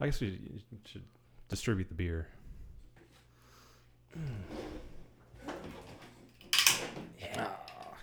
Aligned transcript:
I 0.00 0.06
guess 0.06 0.20
we 0.20 0.38
should 0.86 1.02
distribute 1.48 1.88
the 1.88 1.94
beer. 1.94 2.26
Yeah, 7.20 7.48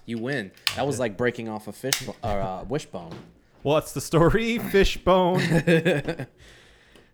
You 0.05 0.17
win. 0.19 0.51
That 0.75 0.85
was 0.85 0.99
like 0.99 1.17
breaking 1.17 1.49
off 1.49 1.67
a 1.67 1.71
fish 1.73 2.01
bo- 2.01 2.15
or 2.23 2.39
uh, 2.41 2.63
wishbone. 2.65 3.13
What's 3.63 3.93
the 3.93 4.01
story? 4.01 4.57
Fishbone. 4.71 5.41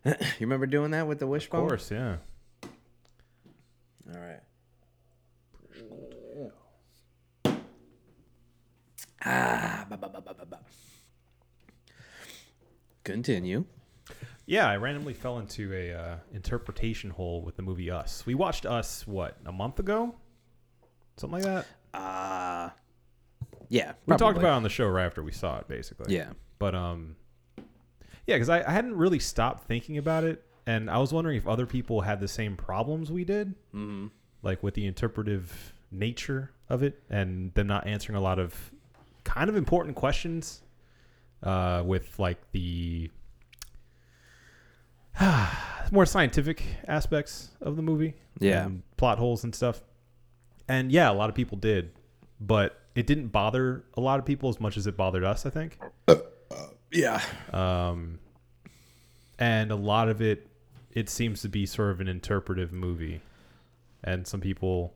You 0.06 0.16
remember 0.42 0.66
doing 0.66 0.92
that 0.92 1.08
with 1.08 1.20
the 1.20 1.28
wishbone? 1.28 1.62
Of 1.64 1.70
course, 1.70 1.90
yeah. 1.90 2.18
All 4.14 4.20
right. 4.20 4.42
Ah, 9.24 9.86
ba, 9.90 9.96
ba, 9.96 10.10
ba, 10.10 10.20
ba, 10.22 10.34
ba, 10.34 10.46
ba. 10.46 10.60
Continue. 13.06 13.64
Yeah, 14.46 14.68
I 14.68 14.78
randomly 14.78 15.14
fell 15.14 15.40
into 15.40 15.74
a 15.74 15.94
uh, 15.94 16.16
interpretation 16.34 17.10
hole 17.10 17.42
with 17.42 17.56
the 17.56 17.62
movie 17.62 17.90
Us. 17.90 18.26
We 18.26 18.36
watched 18.36 18.66
Us 18.66 19.08
what 19.08 19.38
a 19.46 19.52
month 19.52 19.80
ago, 19.80 20.16
something 21.18 21.42
like 21.42 21.66
that. 21.94 21.98
Uh 21.98 22.70
yeah. 23.74 23.94
We 24.06 24.16
talked 24.18 24.38
about 24.38 24.54
it 24.54 24.58
on 24.58 24.64
the 24.64 24.70
show 24.70 24.88
right 24.88 25.06
after 25.06 25.24
we 25.24 25.32
saw 25.32 25.58
it, 25.58 25.68
basically. 25.68 26.14
Yeah. 26.14 26.30
But 26.60 26.76
um, 26.76 27.16
yeah, 28.28 28.36
because 28.36 28.50
I, 28.50 28.62
I 28.62 28.72
hadn't 28.72 28.96
really 28.96 29.18
stopped 29.18 29.68
thinking 29.68 29.98
about 29.98 30.24
it, 30.24 30.44
and 30.68 30.92
I 30.92 31.00
was 31.00 31.12
wondering 31.12 31.38
if 31.38 31.48
other 31.48 31.66
people 31.66 32.02
had 32.02 32.20
the 32.20 32.28
same 32.28 32.56
problems 32.56 33.12
we 33.12 33.24
did, 33.24 33.50
mm-hmm. 33.74 34.08
like 34.44 34.62
with 34.62 34.76
the 34.76 34.86
interpretive 34.86 35.74
nature 35.92 36.52
of 36.70 36.84
it, 36.84 37.02
and 37.10 37.52
them 37.56 37.66
not 37.66 37.88
answering 37.88 38.16
a 38.16 38.22
lot 38.22 38.38
of 38.38 38.72
kind 39.24 39.50
of 39.50 39.56
important 39.56 39.96
questions, 39.96 40.62
uh, 41.42 41.82
with 41.84 42.20
like 42.20 42.40
the 42.52 43.10
more 45.92 46.06
scientific 46.06 46.64
aspects 46.88 47.50
of 47.62 47.76
the 47.76 47.82
movie, 47.82 48.16
Yeah. 48.40 48.66
and 48.66 48.84
plot 48.98 49.18
holes 49.20 49.44
and 49.44 49.54
stuff. 49.54 49.82
And 50.68 50.92
yeah, 50.92 51.12
a 51.12 51.14
lot 51.14 51.30
of 51.30 51.36
people 51.36 51.58
did, 51.58 51.92
but 52.40 52.80
it 52.96 53.06
didn't 53.08 53.28
bother 53.28 53.84
a 53.96 54.02
lot 54.02 54.20
of 54.20 54.26
people 54.26 54.50
as 54.50 54.60
much 54.60 54.78
as 54.78 54.88
it 54.88 54.96
bothered 54.98 55.24
us. 55.24 55.46
I 55.46 55.50
think. 55.50 55.80
Yeah. 56.92 57.22
um, 57.52 58.20
and 59.40 59.72
a 59.72 59.76
lot 59.76 60.10
of 60.10 60.22
it 60.22 60.48
it 60.92 61.10
seems 61.10 61.42
to 61.42 61.50
be 61.50 61.66
sort 61.66 61.90
of 61.90 62.00
an 62.02 62.08
interpretive 62.08 62.72
movie 62.72 63.22
and 64.04 64.28
some 64.28 64.40
people 64.40 64.94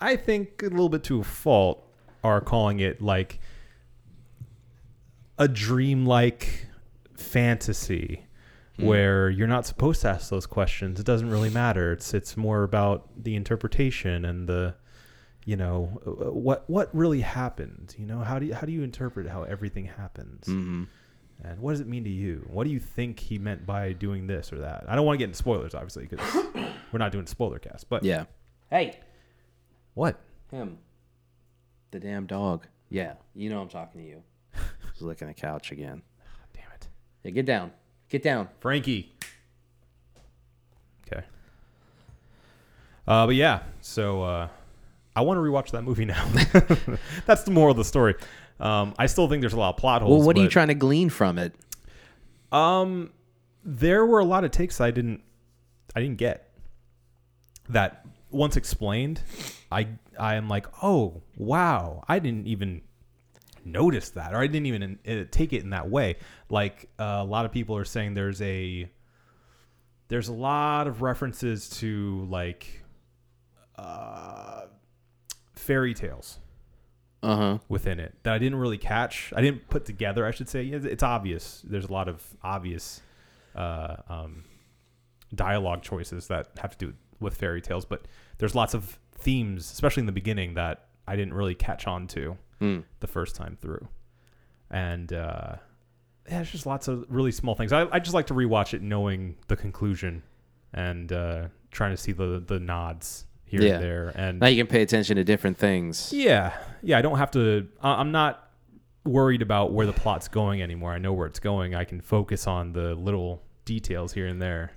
i 0.00 0.16
think 0.16 0.62
a 0.62 0.66
little 0.70 0.88
bit 0.88 1.04
to 1.04 1.20
a 1.20 1.24
fault 1.24 1.86
are 2.24 2.40
calling 2.40 2.80
it 2.80 3.02
like 3.02 3.38
a 5.36 5.46
dreamlike 5.46 6.66
fantasy 7.18 8.24
where 8.78 9.28
you're 9.28 9.48
not 9.48 9.66
supposed 9.66 10.00
to 10.02 10.08
ask 10.08 10.30
those 10.30 10.46
questions 10.46 11.00
it 11.00 11.06
doesn't 11.06 11.30
really 11.30 11.50
matter 11.50 11.92
it's 11.92 12.14
it's 12.14 12.36
more 12.36 12.62
about 12.62 13.08
the 13.24 13.34
interpretation 13.34 14.24
and 14.24 14.48
the 14.48 14.74
you 15.44 15.56
know 15.56 16.00
uh, 16.06 16.30
what 16.30 16.68
what 16.70 16.88
really 16.94 17.20
happened 17.22 17.94
you 17.98 18.06
know 18.06 18.20
how 18.20 18.38
do 18.38 18.46
you 18.46 18.54
how 18.54 18.66
do 18.66 18.72
you 18.72 18.82
interpret 18.82 19.26
how 19.28 19.42
everything 19.42 19.84
happens 19.86 20.44
Mm-hmm. 20.46 20.84
and 21.44 21.58
what 21.60 21.72
does 21.72 21.80
it 21.80 21.86
mean 21.86 22.02
to 22.04 22.10
you? 22.10 22.44
What 22.50 22.64
do 22.64 22.70
you 22.70 22.80
think 22.80 23.20
he 23.20 23.38
meant 23.38 23.64
by 23.64 23.92
doing 23.92 24.26
this 24.26 24.52
or 24.52 24.58
that? 24.58 24.84
I 24.88 24.96
don't 24.96 25.06
want 25.06 25.14
to 25.14 25.18
get 25.18 25.26
into 25.26 25.36
spoilers, 25.38 25.72
obviously, 25.74 26.06
because 26.06 26.34
we're 26.92 26.98
not 26.98 27.12
doing 27.12 27.26
spoiler 27.26 27.60
cast. 27.60 27.88
But 27.88 28.02
Yeah. 28.02 28.24
Hey. 28.70 28.98
what? 29.94 30.18
Him. 30.50 30.78
The 31.92 32.00
damn 32.00 32.26
dog. 32.26 32.66
Yeah. 32.90 33.14
You 33.36 33.50
know 33.50 33.60
I'm 33.62 33.68
talking 33.68 34.00
to 34.02 34.06
you. 34.08 34.22
He's 34.92 35.02
licking 35.02 35.28
the 35.28 35.34
couch 35.34 35.70
again. 35.70 36.02
Damn 36.54 36.72
it, 36.74 36.88
Yeah, 37.22 37.30
get 37.30 37.46
down. 37.46 37.70
Get 38.08 38.22
down. 38.22 38.48
Frankie. 38.60 39.12
Okay. 41.06 41.24
Uh, 43.06 43.26
but 43.26 43.34
yeah, 43.34 43.60
so 43.80 44.22
uh, 44.22 44.48
I 45.14 45.20
want 45.20 45.38
to 45.38 45.42
rewatch 45.42 45.70
that 45.72 45.82
movie 45.82 46.04
now. 46.04 46.26
That's 47.26 47.42
the 47.42 47.50
moral 47.50 47.72
of 47.72 47.76
the 47.76 47.84
story. 47.84 48.14
Um, 48.60 48.94
I 48.98 49.06
still 49.06 49.28
think 49.28 49.40
there's 49.40 49.52
a 49.52 49.58
lot 49.58 49.70
of 49.70 49.76
plot 49.76 50.02
holes. 50.02 50.18
Well, 50.18 50.26
what 50.26 50.36
are 50.36 50.40
you 50.40 50.46
but, 50.46 50.52
trying 50.52 50.68
to 50.68 50.74
glean 50.74 51.10
from 51.10 51.38
it? 51.38 51.54
Um, 52.50 53.10
there 53.64 54.06
were 54.06 54.20
a 54.20 54.24
lot 54.24 54.44
of 54.44 54.50
takes 54.50 54.80
I 54.80 54.90
didn't, 54.90 55.22
I 55.94 56.00
didn't 56.00 56.16
get. 56.16 56.50
That 57.68 58.06
once 58.30 58.56
explained, 58.56 59.20
I 59.70 59.88
I 60.18 60.36
am 60.36 60.48
like, 60.48 60.66
oh 60.82 61.20
wow, 61.36 62.02
I 62.08 62.18
didn't 62.18 62.46
even 62.46 62.80
notice 63.64 64.10
that, 64.10 64.32
or 64.34 64.38
I 64.38 64.46
didn't 64.46 64.66
even 64.66 64.98
uh, 65.08 65.24
take 65.30 65.52
it 65.52 65.62
in 65.62 65.70
that 65.70 65.88
way. 65.90 66.16
Like 66.50 66.88
uh, 66.98 67.18
a 67.20 67.24
lot 67.24 67.44
of 67.44 67.52
people 67.52 67.76
are 67.76 67.84
saying, 67.84 68.14
there's 68.14 68.40
a 68.42 68.90
there's 70.08 70.28
a 70.28 70.32
lot 70.32 70.86
of 70.86 71.02
references 71.02 71.68
to 71.80 72.26
like 72.30 72.82
uh, 73.76 74.62
fairy 75.54 75.94
tales 75.94 76.38
Uh 77.22 77.36
huh. 77.36 77.58
within 77.68 78.00
it 78.00 78.14
that 78.22 78.32
I 78.34 78.38
didn't 78.38 78.58
really 78.58 78.78
catch. 78.78 79.32
I 79.36 79.40
didn't 79.42 79.68
put 79.68 79.84
together. 79.84 80.24
I 80.26 80.30
should 80.30 80.48
say 80.48 80.66
It's- 80.66 80.84
it's 80.84 81.02
obvious. 81.02 81.62
There's 81.66 81.84
a 81.86 81.92
lot 81.92 82.08
of 82.08 82.22
obvious 82.42 83.02
uh, 83.54 83.96
um, 84.08 84.44
dialogue 85.34 85.82
choices 85.82 86.28
that 86.28 86.48
have 86.58 86.76
to 86.78 86.86
do 86.86 86.94
with 87.20 87.34
fairy 87.36 87.60
tales, 87.60 87.84
but 87.84 88.06
there's 88.38 88.54
lots 88.54 88.72
of 88.74 88.98
themes, 89.18 89.70
especially 89.70 90.02
in 90.02 90.06
the 90.06 90.12
beginning, 90.12 90.54
that 90.54 90.86
I 91.08 91.16
didn't 91.16 91.34
really 91.34 91.56
catch 91.56 91.86
on 91.88 92.06
to 92.08 92.36
Mm. 92.60 92.84
the 93.00 93.06
first 93.06 93.36
time 93.36 93.56
through. 93.60 93.86
And 94.70 95.12
uh, 95.12 95.56
yeah, 96.28 96.40
it's 96.40 96.50
just 96.50 96.66
lots 96.66 96.88
of 96.88 97.04
really 97.08 97.32
small 97.32 97.54
things. 97.54 97.72
I, 97.72 97.86
I 97.90 97.98
just 98.00 98.14
like 98.14 98.26
to 98.28 98.34
rewatch 98.34 98.74
it 98.74 98.82
knowing 98.82 99.36
the 99.48 99.56
conclusion 99.56 100.22
and 100.74 101.10
uh, 101.12 101.46
trying 101.70 101.92
to 101.92 101.96
see 101.96 102.12
the 102.12 102.42
the 102.46 102.58
nods 102.60 103.26
here 103.44 103.62
Yeah. 103.62 103.74
and 103.74 103.82
there. 103.82 104.12
And 104.14 104.40
Now 104.40 104.48
you 104.48 104.62
can 104.62 104.66
pay 104.66 104.82
attention 104.82 105.16
to 105.16 105.24
different 105.24 105.56
things. 105.56 106.12
yeah, 106.12 106.56
yeah. 106.82 106.98
I 106.98 107.02
don't 107.02 107.16
have 107.18 107.30
to. 107.32 107.68
I- 107.82 107.94
I'm 108.00 108.12
not 108.12 108.44
worried 109.04 109.40
about 109.40 109.72
where 109.72 109.86
the 109.86 109.92
plot's 109.94 110.28
going 110.28 110.60
anymore. 110.60 110.92
I 110.92 110.98
know 110.98 111.14
where 111.14 111.26
it's 111.26 111.40
going. 111.40 111.74
I 111.74 111.84
can 111.84 112.00
focus 112.02 112.46
on 112.46 112.72
the 112.72 112.94
little 112.94 113.42
details 113.64 114.12
here 114.12 114.26
and 114.26 114.42
there. 114.42 114.72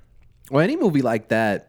Well, 0.50 0.64
any 0.64 0.78
movie 0.78 1.02
like 1.02 1.28
that, 1.30 1.68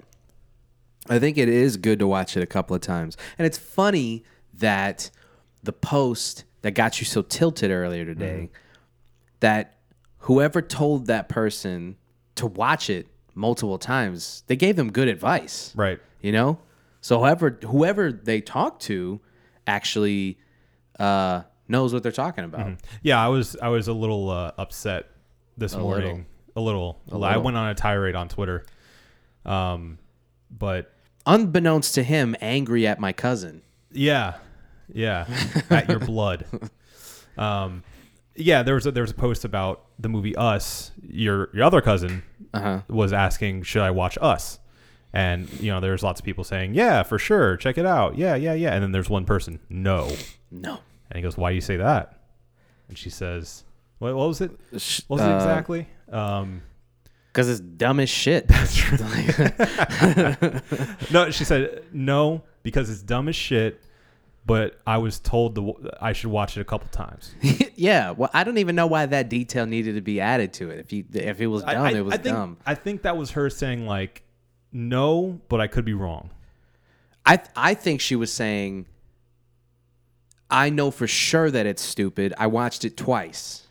I 1.08 1.18
think 1.18 1.38
it 1.38 1.48
is 1.48 1.76
good 1.76 1.98
to 1.98 2.06
watch 2.06 2.36
it 2.36 2.42
a 2.42 2.46
couple 2.46 2.76
of 2.76 2.82
times. 2.82 3.16
And 3.38 3.46
it's 3.46 3.58
funny 3.58 4.22
that 4.54 5.10
the 5.62 5.72
post 5.72 6.44
that 6.62 6.72
got 6.72 7.00
you 7.00 7.06
so 7.06 7.22
tilted 7.22 7.70
earlier 7.70 8.04
today, 8.04 8.50
that 9.40 9.78
whoever 10.18 10.62
told 10.62 11.06
that 11.06 11.28
person 11.28 11.96
to 12.36 12.46
watch 12.46 12.88
it 12.88 13.08
multiple 13.34 13.78
times, 13.78 14.44
they 14.46 14.56
gave 14.56 14.76
them 14.76 14.90
good 14.92 15.08
advice. 15.08 15.72
Right. 15.74 15.98
You 16.20 16.32
know? 16.32 16.58
So 17.00 17.18
whoever 17.18 17.58
whoever 17.66 18.12
they 18.12 18.40
talk 18.40 18.78
to 18.80 19.20
actually 19.66 20.38
uh, 20.98 21.42
knows 21.66 21.92
what 21.92 22.02
they're 22.02 22.12
talking 22.12 22.44
about. 22.44 22.78
Yeah, 23.02 23.22
I 23.22 23.28
was. 23.28 23.56
I 23.60 23.68
was 23.68 23.88
a 23.88 23.92
little 23.92 24.30
uh, 24.30 24.52
upset 24.56 25.10
this 25.56 25.72
little. 25.72 25.88
morning. 25.88 26.26
A 26.54 26.60
little. 26.60 27.00
I 27.10 27.16
little. 27.16 27.42
went 27.42 27.56
on 27.56 27.70
a 27.70 27.74
tirade 27.74 28.14
on 28.14 28.28
Twitter. 28.28 28.64
Um, 29.44 29.98
but 30.50 30.94
Unbeknownst 31.26 31.94
to 31.94 32.02
him, 32.02 32.34
angry 32.40 32.86
at 32.86 32.98
my 32.98 33.12
cousin. 33.12 33.62
Yeah, 33.90 34.34
yeah, 34.94 35.26
at 35.70 35.88
your 35.88 35.98
blood. 35.98 36.44
Um, 37.36 37.82
yeah, 38.34 38.62
there 38.62 38.74
was 38.74 38.86
a, 38.86 38.90
there 38.92 39.02
was 39.02 39.10
a 39.10 39.14
post 39.14 39.44
about 39.44 39.84
the 39.98 40.08
movie 40.08 40.34
Us. 40.36 40.90
Your 41.02 41.50
your 41.52 41.64
other 41.64 41.80
cousin 41.80 42.22
Uh-huh. 42.54 42.80
was 42.88 43.12
asking, 43.12 43.62
should 43.64 43.82
I 43.82 43.90
watch 43.90 44.16
Us? 44.20 44.58
And 45.12 45.50
you 45.60 45.70
know, 45.70 45.80
there's 45.80 46.02
lots 46.02 46.20
of 46.20 46.24
people 46.24 46.42
saying, 46.44 46.74
yeah, 46.74 47.02
for 47.02 47.18
sure, 47.18 47.56
check 47.58 47.76
it 47.78 47.84
out. 47.86 48.16
Yeah, 48.16 48.34
yeah, 48.34 48.54
yeah. 48.54 48.72
And 48.74 48.82
then 48.82 48.92
there's 48.92 49.10
one 49.10 49.24
person, 49.26 49.60
no. 49.68 50.10
No. 50.50 50.78
And 51.10 51.16
he 51.16 51.22
goes, 51.22 51.36
why 51.36 51.50
do 51.50 51.54
you 51.54 51.60
say 51.60 51.76
that? 51.76 52.18
And 52.88 52.96
she 52.96 53.10
says, 53.10 53.64
what, 53.98 54.14
what 54.14 54.28
was 54.28 54.40
it? 54.40 54.50
What 54.70 54.80
was 55.10 55.20
it 55.20 55.30
uh, 55.30 55.36
exactly? 55.36 55.86
Um, 56.10 56.62
Because 57.30 57.48
it's 57.50 57.60
dumb 57.60 58.00
as 58.00 58.08
shit. 58.08 58.48
That's 58.48 58.92
right. 58.92 60.62
no, 61.10 61.30
she 61.30 61.44
said 61.44 61.84
no 61.92 62.42
because 62.62 62.88
it's 62.90 63.02
dumb 63.02 63.28
as 63.28 63.36
shit. 63.36 63.82
But 64.44 64.80
I 64.86 64.98
was 64.98 65.20
told 65.20 65.54
the, 65.54 65.96
I 66.00 66.12
should 66.12 66.30
watch 66.30 66.56
it 66.56 66.60
a 66.60 66.64
couple 66.64 66.88
times. 66.88 67.32
yeah. 67.76 68.10
Well, 68.10 68.28
I 68.34 68.42
don't 68.42 68.58
even 68.58 68.74
know 68.74 68.88
why 68.88 69.06
that 69.06 69.28
detail 69.28 69.66
needed 69.66 69.94
to 69.94 70.00
be 70.00 70.20
added 70.20 70.52
to 70.54 70.70
it. 70.70 70.80
If 70.80 70.92
you 70.92 71.04
if 71.12 71.40
it 71.40 71.46
was 71.46 71.62
dumb, 71.62 71.76
I, 71.76 71.90
I- 71.90 71.92
it 71.92 72.04
was 72.04 72.14
I 72.14 72.16
think, 72.16 72.34
dumb. 72.36 72.56
I 72.66 72.74
think 72.74 73.02
that 73.02 73.16
was 73.16 73.30
her 73.32 73.48
saying 73.48 73.86
like, 73.86 74.22
no, 74.72 75.40
but 75.48 75.60
I 75.60 75.68
could 75.68 75.84
be 75.84 75.94
wrong. 75.94 76.30
I 77.24 77.40
I 77.54 77.74
think 77.74 78.00
she 78.00 78.16
was 78.16 78.32
saying, 78.32 78.86
I 80.50 80.70
know 80.70 80.90
for 80.90 81.06
sure 81.06 81.50
that 81.50 81.66
it's 81.66 81.82
stupid. 81.82 82.34
I 82.36 82.48
watched 82.48 82.84
it 82.84 82.96
twice. 82.96 83.66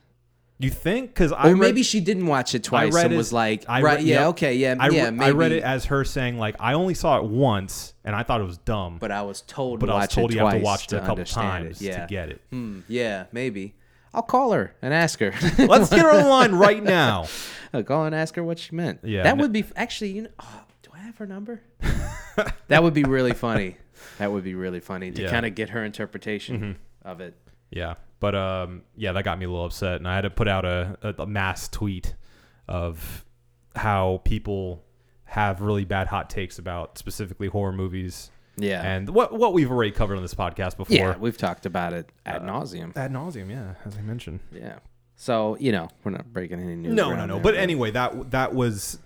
You 0.62 0.70
think? 0.70 1.10
Because 1.14 1.32
I 1.32 1.48
Or 1.48 1.54
read- 1.54 1.60
maybe 1.60 1.84
she 1.84 2.00
didn't 2.00 2.28
watch 2.28 2.54
it 2.56 2.64
twice 2.64 2.94
read 2.94 3.06
and 3.06 3.14
it- 3.14 3.18
was 3.18 3.34
like, 3.34 3.66
I 3.68 3.82
right, 3.82 3.98
read- 3.98 4.06
yeah, 4.06 4.28
okay, 4.28 4.56
yeah, 4.56 4.76
I, 4.80 4.90
yeah, 4.90 5.10
maybe. 5.10 5.30
I 5.30 5.32
read 5.32 5.52
it 5.52 5.64
as 5.64 5.86
her 5.86 6.04
saying 6.06 6.38
like, 6.38 6.56
I 6.60 6.74
only 6.74 6.94
saw 6.94 7.18
it 7.18 7.24
once 7.24 7.94
and 8.06 8.16
I 8.16 8.24
thought 8.24 8.42
it 8.42 8.46
was 8.46 8.58
dumb, 8.60 8.98
but 9.00 9.12
I 9.12 9.22
was 9.24 9.42
told 9.42 9.80
but 9.80 9.88
to 9.88 9.94
I 9.94 10.00
was 10.02 10.08
told 10.10 10.34
you 10.34 10.40
have 10.40 10.54
to 10.54 10.60
watch 10.60 10.86
it 10.92 10.98
a 10.98 11.00
couple 11.02 11.26
times. 11.26 11.82
Yeah. 11.82 12.02
to 12.02 12.08
get 12.08 12.30
it. 12.30 12.42
Hmm, 12.52 12.82
yeah, 12.88 13.26
maybe. 13.32 13.76
I'll 14.14 14.22
call 14.24 14.52
her 14.52 14.76
and 14.82 14.94
ask 14.94 15.20
her. 15.20 15.34
Let's 15.58 15.90
get 15.90 16.02
her 16.02 16.12
online 16.12 16.54
right 16.54 16.84
now. 16.84 17.28
I'll 17.74 17.84
call 17.84 18.06
and 18.06 18.14
ask 18.14 18.36
her 18.36 18.44
what 18.44 18.60
she 18.60 18.76
meant. 18.76 19.00
Yeah, 19.04 19.24
that 19.24 19.38
no- 19.38 19.44
would 19.44 19.54
be 19.54 19.64
actually. 19.76 20.12
You 20.12 20.22
know, 20.24 20.30
oh, 20.40 20.62
do 20.84 20.90
I 20.94 21.00
have 21.00 21.18
her 21.18 21.26
number? 21.26 21.62
that 22.68 22.84
would 22.84 22.94
be 22.94 23.04
really 23.04 23.34
funny. 23.34 23.78
That 24.18 24.32
would 24.32 24.44
be 24.44 24.56
really 24.56 24.80
funny 24.82 25.12
to 25.12 25.22
Yeah. 25.24 25.30
kind 25.32 25.46
of 25.46 25.56
get 25.56 25.70
her 25.70 25.84
interpretation 25.86 26.76
of 27.04 27.22
it. 27.22 27.36
Yeah, 27.70 27.94
but 28.22 28.34
um, 28.36 28.84
yeah, 28.96 29.12
that 29.12 29.24
got 29.26 29.38
me 29.38 29.44
a 29.46 29.50
little 29.50 29.66
upset, 29.66 29.96
and 29.98 30.08
I 30.08 30.16
had 30.16 30.22
to 30.22 30.30
put 30.30 30.48
out 30.48 30.64
a, 30.64 30.98
a, 31.02 31.24
a 31.24 31.26
mass 31.26 31.68
tweet 31.68 32.16
of 32.70 33.26
how 33.76 34.22
people 34.24 34.84
have 35.26 35.60
really 35.62 35.84
bad 35.86 36.08
hot 36.08 36.30
takes 36.30 36.58
about 36.60 36.98
specifically 36.98 37.48
horror 37.48 37.72
movies, 37.74 38.32
Yeah. 38.58 38.82
and 38.82 39.10
what 39.10 39.34
what 39.38 39.54
we've 39.54 39.70
already 39.72 39.92
covered 39.92 40.16
on 40.16 40.22
this 40.22 40.34
podcast 40.34 40.78
before. 40.78 40.96
yeah, 40.96 41.18
we've 41.18 41.38
talked 41.38 41.66
about 41.66 41.92
it 41.94 42.10
ad 42.26 42.42
nauseum. 42.44 42.96
ad 42.96 43.12
nauseum, 43.12 43.50
yeah, 43.50 43.74
as 43.86 43.98
I 43.98 44.02
mentioned. 44.02 44.40
Yeah. 44.54 44.80
So 45.16 45.56
you 45.60 45.72
know, 45.72 45.90
we're 46.04 46.12
not 46.12 46.32
breaking 46.34 46.60
any 46.62 46.76
news. 46.76 46.94
No, 46.94 47.14
no, 47.16 47.26
no. 47.26 47.36
there, 47.36 47.44
But 47.44 47.56
anyway, 47.56 47.92
that 47.92 48.32
that 48.32 48.54
was 48.56 49.00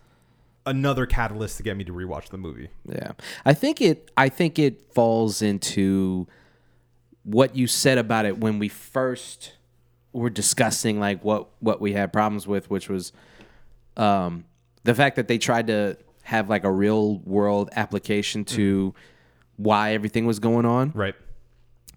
another 0.66 1.06
catalyst 1.06 1.58
to 1.58 1.64
get 1.64 1.78
me 1.78 1.84
to 1.84 1.92
rewatch 1.94 2.30
the 2.30 2.38
movie. 2.38 2.70
Yeah. 2.90 3.12
I 3.46 3.54
think 3.54 3.82
it 3.82 4.10
I 4.18 4.30
think 4.30 4.58
it 4.58 4.82
falls 4.94 5.42
into 5.42 6.28
what 7.26 7.56
you 7.56 7.68
said 7.68 7.98
about 7.98 8.26
it 8.26 8.38
when 8.38 8.58
we 8.60 8.70
first 8.70 9.52
were 10.14 10.30
discussing 10.30 11.00
like 11.00 11.24
what 11.26 11.48
what 11.60 11.82
we 11.82 11.92
had 11.92 12.14
problems 12.14 12.48
with 12.48 12.70
which 12.70 12.88
was 12.88 13.12
um 13.98 14.46
the 14.84 14.94
fact 14.96 15.16
that 15.18 15.28
they 15.28 15.38
tried 15.38 15.68
to 15.68 15.98
have 16.24 16.50
like 16.50 16.64
a 16.64 16.72
real 16.72 17.18
world 17.20 17.70
application 17.76 18.46
to 18.46 18.94
why 19.58 19.94
everything 19.94 20.26
was 20.26 20.40
going 20.40 20.66
on 20.66 20.92
Right. 20.96 21.16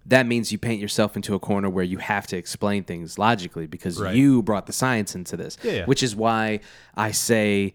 that 0.07 0.27
means 0.27 0.51
you 0.53 0.59
paint 0.59 0.81
yourself 0.81 1.15
into 1.17 1.35
a 1.35 1.39
corner 1.39 1.69
where 1.71 1.85
you 1.85 1.99
have 1.99 2.27
to 2.29 2.37
explain 2.37 2.85
things 2.85 3.19
logically 3.19 3.67
because 3.67 4.01
Right. 4.01 4.15
you 4.17 4.43
brought 4.43 4.67
the 4.67 4.73
science 4.73 5.15
into 5.15 5.37
this. 5.37 5.57
Yeah, 5.63 5.73
yeah. 5.73 5.85
Which 5.85 6.03
is 6.03 6.17
why 6.17 6.61
I 6.97 7.11
say 7.13 7.75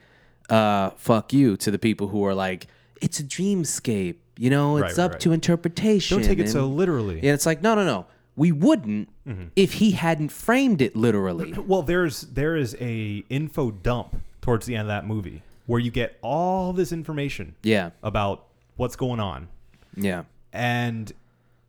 uh, 0.50 0.90
fuck 0.92 1.32
you 1.34 1.56
to 1.58 1.72
the 1.72 1.80
people 1.80 2.08
who 2.10 2.26
are 2.26 2.34
like, 2.36 2.68
it's 3.02 3.20
a 3.20 3.24
dreamscape. 3.24 4.16
You 4.38 4.50
know, 4.50 4.78
it's 4.78 4.82
Right, 4.84 4.90
right, 4.98 5.00
up 5.06 5.12
right. 5.14 5.20
to 5.22 5.32
interpretation. 5.32 6.18
Don't 6.18 6.28
take 6.28 6.40
it 6.40 6.50
so 6.50 6.66
and- 6.66 6.76
literally. 6.76 7.18
And 7.18 7.28
it's 7.30 7.46
like, 7.46 7.62
no, 7.62 7.76
no, 7.76 7.86
no. 7.86 8.06
We 8.36 8.52
wouldn't 8.52 9.10
Mm-hmm. 9.28 9.44
if 9.56 9.74
he 9.74 9.92
hadn't 9.92 10.30
framed 10.34 10.82
it 10.82 10.96
literally. 10.98 11.54
Well, 11.68 11.82
there's 11.82 12.22
there 12.22 12.58
is 12.58 12.76
a 12.82 13.24
info 13.30 13.72
dump 13.72 14.18
towards 14.42 14.66
the 14.66 14.76
end 14.76 14.82
of 14.82 14.88
that 14.88 15.06
movie 15.08 15.44
where 15.66 15.80
you 15.80 15.92
get 15.92 16.18
all 16.22 16.74
this 16.74 16.92
information 16.92 17.56
yeah. 17.64 17.92
about 18.02 18.44
what's 18.76 18.98
going 18.98 19.22
on. 19.22 19.48
Yeah. 19.96 20.24
and 20.52 21.12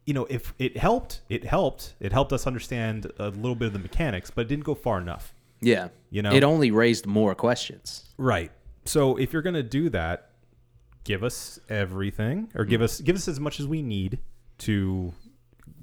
you 0.07 0.15
know 0.15 0.27
if 0.29 0.53
it 0.59 0.77
helped 0.77 1.21
it 1.29 1.45
helped 1.45 1.95
it 2.01 2.11
helped 2.13 2.33
us 2.33 2.47
understand 2.47 3.11
a 3.19 3.29
little 3.29 3.55
bit 3.55 3.67
of 3.69 3.73
the 3.75 3.79
mechanics 3.79 4.31
but 4.31 4.43
it 4.43 4.49
didn't 4.49 4.65
go 4.65 4.75
far 4.75 4.99
enough 4.99 5.33
Yeah. 5.61 5.89
You 6.11 6.23
know? 6.23 6.33
it 6.33 6.43
only 6.45 6.71
raised 6.71 7.07
more 7.07 7.35
questions. 7.35 8.05
right 8.19 8.51
so 8.85 9.17
if 9.17 9.33
you're 9.33 9.43
going 9.43 9.55
to 9.55 9.63
do 9.63 9.89
that 9.91 10.31
give 11.05 11.23
us 11.23 11.61
everything 11.69 12.51
or 12.55 12.65
give 12.65 12.81
hmm. 12.81 12.85
us 12.85 13.01
give 13.01 13.15
us 13.17 13.29
as 13.29 13.39
much 13.39 13.61
as 13.61 13.67
we 13.67 13.83
need 13.83 14.19
to 14.59 15.13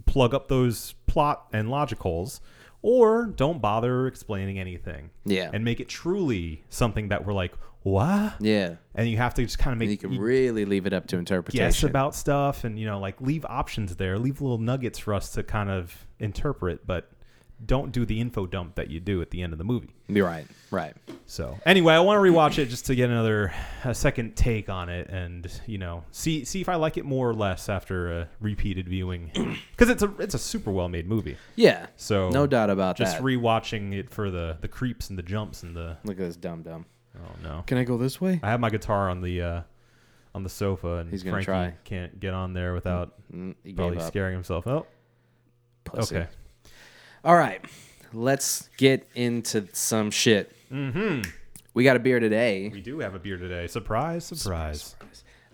plug 0.06 0.34
up 0.34 0.48
those 0.48 0.94
plot 1.08 1.48
and 1.54 1.70
logic 1.70 2.00
holes 2.00 2.42
or 2.82 3.28
don't 3.28 3.62
bother 3.62 4.08
explaining 4.08 4.60
anything 4.60 5.12
Yeah. 5.24 5.52
and 5.54 5.64
make 5.64 5.80
it 5.80 5.88
truly 5.88 6.64
something 6.70 7.10
that 7.10 7.26
we're 7.26 7.34
like 7.34 7.54
what 7.84 8.34
Yeah. 8.40 8.76
and 8.96 9.10
you 9.10 9.18
have 9.18 9.34
to 9.36 9.44
just 9.44 9.58
kind 9.60 9.74
of 9.76 9.82
You 9.82 9.90
make 9.90 10.02
can 10.02 10.12
you 10.12 10.22
really 10.22 10.66
leave 10.66 10.86
it 10.86 10.94
up 10.94 11.08
to 11.08 11.18
interpretation. 11.18 11.66
guess 11.66 11.84
about 11.84 12.16
stuff 12.16 12.64
and 12.64 12.78
you 12.78 12.86
know 12.86 13.00
like 13.00 13.22
leave 13.22 13.46
options 13.46 13.96
there 13.96 14.20
leave 14.20 14.42
little 14.42 14.58
nuggets 14.58 15.00
for 15.00 15.14
us 15.14 15.32
to 15.34 15.44
kind 15.44 15.70
of 15.70 16.08
interpret 16.20 16.86
but 16.86 17.12
don't 17.66 17.92
do 17.92 18.06
the 18.06 18.20
info 18.20 18.46
dump 18.48 18.76
that 18.76 18.90
you 18.90 19.00
do 19.00 19.22
at 19.22 19.30
the 19.32 19.42
end 19.42 19.54
of 19.54 19.58
the 19.60 19.64
movie 19.64 19.94
You're 20.08 20.26
right. 20.28 20.48
Right. 20.72 20.96
so 21.26 21.58
anyway 21.66 21.94
i 21.94 22.00
want 22.00 22.18
to 22.18 22.22
rewatch 22.32 22.58
it 22.58 22.68
just 22.68 22.86
to 22.88 22.96
get 22.96 23.10
another 23.10 23.54
a 23.84 23.94
second 23.94 24.36
take 24.36 24.70
on 24.70 24.90
it 24.90 25.10
and 25.10 25.52
you 25.68 25.78
know 25.78 26.04
see 26.12 26.44
see 26.46 26.62
if 26.62 26.70
i 26.70 26.76
like 26.76 26.98
it 26.98 27.06
more 27.06 27.30
or 27.30 27.34
less 27.34 27.70
after 27.70 28.20
a 28.22 28.30
repeated 28.40 28.88
viewing 28.90 29.32
because 29.72 29.90
it's 29.90 30.02
a 30.04 30.12
it's 30.20 30.34
a 30.34 30.40
super 30.40 30.72
well 30.72 30.90
made 30.90 31.08
movie 31.08 31.38
Yeah. 31.56 31.88
so 31.98 32.30
No 32.30 32.48
doubt 32.48 32.70
about 32.70 32.96
just 32.98 33.12
that. 33.12 33.18
Just 33.18 33.24
rewatching 33.24 33.94
it 33.94 34.10
for 34.10 34.32
the 34.32 34.58
the 34.62 34.68
creeps 34.68 35.10
and 35.10 35.18
the 35.20 35.24
jumps 35.24 35.64
and 35.64 35.76
the 35.76 35.98
Look 36.04 36.18
at 36.20 36.26
this 36.26 36.36
dumb 36.38 36.64
dumb. 36.64 36.86
oh 37.18 37.32
no 37.44 37.64
Can 37.68 37.78
I 37.78 37.84
go 37.84 37.98
this 37.98 38.20
way? 38.22 38.40
i 38.44 38.50
have 38.50 38.60
my 38.60 38.70
guitar 38.70 39.10
on 39.10 39.22
the 39.22 39.42
uh 39.42 39.62
on 40.34 40.44
the 40.44 40.50
sofa 40.50 40.96
and 40.96 41.12
He's 41.12 41.24
gonna 41.24 41.44
Frankie 41.44 41.46
try. 41.46 41.74
can't 41.84 42.20
get 42.20 42.34
on 42.34 42.54
there 42.54 42.74
without 42.74 43.14
Mm, 43.34 43.56
probably 43.76 43.98
up. 43.98 44.04
scaring 44.08 44.34
himself 44.34 44.66
oh 44.68 44.88
Pussy. 45.84 46.16
okay 46.18 46.28
All 47.24 47.36
right. 47.36 47.64
Let's 48.14 48.70
get 48.78 49.08
into 49.16 49.68
some 49.74 50.12
shit. 50.12 50.56
Mm-hmm. 50.72 51.30
We 51.74 51.84
got 51.84 51.96
a 51.96 52.00
beer 52.00 52.20
today. 52.20 52.70
We 52.74 52.82
do 52.82 53.00
have 53.00 53.16
a 53.16 53.20
beer 53.20 53.38
today. 53.38 53.68
Surprise, 53.68 54.26
surprise. 54.26 54.96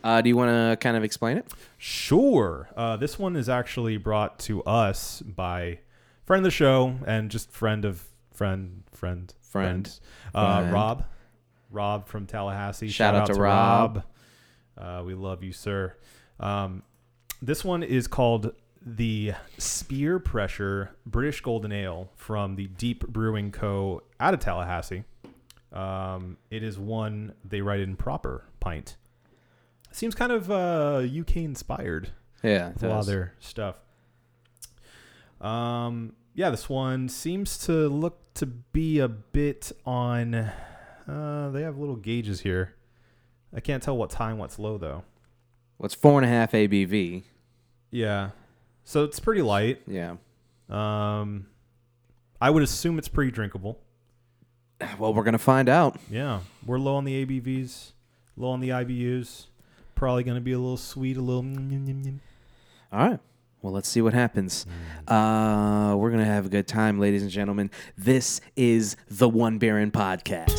Uh, 0.04 0.22
do 0.22 0.30
you 0.30 0.38
want 0.38 0.50
to 0.50 0.78
kind 0.78 0.96
of 0.96 1.04
explain 1.04 1.38
it? 1.38 1.52
Sure. 1.78 2.70
Uh, 2.76 2.98
this 2.98 3.20
one 3.20 3.36
is 3.36 3.50
actually 3.50 3.98
brought 3.98 4.40
to 4.40 4.64
us 4.64 5.22
by 5.22 5.80
friend 6.26 6.40
of 6.40 6.44
the 6.46 6.52
show 6.52 6.96
and 7.06 7.30
just 7.30 7.52
friend 7.52 7.86
of 7.86 8.04
friend, 8.32 8.84
friend, 8.92 9.34
Friend. 9.48 10.00
Uh, 10.36 10.60
Friend. 10.60 10.74
Rob. 10.74 11.06
Rob 11.72 12.08
from 12.08 12.26
Tallahassee. 12.26 12.90
Shout 12.90 13.16
out 13.16 13.28
to 13.28 13.34
Rob. 13.34 14.04
Uh, 14.78 15.04
we 15.06 15.14
love 15.14 15.44
you, 15.44 15.52
sir. 15.52 15.96
Um, 16.40 16.84
this 17.42 17.64
one 17.64 17.84
is 17.84 18.08
called 18.08 18.54
the 18.96 19.34
Speer 19.58 20.18
Pressure 20.20 20.92
British 21.06 21.42
Golden 21.42 21.72
Ale 21.72 22.10
from 22.16 22.56
the 22.56 22.68
Deep 22.68 23.06
Brewing 23.08 23.52
Co. 23.52 24.02
out 24.20 24.34
of 24.34 24.40
Tallahassee. 24.40 25.04
Um, 25.74 26.38
it 26.50 26.64
is 26.64 26.80
one 26.80 27.34
they 27.44 27.62
write 27.62 27.82
in 27.82 27.96
proper 27.98 28.46
pint. 28.62 28.96
Seems 29.92 30.16
kind 30.16 30.32
of 30.32 30.50
uh, 30.50 31.00
UK 31.06 31.38
inspired 31.38 32.12
Yeah. 32.44 32.70
with 32.70 32.84
a 32.84 32.88
lot 32.88 33.00
of 33.00 33.06
their 33.08 33.34
stuff. 33.40 33.80
Um, 35.42 36.14
yeah, 36.34 36.50
this 36.50 36.70
one 36.70 37.10
seems 37.10 37.58
to 37.66 37.90
look 37.90 38.34
to 38.36 38.46
be 38.46 39.00
a 39.00 39.08
bit 39.08 39.72
on. 39.86 40.34
Uh, 40.36 41.50
they 41.52 41.62
have 41.62 41.78
little 41.78 41.96
gauges 41.96 42.42
here. 42.42 42.74
I 43.56 43.60
can't 43.60 43.82
tell 43.84 43.98
what's 43.98 44.16
high 44.16 44.30
and 44.32 44.40
what's 44.40 44.60
low 44.60 44.78
though. 44.78 45.04
What's 45.78 45.94
four 45.94 46.20
and 46.22 46.26
a 46.26 46.30
half 46.30 46.52
ABV? 46.54 47.24
Yeah, 47.92 48.32
so 48.88 49.04
it's 49.04 49.20
pretty 49.20 49.42
light. 49.42 49.82
Yeah. 49.86 50.16
Um, 50.70 51.48
I 52.40 52.50
would 52.50 52.64
assume 52.64 52.98
it's 52.98 53.10
pretty 53.10 53.32
drinkable. 53.32 53.80
Well, 55.00 55.14
we're 55.14 55.24
gonna 55.24 55.38
find 55.40 55.70
out. 55.70 56.00
Yeah, 56.10 56.42
we're 56.66 56.78
low 56.80 56.96
on 56.96 57.04
the 57.04 57.26
ABVs, 57.26 57.94
low 58.38 58.50
on 58.50 58.60
the 58.60 58.70
IBUs. 58.70 59.48
Probably 59.96 60.24
gonna 60.24 60.40
be 60.40 60.52
a 60.54 60.60
little 60.60 60.78
sweet, 60.78 61.18
a 61.18 61.22
little. 61.22 61.42
mm, 61.44 61.58
mm, 61.58 62.06
mm. 62.06 62.20
All 62.94 63.10
right. 63.10 63.20
Well, 63.64 63.74
let's 63.74 63.90
see 63.90 64.02
what 64.02 64.14
happens. 64.14 64.68
Uh, 65.08 65.96
we're 65.98 66.12
gonna 66.12 66.26
have 66.26 66.46
a 66.46 66.50
good 66.50 66.68
time, 66.68 67.00
ladies 67.00 67.24
and 67.24 67.32
gentlemen. 67.32 67.72
This 67.98 68.40
is 68.56 68.96
the 69.10 69.28
One 69.28 69.58
Beer 69.58 69.80
In 69.80 69.92
podcast. 69.92 70.54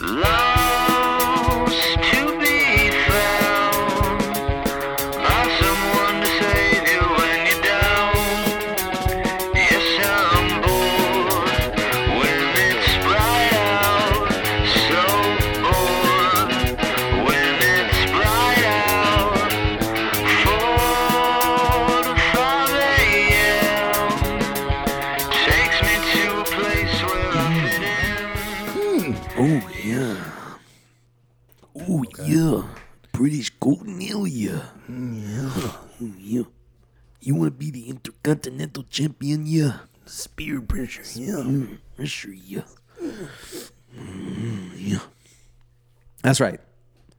Lost 0.00 0.37
You 37.20 37.34
want 37.34 37.46
to 37.52 37.58
be 37.58 37.70
the 37.70 37.88
Intercontinental 37.88 38.84
Champion, 38.84 39.44
yeah. 39.44 39.78
Speer 40.06 40.60
pressure, 40.60 41.02
yeah. 41.14 41.66
Pressure, 41.96 42.32
yeah. 42.32 42.62
Mm, 43.96 44.70
yeah. 44.76 45.00
That's 46.22 46.40
right. 46.40 46.60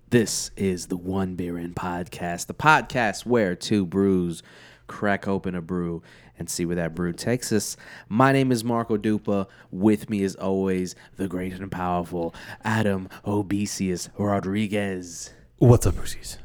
This 0.09 0.51
is 0.55 0.87
the 0.87 0.95
One 0.95 1.35
Beer 1.35 1.57
In 1.57 1.73
podcast, 1.73 2.47
the 2.47 2.53
podcast 2.53 3.25
where 3.25 3.55
two 3.55 3.85
brews 3.85 4.41
crack 4.87 5.27
open 5.27 5.53
a 5.53 5.61
brew 5.61 6.01
and 6.39 6.49
see 6.49 6.65
where 6.65 6.77
that 6.77 6.95
brew 6.95 7.11
takes 7.11 7.51
us. 7.51 7.75
My 8.07 8.31
name 8.31 8.51
is 8.53 8.63
Marco 8.63 8.97
Dupa. 8.97 9.47
With 9.69 10.09
me, 10.09 10.23
as 10.23 10.35
always, 10.35 10.95
the 11.17 11.27
great 11.27 11.53
and 11.53 11.71
powerful 11.71 12.33
Adam 12.63 13.09
Obesius 13.25 14.07
Rodriguez. 14.17 15.31
What's 15.57 15.85
up, 15.85 15.95
Brucey's? 15.95 16.37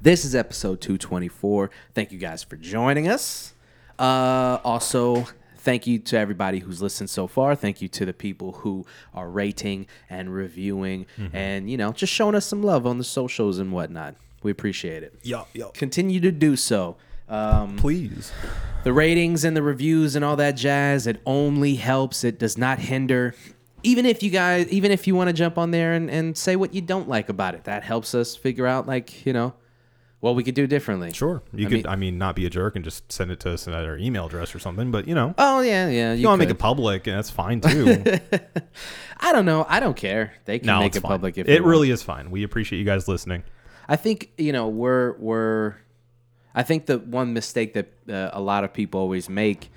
This 0.00 0.24
is 0.24 0.34
episode 0.34 0.80
224. 0.80 1.70
Thank 1.92 2.12
you 2.12 2.18
guys 2.18 2.44
for 2.44 2.54
joining 2.56 3.08
us. 3.08 3.54
Uh, 3.98 4.58
also, 4.62 5.26
thank 5.56 5.88
you 5.88 5.98
to 5.98 6.16
everybody 6.16 6.60
who's 6.60 6.80
listened 6.80 7.10
so 7.10 7.26
far. 7.26 7.56
Thank 7.56 7.82
you 7.82 7.88
to 7.88 8.06
the 8.06 8.12
people 8.12 8.52
who 8.52 8.86
are 9.12 9.28
rating 9.28 9.88
and 10.08 10.32
reviewing 10.32 11.06
and, 11.32 11.68
you 11.68 11.76
know, 11.76 11.90
just 11.92 12.12
showing 12.12 12.36
us 12.36 12.46
some 12.46 12.62
love 12.62 12.86
on 12.86 12.98
the 12.98 13.04
socials 13.04 13.58
and 13.58 13.72
whatnot. 13.72 14.14
We 14.44 14.52
appreciate 14.52 15.02
it. 15.02 15.14
Yo, 15.24 15.46
yo. 15.52 15.70
Continue 15.70 16.20
to 16.20 16.30
do 16.30 16.54
so. 16.54 16.96
Um, 17.28 17.76
Please. 17.76 18.32
the 18.84 18.92
ratings 18.92 19.44
and 19.44 19.56
the 19.56 19.62
reviews 19.62 20.14
and 20.14 20.24
all 20.24 20.36
that 20.36 20.52
jazz 20.52 21.06
it 21.06 21.20
only 21.26 21.74
helps 21.74 22.24
it 22.24 22.38
does 22.38 22.56
not 22.56 22.78
hinder 22.78 23.34
even 23.82 24.06
if 24.06 24.22
you 24.22 24.30
guys 24.30 24.66
even 24.68 24.90
if 24.90 25.06
you 25.06 25.14
want 25.14 25.28
to 25.28 25.34
jump 25.34 25.58
on 25.58 25.70
there 25.70 25.92
and, 25.92 26.10
and 26.10 26.38
say 26.38 26.56
what 26.56 26.72
you 26.72 26.80
don't 26.80 27.06
like 27.06 27.28
about 27.28 27.54
it 27.54 27.64
that 27.64 27.82
helps 27.82 28.14
us 28.14 28.34
figure 28.34 28.66
out 28.66 28.86
like 28.86 29.26
you 29.26 29.34
know 29.34 29.52
what 30.20 30.34
we 30.34 30.42
could 30.42 30.54
do 30.56 30.66
differently 30.66 31.12
Sure. 31.12 31.42
You 31.54 31.66
I 31.66 31.70
could, 31.70 31.76
mean- 31.78 31.86
I 31.86 31.96
mean, 31.96 32.18
not 32.18 32.34
be 32.36 32.44
a 32.46 32.50
jerk 32.50 32.74
and 32.76 32.84
just 32.84 33.10
send 33.12 33.30
it 33.30 33.38
to 33.40 33.52
us 33.52 33.68
at 33.68 33.74
our 33.74 33.96
email 33.96 34.26
address 34.26 34.54
or 34.54 34.58
something, 34.58 34.90
but 34.90 35.06
you 35.06 35.14
know, 35.14 35.34
oh 35.38 35.60
yeah 35.60 35.88
yeah 35.88 36.12
you 36.12 36.20
you 36.22 36.26
want 36.28 36.40
to 36.40 36.44
make 36.46 36.50
it 36.52 36.58
public, 36.58 37.06
and 37.06 37.16
that's 37.16 37.30
fine 37.30 37.60
too. 37.70 38.02
i 39.20 39.32
don't 39.32 39.44
know 39.46 39.64
i 39.68 39.80
don't 39.80 39.96
care 39.96 40.32
they 40.44 40.58
can 40.58 40.66
no, 40.66 40.78
make 40.80 40.94
it 40.96 41.00
fine. 41.00 41.10
public 41.10 41.38
if 41.38 41.46
they 41.46 41.54
it 41.56 41.60
want. 41.62 41.70
really 41.70 41.90
is 41.90 42.02
fine. 42.02 42.30
We 42.30 42.42
appreciate 42.42 42.78
you 42.78 42.84
guys 42.84 43.06
listening. 43.08 43.42
I 43.88 43.96
think 43.96 44.30
you 44.36 44.52
know 44.52 44.68
we're 44.68 45.16
we're. 45.18 45.76
I 46.54 46.62
think 46.64 46.86
the 46.86 46.98
one 46.98 47.32
mistake 47.32 47.74
that 47.74 47.86
uh, 48.10 48.30
a 48.32 48.40
lot 48.40 48.64
of 48.64 48.72
people 48.72 49.00
always 49.00 49.28
make, 49.28 49.70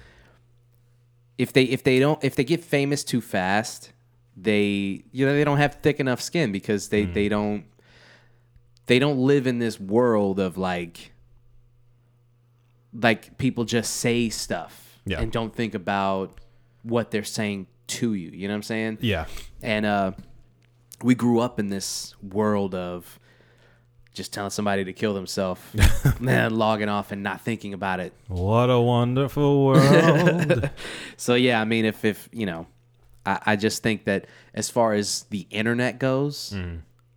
if 1.37 1.53
they 1.53 1.63
if 1.63 1.83
they 1.83 1.99
don't 1.99 2.21
if 2.23 2.35
they 2.35 2.43
get 2.43 2.63
famous 2.63 3.03
too 3.03 3.21
fast, 3.21 3.91
they 4.35 5.03
you 5.11 5.25
know 5.25 5.33
they 5.33 5.43
don't 5.43 5.57
have 5.59 5.75
thick 5.75 5.99
enough 5.99 6.21
skin 6.21 6.51
because 6.51 6.89
they 6.89 7.05
Mm. 7.05 7.13
they 7.13 7.29
don't 7.29 7.65
they 8.87 8.99
don't 8.99 9.19
live 9.19 9.47
in 9.47 9.59
this 9.59 9.79
world 9.79 10.39
of 10.39 10.57
like 10.57 11.11
like 12.93 13.37
people 13.37 13.63
just 13.63 13.95
say 13.97 14.29
stuff 14.29 14.99
Yeah. 15.05 15.21
and 15.21 15.31
don't 15.31 15.55
think 15.55 15.73
about 15.73 16.39
what 16.83 17.11
they're 17.11 17.23
saying 17.23 17.67
to 17.87 18.13
you. 18.13 18.29
You 18.31 18.47
know 18.47 18.53
what 18.53 18.57
I'm 18.57 18.63
saying? 18.63 18.97
Yeah. 19.01 19.25
And 19.61 19.85
uh, 19.85 20.11
we 21.01 21.15
grew 21.15 21.39
up 21.39 21.59
in 21.59 21.69
this 21.69 22.15
world 22.21 22.75
of 22.75 23.19
just 24.13 24.33
telling 24.33 24.49
somebody 24.49 24.83
to 24.83 24.91
kill 24.93 25.13
themselves, 25.13 25.61
man, 26.19 26.55
logging 26.55 26.89
off 26.89 27.13
and 27.13 27.23
not 27.23 27.41
thinking 27.41 27.73
about 27.73 28.01
it. 28.01 28.13
What 28.27 28.69
a 28.69 28.79
wonderful 28.79 29.65
world. 29.65 30.69
So 31.17 31.35
yeah, 31.35 31.61
I 31.61 31.65
mean, 31.65 31.85
if 31.85 32.03
if 32.03 32.27
you 32.33 32.45
know, 32.47 32.65
I, 33.25 33.39
I 33.45 33.55
just 33.55 33.83
think 33.83 34.05
that 34.05 34.25
as 34.55 34.69
far 34.71 34.93
as 34.93 35.23
the 35.29 35.45
internet 35.51 35.99
goes, 35.99 36.53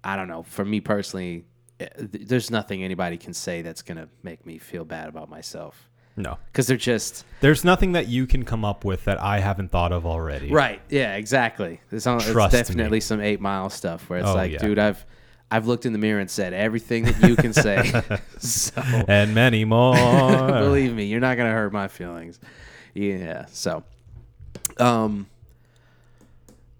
I 0.04 0.14
don't 0.16 0.28
know. 0.28 0.42
For 0.42 0.62
me 0.64 0.80
personally, 0.80 1.46
there's 1.98 2.50
nothing 2.50 2.84
anybody 2.84 3.16
can 3.16 3.34
say 3.34 3.62
that's 3.62 3.82
gonna 3.82 4.08
make 4.22 4.46
me 4.46 4.58
feel 4.58 4.84
bad 4.84 5.08
about 5.08 5.28
myself 5.28 5.88
no. 6.16 6.38
because 6.46 6.66
they're 6.66 6.76
just 6.76 7.24
There's 7.40 7.64
nothing 7.64 7.92
that 7.92 8.08
you 8.08 8.26
can 8.26 8.44
come 8.44 8.64
up 8.64 8.84
with 8.84 9.04
that 9.04 9.20
I 9.20 9.40
haven't 9.40 9.70
thought 9.70 9.92
of 9.92 10.06
already. 10.06 10.50
Right. 10.50 10.80
Yeah. 10.88 11.16
Exactly. 11.16 11.80
On, 11.90 11.98
it's 12.20 12.34
definitely 12.52 12.96
me. 12.96 13.00
some 13.00 13.20
eight 13.20 13.40
mile 13.40 13.70
stuff 13.70 14.08
where 14.08 14.20
it's 14.20 14.28
Oh, 14.28 14.34
like, 14.34 14.52
yeah. 14.52 14.58
dude, 14.58 14.78
I've 14.78 15.04
I've 15.50 15.66
looked 15.66 15.86
in 15.86 15.92
the 15.92 15.98
mirror 15.98 16.20
and 16.20 16.30
said 16.30 16.52
everything 16.52 17.04
that 17.04 17.28
you 17.28 17.36
can 17.36 17.52
say. 17.52 18.02
so 18.38 18.80
And 19.08 19.34
many 19.34 19.64
more. 19.64 19.94
believe 20.46 20.94
me, 20.94 21.04
you're 21.06 21.20
not 21.20 21.36
gonna 21.36 21.52
hurt 21.52 21.72
my 21.72 21.88
feelings. 21.88 22.38
Yeah. 22.94 23.46
So, 23.46 23.82
um, 24.78 25.26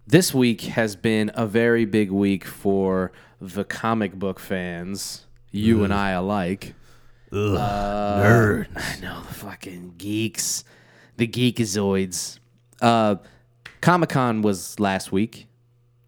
this 0.06 0.32
week 0.32 0.62
has 0.62 0.96
been 0.96 1.30
a 1.34 1.46
very 1.46 1.84
big 1.84 2.10
week 2.10 2.44
for 2.44 3.10
the 3.40 3.64
comic 3.64 4.14
book 4.14 4.38
fans, 4.40 5.26
you 5.50 5.84
and 5.84 5.92
I 5.92 6.10
alike. 6.10 6.74
Ugh, 7.32 7.56
Uh, 7.56 8.22
nerd. 8.22 8.66
I 8.76 9.00
know 9.00 9.20
the 9.26 9.34
fucking 9.34 9.94
geeks, 9.98 10.64
the 11.16 11.26
geekazoids. 11.26 12.38
Uh, 12.80 13.16
Comic 13.80 14.10
Con 14.10 14.42
was 14.42 14.78
last 14.78 15.12
week, 15.12 15.46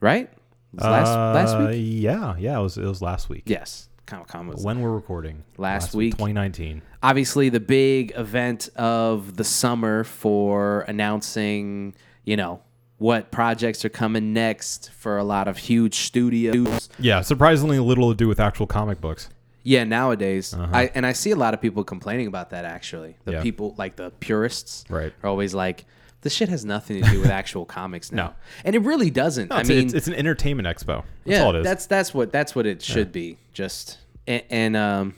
right? 0.00 0.30
Last 0.72 1.08
last 1.08 1.54
Uh, 1.54 1.68
week. 1.70 1.82
Yeah, 2.02 2.36
yeah. 2.38 2.58
It 2.58 2.62
was 2.62 2.78
it 2.78 2.84
was 2.84 3.02
last 3.02 3.28
week. 3.28 3.42
Yes, 3.46 3.88
Comic 4.06 4.28
Con 4.28 4.46
was 4.46 4.62
When 4.62 4.80
we're 4.80 4.90
recording. 4.92 5.42
Last 5.58 5.94
week. 5.94 6.12
2019. 6.12 6.82
obviously 7.02 7.48
the 7.50 7.60
big 7.60 8.12
event 8.16 8.68
of 8.76 9.36
the 9.36 9.44
summer 9.44 10.02
for 10.04 10.80
announcing, 10.88 11.94
you 12.24 12.36
know, 12.36 12.60
what 12.98 13.30
projects 13.30 13.84
are 13.84 13.88
coming 13.90 14.32
next 14.32 14.90
for 14.92 15.18
a 15.18 15.24
lot 15.24 15.48
of 15.48 15.58
huge 15.58 15.94
studios. 15.96 16.88
Yeah, 16.98 17.20
surprisingly 17.20 17.78
little 17.78 18.10
to 18.10 18.16
do 18.16 18.26
with 18.28 18.40
actual 18.40 18.66
comic 18.66 19.00
books. 19.00 19.28
Yeah, 19.62 19.84
nowadays, 19.84 20.54
I 20.54 20.92
and 20.94 21.04
I 21.04 21.12
see 21.12 21.32
a 21.32 21.36
lot 21.36 21.52
of 21.52 21.60
people 21.60 21.82
complaining 21.84 22.26
about 22.28 22.50
that. 22.50 22.64
Actually, 22.64 23.16
the 23.24 23.32
Uh-huh. 23.32 23.38
Yeah. 23.38 23.42
people 23.42 23.74
like 23.76 23.96
the 23.96 24.10
purists, 24.20 24.84
Right. 24.88 25.12
are 25.24 25.28
always 25.28 25.54
like, 25.54 25.84
"This 26.22 26.32
shit 26.32 26.48
has 26.48 26.64
nothing 26.64 27.02
to 27.02 27.10
do 27.10 27.20
with 27.20 27.30
actual 27.30 27.64
comics 27.78 28.12
now," 28.12 28.26
No. 28.28 28.32
and 28.64 28.76
it 28.76 28.82
really 28.82 29.10
doesn't. 29.10 29.50
I 29.50 29.60
it's, 29.60 29.68
mean, 29.68 29.78
it's, 29.86 29.92
it's 29.92 30.06
an 30.06 30.14
entertainment 30.14 30.68
expo. 30.68 31.02
That's 31.02 31.06
yeah, 31.24 31.42
all 31.42 31.54
it 31.56 31.58
is. 31.58 31.64
that's 31.64 31.86
that's 31.86 32.14
what 32.14 32.30
that's 32.30 32.54
what 32.54 32.64
it 32.64 32.80
should 32.80 33.10
be. 33.10 33.38
Just 33.52 33.98
and, 34.28 34.42
and 34.50 34.76
um, 34.76 35.14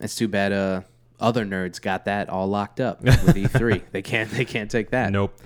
it's 0.00 0.16
too 0.16 0.28
bad 0.28 0.52
uh 0.52 0.80
other 1.20 1.44
nerds 1.44 1.78
got 1.80 2.06
that 2.06 2.30
all 2.30 2.48
locked 2.48 2.80
up 2.80 3.02
with 3.02 3.36
E3. 3.36 3.82
they 3.92 4.00
can't 4.00 4.30
they 4.30 4.46
can't 4.46 4.70
take 4.70 4.90
that. 4.92 5.12
nope. 5.12 5.38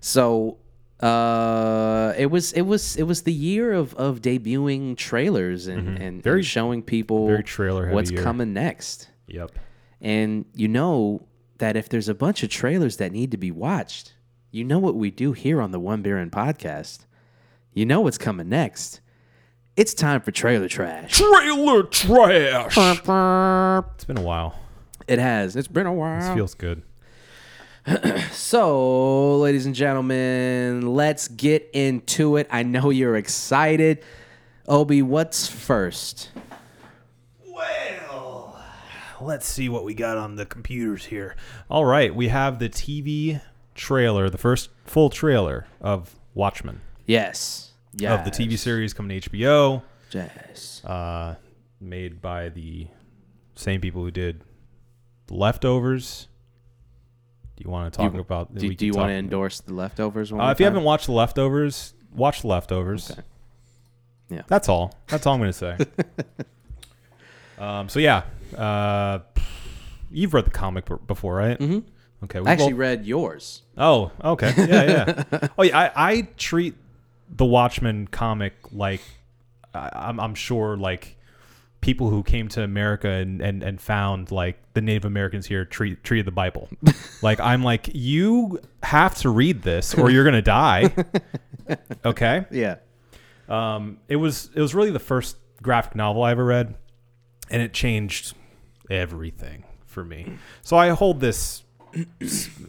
So 0.00 0.56
uh, 1.02 2.12
it 2.18 2.26
was 2.26 2.52
it 2.52 2.62
was 2.62 2.96
it 2.96 3.04
was 3.04 3.22
the 3.22 3.32
year 3.32 3.72
of 3.72 3.94
of 3.94 4.20
debuting 4.20 4.96
trailers 4.96 5.66
and 5.66 5.88
and, 5.88 5.98
Mm-hmm. 5.98 6.20
Very- 6.20 6.40
and 6.40 6.46
showing 6.46 6.82
people 6.82 7.26
very 7.26 7.42
trailer-heavy 7.42 7.94
what's 7.94 8.10
year. 8.10 8.22
coming 8.22 8.52
next. 8.52 9.08
Yep. 9.28 9.52
And 10.00 10.44
you 10.54 10.68
know 10.68 11.26
that 11.58 11.76
if 11.76 11.88
there's 11.88 12.08
a 12.08 12.14
bunch 12.14 12.42
of 12.42 12.48
trailers 12.50 12.96
that 12.98 13.12
need 13.12 13.30
to 13.32 13.36
be 13.36 13.50
watched, 13.50 14.14
you 14.50 14.64
know 14.64 14.78
what 14.78 14.94
we 14.96 15.10
do 15.10 15.32
here 15.32 15.60
on 15.60 15.70
the 15.72 15.80
One 15.80 16.02
Beer 16.02 16.18
In 16.18 16.30
podcast. 16.30 17.06
You 17.72 17.86
know 17.86 18.00
what's 18.00 18.18
coming 18.18 18.48
next. 18.48 19.00
It's 19.76 19.94
time 19.94 20.20
for 20.22 20.32
trailer 20.32 20.68
trash. 20.68 21.12
Trailer 21.18 21.84
trash. 21.84 22.76
it's 22.76 24.04
been 24.04 24.18
a 24.18 24.22
while. 24.22 24.58
It 25.06 25.18
has. 25.18 25.54
It's 25.56 25.68
been 25.68 25.86
a 25.86 25.92
while. 25.92 26.18
This 26.18 26.26
while. 26.28 26.36
feels 26.36 26.54
good. 26.54 26.82
So, 28.32 29.38
ladies 29.38 29.66
and 29.66 29.74
gentlemen, 29.74 30.94
let's 30.94 31.28
get 31.28 31.68
into 31.72 32.36
it. 32.36 32.46
I 32.50 32.62
know 32.62 32.90
you're 32.90 33.16
excited. 33.16 34.02
Obi, 34.66 35.02
what's 35.02 35.46
first? 35.48 36.30
Well, 37.46 38.60
let's 39.20 39.46
see 39.46 39.68
what 39.68 39.84
we 39.84 39.94
got 39.94 40.16
on 40.16 40.36
the 40.36 40.46
computers 40.46 41.04
here. 41.06 41.36
All 41.68 41.84
right, 41.84 42.14
we 42.14 42.28
have 42.28 42.58
the 42.58 42.68
TV 42.68 43.40
trailer, 43.74 44.28
the 44.30 44.38
first 44.38 44.70
full 44.84 45.10
trailer 45.10 45.66
of 45.80 46.14
Watchmen 46.34 46.80
Yes. 47.06 47.72
Yeah. 47.94 48.14
of 48.14 48.24
the 48.24 48.30
TV 48.30 48.56
series 48.58 48.92
coming 48.94 49.20
to 49.20 49.30
HBO, 49.30 49.82
Yes. 50.12 50.84
uh, 50.84 51.36
made 51.80 52.20
by 52.22 52.48
the 52.48 52.88
same 53.54 53.80
people 53.80 54.02
who 54.02 54.10
did 54.10 54.42
Leftovers. 55.30 56.26
Do 57.60 57.64
you 57.66 57.70
want 57.72 57.92
to 57.92 57.96
talk 57.98 58.14
You- 58.14 58.20
about? 58.20 58.54
Do, 58.54 58.74
do 58.74 58.86
you 58.86 58.94
want 58.94 59.10
to 59.10 59.14
endorse 59.14 59.60
the 59.60 59.74
leftovers 59.74 60.32
one? 60.32 60.40
Uh, 60.40 60.50
if 60.50 60.60
you 60.60 60.64
time? 60.64 60.72
haven't 60.72 60.84
watched 60.84 61.04
The 61.06 61.12
Leftovers, 61.12 61.92
watch 62.10 62.40
The 62.40 62.46
Leftovers. 62.48 63.10
Okay. 63.10 63.20
Yeah. 64.30 64.42
That's 64.46 64.70
all. 64.70 64.94
That's 65.08 65.26
all 65.26 65.34
I'm 65.34 65.40
going 65.40 65.52
to 65.52 65.58
say. 65.58 65.76
um, 67.58 67.90
so, 67.90 67.98
yeah. 67.98 68.22
Uh, 68.56 69.18
you've 70.10 70.32
read 70.32 70.46
the 70.46 70.50
comic 70.50 70.88
before, 71.06 71.34
right? 71.34 71.58
Mm-hmm. 71.58 71.80
Okay. 72.24 72.38
I 72.38 72.50
actually 72.52 72.72
all- 72.72 72.78
read 72.78 73.04
yours. 73.04 73.60
Oh, 73.76 74.10
okay. 74.24 74.54
Yeah, 74.56 74.84
yeah. 75.30 75.48
oh, 75.58 75.62
yeah. 75.62 75.78
I, 75.78 76.12
I 76.12 76.20
treat 76.38 76.76
the 77.28 77.44
Watchmen 77.44 78.06
comic 78.06 78.54
like 78.72 79.02
I, 79.74 79.90
I'm, 79.92 80.18
I'm 80.18 80.34
sure 80.34 80.78
like 80.78 81.18
people 81.80 82.10
who 82.10 82.22
came 82.22 82.48
to 82.48 82.62
America 82.62 83.08
and, 83.08 83.40
and, 83.40 83.62
and 83.62 83.80
found 83.80 84.30
like 84.30 84.58
the 84.74 84.80
Native 84.80 85.04
Americans 85.04 85.46
here 85.46 85.64
treat 85.64 86.02
treated 86.04 86.26
the 86.26 86.32
Bible. 86.32 86.68
like 87.22 87.40
I'm 87.40 87.62
like 87.62 87.90
you 87.92 88.60
have 88.82 89.14
to 89.16 89.30
read 89.30 89.62
this 89.62 89.94
or 89.94 90.10
you're 90.10 90.24
gonna 90.24 90.42
die. 90.42 90.92
okay. 92.04 92.46
Yeah. 92.50 92.76
Um, 93.48 93.98
it 94.08 94.16
was 94.16 94.50
it 94.54 94.60
was 94.60 94.74
really 94.74 94.90
the 94.90 94.98
first 94.98 95.36
graphic 95.62 95.94
novel 95.94 96.22
I 96.22 96.30
ever 96.32 96.44
read, 96.44 96.74
and 97.50 97.62
it 97.62 97.72
changed 97.72 98.34
everything 98.90 99.64
for 99.86 100.04
me. 100.04 100.38
So 100.62 100.76
I 100.76 100.90
hold 100.90 101.20
this 101.20 101.64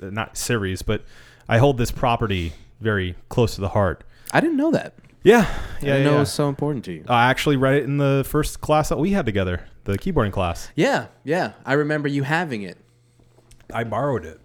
not 0.01 0.37
series, 0.37 0.81
but 0.81 1.03
I 1.47 1.57
hold 1.57 1.77
this 1.77 1.91
property 1.91 2.53
very 2.79 3.15
close 3.29 3.55
to 3.55 3.61
the 3.61 3.69
heart. 3.69 4.03
I 4.33 4.39
didn't 4.39 4.57
know 4.57 4.71
that. 4.71 4.95
Yeah, 5.23 5.39
I 5.39 5.85
yeah, 5.85 5.93
didn't 5.93 6.03
know 6.05 6.11
yeah. 6.11 6.15
it 6.17 6.19
was 6.21 6.33
so 6.33 6.49
important 6.49 6.83
to 6.85 6.93
you. 6.93 7.05
I 7.07 7.29
actually 7.29 7.55
read 7.57 7.75
it 7.75 7.83
in 7.83 7.97
the 7.97 8.25
first 8.27 8.59
class 8.61 8.89
that 8.89 8.97
we 8.97 9.11
had 9.11 9.25
together, 9.25 9.67
the 9.83 9.97
keyboarding 9.97 10.31
class. 10.31 10.69
yeah. 10.75 11.07
Yeah. 11.23 11.53
I 11.65 11.73
remember 11.73 12.07
you 12.07 12.23
having 12.23 12.63
it. 12.63 12.77
I 13.73 13.83
borrowed 13.83 14.25
it. 14.25 14.39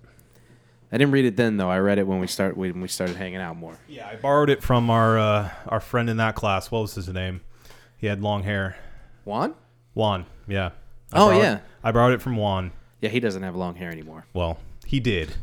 I 0.93 0.99
didn't 0.99 1.13
read 1.13 1.25
it 1.25 1.37
then 1.37 1.57
though. 1.57 1.71
I 1.71 1.79
read 1.79 1.99
it 1.99 2.07
when 2.07 2.21
we 2.21 2.27
start 2.27 2.57
when 2.57 2.81
we 2.81 2.89
started 2.89 3.17
hanging 3.17 3.41
out 3.41 3.57
more. 3.57 3.77
Yeah, 3.89 4.07
I 4.07 4.17
borrowed 4.17 4.51
it 4.51 4.63
from 4.63 4.89
our 4.91 5.19
uh, 5.19 5.51
our 5.67 5.81
friend 5.81 6.09
in 6.09 6.19
that 6.19 6.35
class. 6.37 6.71
What 6.71 6.83
was 6.83 6.95
his 6.95 7.09
name? 7.09 7.41
He 7.97 8.07
had 8.07 8.23
long 8.23 8.43
hair. 8.45 8.77
Juan? 9.25 9.55
Juan. 9.95 10.27
Yeah. 10.47 10.71
I 11.13 11.19
Oh, 11.21 11.31
yeah. 11.39 11.61
I 11.83 11.91
borrowed 11.91 12.13
it 12.13 12.21
from 12.23 12.37
Juan. 12.37 12.73
Yeah, 13.01 13.09
he 13.11 13.19
doesn't 13.21 13.43
have 13.43 13.57
long 13.57 13.75
hair 13.75 13.91
anymore. 13.91 14.27
Well, 14.35 14.59
He 14.87 15.01
did. 15.01 15.35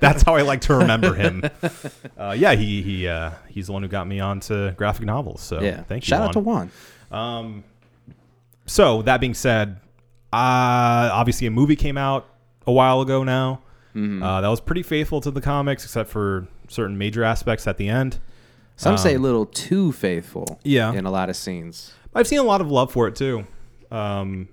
That's 0.00 0.22
how 0.22 0.34
I 0.34 0.42
like 0.42 0.60
to 0.62 0.74
remember 0.74 1.14
him. 1.14 1.42
Uh, 2.18 2.36
yeah, 2.38 2.52
he 2.54 2.82
he 2.82 3.08
uh, 3.08 3.30
he's 3.48 3.66
the 3.68 3.72
one 3.72 3.82
who 3.82 3.88
got 3.88 4.06
me 4.06 4.20
onto 4.20 4.72
graphic 4.72 5.06
novels. 5.06 5.40
So 5.40 5.60
Yeah. 5.62 5.82
thank 5.84 6.04
you. 6.04 6.08
Shout 6.10 6.22
out 6.22 6.32
to 6.34 6.40
Juan. 6.40 6.70
Juan. 7.10 7.64
So 8.66 9.02
that 9.02 9.20
being 9.20 9.34
said, 9.34 9.80
uh, 10.32 11.10
obviously 11.12 11.46
a 11.46 11.50
movie 11.50 11.76
came 11.76 11.98
out 11.98 12.28
a 12.66 12.72
while 12.72 13.00
ago 13.00 13.24
now. 13.24 13.60
Mm-hmm. 13.94 14.22
Uh, 14.22 14.40
that 14.40 14.48
was 14.48 14.60
pretty 14.60 14.82
faithful 14.82 15.20
to 15.20 15.30
the 15.30 15.40
comics, 15.40 15.84
except 15.84 16.08
for 16.10 16.46
certain 16.68 16.96
major 16.96 17.24
aspects 17.24 17.66
at 17.66 17.76
the 17.76 17.88
end. 17.88 18.18
Some 18.76 18.96
say 18.96 19.14
a 19.14 19.18
little 19.18 19.46
too 19.46 19.92
faithful. 19.92 20.46
Um, 20.50 20.56
Yeah. 20.64 20.92
In 20.92 21.04
a 21.06 21.10
lot 21.10 21.28
of 21.28 21.36
scenes. 21.36 21.92
I've 22.14 22.26
seen 22.26 22.38
a 22.38 22.42
lot 22.44 22.60
of 22.60 22.70
love 22.70 22.90
for 22.92 23.06
it 23.08 23.16
too. 23.16 23.46
Um, 23.90 24.48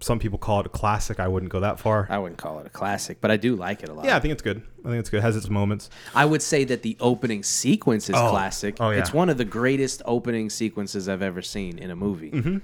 some 0.00 0.18
people 0.18 0.38
call 0.38 0.60
it 0.60 0.66
a 0.66 0.68
classic. 0.68 1.18
I 1.20 1.28
wouldn't 1.28 1.50
go 1.50 1.60
that 1.60 1.80
far. 1.80 2.06
I 2.10 2.18
wouldn't 2.18 2.38
call 2.38 2.58
it 2.60 2.66
a 2.66 2.70
classic, 2.70 3.18
but 3.20 3.30
I 3.30 3.36
do 3.36 3.56
like 3.56 3.82
it 3.82 3.88
a 3.88 3.94
lot. 3.94 4.04
Yeah, 4.04 4.16
I 4.16 4.20
think 4.20 4.32
it's 4.32 4.42
good. 4.42 4.62
I 4.84 4.88
think 4.88 5.00
it's 5.00 5.08
good. 5.10 5.18
It 5.18 5.22
has 5.22 5.36
its 5.36 5.48
moments. 5.48 5.88
I 6.14 6.24
would 6.26 6.42
say 6.42 6.64
that 6.64 6.82
the 6.82 6.96
opening 7.00 7.42
sequence 7.42 8.10
is 8.10 8.16
Oh. 8.16 8.30
classic. 8.30 8.76
Oh, 8.78 8.90
yeah. 8.90 8.98
It's 8.98 9.12
one 9.12 9.30
of 9.30 9.38
the 9.38 9.44
greatest 9.44 10.02
opening 10.04 10.50
sequences 10.50 11.08
I've 11.08 11.22
ever 11.22 11.40
seen 11.42 11.78
in 11.78 11.90
a 11.90 11.96
movie. 11.96 12.60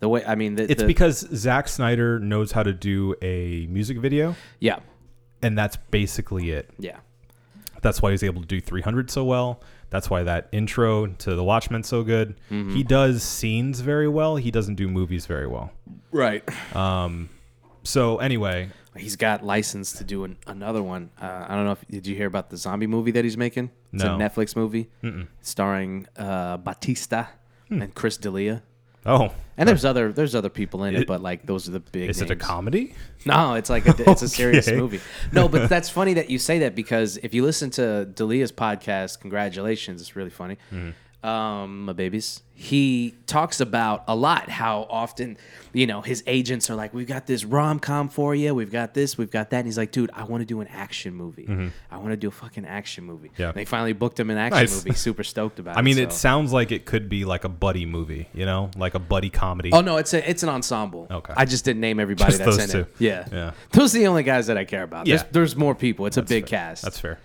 The 0.00 0.08
way 0.08 0.24
I 0.24 0.34
mean, 0.34 0.56
the, 0.56 0.62
Mm-hmm. 0.64 0.72
It's 0.72 0.80
the- 0.80 0.86
because 0.86 1.18
Zack 1.34 1.68
Snyder 1.68 2.18
knows 2.18 2.52
how 2.52 2.62
to 2.62 2.72
do 2.72 3.14
a 3.22 3.66
music 3.66 3.98
video, 3.98 4.34
yeah, 4.58 4.80
and 5.42 5.56
that's 5.56 5.76
basically 5.76 6.50
it. 6.50 6.70
yeah, 6.78 6.96
That's 7.82 8.00
why 8.02 8.10
he's 8.12 8.22
able 8.22 8.40
to 8.40 8.46
do 8.48 8.60
300 8.60 9.10
so 9.10 9.24
well. 9.24 9.60
That's 9.92 10.08
why 10.10 10.22
that 10.24 10.48
intro 10.52 11.06
to 11.06 11.34
The 11.36 11.44
Watchmen 11.44 11.82
so 11.84 12.02
good. 12.02 12.36
Mm-hmm. 12.50 12.74
He 12.74 12.82
does 12.82 13.22
scenes 13.22 13.80
very 13.80 14.08
well. 14.08 14.36
He 14.36 14.50
doesn't 14.50 14.74
do 14.76 14.88
movies 14.88 15.26
very 15.26 15.46
well. 15.46 15.70
right. 16.10 16.42
So 17.84 18.18
anyway, 18.18 18.70
He's 18.96 19.16
got 19.16 19.42
license 19.42 19.92
to 19.94 20.04
do 20.04 20.24
an, 20.24 20.36
another 20.46 20.82
one. 20.82 21.10
Uh, 21.20 21.46
I 21.48 21.54
don't 21.54 21.64
know 21.64 21.72
if 21.72 21.86
did 21.88 22.06
you 22.06 22.14
hear 22.14 22.26
about 22.26 22.50
the 22.50 22.56
zombie 22.58 22.86
movie 22.86 23.10
that 23.12 23.24
he's 23.24 23.36
making? 23.38 23.70
It's 23.92 24.04
No. 24.04 24.16
a 24.16 24.18
Netflix 24.18 24.54
movie 24.54 24.90
starring 25.40 26.06
uh, 26.16 26.58
Batista 26.58 27.26
Hmm. 27.68 27.80
and 27.82 27.94
Chris 27.94 28.16
D'Elia. 28.18 28.62
Oh, 29.04 29.32
And 29.58 29.68
there's 29.68 29.84
other 29.84 30.12
there's 30.12 30.34
other 30.34 30.48
people 30.48 30.84
in 30.84 30.94
it, 30.94 31.00
It- 31.02 31.06
but 31.08 31.20
like 31.20 31.44
those 31.46 31.68
are 31.68 31.72
the 31.72 31.80
big. 31.80 32.08
is 32.10 32.20
it 32.20 32.26
a 32.30 32.34
names. 32.34 32.42
comedy? 32.42 32.94
No, 33.26 33.54
it's 33.54 33.68
like 33.70 33.86
a, 33.86 34.10
it's 34.10 34.22
a 34.22 34.28
serious 34.28 34.68
Okay. 34.68 34.76
movie. 34.76 35.00
No, 35.32 35.48
but 35.48 35.68
that's 35.74 35.88
funny 35.90 36.14
that 36.14 36.30
you 36.30 36.38
say 36.38 36.60
that 36.60 36.74
because 36.74 37.16
if 37.18 37.34
you 37.34 37.44
listen 37.44 37.70
to 37.70 38.04
D'Elia's 38.06 38.52
podcast, 38.52 39.20
congratulations, 39.20 40.00
it's 40.00 40.16
really 40.16 40.30
funny. 40.30 40.56
Mm-hmm. 40.72 40.90
Um, 41.22 41.84
my 41.84 41.92
babies. 41.92 42.42
He 42.54 43.14
talks 43.26 43.60
about 43.60 44.04
a 44.06 44.14
lot 44.14 44.48
how 44.48 44.86
often, 44.90 45.36
you 45.72 45.86
know, 45.86 46.00
his 46.00 46.22
agents 46.28 46.68
are 46.70 46.74
like, 46.76 46.92
"We've 46.94 47.06
got 47.08 47.26
this 47.26 47.44
rom 47.44 47.80
com 47.80 48.08
for 48.08 48.34
you. 48.34 48.54
We've 48.54 48.70
got 48.70 48.94
this. 48.94 49.16
We've 49.18 49.30
got 49.30 49.50
that." 49.50 49.58
And 49.58 49.66
he's 49.66 49.78
like, 49.78 49.90
"Dude, 49.90 50.10
I 50.14 50.24
want 50.24 50.42
to 50.42 50.44
do 50.44 50.60
an 50.60 50.68
action 50.68 51.14
movie. 51.14 51.48
I 51.90 51.96
want 51.96 52.10
to 52.10 52.16
do 52.16 52.28
a 52.28 52.32
fucking 52.32 52.64
action 52.66 53.04
movie." 53.04 53.30
Yeah. 53.36 53.48
And 53.48 53.56
they 53.56 53.64
finally 53.64 53.94
booked 53.94 54.20
him 54.20 54.30
an 54.30 54.36
action 54.36 54.60
Nice. 54.60 54.84
movie. 54.84 54.96
Super 54.96 55.24
stoked 55.24 55.58
about 55.58 55.74
it. 55.76 55.78
I 55.78 55.82
mean, 55.82 55.96
so. 55.96 56.02
it 56.02 56.12
sounds 56.12 56.52
like 56.52 56.70
it 56.70 56.84
could 56.84 57.08
be 57.08 57.24
like 57.24 57.42
a 57.44 57.48
buddy 57.48 57.86
movie, 57.86 58.28
you 58.34 58.44
know, 58.46 58.70
like 58.76 58.94
a 58.94 59.00
buddy 59.00 59.30
comedy. 59.30 59.70
Oh 59.72 59.80
no, 59.80 59.96
it's 59.96 60.12
a 60.14 60.28
it's 60.28 60.42
an 60.44 60.48
ensemble. 60.48 61.06
Okay. 61.10 61.34
I 61.36 61.44
just 61.46 61.64
didn't 61.64 61.80
name 61.80 61.98
everybody 61.98 62.32
Just 62.32 62.44
that's 62.44 62.58
in 62.64 62.70
two. 62.70 62.78
it. 62.80 62.94
Yeah. 62.98 63.26
Yeah. 63.32 63.52
Those 63.72 63.94
are 63.94 63.98
the 63.98 64.06
only 64.08 64.22
guys 64.24 64.46
that 64.48 64.58
I 64.58 64.64
care 64.64 64.82
about. 64.84 65.06
Yeah. 65.06 65.16
There's, 65.16 65.30
there's 65.32 65.56
more 65.56 65.74
people. 65.74 66.06
It's 66.06 66.16
a 66.16 66.22
big 66.22 66.48
fair. 66.48 66.58
cast. 66.60 66.82
That's 66.82 66.98
fair. 67.00 67.18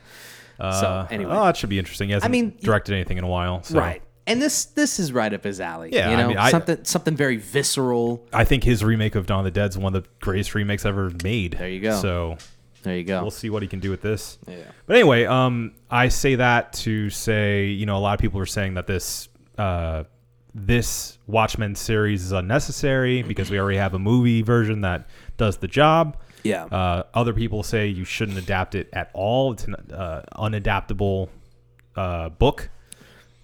Uh, 0.60 1.08
anyway. 1.12 1.32
oh, 1.36 1.46
that 1.46 1.58
should 1.58 1.70
be 1.70 1.80
interesting. 1.80 2.10
He 2.10 2.14
hasn't 2.14 2.32
mean, 2.32 2.58
directed 2.62 2.94
anything 2.94 3.18
in 3.18 3.24
a 3.24 3.28
while, 3.28 3.64
so 3.64 3.78
right. 3.80 4.02
And 4.26 4.42
this 4.42 4.66
this 4.66 5.00
is 5.00 5.14
right 5.14 5.34
up 5.34 5.44
his 5.46 5.62
alley. 5.62 5.90
Yeah, 5.94 6.10
You 6.10 6.16
I 6.18 6.22
know, 6.22 6.28
mean, 6.30 6.38
I- 6.38 6.52
something 6.52 6.84
something 6.84 7.16
very 7.16 7.38
visceral. 7.38 8.26
I 8.34 8.44
think 8.44 8.64
his 8.64 8.84
remake 8.84 9.16
of 9.16 9.26
Dawn 9.26 9.40
of 9.40 9.46
the 9.46 9.52
Dead 9.52 9.70
is 9.70 9.78
one 9.78 9.96
of 9.96 10.04
the 10.04 10.10
greatest 10.20 10.54
remakes 10.56 10.86
ever 10.86 11.12
made. 11.24 11.54
There 11.54 11.70
you 11.70 11.80
go. 11.80 12.00
So 12.02 12.38
There 12.84 12.98
you 12.98 13.04
go. 13.06 13.22
we'll 13.22 13.32
see 13.32 13.50
what 13.50 13.62
he 13.62 13.68
can 13.70 13.80
do 13.80 13.90
with 13.90 14.02
this. 14.02 14.38
Yeah. 14.48 14.58
But 14.86 14.98
anyway, 14.98 15.24
um, 15.26 15.74
I 15.90 16.10
say 16.10 16.36
that 16.36 16.74
to 16.74 17.10
say, 17.10 17.68
you 17.68 17.86
know, 17.86 17.96
a 17.98 18.00
lot 18.00 18.16
of 18.16 18.20
people 18.20 18.40
are 18.42 18.46
saying 18.46 18.74
that 18.74 18.86
this 18.88 19.30
uh, 19.58 20.04
this 20.54 21.18
Watchmen 21.28 21.76
series 21.76 22.24
is 22.26 22.32
unnecessary 22.32 23.22
because 23.22 23.50
we 23.52 23.60
already 23.60 23.78
have 23.78 23.94
a 23.94 24.00
movie 24.00 24.42
version 24.42 24.82
that 24.82 25.08
does 25.38 25.58
the 25.58 25.68
job. 25.68 26.18
Yeah. 26.48 26.66
Uh, 26.66 27.04
other 27.14 27.34
people 27.34 27.64
say 27.64 27.88
you 27.88 28.06
shouldn't 28.06 28.38
adapt 28.38 28.76
it 28.76 28.90
at 28.94 29.10
all. 29.14 29.54
It's 29.54 29.66
an 29.66 29.76
uh, 29.94 30.24
unadaptable 30.36 31.30
uh, 31.96 32.30
book, 32.30 32.70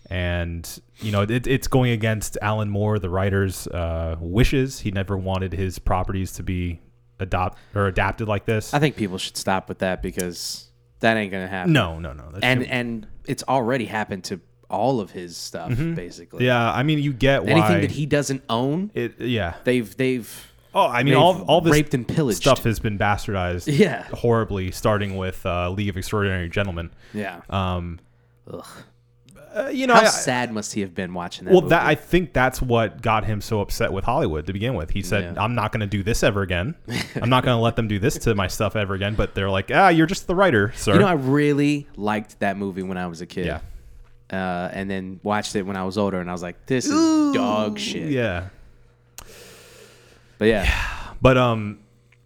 and 0.09 0.81
you 0.99 1.11
know 1.11 1.21
it, 1.23 1.47
it's 1.47 1.67
going 1.67 1.91
against 1.91 2.37
Alan 2.41 2.69
Moore, 2.69 2.99
the 2.99 3.09
writer's 3.09 3.67
uh, 3.67 4.15
wishes. 4.19 4.79
He 4.79 4.91
never 4.91 5.17
wanted 5.17 5.53
his 5.53 5.79
properties 5.79 6.31
to 6.33 6.43
be 6.43 6.79
adopt 7.19 7.57
or 7.75 7.87
adapted 7.87 8.27
like 8.27 8.45
this. 8.45 8.73
I 8.73 8.79
think 8.79 8.95
people 8.95 9.17
should 9.17 9.37
stop 9.37 9.69
with 9.69 9.79
that 9.79 10.01
because 10.01 10.69
that 10.99 11.17
ain't 11.17 11.31
gonna 11.31 11.47
happen. 11.47 11.73
no, 11.73 11.99
no, 11.99 12.13
no. 12.13 12.31
That's 12.31 12.43
And 12.43 12.65
and 12.65 13.07
it's 13.25 13.43
already 13.47 13.85
happened 13.85 14.23
to 14.25 14.39
all 14.69 14.99
of 14.99 15.11
his 15.11 15.37
stuff 15.37 15.69
basically. 15.77 16.39
Mm-hmm. 16.39 16.45
yeah, 16.45 16.71
I 16.71 16.83
mean, 16.83 16.99
you 16.99 17.13
get 17.13 17.43
why 17.43 17.51
Anything 17.51 17.81
that 17.81 17.91
he 17.91 18.05
doesn't 18.05 18.43
own, 18.49 18.91
it. 18.93 19.19
Yeah. 19.19 19.55
they've 19.63 19.95
they've 19.95 20.52
Oh, 20.75 20.87
I 20.87 21.03
mean, 21.03 21.13
all 21.13 21.41
all 21.43 21.61
this 21.61 21.71
raped 21.73 21.93
and 21.93 22.07
pillaged. 22.07 22.37
stuff 22.41 22.63
has 22.63 22.79
been 22.79 22.97
bastardized. 22.97 23.67
Yeah. 23.77 24.03
horribly, 24.13 24.71
starting 24.71 25.17
with 25.17 25.45
uh, 25.45 25.69
League 25.69 25.89
of 25.89 25.97
Extraordinary 25.97 26.49
Gentlemen. 26.49 26.89
yeah. 27.13 27.41
Um, 27.49 27.99
Ugh. 28.51 28.65
uh, 29.55 29.67
you 29.71 29.85
know, 29.85 29.93
How 29.93 30.01
I- 30.01 30.05
sad 30.05 30.51
must 30.51 30.73
he 30.73 30.81
have 30.81 30.95
been 30.95 31.13
watching 31.13 31.45
that? 31.45 31.51
Well, 31.51 31.61
movie? 31.61 31.69
that 31.69 31.83
I 31.85 31.93
think 31.93 32.33
that's 32.33 32.59
what 32.61 33.03
got 33.03 33.23
him 33.23 33.39
so 33.39 33.61
upset 33.61 33.93
with 33.93 34.03
Hollywood 34.03 34.47
to 34.47 34.53
begin 34.53 34.73
with. 34.73 34.89
He 34.89 35.03
said, 35.03 35.35
Yeah. 35.35 35.43
"I'm 35.43 35.53
not 35.53 35.71
going 35.71 35.81
to 35.81 35.85
do 35.87 36.01
this 36.01 36.23
ever 36.23 36.41
again. 36.41 36.73
I'm 37.21 37.29
not 37.29 37.43
going 37.45 37.55
to 37.55 37.61
let 37.61 37.75
them 37.75 37.87
do 37.87 37.99
this 37.99 38.17
to 38.19 38.33
my 38.33 38.47
stuff 38.47 38.75
ever 38.75 38.95
again." 38.95 39.13
But 39.13 39.35
they're 39.35 39.51
like, 39.51 39.69
"Ah, 39.71 39.89
you're 39.89 40.07
just 40.07 40.25
the 40.25 40.33
writer, 40.35 40.71
sir." 40.75 40.93
You 40.95 40.99
know, 41.01 41.07
I 41.07 41.13
really 41.13 41.87
liked 41.95 42.39
that 42.39 42.57
movie 42.57 42.81
when 42.83 42.97
I 42.97 43.05
was 43.05 43.21
a 43.21 43.27
kid. 43.27 43.45
yeah, 43.45 43.59
Uh, 44.35 44.69
and 44.73 44.89
then 44.89 45.19
watched 45.21 45.55
it 45.55 45.61
when 45.67 45.77
I 45.77 45.83
was 45.83 45.99
older, 45.99 46.19
and 46.19 46.29
I 46.29 46.33
was 46.33 46.41
like, 46.41 46.65
"This 46.65 46.85
is 46.87 47.33
dog 47.35 47.77
shit." 47.77 48.09
yeah. 48.09 48.47
But 50.43 50.49
yeah, 50.49 51.15
But 51.21 51.37
um, 51.37 51.79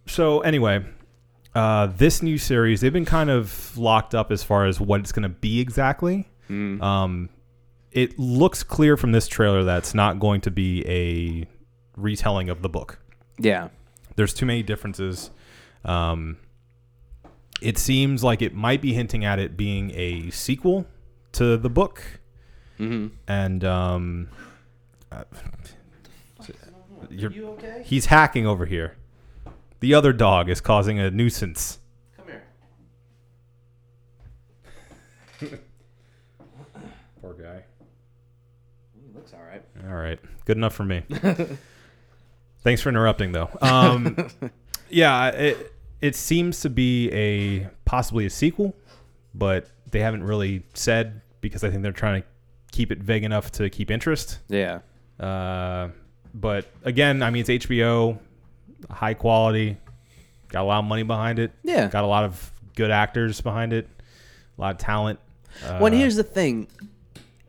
so 0.06 0.40
anyway, 0.40 0.84
uh, 1.54 1.86
this 1.86 2.20
new 2.20 2.36
series 2.36 2.80
they've 2.80 2.92
been 2.92 3.04
kind 3.04 3.30
of 3.30 3.78
locked 3.78 4.12
up 4.12 4.32
as 4.32 4.42
far 4.42 4.66
as 4.66 4.80
what 4.80 4.98
it's 4.98 5.12
going 5.12 5.22
to 5.22 5.28
be 5.28 5.60
exactly. 5.60 6.28
Um, 6.82 7.28
it 7.92 8.18
looks 8.18 8.64
clear 8.64 8.96
from 8.96 9.12
this 9.12 9.28
trailer 9.28 9.62
that 9.62 9.78
it's 9.78 9.94
not 9.94 10.18
going 10.18 10.40
to 10.40 10.50
be 10.50 10.84
a 10.88 11.46
retelling 11.96 12.50
of 12.50 12.60
the 12.60 12.68
book. 12.68 12.98
yeah, 13.38 13.68
there's 14.16 14.34
too 14.34 14.46
many 14.46 14.64
differences. 14.64 15.30
Um, 15.84 16.38
it 17.62 17.78
seems 17.78 18.24
like 18.24 18.42
it 18.42 18.52
might 18.52 18.82
be 18.82 18.94
hinting 18.94 19.24
at 19.24 19.38
it 19.38 19.56
being 19.56 19.92
a 19.94 20.30
sequel 20.30 20.88
to 21.34 21.56
the 21.56 21.70
book, 21.70 22.02
mm-hmm. 22.80 23.14
and 23.28 23.64
um, 23.64 24.28
you're, 27.10 27.32
he's 27.84 28.06
hacking 28.06 28.46
over 28.46 28.66
here. 28.66 28.96
The 29.80 29.94
other 29.94 30.12
dog 30.12 30.48
is 30.48 30.60
causing 30.60 30.98
a 30.98 31.10
nuisance. 31.10 31.78
Come 32.16 32.26
here. 32.26 32.42
Poor 37.22 37.34
guy. 37.34 37.62
He 38.94 39.14
looks 39.14 39.32
all 39.32 39.42
right. 39.44 39.62
All 39.88 39.94
right, 39.96 40.18
good 40.44 40.56
enough 40.56 40.74
for 40.74 40.84
me. 40.84 41.02
Thanks 42.62 42.82
for 42.82 42.88
interrupting, 42.88 43.32
though. 43.32 43.48
Um, 43.60 44.28
yeah, 44.90 45.28
it 45.28 45.72
it 46.00 46.16
seems 46.16 46.60
to 46.60 46.70
be 46.70 47.10
a 47.12 47.68
possibly 47.84 48.26
a 48.26 48.30
sequel, 48.30 48.74
but 49.34 49.68
they 49.90 50.00
haven't 50.00 50.24
really 50.24 50.64
said 50.74 51.20
because 51.40 51.62
I 51.64 51.70
think 51.70 51.82
they're 51.82 51.92
trying 51.92 52.22
to 52.22 52.28
keep 52.72 52.90
it 52.90 52.98
vague 52.98 53.24
enough 53.24 53.52
to 53.52 53.70
keep 53.70 53.90
interest. 53.90 54.40
Yeah, 54.48 54.80
Uh, 55.20 55.88
but 56.34 56.66
again, 56.84 57.22
I 57.22 57.30
mean, 57.30 57.44
it's 57.46 57.66
HBO, 57.66 58.18
high 58.90 59.14
quality, 59.14 59.76
got 60.48 60.62
a 60.62 60.64
lot 60.64 60.78
of 60.80 60.84
money 60.84 61.02
behind 61.02 61.38
it. 61.38 61.52
Yeah. 61.64 61.88
got 61.88 62.04
a 62.04 62.06
lot 62.06 62.24
of 62.24 62.52
good 62.76 62.90
actors 62.90 63.40
behind 63.40 63.72
it, 63.72 63.88
a 64.56 64.60
lot 64.60 64.72
of 64.74 64.78
talent. 64.78 65.18
Uh, 65.64 65.78
well, 65.80 65.92
here's 65.92 66.16
the 66.16 66.22
thing: 66.24 66.68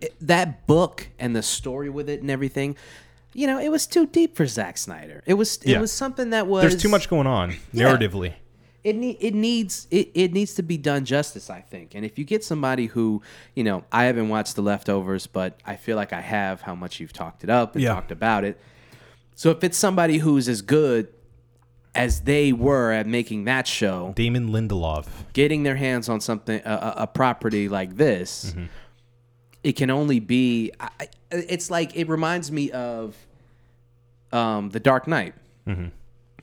It- 0.01 0.15
that 0.21 0.65
book 0.67 1.07
and 1.19 1.35
the 1.35 1.43
story 1.43 1.89
with 1.89 2.09
it 2.09 2.21
and 2.21 2.31
everything. 2.31 2.75
You 3.33 3.45
know, 3.45 3.59
it 3.59 3.69
was 3.69 3.85
too 3.85 4.07
deep 4.07 4.35
for 4.35 4.47
Zack 4.47 4.77
Snyder. 4.77 5.21
It 5.27 5.35
was. 5.35 5.57
It 5.57 5.67
Yeah. 5.71 5.79
was 5.81 5.91
something 5.91 6.31
that 6.31 6.47
was. 6.47 6.61
there's 6.63 6.81
too 6.81 6.89
much 6.89 7.09
going 7.09 7.27
on 7.27 7.55
Yeah. 7.71 7.85
narratively. 7.95 8.33
It 8.83 8.95
need, 8.95 9.17
it 9.19 9.33
needs 9.33 9.87
it, 9.91 10.09
it 10.13 10.33
needs 10.33 10.53
to 10.55 10.63
be 10.63 10.77
done 10.77 11.03
justice 11.05 11.49
i 11.49 11.59
think. 11.61 11.95
And 11.95 12.05
if 12.05 12.17
you 12.17 12.25
get 12.25 12.43
somebody 12.43 12.85
who 12.87 13.21
you 13.55 13.63
know 13.63 13.83
i 13.91 14.05
haven't 14.05 14.29
watched 14.29 14.55
the 14.55 14.61
leftovers 14.61 15.27
but 15.27 15.59
i 15.65 15.75
feel 15.75 15.95
like 15.95 16.13
i 16.13 16.21
have 16.21 16.61
how 16.61 16.75
much 16.75 16.99
you've 16.99 17.13
talked 17.13 17.43
it 17.43 17.49
up 17.49 17.75
and 17.75 17.83
Yeah. 17.83 17.93
talked 17.93 18.11
about 18.11 18.43
it. 18.43 18.59
So 19.35 19.51
if 19.51 19.63
it's 19.63 19.77
somebody 19.77 20.17
who's 20.17 20.47
as 20.49 20.61
good 20.61 21.07
as 21.95 22.21
they 22.21 22.53
were 22.53 22.91
at 22.91 23.07
making 23.07 23.45
that 23.45 23.67
show 23.67 24.13
Damon 24.15 24.49
Lindelof. 24.49 25.07
getting 25.33 25.63
their 25.63 25.75
hands 25.75 26.07
on 26.07 26.21
something 26.21 26.61
a, 26.63 26.93
a, 26.97 27.07
property 27.07 27.67
like 27.67 27.97
this 27.97 28.53
it 29.63 29.73
can 29.73 29.89
only 29.89 30.19
be 30.19 30.71
I, 30.79 31.09
it's 31.31 31.69
like 31.69 31.95
it 31.95 32.07
reminds 32.07 32.51
me 32.51 32.71
of 32.71 33.15
um, 34.31 34.69
the 34.69 34.79
dark 34.79 35.07
knight. 35.07 35.33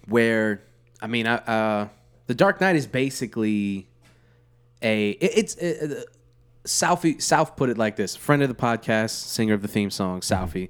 Where 0.09 0.63
i 1.03 1.07
mean 1.07 1.27
I, 1.27 1.37
uh, 1.37 1.89
The 2.27 2.35
Dark 2.35 2.61
Knight 2.61 2.77
is 2.77 2.87
basically 2.87 3.89
a 4.83 5.11
it- 5.11 5.39
it's 5.39 5.57
uh, 5.59 5.97
uh, 6.01 6.03
Southie 6.65 7.21
South 7.23 7.57
put 7.57 7.71
it 7.71 7.79
like 7.79 7.97
this. 7.97 8.17
Friend 8.17 8.43
of 8.43 8.49
the 8.49 8.55
podcast, 8.55 9.11
singer 9.11 9.55
of 9.55 9.63
the 9.63 9.69
theme 9.69 9.91
song, 9.91 10.21
Southie. 10.21 10.69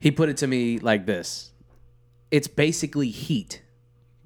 He 0.00 0.10
put 0.10 0.28
it 0.28 0.36
to 0.38 0.46
me 0.46 0.78
like 0.78 1.06
this. 1.06 1.52
It's 2.30 2.48
basically 2.48 3.10
Heat 3.10 3.62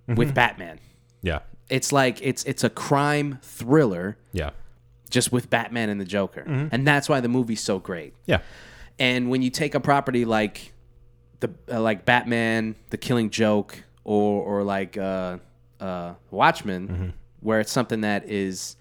with 0.07 0.35
Batman. 0.35 0.79
Yeah. 1.22 1.40
It's 1.68 1.92
like 1.92 2.20
it's 2.22 2.44
it's 2.44 2.64
a 2.64 2.70
crime 2.70 3.38
thriller 3.42 4.16
Yeah. 4.33 4.50
just 5.11 5.33
with 5.33 5.48
Batman 5.50 5.88
and 5.88 6.00
the 6.00 6.05
Joker. 6.05 6.42
And 6.42 6.87
that's 6.87 7.09
why 7.09 7.20
the 7.20 7.29
movie's 7.29 7.61
so 7.61 7.79
great. 7.79 8.14
Yeah. 8.27 8.40
And 8.98 9.29
when 9.31 9.42
you 9.42 9.50
take 9.50 9.74
a 9.74 9.81
property 9.81 10.24
like 10.24 10.72
the 11.40 11.50
uh, 11.70 11.81
like 11.81 12.05
Batman, 12.05 12.77
The 12.90 12.96
Killing 12.98 13.31
Joke, 13.31 13.83
or 14.05 14.42
or 14.42 14.62
like 14.62 14.96
uh, 14.96 15.38
uh, 15.80 16.14
Watchmen, 16.30 17.14
where 17.40 17.60
it's 17.60 17.72
something 17.72 18.00
that 18.02 18.28
is 18.30 18.76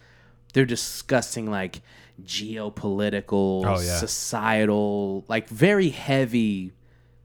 they're 0.54 0.66
discussing 0.66 1.50
like 1.50 1.82
geopolitical, 2.24 3.66
Oh, 3.66 3.80
yeah. 3.82 3.98
societal, 3.98 5.26
like 5.28 5.50
very 5.50 5.90
heavy 5.90 6.74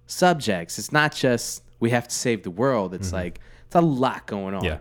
subjects. 0.07 0.79
It's 0.79 0.93
not 0.93 1.15
just 1.15 1.63
we 1.81 1.91
have 1.91 2.09
to 2.09 2.15
save 2.15 2.43
the 2.43 2.51
world. 2.51 2.95
It's 2.95 3.13
like 3.13 3.41
it's 3.67 3.75
a 3.77 3.81
lot 3.81 4.27
going 4.27 4.55
on. 4.55 4.65
Yeah. 4.65 4.79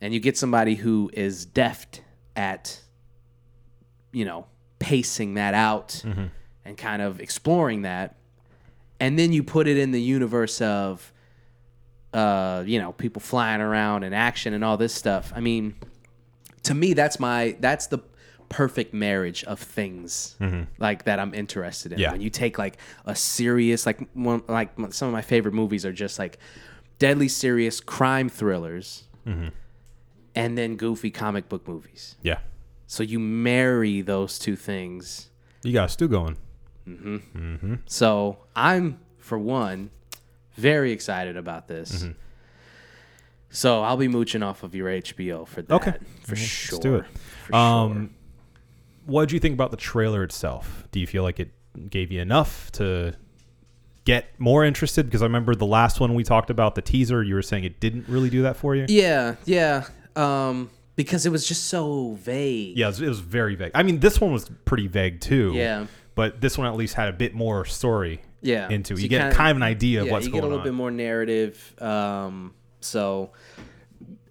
And 0.00 0.14
you 0.14 0.20
get 0.20 0.36
somebody 0.36 0.74
who 0.76 1.10
is 1.12 1.44
deft 1.46 2.02
at 2.34 2.80
you 4.12 4.24
know, 4.24 4.46
pacing 4.78 5.34
that 5.34 5.52
out 5.52 6.02
and 6.64 6.76
kind 6.78 7.02
of 7.02 7.20
exploring 7.20 7.82
that. 7.82 8.16
And 8.98 9.18
then 9.18 9.30
you 9.32 9.42
put 9.42 9.66
it 9.68 9.76
in 9.76 9.90
the 9.90 10.00
universe 10.00 10.62
of, 10.62 11.12
uh, 12.12 12.62
you 12.66 12.78
know, 12.78 12.92
people 12.92 13.20
flying 13.20 13.60
around 13.60 14.04
and 14.04 14.14
action 14.14 14.54
and 14.54 14.64
all 14.64 14.76
this 14.76 14.94
stuff. 14.94 15.32
I 15.34 15.40
mean, 15.40 15.74
to 16.64 16.74
me, 16.74 16.94
that's 16.94 17.20
my, 17.20 17.56
that's 17.60 17.88
the 17.88 17.98
perfect 18.48 18.94
marriage 18.94 19.42
of 19.44 19.58
things 19.58 20.36
like 20.78 21.04
that 21.04 21.18
I'm 21.18 21.34
interested 21.34 21.92
in. 21.92 21.98
Yeah. 21.98 22.12
When 22.12 22.20
you 22.20 22.30
take 22.30 22.58
like 22.58 22.78
a 23.04 23.14
serious, 23.14 23.86
like 23.86 24.00
one, 24.14 24.42
like 24.48 24.70
some 24.90 25.08
of 25.08 25.12
my 25.12 25.22
favorite 25.22 25.52
movies 25.52 25.84
are 25.84 25.92
just 25.92 26.18
like 26.18 26.38
deadly 26.98 27.28
serious 27.28 27.80
crime 27.80 28.28
thrillers 28.28 29.04
and 30.34 30.58
then 30.58 30.76
goofy 30.76 31.10
comic 31.10 31.48
book 31.48 31.66
movies. 31.66 32.16
Yeah. 32.22 32.38
So 32.86 33.02
you 33.02 33.18
marry 33.18 34.00
those 34.00 34.38
two 34.38 34.54
things. 34.54 35.28
You 35.64 35.72
got 35.72 35.86
a 35.86 35.88
stew 35.88 36.08
going. 36.08 36.36
Mm-hmm. 36.86 37.74
So 37.86 38.38
I'm, 38.54 39.00
for 39.18 39.38
one, 39.38 39.90
very 40.56 40.92
excited 40.92 41.36
about 41.36 41.68
this. 41.68 42.02
Mm-hmm. 42.02 42.12
So 43.50 43.82
I'll 43.82 43.96
be 43.96 44.08
mooching 44.08 44.42
off 44.42 44.62
of 44.62 44.74
your 44.74 44.88
HBO 44.88 45.46
for 45.46 45.62
that. 45.62 45.74
Okay. 45.74 45.94
For 46.24 46.36
sure. 46.36 46.76
Let's 46.76 46.82
do 46.82 46.94
it. 46.96 47.04
For 47.46 47.54
Um, 47.54 48.14
what 49.06 49.22
did 49.22 49.32
you 49.32 49.40
think 49.40 49.54
about 49.54 49.70
the 49.70 49.76
trailer 49.76 50.22
itself? 50.22 50.84
Do 50.90 51.00
you 51.00 51.06
feel 51.06 51.22
like 51.22 51.40
it 51.40 51.52
gave 51.88 52.10
you 52.10 52.20
enough 52.20 52.70
to 52.72 53.14
get 54.04 54.26
more 54.38 54.64
interested? 54.64 55.06
Because 55.06 55.22
I 55.22 55.26
remember 55.26 55.54
the 55.54 55.66
last 55.66 56.00
one 56.00 56.14
we 56.14 56.24
talked 56.24 56.50
about, 56.50 56.74
the 56.74 56.82
teaser, 56.82 57.22
you 57.22 57.34
were 57.34 57.42
saying 57.42 57.64
it 57.64 57.80
didn't 57.80 58.08
really 58.08 58.30
do 58.30 58.42
that 58.42 58.56
for 58.56 58.74
you. 58.74 58.86
Yeah, 58.88 59.36
yeah. 59.44 59.86
Um, 60.16 60.70
because 60.96 61.24
it 61.26 61.30
was 61.30 61.46
just 61.46 61.66
so 61.66 62.14
vague. 62.14 62.76
Yeah, 62.76 62.86
it 62.86 62.88
was, 62.88 63.00
it 63.00 63.08
was 63.08 63.20
very 63.20 63.54
vague. 63.54 63.72
I 63.74 63.82
mean, 63.84 64.00
this 64.00 64.20
one 64.20 64.32
was 64.32 64.50
pretty 64.64 64.88
vague 64.88 65.20
too. 65.20 65.52
Yeah. 65.54 65.86
But 66.14 66.40
this 66.40 66.56
one 66.58 66.66
at 66.66 66.74
least 66.76 66.94
had 66.94 67.08
a 67.08 67.12
bit 67.12 67.34
more 67.34 67.64
story 67.66 68.22
Yeah. 68.42 68.68
into. 68.68 68.94
So 68.94 68.98
You, 68.98 69.02
you 69.04 69.08
get 69.08 69.20
kinda- 69.22 69.34
kind 69.36 69.50
of 69.52 69.56
an 69.58 69.62
idea 69.62 70.00
of 70.00 70.06
yeah, 70.06 70.12
what's 70.12 70.26
you 70.26 70.32
going 70.32 70.42
get 70.42 70.46
a 70.46 70.48
little 70.48 70.60
on. 70.60 70.64
bit 70.64 70.74
more 70.74 70.90
narrative. 70.90 71.74
Um, 71.80 72.54
so 72.80 73.30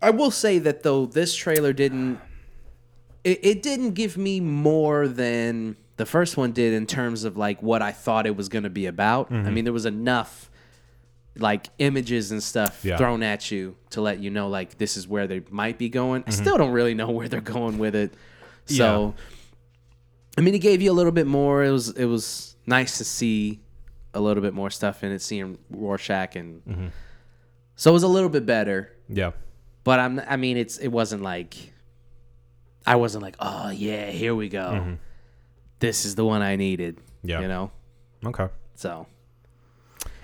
I 0.01 0.11
will 0.11 0.31
say 0.31 0.59
that 0.59 0.83
though 0.83 1.05
this 1.05 1.35
trailer 1.35 1.73
didn't 1.73 2.19
it, 3.23 3.39
it 3.43 3.63
didn't 3.63 3.91
give 3.95 4.17
me 4.17 4.39
more 4.39 5.07
than 5.07 5.75
the 5.97 6.05
first 6.05 6.37
one 6.37 6.51
did 6.51 6.73
in 6.73 6.85
terms 6.85 7.23
of 7.23 7.35
like 7.37 7.61
what 7.63 7.81
I 7.81 7.91
thought 7.91 8.27
it 8.27 8.35
was 8.35 8.49
going 8.49 8.63
to 8.65 8.69
be 8.69 8.85
about. 8.85 9.31
Mm-hmm. 9.31 9.47
I 9.47 9.49
mean, 9.51 9.63
there 9.63 9.73
was 9.73 9.85
enough 9.87 10.49
like 11.37 11.67
images 11.79 12.31
and 12.31 12.41
stuff 12.41 12.85
Yeah. 12.85 12.97
thrown 12.97 13.23
at 13.23 13.49
you 13.51 13.75
to 13.89 14.01
let 14.01 14.19
you 14.19 14.29
know 14.29 14.47
like 14.47 14.77
this 14.77 14.95
is 14.95 15.07
where 15.07 15.25
they 15.27 15.41
might 15.49 15.77
be 15.77 15.89
going. 15.89 16.21
Mm-hmm. 16.21 16.29
I 16.29 16.33
still 16.33 16.57
don't 16.57 16.71
really 16.71 16.93
know 16.93 17.09
where 17.09 17.27
they're 17.27 17.41
going 17.41 17.77
with 17.79 17.95
it. 17.95 18.13
So 18.65 19.15
I 20.37 20.41
mean, 20.41 20.53
it 20.53 20.59
gave 20.59 20.81
you 20.81 20.91
a 20.91 20.93
little 20.93 21.11
bit 21.11 21.27
more. 21.27 21.63
It 21.63 21.71
was 21.71 21.89
it 21.89 22.05
was 22.05 22.55
nice 22.67 22.97
to 22.99 23.03
see 23.05 23.59
a 24.15 24.19
little 24.19 24.41
bit 24.41 24.53
more 24.53 24.69
stuff 24.71 25.03
in 25.03 25.11
it, 25.11 25.21
seeing 25.21 25.57
Rorschach, 25.69 26.35
and 26.35 26.63
Mm-hmm. 26.65 26.87
so 27.75 27.91
it 27.91 27.93
was 27.93 28.03
a 28.03 28.07
little 28.07 28.29
bit 28.29 28.45
better. 28.45 28.91
yeah. 29.09 29.31
But 29.83 29.99
I'm 29.99 30.19
I 30.27 30.35
mean, 30.37 30.57
it's 30.57 30.77
it 30.77 30.87
wasn't 30.87 31.21
like 31.21 31.53
I 32.87 32.95
wasn't 32.95 33.21
like, 33.23 33.35
oh 33.39 33.69
yeah, 33.69 34.09
here 34.09 34.33
we 34.33 34.49
go. 34.49 34.97
This 35.79 36.05
is 36.05 36.15
the 36.15 36.25
one 36.25 36.41
I 36.41 36.55
needed. 36.55 36.97
Mm-hmm. 36.97 37.27
Yeah. 37.29 37.41
you 37.41 37.47
know. 37.47 37.71
Okay. 38.25 38.47
So 38.75 39.05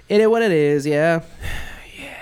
it 0.10 0.20
is 0.22 0.28
what 0.28 0.42
it 0.42 0.52
is. 0.52 0.86
Yeah, 0.88 1.22
Yeah. 2.00 2.16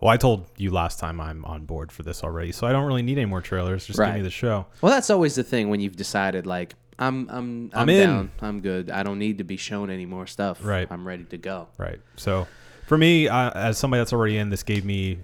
Well, 0.00 0.10
I 0.10 0.16
told 0.16 0.46
you 0.56 0.70
last 0.70 0.98
time 0.98 1.20
I'm 1.20 1.44
on 1.44 1.64
board 1.66 1.90
for 1.92 2.02
this 2.02 2.22
already, 2.24 2.52
so 2.52 2.66
I 2.66 2.72
don't 2.72 2.86
really 2.86 3.02
need 3.02 3.18
any 3.18 3.26
more 3.26 3.42
trailers. 3.42 3.86
Just 3.86 3.98
give 3.98 4.14
me 4.14 4.22
the 4.22 4.30
show. 4.30 4.66
Well, 4.80 4.90
that's 4.92 5.10
always 5.10 5.34
the 5.34 5.44
thing 5.44 5.68
when 5.70 5.80
you've 5.80 5.96
decided 5.96 6.46
like 6.46 6.74
I'm 6.98 7.28
I'm 7.28 7.70
I'm, 7.72 7.82
I'm 7.82 7.88
in. 7.88 8.08
down. 8.08 8.30
I'm 8.40 8.60
good. 8.60 8.90
I 8.90 9.02
don't 9.02 9.18
need 9.18 9.38
to 9.38 9.44
be 9.44 9.56
shown 9.56 9.90
any 9.90 10.06
more 10.06 10.26
stuff. 10.26 10.64
Right. 10.64 10.86
I'm 10.90 11.06
ready 11.06 11.24
to 11.24 11.38
go. 11.38 11.68
Right. 11.78 12.00
So, 12.16 12.46
for 12.86 12.98
me, 12.98 13.28
uh, 13.28 13.50
as 13.50 13.78
somebody 13.78 14.00
that's 14.00 14.12
already 14.12 14.36
in, 14.38 14.50
this 14.50 14.62
gave 14.62 14.84
me 14.84 15.18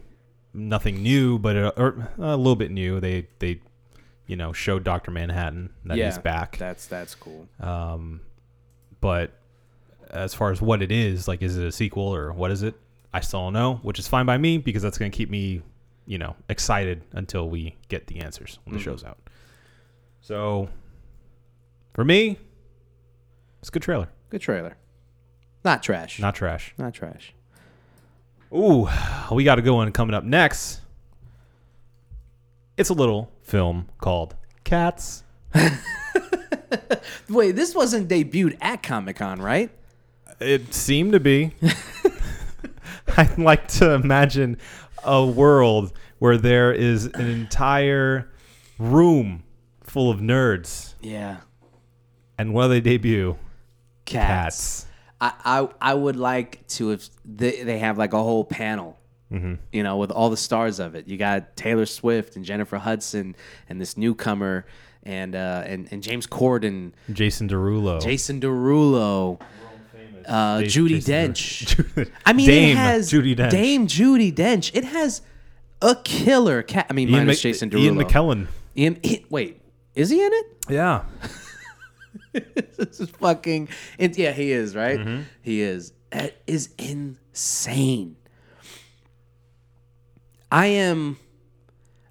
nothing 0.52 1.02
new, 1.02 1.38
but 1.38 1.56
it, 1.56 1.74
or 1.76 2.08
a 2.18 2.36
little 2.36 2.56
bit 2.56 2.70
new. 2.70 3.00
They 3.00 3.26
they, 3.40 3.60
you 4.26 4.36
know, 4.36 4.52
showed 4.52 4.84
Doctor 4.84 5.10
Manhattan 5.10 5.70
that 5.84 5.98
he's 5.98 6.18
back. 6.18 6.56
That's 6.58 6.86
that's 6.86 7.14
cool. 7.14 7.48
Um, 7.60 8.20
but 9.00 9.32
as 10.10 10.32
far 10.32 10.52
as 10.52 10.62
what 10.62 10.80
it 10.80 10.92
is, 10.92 11.26
like, 11.26 11.42
is 11.42 11.58
it 11.58 11.66
a 11.66 11.72
sequel 11.72 12.14
or 12.14 12.32
what 12.32 12.50
is 12.50 12.62
it? 12.62 12.74
I 13.12 13.20
still 13.20 13.40
don't 13.40 13.52
know, 13.52 13.74
which 13.82 13.98
is 13.98 14.08
fine 14.08 14.26
by 14.26 14.38
me 14.38 14.58
because 14.58 14.82
that's 14.82 14.98
going 14.98 15.10
to 15.10 15.16
keep 15.16 15.30
me, 15.30 15.62
you 16.06 16.18
know, 16.18 16.36
excited 16.48 17.02
until 17.12 17.48
we 17.48 17.76
get 17.88 18.06
the 18.06 18.20
answers 18.20 18.58
when 18.64 18.76
the 18.76 18.82
show's 18.82 19.04
out. 19.04 19.18
So, 20.20 20.68
for 21.94 22.04
me, 22.04 22.38
it's 23.60 23.68
a 23.70 23.72
good 23.72 23.82
trailer, 23.82 24.08
Good 24.30 24.40
trailer. 24.42 24.76
Not 25.64 25.82
trash. 25.82 26.20
not 26.20 26.34
trash. 26.34 26.74
Not 26.76 26.92
trash. 26.92 27.32
Ooh, 28.52 28.86
we 29.32 29.42
got 29.44 29.54
to 29.56 29.62
go 29.62 29.76
on 29.78 29.90
coming 29.92 30.14
up 30.14 30.22
next. 30.24 30.80
It's 32.76 32.90
a 32.90 32.94
little 32.94 33.30
film 33.42 33.88
called 33.98 34.34
Cats. 34.64 35.22
Wait, 37.28 37.52
this 37.52 37.74
wasn't 37.74 38.08
debuted 38.08 38.56
at 38.60 38.82
Comic 38.82 39.16
Con, 39.16 39.40
right? 39.40 39.70
It 40.40 40.74
seemed 40.74 41.12
to 41.12 41.20
be. 41.20 41.52
I'd 43.16 43.38
like 43.38 43.68
to 43.68 43.92
imagine 43.92 44.58
a 45.04 45.24
world 45.24 45.92
where 46.18 46.36
there 46.36 46.72
is 46.72 47.06
an 47.06 47.26
entire 47.28 48.28
room 48.78 49.44
full 49.82 50.10
of 50.10 50.18
nerds, 50.20 50.94
Yeah. 51.00 51.38
And 52.38 52.52
what 52.54 52.64
do 52.64 52.68
they 52.70 52.80
debut? 52.80 53.36
Cats. 54.04 54.86
I, 55.20 55.32
I 55.44 55.68
I 55.80 55.94
would 55.94 56.16
like 56.16 56.66
to 56.68 56.90
if 56.92 57.08
they, 57.24 57.62
they 57.62 57.78
have 57.78 57.96
like 57.98 58.12
a 58.12 58.22
whole 58.22 58.44
panel, 58.44 58.98
Mm-hmm. 59.32 59.54
you 59.72 59.82
know, 59.82 59.96
with 59.96 60.10
all 60.12 60.28
the 60.30 60.36
stars 60.36 60.78
of 60.78 60.94
it. 60.94 61.08
You 61.08 61.16
got 61.16 61.56
Taylor 61.56 61.86
Swift 61.86 62.36
and 62.36 62.44
Jennifer 62.44 62.76
Hudson 62.76 63.34
and 63.68 63.80
this 63.80 63.96
newcomer 63.96 64.66
and 65.02 65.34
uh, 65.34 65.62
and 65.66 65.88
and 65.90 66.02
James 66.02 66.26
Corden, 66.26 66.92
Jason 67.12 67.48
Derulo. 67.48 68.02
Jason 68.02 68.40
Derulo, 68.40 69.40
uh, 70.26 70.60
Jas- 70.62 70.72
Judi 70.74 70.88
Jason 71.04 71.32
Dench. 71.94 72.10
I 72.26 72.32
mean, 72.32 72.46
Dame 72.46 72.70
it 72.72 72.76
has 72.76 73.10
Judi 73.10 73.34
Dench. 73.34 73.50
Dame 73.50 73.86
Judi 73.86 74.32
Dench. 74.34 74.70
It 74.74 74.84
has 74.84 75.22
a 75.82 75.96
killer 75.96 76.62
cat. 76.62 76.86
I 76.90 76.92
mean, 76.92 77.08
Ian, 77.08 77.18
minus 77.26 77.38
Mc- 77.38 77.42
Jason 77.42 77.70
Derulo. 77.70 77.80
Ian 77.80 77.96
McKellen. 77.96 78.46
Ian, 78.76 78.98
he- 79.02 79.24
wait, 79.30 79.60
is 79.94 80.10
he 80.10 80.22
in 80.24 80.32
it? 80.32 80.46
Yeah. 80.68 81.04
this 82.54 83.00
is 83.00 83.10
fucking. 83.10 83.68
It, 83.98 84.18
yeah, 84.18 84.32
he 84.32 84.52
is 84.52 84.74
right. 84.74 84.98
Mm-hmm. 84.98 85.22
He 85.42 85.60
is. 85.60 85.92
That 86.10 86.36
is 86.46 86.70
insane. 86.78 88.16
I 90.50 90.66
am. 90.66 91.18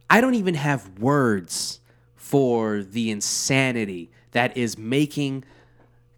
I 0.10 0.22
don't 0.22 0.36
even 0.36 0.56
have 0.56 1.00
words 1.00 1.80
for 2.16 2.84
the 2.84 3.12
insanity 3.12 4.12
that 4.32 4.56
is 4.58 4.78
making 4.78 5.44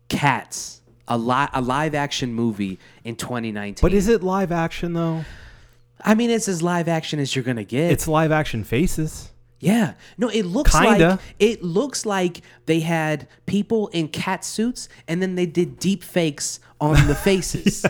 Cats 0.08 0.82
a, 1.08 1.18
li- 1.18 1.48
a 1.54 1.62
live 1.62 1.96
action 1.96 2.34
movie 2.34 2.80
in 3.04 3.16
2019. 3.16 3.82
But 3.82 3.94
is 3.94 4.08
it 4.08 4.24
live 4.24 4.52
action 4.52 4.94
though? 4.94 5.26
I 6.04 6.14
mean, 6.14 6.30
it's 6.30 6.48
as 6.48 6.62
live 6.62 6.88
action 6.88 7.20
as 7.20 7.36
you're 7.36 7.44
gonna 7.44 7.64
get. 7.64 7.92
It's 7.92 8.08
live 8.08 8.32
action 8.32 8.64
faces. 8.64 9.32
Yeah. 9.66 9.94
No, 10.18 10.30
it 10.30 10.44
looks 10.46 10.72
Kinda. 10.72 11.10
like 11.10 11.20
it 11.40 11.64
looks 11.64 12.06
like 12.06 12.42
they 12.66 12.80
had 12.82 13.28
people 13.46 13.88
in 13.90 14.08
cat 14.08 14.46
suits 14.46 14.88
and 15.08 15.22
then 15.22 15.36
they 15.36 15.46
did 15.46 15.80
deep 15.80 16.04
fakes 16.04 16.60
on 16.80 17.08
the 17.08 17.16
faces. 17.28 17.86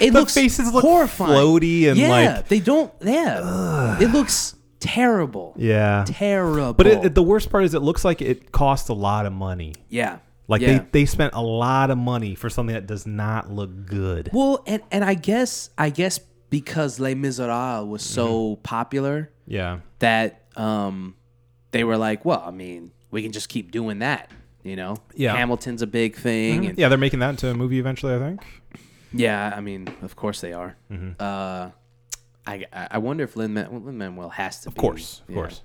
It 0.00 0.12
The 0.12 0.20
looks 0.20 0.34
faces 0.34 0.72
look 0.72 0.82
horrifying. 0.84 1.32
floaty 1.32 1.88
and, 1.88 1.96
yeah, 1.98 2.08
like- 2.08 2.48
they 2.48 2.60
don't. 2.60 2.92
Yeah, 3.02 3.98
it 4.00 4.08
looks 4.10 4.54
terrible. 4.80 5.54
Yeah. 5.56 6.04
Terrible. 6.06 6.72
But 6.74 6.86
it, 6.86 7.04
it- 7.06 7.14
the 7.14 7.22
worst 7.22 7.50
part 7.50 7.64
is 7.64 7.74
it 7.74 7.80
looks 7.82 8.04
like 8.04 8.20
it 8.22 8.52
cost 8.52 8.88
a 8.88 8.94
lot 8.94 9.26
of 9.26 9.32
money. 9.32 9.74
yeah. 9.88 10.18
Like 10.50 10.62
yeah. 10.62 10.78
they, 10.78 10.86
they 11.00 11.04
spent 11.04 11.34
a 11.34 11.42
lot 11.42 11.90
of 11.90 11.98
money 11.98 12.34
for 12.34 12.48
something 12.48 12.72
that 12.72 12.86
does 12.86 13.06
not 13.06 13.50
look 13.52 13.84
good. 13.84 14.30
Well, 14.32 14.62
and 14.66 14.80
and 14.90 15.04
I 15.04 15.12
guess 15.12 15.68
I 15.76 15.90
guess 15.90 16.18
because 16.48 16.98
Les 16.98 17.14
Miserables 17.14 17.86
was 17.86 18.02
so 18.02 18.54
Mm-hmm. 18.54 18.62
popular 18.62 19.30
Yeah. 19.46 19.80
that 19.98 20.44
um 20.56 21.16
they 21.70 21.84
were 21.84 21.96
like, 21.96 22.24
well, 22.24 22.42
I 22.46 22.50
mean, 22.50 22.92
we 23.10 23.22
can 23.22 23.32
just 23.32 23.48
keep 23.48 23.70
doing 23.70 24.00
that, 24.00 24.30
you 24.62 24.76
know? 24.76 24.96
Yeah. 25.14 25.30
Mm-hmm. 25.30 25.38
Hamilton's 25.38 25.82
a 25.82 25.86
big 25.86 26.16
thing 26.16 26.66
and 26.66 26.78
Yeah, 26.78 26.88
they're 26.88 26.98
making 26.98 27.20
that 27.20 27.30
into 27.30 27.48
a 27.50 27.54
movie 27.54 27.78
eventually, 27.78 28.14
I 28.14 28.18
think. 28.18 28.42
yeah, 29.12 29.52
I 29.56 29.60
mean, 29.60 29.88
of 30.02 30.16
course 30.16 30.40
they 30.40 30.52
are. 30.52 30.76
Mm-hmm. 30.90 31.12
Uh 31.20 31.70
I 32.46 32.64
I 32.72 32.98
wonder 32.98 33.24
if 33.24 33.36
Lin 33.36 33.52
Manuel 33.52 34.30
has 34.30 34.60
to 34.62 34.68
Of 34.68 34.74
be. 34.74 34.80
course. 34.80 35.20
Of 35.28 35.30
yeah. 35.30 35.34
course. 35.36 35.62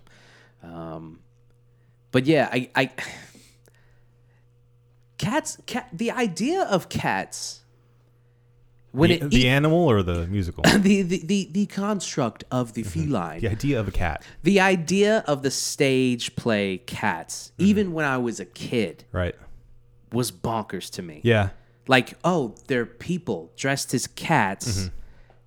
Um, 0.62 1.20
but 2.12 2.26
yeah, 2.26 2.50
I, 2.52 2.70
I 2.76 2.92
cats, 5.18 5.58
cat, 5.66 5.89
the 5.94 6.12
idea 6.12 6.63
of 6.63 6.89
cats 6.89 7.62
when 8.93 9.10
the, 9.10 9.15
it 9.15 9.29
the 9.32 9.38
eat- 9.41 9.47
animal 9.47 9.79
or 9.79 10.03
the 10.03 10.27
musical? 10.27 10.63
the, 10.77 11.01
the, 11.01 11.25
the, 11.25 11.49
the 11.51 11.65
construct 11.65 12.43
of 12.51 12.73
the 12.73 12.84
mm-hmm. 12.84 13.01
feline, 13.01 13.41
the 13.41 13.49
idea 13.49 13.79
of 13.79 13.88
a 13.88 13.91
cat. 13.91 14.23
the 14.43 14.60
idea 14.60 15.23
of 15.27 15.41
the 15.41 15.51
stage 15.51 16.36
play 16.36 16.77
cats, 16.77 17.51
mm-hmm. 17.58 17.69
even 17.69 17.93
when 17.93 18.06
I 18.06 18.17
was 18.17 18.39
a 18.39 18.45
kid, 18.45 19.03
Right. 19.12 19.36
was 20.12 20.32
bonkers 20.32 20.89
to 20.91 21.01
me. 21.01 21.21
Yeah. 21.23 21.49
Like, 21.88 22.13
oh, 22.23 22.56
they're 22.67 22.86
people 22.86 23.51
dressed 23.58 23.93
as 23.93 24.08
cats 24.08 24.79
mm-hmm. 24.79 24.95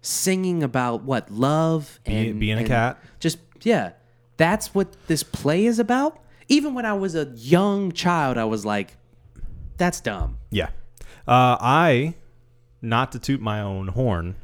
singing 0.02 0.62
about 0.62 1.02
what 1.02 1.30
love 1.30 2.00
Be- 2.04 2.12
and 2.12 2.40
being 2.40 2.56
a 2.56 2.59
and 2.59 2.66
cat. 2.66 2.98
Just 3.20 3.38
yeah, 3.62 3.92
that's 4.37 4.74
what 4.74 4.88
this 5.06 5.22
play 5.22 5.66
is 5.66 5.78
about. 5.78 6.18
Even 6.48 6.74
when 6.74 6.85
I 6.85 6.92
was 6.92 7.14
a 7.14 7.32
young 7.37 7.90
child, 7.92 8.38
I 8.38 8.44
was 8.44 8.64
like, 8.64 8.96
that's 9.76 10.00
dumb. 10.00 10.38
Yeah. 10.50 10.68
Uh, 11.26 11.56
I, 11.61 12.14
not 12.83 13.12
to 13.12 13.19
toot 13.19 13.41
my 13.41 13.61
own 13.61 13.89
horn, 13.89 14.37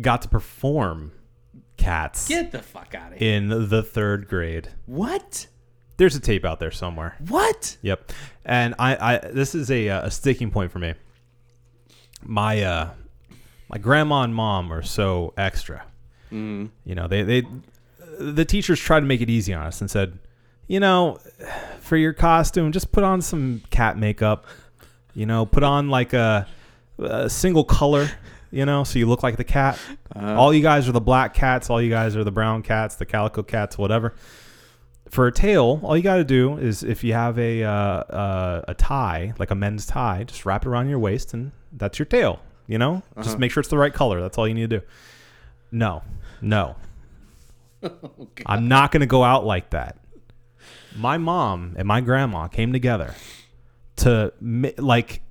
got 0.00 0.22
to 0.22 0.28
perform 0.28 1.12
cats 1.76 2.28
Get 2.28 2.50
the 2.52 2.62
fuck 2.62 2.94
out 2.94 3.12
of 3.12 3.18
here. 3.18 3.36
in 3.36 3.68
the 3.68 3.82
third 3.82 4.28
grade. 4.28 4.68
What? 4.86 5.46
There's 5.96 6.14
a 6.16 6.20
tape 6.20 6.44
out 6.44 6.60
there 6.60 6.70
somewhere. 6.70 7.16
What? 7.28 7.76
Yep. 7.82 8.12
And 8.44 8.74
I, 8.78 9.14
I 9.14 9.18
this 9.18 9.54
is 9.54 9.70
a, 9.70 9.88
uh, 9.88 10.06
a 10.06 10.10
sticking 10.10 10.50
point 10.50 10.70
for 10.72 10.78
me. 10.78 10.94
My 12.22 12.62
uh 12.62 12.90
my 13.68 13.78
grandma 13.78 14.22
and 14.22 14.34
mom 14.34 14.72
are 14.72 14.82
so 14.82 15.34
extra. 15.36 15.84
You 16.30 16.70
know, 16.84 17.08
they 17.08 17.22
they 17.22 17.42
the 18.18 18.44
teachers 18.44 18.78
tried 18.78 19.00
to 19.00 19.06
make 19.06 19.20
it 19.20 19.30
easy 19.30 19.54
on 19.54 19.66
us 19.66 19.80
and 19.80 19.90
said, 19.90 20.18
you 20.66 20.78
know, 20.78 21.18
for 21.80 21.96
your 21.96 22.12
costume, 22.12 22.70
just 22.72 22.92
put 22.92 23.02
on 23.02 23.22
some 23.22 23.62
cat 23.70 23.96
makeup. 23.96 24.44
You 25.14 25.26
know, 25.26 25.46
put 25.46 25.62
on 25.62 25.88
like 25.88 26.12
a, 26.12 26.46
a 26.98 27.28
single 27.30 27.64
color. 27.64 28.10
You 28.50 28.64
know, 28.64 28.82
so 28.82 28.98
you 28.98 29.06
look 29.06 29.22
like 29.22 29.36
the 29.36 29.44
cat. 29.44 29.78
all 30.16 30.54
you 30.54 30.62
guys 30.62 30.88
are 30.88 30.92
the 30.92 31.00
black 31.00 31.34
cats. 31.34 31.68
All 31.68 31.82
you 31.82 31.90
guys 31.90 32.16
are 32.16 32.24
the 32.24 32.32
brown 32.32 32.62
cats, 32.62 32.94
the 32.94 33.04
calico 33.04 33.42
cats, 33.42 33.76
whatever 33.76 34.14
for 35.10 35.26
a 35.26 35.32
tail, 35.32 35.80
all 35.82 35.96
you 35.96 36.02
got 36.02 36.16
to 36.16 36.24
do 36.24 36.58
is 36.58 36.82
if 36.82 37.02
you 37.02 37.12
have 37.12 37.38
a 37.38 37.64
uh, 37.64 37.70
uh, 37.70 38.64
a 38.68 38.74
tie, 38.74 39.32
like 39.38 39.50
a 39.50 39.54
men's 39.54 39.86
tie, 39.86 40.24
just 40.24 40.44
wrap 40.44 40.64
it 40.64 40.68
around 40.68 40.88
your 40.88 40.98
waist, 40.98 41.34
and 41.34 41.52
that's 41.72 41.98
your 41.98 42.06
tail. 42.06 42.40
You 42.66 42.78
know, 42.78 43.02
just 43.22 43.38
make 43.38 43.50
sure 43.50 43.60
it's 43.60 43.70
the 43.70 43.78
right 43.78 43.92
color. 43.92 44.20
That's 44.20 44.36
all 44.36 44.46
you 44.46 44.54
need 44.54 44.68
to 44.70 44.80
do. 44.80 44.86
No, 45.70 46.02
no, 46.42 46.76
I'm 48.46 48.68
not 48.68 48.92
going 48.92 49.00
to 49.00 49.06
go 49.06 49.24
out 49.24 49.46
like 49.46 49.70
that. 49.70 49.96
My 50.96 51.16
mom 51.16 51.74
and 51.78 51.86
my 51.88 52.00
grandma 52.00 52.48
came 52.48 52.72
together 52.72 53.14
to 53.98 54.32
like 54.40 55.22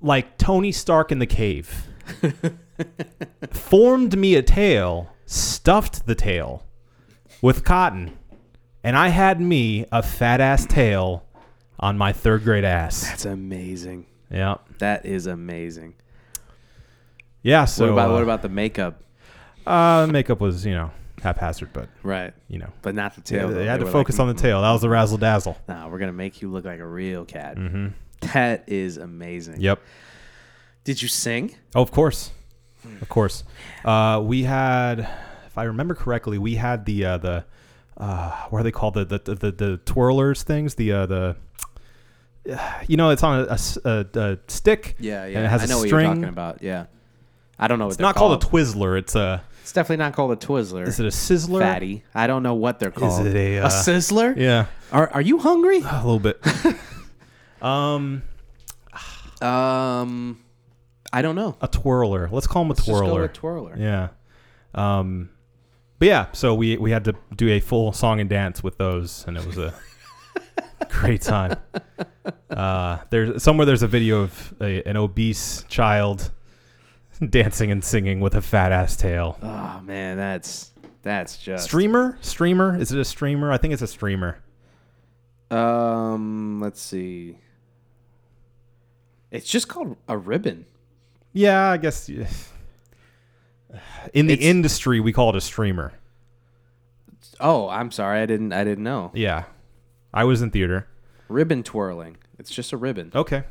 like 0.00 0.38
Tony 0.38 0.72
Stark 0.72 1.12
in 1.12 1.18
the 1.18 1.26
cave. 1.26 1.86
formed 3.52 4.18
me 4.18 4.34
a 4.34 4.42
tail, 4.42 5.14
stuffed 5.26 6.06
the 6.06 6.14
tail 6.14 6.66
with 7.42 7.64
cotton, 7.64 8.16
and 8.82 8.96
I 8.96 9.08
had 9.08 9.40
me 9.40 9.86
a 9.92 10.02
fat 10.02 10.40
ass 10.40 10.66
tail 10.66 11.24
on 11.78 11.96
my 11.96 12.12
third 12.12 12.44
grade 12.44 12.64
ass. 12.64 13.02
That's 13.02 13.24
amazing. 13.24 14.06
Yeah. 14.30 14.56
That 14.78 15.06
is 15.06 15.26
amazing. 15.26 15.94
Yeah. 17.42 17.64
So 17.64 17.86
what 17.86 17.92
about 17.92 18.10
uh, 18.10 18.12
what 18.14 18.22
about 18.22 18.42
the 18.42 18.48
makeup? 18.48 19.02
uh, 19.66 20.08
makeup 20.10 20.40
was 20.40 20.64
you 20.64 20.74
know 20.74 20.90
haphazard, 21.22 21.70
but 21.72 21.88
Right. 22.02 22.32
you 22.48 22.58
know 22.58 22.70
But 22.82 22.94
not 22.94 23.14
the 23.14 23.22
yeah, 23.34 23.40
tail. 23.42 23.48
they 23.50 23.66
had 23.66 23.80
They 23.80 23.84
to 23.84 23.90
focus 23.90 24.18
like, 24.18 24.28
on 24.28 24.34
the 24.34 24.40
tail. 24.40 24.62
That 24.62 24.72
was 24.72 24.80
the 24.82 24.88
razzle 24.88 25.18
dazzle. 25.18 25.56
Nah, 25.68 25.88
we're 25.88 25.98
gonna 25.98 26.12
make 26.12 26.40
you 26.42 26.50
look 26.50 26.64
like 26.64 26.80
a 26.80 26.86
real 26.86 27.24
cat. 27.24 27.56
Mm-hmm. 27.56 27.88
That 28.34 28.64
is 28.68 28.96
amazing. 28.98 29.60
Yep. 29.60 29.80
Did 30.84 31.00
you 31.02 31.08
sing? 31.08 31.54
Oh, 31.74 31.82
of 31.82 31.90
course, 31.90 32.30
of 33.00 33.08
course. 33.08 33.44
Uh, 33.84 34.20
we 34.24 34.42
had, 34.44 35.00
if 35.46 35.56
I 35.56 35.64
remember 35.64 35.94
correctly, 35.94 36.38
we 36.38 36.54
had 36.56 36.84
the 36.86 37.04
uh, 37.04 37.18
the 37.18 37.44
uh, 37.96 38.30
what 38.50 38.60
are 38.60 38.62
they 38.62 38.70
called 38.70 38.94
the 38.94 39.04
the 39.04 39.18
the, 39.18 39.34
the, 39.34 39.52
the 39.52 39.80
twirlers 39.84 40.42
things 40.42 40.74
the 40.76 40.92
uh, 40.92 41.06
the 41.06 41.36
you 42.88 42.96
know 42.96 43.10
it's 43.10 43.22
on 43.22 43.40
a 43.48 44.38
stick 44.48 44.96
Yeah, 44.98 45.26
yeah. 45.26 45.36
and 45.38 45.46
it 45.46 45.48
has 45.50 45.62
I 45.62 45.64
a 45.64 45.68
know 45.68 45.78
what 45.78 45.86
string 45.88 46.06
you're 46.06 46.14
talking 46.14 46.24
about. 46.28 46.62
Yeah. 46.62 46.86
I 47.58 47.68
don't 47.68 47.78
know 47.78 47.84
what 47.86 47.92
it's 47.92 48.00
not 48.00 48.14
called 48.16 48.42
a 48.42 48.46
twizzler 48.46 48.98
it's 48.98 49.14
a 49.14 49.42
It's 49.70 49.74
definitely 49.76 50.02
not 50.02 50.14
called 50.14 50.32
a 50.32 50.36
Twizzler. 50.36 50.84
is 50.84 50.98
it 50.98 51.06
a 51.06 51.10
sizzler 51.10 51.60
fatty? 51.60 52.02
I 52.12 52.26
don't 52.26 52.42
know 52.42 52.54
what 52.54 52.80
they're 52.80 52.90
called. 52.90 53.24
Is 53.24 53.32
it 53.32 53.36
a, 53.38 53.58
uh, 53.60 53.68
Sizzler? 53.68 54.36
yeah 54.36 54.66
Are 54.90 55.08
Are 55.10 55.20
you 55.20 55.38
hungry? 55.38 55.76
a 55.78 56.04
little 56.04 56.18
bit 56.18 56.44
um 57.62 58.22
Um, 59.40 60.42
I 61.12 61.22
don't 61.22 61.36
know. 61.36 61.56
a 61.60 61.68
twirler 61.68 62.28
let's 62.32 62.48
call 62.48 62.62
him 62.62 62.66
a 62.66 62.70
Let's 62.70 62.80
just 62.84 62.90
go 62.90 62.98
twirler 63.06 63.22
with 63.22 63.32
twirler. 63.32 63.76
yeah 63.78 64.08
um 64.74 65.30
but 66.00 66.08
yeah 66.08 66.26
so 66.32 66.52
we 66.52 66.76
we 66.76 66.90
had 66.90 67.04
to 67.04 67.14
do 67.36 67.48
a 67.50 67.60
full 67.60 67.92
song 67.92 68.18
and 68.18 68.28
dance 68.28 68.64
with 68.64 68.76
those 68.76 69.24
and 69.28 69.36
it 69.36 69.46
was 69.46 69.56
a 69.56 69.72
great 70.88 71.22
time 71.22 71.56
uh 72.50 72.98
there's 73.10 73.40
somewhere 73.40 73.66
there's 73.66 73.84
a 73.84 73.88
video 73.88 74.22
of 74.22 74.52
a, 74.60 74.82
an 74.82 74.96
obese 74.96 75.64
child 75.68 76.32
dancing 77.30 77.70
and 77.70 77.84
singing 77.84 78.20
with 78.20 78.34
a 78.34 78.40
fat 78.42 78.72
ass 78.72 78.96
tail 78.96 79.38
Oh 79.42 79.80
man, 79.84 80.16
that's 80.16 80.70
that's 81.02 81.36
just 81.38 81.64
streamer 81.64 82.18
streamer 82.20 82.76
is 82.78 82.92
it 82.92 82.98
a 82.98 83.04
streamer 83.04 83.50
i 83.52 83.56
think 83.56 83.72
it's 83.72 83.82
a 83.82 83.86
streamer 83.86 84.38
Um, 85.50 86.60
let's 86.60 86.80
see. 86.80 87.38
It's 89.30 89.48
just 89.48 89.68
called 89.68 89.96
a 90.08 90.16
ribbon. 90.18 90.66
yeah 91.32 91.70
i 91.70 91.76
guess 91.76 92.08
in 92.08 92.26
the 94.26 94.32
It's- 94.34 94.38
industry 94.48 95.00
we 95.00 95.12
call 95.12 95.30
it 95.30 95.36
a 95.36 95.40
streamer 95.40 95.92
Oh, 97.42 97.70
I'm 97.70 97.90
sorry, 97.90 98.20
I 98.20 98.26
didn't 98.26 98.52
I 98.52 98.64
didn't 98.64 98.84
know. 98.84 99.10
yeah 99.14 99.44
i 100.12 100.24
was 100.24 100.42
in 100.42 100.50
theater 100.50 100.86
Ribbon 101.28 101.62
twirling. 101.62 102.16
It's 102.40 102.50
just 102.50 102.72
a 102.72 102.76
ribbon. 102.76 103.12
Okay. 103.14 103.44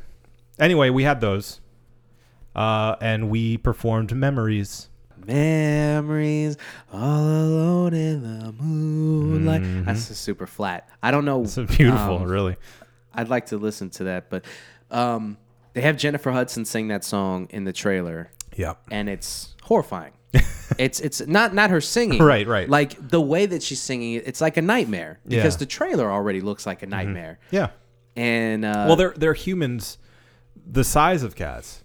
Anyway, 0.58 0.90
we 0.90 1.02
had 1.04 1.22
those. 1.22 1.60
Uh, 2.54 2.96
and 3.00 3.30
we 3.30 3.56
performed 3.56 4.14
memories. 4.14 4.88
Memories 5.26 6.56
all 6.92 7.20
alone 7.20 7.94
in 7.94 8.22
the 8.22 8.52
moonlight. 8.52 9.62
That's 9.86 10.08
just 10.08 10.22
super 10.22 10.46
flat. 10.46 10.88
I 11.02 11.10
don't 11.10 11.24
know. 11.24 11.42
It's 11.42 11.56
beautiful, 11.56 12.18
um, 12.18 12.24
really. 12.24 12.56
I'd 13.14 13.28
like 13.28 13.46
to 13.46 13.56
listen 13.58 13.90
to 13.90 14.04
that, 14.04 14.30
but 14.30 14.44
um, 14.90 15.36
they 15.74 15.80
have 15.82 15.96
Jennifer 15.96 16.30
Hudson 16.30 16.64
sing 16.64 16.88
that 16.88 17.04
song 17.04 17.48
in 17.50 17.64
the 17.64 17.72
trailer, 17.72 18.30
Yeah. 18.56 18.74
and 18.90 19.08
it's 19.08 19.54
horrifying. 19.62 20.12
it's 20.78 21.00
it's 21.00 21.26
not 21.26 21.52
not 21.54 21.70
her 21.70 21.80
singing, 21.80 22.22
Right, 22.22 22.46
right. 22.46 22.68
Like 22.68 23.08
the 23.10 23.20
way 23.20 23.46
that 23.46 23.64
she's 23.64 23.80
singing 23.82 24.22
it's 24.24 24.40
like 24.40 24.56
a 24.56 24.62
nightmare 24.62 25.18
because 25.24 25.36
Yeah. 25.44 25.48
Mm-hmm. 25.50 25.58
the 25.58 25.66
trailer 25.66 26.10
already 26.10 26.40
looks 26.40 26.66
like 26.66 26.84
a 26.84 26.86
nightmare. 26.86 27.40
Yeah. 27.50 27.70
And 28.14 28.64
uh, 28.64 28.84
Well, 28.86 28.94
they're 28.96 29.14
they're 29.16 29.34
humans 29.34 29.98
the 30.64 30.84
size 30.84 31.24
of 31.24 31.34
cats. 31.34 31.82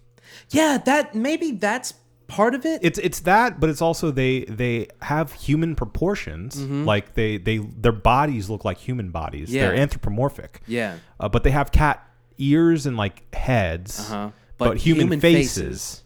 Yeah, 0.52 0.78
that 0.86 1.16
maybe 1.16 1.52
that's 1.52 1.94
part 2.28 2.56
of 2.56 2.66
it. 2.66 2.80
It's 2.84 2.98
it's 3.00 3.20
that, 3.22 3.60
but 3.60 3.70
it's 3.70 3.82
also 3.82 4.12
they 4.12 4.46
they 4.46 4.88
have 5.02 5.34
human 5.34 5.76
proportions. 5.76 6.60
Like 6.60 7.14
they 7.14 7.38
they 7.38 7.58
their 7.58 7.92
bodies 7.92 8.50
look 8.50 8.66
like 8.66 8.78
human 8.78 9.12
bodies. 9.12 9.52
Yeah. 9.54 9.68
They're 9.68 9.76
anthropomorphic. 9.76 10.62
yeah, 10.68 10.98
Uh, 11.20 11.30
but 11.30 11.44
they 11.44 11.52
have 11.52 11.72
cat 11.72 12.02
ears 12.38 12.86
and 12.86 12.98
like 12.98 13.34
heads, 13.34 14.00
Uh-huh. 14.00 14.30
but, 14.58 14.66
But 14.70 14.78
human, 14.78 15.04
human 15.08 15.20
faces. 15.22 15.54
faces. 15.56 16.04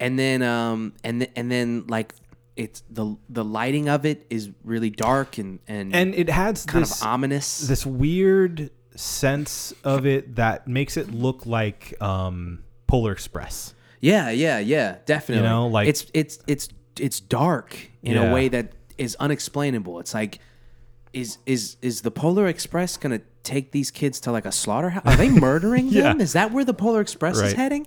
and 0.00 0.18
then 0.18 0.42
um 0.42 0.92
and 1.04 1.20
th- 1.20 1.32
and 1.36 1.50
then 1.50 1.84
like 1.88 2.14
it's 2.56 2.82
the 2.90 3.16
the 3.28 3.44
lighting 3.44 3.88
of 3.88 4.04
it 4.06 4.26
is 4.30 4.50
really 4.64 4.90
dark 4.90 5.38
and 5.38 5.58
and, 5.68 5.94
And 5.94 6.14
it 6.14 6.28
has 6.30 6.64
kind 6.64 6.84
this 6.84 7.00
of 7.02 7.06
ominous. 7.08 7.58
this 7.68 7.84
weird 7.86 8.70
sense 8.96 9.72
of 9.84 10.06
it 10.06 10.36
that 10.36 10.66
makes 10.66 10.96
it 10.96 11.10
look 11.12 11.46
like 11.46 11.94
um, 12.02 12.64
Polar 12.88 13.12
Express. 13.12 13.74
Yeah, 14.00 14.30
yeah, 14.30 14.58
yeah, 14.58 14.96
definitely. 15.06 15.44
You 15.44 15.48
know, 15.50 15.66
like- 15.68 15.86
it's 15.88 16.06
it's 16.12 16.38
it's 16.48 16.68
it's 16.98 17.20
dark 17.20 17.76
in 18.02 18.14
Yeah. 18.14 18.30
a 18.30 18.34
way 18.34 18.48
that 18.48 18.72
is 18.96 19.14
unexplainable. 19.20 20.00
It's 20.00 20.14
like, 20.14 20.40
is 21.12 21.38
is 21.46 21.76
is 21.82 22.00
the 22.02 22.10
Polar 22.10 22.48
Express 22.48 22.96
gonna 22.96 23.20
take 23.44 23.70
these 23.72 23.90
kids 23.90 24.18
to 24.20 24.32
like 24.32 24.44
a 24.46 24.52
slaughterhouse? 24.52 25.02
Are 25.06 25.16
they 25.16 25.28
murdering 25.46 25.86
Yeah. 25.88 26.02
them? 26.02 26.20
Is 26.20 26.32
that 26.32 26.52
where 26.52 26.64
the 26.64 26.74
Polar 26.74 27.00
Express 27.00 27.36
is 27.36 27.42
Right. 27.42 27.50
Mm-hmm. 27.52 27.60
heading? 27.60 27.86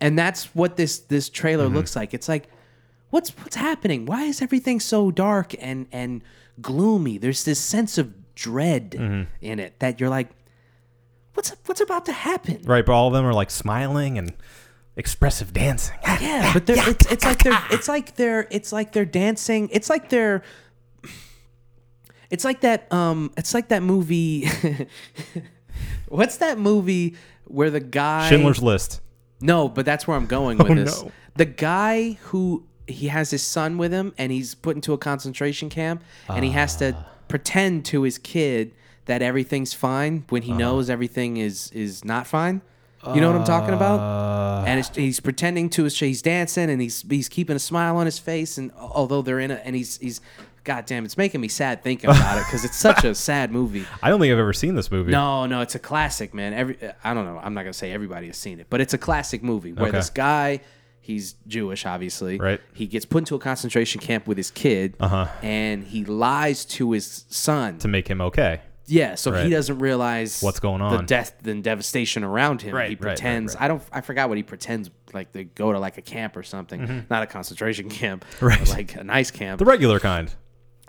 And 0.00 0.18
that's 0.18 0.44
what 0.54 0.76
this 0.76 0.98
this 1.00 1.28
trailer 1.28 1.68
looks 1.68 1.96
like. 1.96 2.14
It's 2.14 2.28
like, 2.28 2.48
what's 3.10 3.30
what's 3.38 3.56
happening? 3.56 4.06
Why 4.06 4.24
is 4.24 4.40
everything 4.42 4.80
so 4.80 5.10
dark 5.10 5.54
and 5.60 5.86
and 5.92 6.22
gloomy? 6.60 7.18
There's 7.18 7.44
this 7.44 7.58
sense 7.58 7.98
of 7.98 8.12
dread 8.34 8.90
Mm-hmm. 8.92 9.22
in 9.40 9.58
it 9.58 9.78
that 9.80 9.98
you're 10.00 10.08
like, 10.10 10.28
what's 11.38 11.54
what's 11.66 11.80
about 11.80 12.04
to 12.06 12.12
happen? 12.12 12.60
Right, 12.64 12.84
but 12.84 12.92
all 12.92 13.06
of 13.06 13.12
them 13.12 13.24
are 13.24 13.32
like 13.32 13.48
smiling 13.52 14.18
and 14.18 14.32
expressive 14.96 15.52
dancing. 15.52 15.96
Yeah, 16.04 16.52
but 16.52 16.66
they're, 16.66 16.90
it's, 16.90 17.06
it's 17.12 17.24
like 17.24 17.44
they're 17.44 17.62
it's 17.70 17.86
like 17.86 18.16
they're 18.16 18.48
it's 18.50 18.72
like 18.72 18.92
they're 18.92 19.04
dancing. 19.04 19.68
It's 19.70 19.88
like 19.88 20.08
they're 20.08 20.42
it's 22.28 22.44
like 22.44 22.62
that 22.62 22.92
um 22.92 23.30
it's 23.36 23.54
like 23.54 23.68
that 23.68 23.82
movie 23.84 24.48
What's 26.08 26.38
that 26.38 26.58
movie 26.58 27.14
where 27.44 27.70
the 27.70 27.80
guy 27.80 28.28
Schindler's 28.28 28.60
List. 28.60 29.00
No, 29.40 29.68
but 29.68 29.84
that's 29.86 30.08
where 30.08 30.16
I'm 30.16 30.26
going 30.26 30.58
with 30.58 30.70
Oh, 30.70 30.74
this. 30.74 31.02
no. 31.04 31.12
The 31.36 31.44
guy 31.44 32.12
who 32.22 32.64
he 32.88 33.06
has 33.08 33.30
his 33.30 33.42
son 33.44 33.78
with 33.78 33.92
him 33.92 34.12
and 34.18 34.32
he's 34.32 34.56
put 34.56 34.74
into 34.74 34.92
a 34.92 34.98
concentration 34.98 35.68
camp 35.68 36.02
and 36.28 36.44
he 36.44 36.50
has 36.50 36.74
to 36.76 36.96
Ah. 36.98 37.06
pretend 37.28 37.84
to 37.86 38.02
his 38.02 38.18
kid 38.18 38.72
that 39.08 39.20
everything's 39.22 39.74
fine 39.74 40.24
when 40.28 40.42
Uh-huh. 40.42 40.52
he 40.52 40.58
knows 40.58 40.88
everything 40.88 41.36
is 41.36 41.70
is 41.72 42.04
not 42.04 42.26
fine. 42.26 42.62
You 43.14 43.20
know 43.22 43.30
what 43.30 43.40
I'm 43.40 43.46
talking 43.46 43.74
about? 43.74 44.00
Uh, 44.00 44.64
and 44.66 44.80
it's, 44.80 44.94
he's 44.94 45.20
pretending 45.20 45.70
to 45.70 45.84
his 45.84 45.98
he's 45.98 46.20
dancing 46.20 46.68
and 46.68 46.80
he's 46.82 47.02
he's 47.08 47.28
keeping 47.28 47.56
a 47.56 47.58
smile 47.60 47.96
on 47.96 48.06
his 48.06 48.18
face 48.18 48.58
and 48.58 48.70
although 48.78 49.22
they're 49.22 49.38
in 49.40 49.50
it 49.52 49.62
and 49.64 49.74
he's 49.76 49.98
he's 49.98 50.20
god 50.64 50.84
damn 50.84 51.04
it's 51.06 51.16
making 51.16 51.40
me 51.40 51.48
sad 51.48 51.82
thinking 51.82 52.10
about 52.10 52.36
it 52.38 52.44
because 52.44 52.64
it's 52.64 52.76
such 52.76 53.04
a 53.04 53.14
sad 53.28 53.50
movie 53.52 53.86
I 54.02 54.10
don't 54.10 54.20
think 54.20 54.30
I've 54.32 54.38
ever 54.38 54.52
seen 54.52 54.74
this 54.74 54.90
movie. 54.90 55.10
no 55.12 55.46
no 55.46 55.60
it's 55.62 55.74
a 55.76 55.78
classic 55.78 56.34
man 56.34 56.52
every 56.52 56.76
i 57.04 57.14
don't 57.14 57.24
know 57.24 57.38
i'm 57.42 57.54
not 57.54 57.62
gonna 57.62 57.72
say 57.72 57.92
everybody 57.92 58.26
has 58.26 58.36
seen 58.36 58.60
it 58.60 58.66
but 58.68 58.80
it's 58.82 58.92
a 58.92 58.98
classic 58.98 59.42
movie 59.42 59.72
where 59.72 59.88
Okay. 59.88 59.96
this 59.96 60.10
guy 60.10 60.60
he's 61.00 61.36
jewish 61.46 61.86
obviously 61.86 62.36
Right. 62.36 62.60
he 62.74 62.86
gets 62.86 63.06
put 63.06 63.18
into 63.18 63.34
a 63.36 63.38
concentration 63.38 64.00
camp 64.00 64.26
with 64.26 64.36
his 64.36 64.50
kid 64.50 64.94
Uh-huh. 65.00 65.28
and 65.42 65.84
he 65.84 66.04
lies 66.04 66.66
to 66.76 66.90
his 66.92 67.24
son 67.30 67.78
To 67.78 67.88
make 67.88 68.08
him 68.08 68.20
okay. 68.20 68.60
Yeah, 68.88 69.14
so 69.14 69.32
he 69.32 69.50
doesn't 69.50 69.78
realize 69.78 70.42
What's 70.42 70.60
going 70.60 70.80
on, 70.82 70.96
the 70.96 71.02
death 71.04 71.46
and 71.46 71.62
devastation 71.62 72.24
around 72.24 72.62
him. 72.62 72.74
Right, 72.74 72.88
he 72.90 72.94
right, 72.96 73.04
right, 73.04 73.10
pretends. 73.16 73.54
right. 73.54 73.62
I 73.64 73.68
don't. 73.68 73.82
I 73.92 74.00
forgot 74.00 74.28
what 74.28 74.36
he 74.38 74.42
pretends. 74.42 74.90
Like 75.12 75.32
they 75.32 75.44
go 75.44 75.72
to 75.72 75.78
like 75.78 75.98
a 75.98 76.02
camp 76.02 76.36
or 76.36 76.42
something, 76.42 77.06
not 77.08 77.22
a 77.22 77.26
concentration 77.26 77.88
camp, 77.90 78.24
Mm-hmm. 78.36 78.46
Right. 78.46 78.68
like 78.68 78.94
a 78.96 79.04
nice 79.04 79.30
camp. 79.30 79.58
The 79.58 79.64
regular 79.64 80.00
kind. 80.00 80.34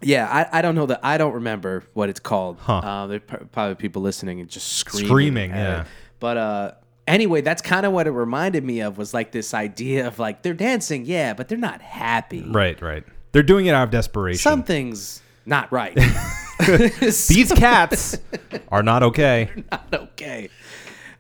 yeah, 0.02 0.28
I, 0.52 0.60
I 0.60 0.62
don't 0.62 0.76
know 0.76 0.86
that. 0.88 1.02
I 1.04 1.18
don't 1.18 1.34
remember 1.34 1.84
what 1.94 2.10
it's 2.10 2.20
called. 2.20 2.58
Huh. 2.60 2.78
Uh, 2.78 3.08
there 3.08 3.22
are 3.32 3.46
probably 3.52 3.76
people 3.76 4.02
listening 4.02 4.40
and 4.40 4.50
just 4.50 4.68
screaming. 4.78 5.08
Screaming, 5.08 5.50
yeah. 5.52 5.82
it. 5.82 5.88
But 6.20 6.38
uh, 6.38 6.72
anyway, 7.08 7.42
that's 7.42 7.62
kind 7.62 7.86
of 7.86 7.92
what 7.94 8.08
it 8.08 8.12
reminded 8.12 8.64
me 8.64 8.80
of. 8.82 8.98
Was 8.98 9.14
like 9.14 9.32
this 9.32 9.54
idea 9.54 10.08
of 10.08 10.20
like 10.20 10.42
they're 10.42 10.54
dancing, 10.54 11.06
yeah, 11.06 11.34
but 11.34 11.48
they're 11.50 11.58
not 11.58 11.82
happy. 11.82 12.44
Right, 12.48 12.82
right. 12.82 13.04
They're 13.32 13.44
doing 13.44 13.68
it 13.68 13.74
out 13.76 13.84
of 13.84 13.92
desperation. 13.92 14.40
Something's 14.40 15.22
not 15.50 15.72
right. 15.72 15.94
These 17.00 17.52
cats 17.56 18.18
are 18.70 18.84
not 18.84 19.04
okay. 19.04 19.50
not 19.72 19.94
okay. 19.94 20.50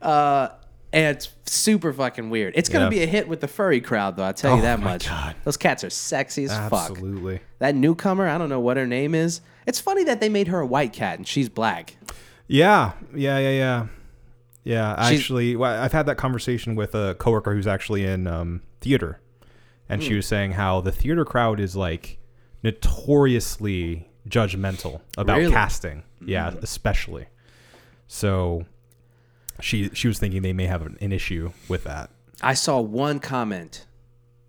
Uh, 0.01 0.49
and 0.93 1.15
it's 1.17 1.29
super 1.45 1.91
fucking 1.93 2.29
weird. 2.29 2.53
It's 2.55 2.69
gonna 2.69 2.85
Yeah. 2.85 2.89
be 2.89 3.03
a 3.03 3.05
hit 3.05 3.27
with 3.27 3.41
the 3.41 3.47
furry 3.47 3.81
crowd, 3.81 4.15
though. 4.17 4.25
I 4.25 4.31
tell 4.31 4.53
you 4.55 4.59
Oh 4.59 4.63
that 4.63 4.79
my 4.79 4.93
much. 4.93 5.07
God. 5.07 5.35
Those 5.43 5.57
cats 5.57 5.83
are 5.83 5.89
sexy 5.89 6.45
as 6.45 6.51
fuck. 6.69 6.89
Absolutely. 6.91 7.41
That 7.59 7.75
newcomer, 7.75 8.27
I 8.27 8.37
don't 8.37 8.49
know 8.49 8.59
what 8.59 8.77
her 8.77 8.87
name 8.87 9.13
is. 9.15 9.41
It's 9.65 9.79
funny 9.79 10.03
that 10.05 10.19
they 10.19 10.29
made 10.29 10.47
her 10.47 10.59
a 10.59 10.65
white 10.65 10.93
cat 10.93 11.17
and 11.19 11.27
she's 11.27 11.49
black. 11.49 11.97
Yeah, 12.47 12.93
yeah, 13.15 13.37
yeah, 13.39 13.49
yeah. 13.51 13.87
Yeah, 14.63 15.07
She's- 15.07 15.19
actually, 15.21 15.55
well, 15.55 15.81
I've 15.81 15.93
had 15.93 16.05
that 16.07 16.17
conversation 16.17 16.75
with 16.75 16.93
a 16.95 17.15
coworker 17.15 17.53
who's 17.53 17.67
actually 17.67 18.03
in 18.05 18.27
um, 18.27 18.61
theater, 18.81 19.19
and 19.87 20.01
Hmm. 20.01 20.07
she 20.07 20.15
was 20.15 20.25
saying 20.27 20.51
how 20.53 20.81
the 20.81 20.91
theater 20.91 21.23
crowd 21.25 21.59
is 21.59 21.75
like 21.75 22.17
notoriously 22.63 24.08
judgmental 24.27 25.01
about 25.17 25.37
Really? 25.37 25.51
casting. 25.53 26.03
Yeah, 26.25 26.53
especially. 26.61 27.27
So 28.07 28.65
she 29.61 29.89
she 29.93 30.07
was 30.07 30.19
thinking 30.19 30.41
they 30.41 30.53
may 30.53 30.65
have 30.65 30.81
an, 30.81 30.97
an 31.01 31.11
issue 31.11 31.51
with 31.67 31.83
that. 31.85 32.09
I 32.41 32.53
saw 32.53 32.79
one 32.79 33.19
comment 33.19 33.85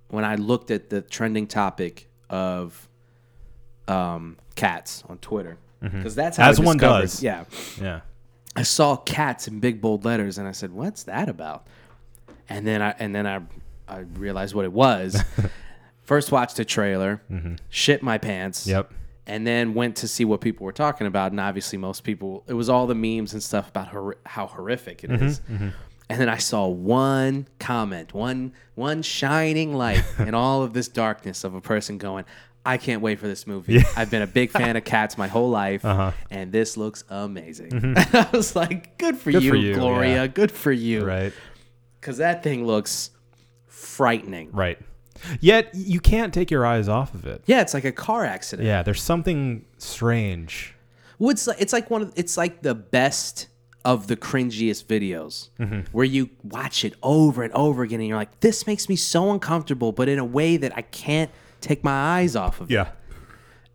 when 0.08 0.24
I 0.24 0.36
looked 0.36 0.70
at 0.70 0.90
the 0.90 1.00
trending 1.02 1.46
topic 1.46 2.08
of 2.28 2.88
um, 3.88 4.36
cats 4.54 5.02
on 5.08 5.18
Twitter 5.18 5.58
because 5.80 6.14
that's 6.14 6.36
how 6.36 6.44
Mm-hmm. 6.44 6.50
As 6.50 6.60
one 6.60 6.76
does. 6.76 7.22
Yeah, 7.22 7.44
Yeah. 7.80 8.00
I 8.56 8.62
saw 8.64 8.96
cats 8.96 9.46
in 9.48 9.60
big 9.60 9.80
bold 9.80 10.04
letters, 10.04 10.36
and 10.36 10.46
I 10.48 10.52
said, 10.52 10.72
"What's 10.72 11.04
that 11.04 11.28
about?" 11.28 11.66
And 12.48 12.66
then 12.66 12.82
I 12.82 12.90
and 12.98 13.14
then 13.14 13.26
I 13.26 13.40
I 13.88 14.00
realized 14.00 14.54
what 14.54 14.64
it 14.64 14.72
was. 14.72 15.22
First, 16.02 16.32
watched 16.32 16.56
the 16.56 16.64
trailer, 16.64 17.22
shit 17.68 18.02
my 18.02 18.18
pants. 18.18 18.62
Mm-hmm. 18.62 18.70
Yep. 18.70 18.92
And 19.26 19.46
then 19.46 19.74
went 19.74 19.96
to 19.96 20.08
see 20.08 20.24
what 20.24 20.40
people 20.40 20.64
were 20.64 20.72
talking 20.72 21.06
about, 21.06 21.30
and 21.30 21.38
obviously 21.40 21.78
most 21.78 22.02
people 22.04 22.42
it 22.48 22.54
was 22.54 22.68
all 22.68 22.86
the 22.86 22.94
memes 22.94 23.32
and 23.32 23.42
stuff 23.42 23.68
about 23.68 23.88
hor- 23.88 24.16
how 24.26 24.46
horrific 24.46 25.04
it 25.04 25.10
Mm-hmm, 25.10 25.24
is. 25.24 25.40
And 26.08 26.20
then 26.20 26.28
I 26.28 26.38
saw 26.38 26.66
one 26.66 27.46
comment, 27.60 28.12
one 28.14 28.52
one 28.74 29.02
shining 29.02 29.74
light 29.74 30.02
in 30.18 30.34
all 30.34 30.62
of 30.64 30.72
this 30.72 30.88
darkness 30.88 31.44
of 31.44 31.54
a 31.54 31.60
person 31.60 31.98
going, 31.98 32.24
I 32.66 32.76
can't 32.78 33.00
wait 33.02 33.20
for 33.20 33.28
this 33.28 33.46
movie. 33.46 33.80
I've 33.96 34.10
been 34.10 34.22
a 34.22 34.26
big 34.26 34.50
fan 34.50 34.76
of 34.76 34.84
cats 34.84 35.16
my 35.16 35.28
whole 35.28 35.50
life, 35.50 35.84
Uh-huh. 35.84 36.10
and 36.30 36.50
this 36.50 36.76
looks 36.76 37.04
amazing. 37.08 37.94
I 37.96 38.28
was 38.32 38.56
like, 38.56 38.98
good 38.98 39.16
for, 39.16 39.30
Mm-hmm. 39.30 39.38
Good 39.38 39.44
you, 39.44 39.50
for 39.50 39.56
you, 39.56 39.74
Gloria. 39.74 40.14
yeah. 40.14 40.26
Good 40.26 40.50
for 40.50 40.72
you. 40.72 41.04
Right. 41.06 41.32
Because 42.00 42.16
that 42.18 42.42
thing 42.42 42.66
looks 42.66 43.10
frightening. 43.66 44.50
Right. 44.52 44.78
Yet 45.40 45.70
you 45.74 46.00
can't 46.00 46.32
take 46.34 46.50
your 46.50 46.64
eyes 46.66 46.88
off 46.88 47.14
of 47.14 47.26
it. 47.26 47.42
Yeah, 47.46 47.60
it's 47.60 47.74
like 47.74 47.84
a 47.84 47.92
car 47.92 48.24
accident. 48.24 48.66
Yeah, 48.66 48.82
there's 48.82 49.02
something 49.02 49.64
strange. 49.78 50.74
Well, 51.18 51.30
it's 51.30 51.46
like, 51.46 51.60
it's 51.60 51.72
like 51.72 51.90
one 51.90 52.02
of 52.02 52.12
it's 52.16 52.36
like 52.36 52.62
the 52.62 52.74
best 52.74 53.48
of 53.84 54.06
the 54.08 54.16
cringiest 54.16 54.84
videos 54.86 55.48
Mm-hmm. 55.58 55.80
where 55.92 56.04
you 56.04 56.30
watch 56.42 56.84
it 56.84 56.94
over 57.02 57.42
and 57.42 57.52
over 57.54 57.82
again 57.82 58.00
and 58.00 58.08
you're 58.08 58.16
like, 58.18 58.40
this 58.40 58.66
makes 58.66 58.88
me 58.88 58.96
so 58.96 59.30
uncomfortable, 59.32 59.92
but 59.92 60.08
in 60.08 60.18
a 60.18 60.24
way 60.24 60.56
that 60.58 60.76
I 60.76 60.82
can't 60.82 61.30
take 61.60 61.82
my 61.84 62.18
eyes 62.18 62.36
off 62.36 62.60
of 62.60 62.70
it. 62.70 62.74
Yeah. 62.74 62.88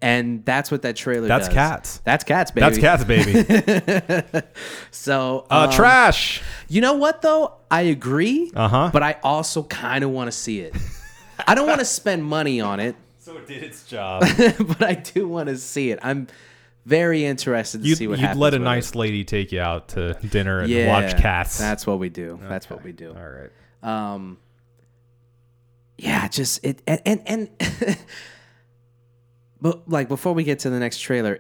And 0.02 0.46
that's 0.46 0.70
what 0.70 0.82
that 0.84 0.96
trailer 0.96 1.28
That's 1.28 1.48
does. 1.48 1.54
cats. 1.56 2.02
That's 2.04 2.24
cats, 2.24 2.52
baby. 2.52 2.62
That's 2.62 2.78
cats, 2.78 3.04
baby. 3.06 4.42
So 4.92 5.48
Uh, 5.50 5.66
um, 5.66 5.72
trash. 5.72 6.42
You 6.68 6.82
know 6.82 6.94
what 6.94 7.22
though? 7.22 7.54
I 7.72 7.82
agree. 7.84 8.52
Uh-huh. 8.56 8.90
But 8.94 9.04
I 9.04 9.18
also 9.24 9.64
kind 9.64 10.04
of 10.04 10.10
want 10.12 10.28
to 10.28 10.32
see 10.32 10.60
it. 10.60 10.76
I 11.48 11.56
don't 11.56 11.68
want 11.68 11.80
to 11.80 11.86
spend 11.86 12.24
money 12.24 12.62
on 12.62 12.80
it, 12.80 12.96
So 13.20 13.38
it 13.38 13.48
did 13.48 13.64
its 13.64 13.86
job. 13.88 14.22
but 14.60 14.84
I 14.84 14.94
do 14.94 15.28
want 15.28 15.50
to 15.50 15.58
see 15.58 15.90
it. 15.90 15.98
I'm 16.04 16.28
very 16.86 17.26
interested 17.26 17.82
to 17.82 17.88
You'd, 17.88 17.98
see 17.98 18.08
what 18.08 18.20
happens. 18.20 18.38
you'd 18.38 18.42
let 18.42 18.54
a 18.54 18.60
nice 18.60 18.92
it. 18.92 18.96
lady 18.96 19.24
take 19.24 19.52
you 19.52 19.60
out 19.60 19.88
to 19.90 20.14
dinner 20.14 20.60
and 20.60 20.70
yeah, 20.70 20.88
watch 20.88 21.18
cats. 21.18 21.58
That's 21.58 21.88
what 21.88 21.98
we 21.98 22.10
do. 22.10 22.40
That's 22.44 22.70
what 22.70 22.84
we 22.84 22.92
do. 22.92 23.16
all 23.16 23.28
right. 23.28 23.50
Um, 23.82 24.38
yeah, 25.98 26.28
just 26.28 26.64
it 26.64 26.84
and 26.86 27.02
and, 27.06 27.22
and 27.26 27.50
but 29.62 29.90
like 29.90 30.08
before 30.08 30.34
we 30.34 30.44
get 30.44 30.60
to 30.60 30.70
the 30.70 30.78
next 30.80 31.00
trailer, 31.00 31.40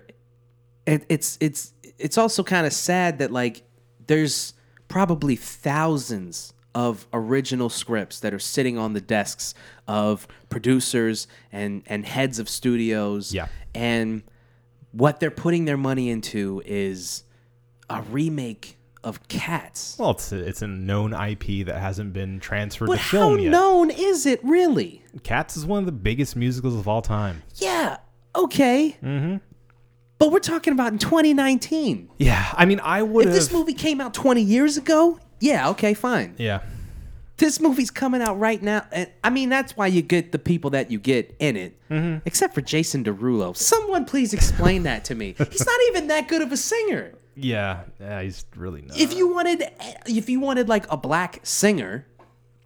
it, 0.87 1.05
it's 1.07 1.37
it's 1.39 1.73
it's 1.99 2.17
also 2.17 2.41
kind 2.43 2.65
of 2.65 2.73
sad 2.73 3.19
that 3.19 3.31
like 3.31 3.61
there's 4.07 4.55
probably 4.87 5.35
thousands 5.35 6.53
of 6.75 7.07
original 7.13 7.69
scripts 7.69 8.19
that 8.19 8.33
are 8.33 8.39
sitting 8.39 8.77
on 8.77 8.93
the 8.93 9.01
desks 9.01 9.55
of 9.87 10.27
producers 10.49 11.27
and 11.51 11.81
and 11.87 12.05
heads 12.05 12.37
of 12.37 12.47
studios. 12.49 13.33
Yeah. 13.33 13.47
and 13.73 14.21
what 14.91 15.19
they're 15.19 15.31
putting 15.31 15.65
their 15.65 15.77
money 15.77 16.09
into 16.09 16.61
is 16.65 17.23
a 17.89 18.01
remake 18.03 18.77
of 19.03 19.27
Cats. 19.27 19.97
Well, 19.99 20.11
it's 20.11 20.31
a, 20.31 20.37
it's 20.37 20.61
a 20.61 20.67
known 20.67 21.13
IP 21.13 21.65
that 21.65 21.79
hasn't 21.79 22.13
been 22.13 22.39
transferred 22.39 22.87
But 22.87 22.97
to 22.97 23.03
film 23.03 23.39
yet. 23.39 23.53
How 23.53 23.59
known 23.59 23.91
is 23.91 24.25
it 24.25 24.39
really? 24.43 25.03
Cats 25.23 25.57
is 25.57 25.65
one 25.65 25.79
of 25.79 25.85
the 25.85 25.91
biggest 25.91 26.35
musicals 26.35 26.75
of 26.75 26.87
all 26.87 27.01
time. 27.01 27.43
Yeah, 27.55 27.97
okay. 28.35 28.97
Mm-hmm. 29.03 29.37
But 30.17 30.31
we're 30.31 30.39
talking 30.39 30.71
about 30.73 30.93
in 30.93 30.97
2019. 30.97 32.09
Yeah, 32.17 32.53
I 32.53 32.65
mean, 32.65 32.79
I 32.81 33.03
would 33.03 33.27
If 33.27 33.33
this 33.33 33.51
movie 33.51 33.73
came 33.73 33.99
out 33.99 34.13
20 34.13 34.41
years 34.41 34.77
ago, 34.77 35.19
yeah, 35.39 35.69
okay, 35.69 35.93
fine. 35.93 36.35
yeah, 36.37 36.61
This 37.37 37.59
movie's 37.59 37.91
coming 37.91 38.21
out 38.21 38.39
right 38.39 38.61
now. 38.61 38.85
And 38.91 39.09
I 39.23 39.29
mean, 39.29 39.49
that's 39.49 39.75
why 39.75 39.87
you 39.87 40.01
get 40.01 40.31
the 40.31 40.39
people 40.39 40.69
that 40.71 40.89
you 40.91 40.99
get 40.99 41.35
in 41.39 41.55
it, 41.57 41.77
Mm-hmm. 41.89 42.19
except 42.25 42.53
for 42.55 42.61
Jason 42.61 43.03
Derulo. 43.03 43.55
Someone 43.55 44.05
please 44.05 44.33
explain 44.33 44.83
that 44.83 45.05
to 45.05 45.15
me. 45.15 45.35
He's 45.37 45.65
not 45.65 45.79
even 45.89 46.07
that 46.07 46.27
good 46.27 46.41
of 46.41 46.51
a 46.51 46.57
singer. 46.57 47.13
yeah, 47.35 47.81
yeah. 47.99 48.21
He's 48.21 48.45
really 48.55 48.81
not. 48.81 48.97
If 48.99 49.13
you 49.13 49.27
wanted, 49.33 49.63
if 50.07 50.29
you 50.29 50.39
wanted 50.39 50.69
like 50.69 50.89
a 50.91 50.97
black 50.97 51.39
singer, 51.43 52.05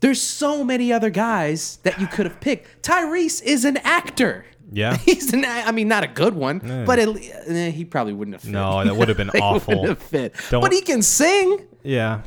there's 0.02 0.22
so 0.22 0.64
many 0.64 0.94
other 0.94 1.10
guys 1.10 1.78
that 1.84 2.00
you 2.00 2.08
could 2.08 2.26
have 2.26 2.40
picked. 2.40 2.84
Tyrese 2.84 3.42
is 3.44 3.66
an 3.66 3.78
actor. 3.78 4.46
Yeah. 4.72 4.96
He's 5.06 5.34
an, 5.34 5.44
I 5.46 5.72
mean, 5.72 5.88
not 5.88 6.04
a 6.04 6.08
good 6.08 6.36
one, 6.36 6.62
Yeah. 6.64 6.86
but 6.86 7.00
eh, 7.00 7.72
he 7.72 7.84
probably 7.84 8.14
wouldn't 8.14 8.36
have 8.36 8.44
fit. 8.44 8.52
No, 8.52 8.84
that 8.86 8.96
would 8.96 9.08
have 9.10 9.18
been 9.18 9.30
awful. 9.42 9.88
have 9.88 9.98
fit. 10.00 10.36
Don't- 10.52 10.62
But 10.62 10.72
he 10.72 10.82
can 10.82 11.02
sing. 11.02 11.66
Yeah. 11.84 12.22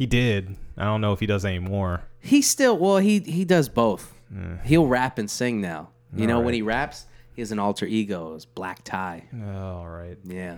He 0.00 0.06
did. 0.06 0.56
I 0.78 0.84
don't 0.84 1.02
know 1.02 1.12
if 1.12 1.20
he 1.20 1.26
does 1.26 1.44
anymore. 1.44 2.00
He 2.20 2.40
still, 2.40 2.78
well, 2.78 2.96
he 2.96 3.18
he 3.18 3.44
does 3.44 3.68
both. 3.68 4.14
He'll 4.64 4.86
rap 4.86 5.18
and 5.18 5.30
sing 5.30 5.60
now. 5.60 5.90
You 6.16 6.26
know, 6.26 6.40
when 6.40 6.54
he 6.54 6.62
raps, 6.62 7.04
he 7.34 7.42
has 7.42 7.52
an 7.52 7.58
alter 7.58 7.84
ego, 7.84 8.32
his 8.32 8.46
Black-Ty. 8.46 9.24
All 9.54 9.86
right. 9.86 10.16
Yeah. 10.24 10.56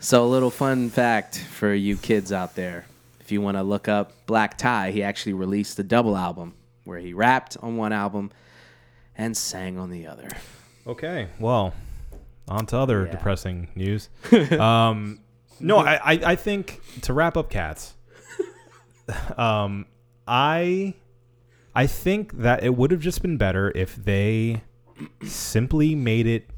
So 0.00 0.24
a 0.24 0.26
little 0.26 0.50
fun 0.50 0.90
fact 0.90 1.38
for 1.38 1.72
you 1.72 1.96
kids 1.96 2.32
out 2.32 2.56
there. 2.56 2.86
If 3.20 3.30
you 3.30 3.40
want 3.40 3.56
to 3.56 3.62
look 3.62 3.86
up 3.86 4.26
Black-Ty, 4.26 4.90
he 4.90 5.04
actually 5.04 5.34
released 5.34 5.78
a 5.78 5.84
double 5.84 6.16
album 6.16 6.54
where 6.82 6.98
he 6.98 7.12
rapped 7.12 7.56
on 7.62 7.76
one 7.76 7.92
album 7.92 8.32
and 9.16 9.36
sang 9.36 9.78
on 9.78 9.90
the 9.90 10.08
other. 10.08 10.28
Okay. 10.88 11.28
Well, 11.38 11.72
on 12.48 12.66
to 12.66 12.78
other 12.78 13.04
Yeah. 13.06 13.12
depressing 13.12 13.68
news. 13.76 14.08
um, 14.58 15.20
no, 15.60 15.76
I, 15.78 15.94
I, 15.94 16.12
I 16.32 16.36
think 16.36 16.80
to 17.02 17.12
wrap 17.12 17.36
up 17.36 17.48
cats, 17.50 17.94
um, 19.36 19.86
I, 20.26 20.94
I 21.74 21.86
think 21.86 22.38
that 22.38 22.62
it 22.62 22.74
would 22.76 22.90
have 22.90 23.00
just 23.00 23.22
been 23.22 23.36
better 23.36 23.72
if 23.74 23.96
they 23.96 24.62
simply 25.24 25.94
made 25.94 26.26
it 26.26 26.50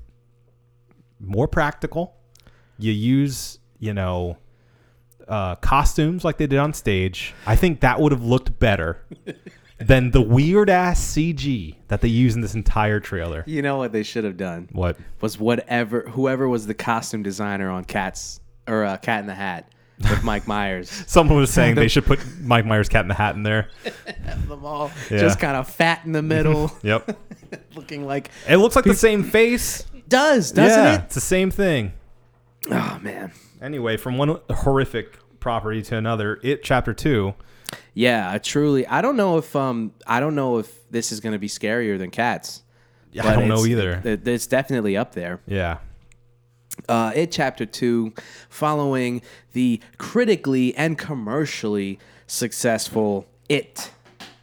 more 1.19 1.47
practical. 1.47 2.17
You 2.79 2.93
use, 2.93 3.59
you 3.79 3.93
know, 3.93 4.39
uh, 5.29 5.55
costumes 5.57 6.25
like 6.25 6.39
they 6.39 6.47
did 6.47 6.59
on 6.59 6.73
stage. 6.73 7.35
I 7.47 7.57
think 7.57 7.81
that 7.81 8.01
would 8.01 8.13
have 8.13 8.25
looked 8.25 8.59
better 8.59 9.05
than 9.79 10.11
the 10.11 10.21
weird 10.21 10.69
ass 10.69 11.01
CG 11.01 11.77
that 11.89 12.01
they 12.01 12.09
use 12.09 12.35
in 12.35 12.41
this 12.41 12.55
entire 12.55 13.01
trailer. 13.01 13.45
You 13.47 13.63
know 13.63 13.77
what 13.77 13.93
they 13.93 14.03
should 14.03 14.25
have 14.25 14.37
done 14.37 14.69
What? 14.73 14.97
was 15.21 15.39
whatever 15.39 16.03
whoever 16.09 16.49
was 16.49 16.67
the 16.67 16.75
costume 16.75 17.23
designer 17.23 17.71
on 17.71 17.85
Cats 17.85 18.41
or 18.67 18.85
uh, 18.85 18.97
Cat 18.97 19.21
in 19.21 19.27
the 19.27 19.35
Hat 19.35 19.71
with 20.01 20.23
Mike 20.25 20.47
Myers. 20.47 20.91
Someone 21.07 21.39
was 21.39 21.51
saying 21.51 21.75
they 21.75 21.89
should 21.95 22.05
put 22.07 22.21
Mike 22.41 22.65
Myers 22.67 22.89
Cat 22.89 23.03
in 23.05 23.09
the 23.09 23.15
Hat 23.15 23.35
in 23.37 23.43
there. 23.43 23.69
Them 24.49 24.65
all 24.65 24.91
Yeah. 25.11 25.19
just 25.19 25.39
kind 25.39 25.57
of 25.57 25.69
fat 25.69 26.03
in 26.05 26.13
the 26.13 26.23
middle, 26.23 26.73
Yep. 26.83 27.19
looking 27.75 28.07
like 28.07 28.31
It 28.49 28.57
looks 28.59 28.77
like 28.77 28.85
the 28.85 28.95
same 28.95 29.23
face. 29.25 29.85
does 30.09 30.53
doesn't 30.53 30.85
yeah, 30.85 30.95
it? 30.95 31.03
It's 31.05 31.15
the 31.15 31.21
same 31.21 31.51
thing. 31.51 31.93
Oh 32.71 32.99
man. 33.03 33.33
Anyway, 33.63 33.97
from 33.97 34.17
one 34.19 34.39
horrific 34.51 35.19
property 35.41 35.83
to 35.83 35.97
another, 35.97 36.39
it 36.43 36.63
chapter 36.63 36.93
two. 36.95 37.35
Yeah, 37.95 38.31
I 38.31 38.39
truly. 38.39 38.87
I 38.87 39.01
don't 39.03 39.17
know 39.17 39.39
if 39.39 39.55
um 39.57 39.93
I 40.07 40.21
don't 40.21 40.35
know 40.35 40.59
if 40.59 40.91
this 40.91 41.13
is 41.13 41.21
going 41.21 41.33
to 41.35 41.39
be 41.39 41.49
scarier 41.49 41.99
than 41.99 42.11
Cats. 42.11 42.63
Yeah, 43.13 43.27
I 43.29 43.35
don't 43.35 43.49
know 43.49 43.65
it's- 43.65 43.69
either. 43.69 44.03
it- 44.05 44.27
it's 44.27 44.47
definitely 44.47 44.97
up 44.97 45.15
there. 45.15 45.41
yeah. 45.47 45.79
Uh, 46.89 47.13
it 47.15 47.31
chapter 47.33 47.67
two, 47.67 48.13
following 48.49 49.23
the 49.53 49.81
critically 49.99 50.75
and 50.77 50.97
commercially 50.97 51.99
successful 52.27 53.27
It 53.49 53.91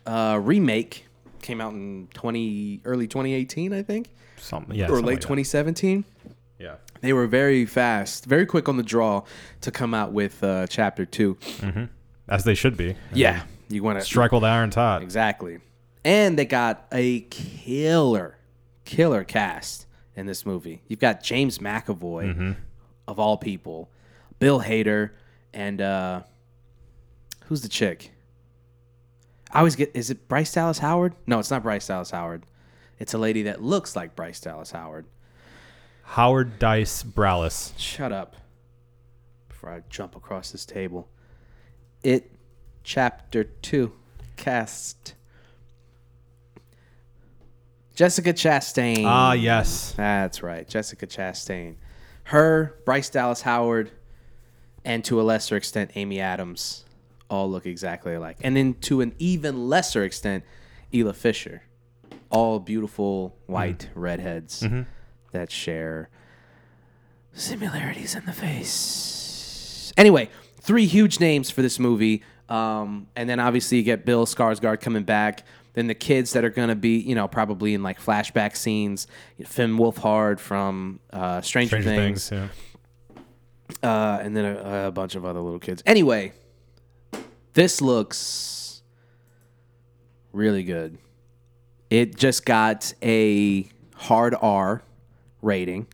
uh, 0.05 0.39
remake, 0.41 1.05
came 1.41 1.61
out 1.61 1.73
in 1.73 2.09
twenty 2.13 2.82
early 2.86 3.07
twenty 3.07 3.34
eighteen, 3.34 3.73
I 3.73 3.82
think, 3.82 4.09
Something. 4.38 4.75
Yeah. 4.75 4.86
or 4.86 4.89
something 4.89 5.05
late 5.05 5.13
like 5.15 5.21
twenty 5.21 5.43
seventeen. 5.43 6.05
Yeah. 6.59 6.75
They 7.01 7.13
were 7.13 7.28
very 7.28 7.65
fast, 7.65 8.25
very 8.25 8.45
quick 8.45 8.67
on 8.67 8.78
the 8.78 8.84
draw 8.84 9.23
to 9.61 9.71
come 9.71 9.93
out 9.93 10.11
with 10.11 10.43
uh, 10.43 10.67
chapter 10.67 11.05
two. 11.05 11.38
As 12.28 12.43
they 12.43 12.55
should 12.55 12.75
be. 12.75 12.95
Yeah, 13.13 13.43
you 13.69 13.84
want 13.84 13.99
to 13.99 14.05
Strike 14.05 14.32
while 14.32 14.41
the 14.41 14.47
iron's 14.47 14.75
hot. 14.75 15.01
Exactly. 15.01 15.59
And 16.03 16.38
they 16.38 16.45
got 16.45 16.86
a 16.91 17.21
killer, 17.21 18.38
killer 18.86 19.23
cast 19.23 19.86
in 20.18 20.26
this 20.26 20.45
movie. 20.45 20.82
You've 20.88 20.99
got 20.99 21.24
James 21.24 21.59
McAvoy, 21.59 22.55
of 23.07 23.20
all 23.20 23.38
people, 23.38 23.89
Bill 24.39 24.59
Hader, 24.59 25.11
and 25.53 25.80
uh, 25.80 26.22
who's 27.45 27.61
the 27.61 27.70
chick? 27.70 28.11
I 29.51 29.59
always 29.59 29.76
get, 29.78 29.91
is 29.93 30.09
it 30.09 30.28
Bryce 30.28 30.51
Dallas 30.51 30.80
Howard? 30.80 31.15
No, 31.26 31.39
it's 31.39 31.51
not 31.51 31.63
Bryce 31.63 31.88
Dallas 31.88 32.11
Howard. 32.11 32.43
It's 32.99 33.13
a 33.13 33.18
lady 33.18 33.43
that 33.43 33.61
looks 33.61 33.95
like 33.95 34.15
Bryce 34.15 34.41
Dallas 34.41 34.72
Howard. 34.72 35.05
Howard 36.03 36.57
Dice 36.59 37.03
Brallis. 37.03 37.74
Shut 37.78 38.11
up 38.11 38.36
before 39.47 39.70
I 39.70 39.84
jump 39.89 40.15
across 40.15 40.51
this 40.51 40.65
table. 40.65 41.07
It, 42.03 42.32
chapter 42.84 43.43
two, 43.43 43.93
cast. 44.36 45.13
Jessica 47.97 48.31
Chastain. 48.31 49.05
Ah, 49.05 49.33
yes. 49.33 49.93
That's 49.97 50.43
right, 50.43 50.69
Jessica 50.69 51.07
Chastain. 51.07 51.77
Her, 52.25 52.75
Bryce 52.85 53.09
Dallas 53.09 53.41
Howard, 53.41 53.89
and 54.85 55.03
to 55.05 55.19
a 55.19 55.23
lesser 55.23 55.55
extent, 55.55 55.89
Amy 55.95 56.19
Adams 56.19 56.85
all 57.27 57.49
look 57.49 57.65
exactly 57.65 58.13
alike. 58.13 58.37
And 58.41 58.55
then 58.55 58.75
to 58.81 59.01
an 59.01 59.15
even 59.17 59.67
lesser 59.67 60.03
extent, 60.03 60.43
Isla 60.93 61.13
Fisher. 61.13 61.63
All 62.29 62.59
beautiful 62.59 63.35
white 63.47 63.89
redheads 63.95 64.63
that 65.31 65.49
share 65.49 66.09
similarities 67.33 68.13
in 68.13 68.25
the 68.25 68.33
face. 68.33 69.91
Anyway, 69.97 70.29
three 70.61 70.85
huge 70.85 71.19
names 71.19 71.49
for 71.49 71.63
this 71.63 71.79
movie. 71.79 72.21
Um, 72.47 73.07
and 73.15 73.27
then 73.29 73.39
obviously 73.39 73.79
you 73.79 73.83
get 73.83 74.05
Bill 74.05 74.25
Skarsgård 74.25 74.81
coming 74.81 75.03
back. 75.03 75.43
Then 75.78 75.86
the 75.86 75.93
kids 75.93 76.34
that 76.34 76.43
are 76.43 76.49
going 76.49 76.69
to 76.69 76.75
be, 76.75 76.97
you 76.97 77.13
know, 77.13 77.28
probably 77.28 77.75
in 77.75 77.84
like 77.84 78.01
flashback 78.01 78.55
scenes. 78.55 79.05
Finn 79.45 79.78
Wolfhard 79.78 80.39
from 80.39 80.99
uh, 81.13 81.41
Stranger, 81.41 81.80
Stranger 81.80 81.89
Things. 81.91 82.30
Things. 82.30 82.49
Yeah. 83.84 83.88
Uh, 83.88 84.17
and 84.19 84.36
then 84.36 84.45
a, 84.45 84.88
a 84.88 84.91
bunch 84.91 85.13
of 85.13 85.23
other 85.23 85.39
little 85.39 85.59
kids. 85.59 85.84
Anyway, 85.86 86.34
this 87.53 87.80
looks 87.80 88.82
really 90.32 90.63
good. 90.63 90.97
It 91.91 92.15
just 92.17 92.43
got 92.43 92.91
a 93.03 93.69
hard 93.93 94.34
R 94.41 94.82
rating, 95.43 95.86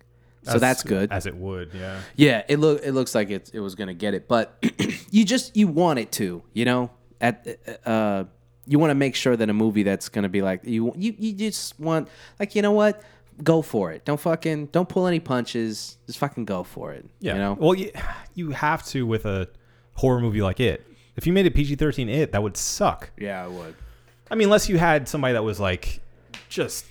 so 0.44 0.54
As- 0.54 0.62
that's 0.62 0.84
good. 0.84 1.12
As 1.12 1.26
it 1.26 1.36
would. 1.36 1.72
Yeah. 1.74 2.00
Yeah, 2.16 2.44
it 2.48 2.58
look 2.58 2.82
it 2.86 2.94
looks 2.94 3.14
like 3.14 3.30
it 3.30 3.52
it 3.54 3.60
was 3.60 3.76
gonna 3.76 3.94
get 3.94 4.14
it, 4.14 4.30
but 4.30 4.64
you 5.12 5.26
just 5.26 5.58
you 5.58 5.68
want 5.68 6.00
it 6.00 6.14
to, 6.14 6.42
you 6.54 6.64
know. 6.64 6.90
At 7.20 7.46
uh, 7.86 8.24
you 8.66 8.80
want 8.80 8.92
to 8.92 8.96
make 8.96 9.16
sure 9.16 9.36
that 9.36 9.50
a 9.50 9.54
movie 9.54 9.84
that's 9.84 10.10
gonna 10.10 10.30
be 10.30 10.42
like 10.42 10.62
you 10.64 10.94
you 10.96 11.16
you 11.18 11.34
just 11.34 11.80
want 11.80 12.08
like 12.40 12.56
you 12.56 12.62
know 12.62 12.72
what, 12.72 13.02
go 13.44 13.62
for 13.62 13.92
it. 13.92 14.06
Don't 14.06 14.20
fucking 14.20 14.68
don't 14.68 14.88
pull 14.88 15.08
any 15.08 15.20
punches. 15.20 15.98
Just 16.08 16.20
fucking 16.20 16.46
go 16.46 16.64
for 16.64 16.94
it. 16.94 17.06
Yeah. 17.20 17.34
you 17.34 17.40
know. 17.40 17.58
Well, 17.60 17.76
you, 17.76 17.92
you 18.34 18.52
have 18.52 18.86
to 18.88 19.06
with 19.06 19.26
a 19.26 19.50
horror 19.96 20.20
movie 20.20 20.42
like 20.42 20.60
it. 20.60 20.86
If 21.16 21.28
you 21.28 21.34
made 21.34 21.46
it 21.46 21.54
PG 21.54 21.76
13 21.76 22.10
it, 22.10 22.32
that 22.32 22.42
would 22.42 22.58
suck. 22.58 23.12
yeah, 23.18 23.44
I 23.44 23.48
would. 23.48 23.76
I 24.32 24.36
mean, 24.36 24.48
unless 24.48 24.68
you 24.68 24.78
had 24.78 25.08
somebody 25.08 25.34
that 25.34 25.44
was 25.44 25.60
like 25.60 26.02
just 26.50 26.86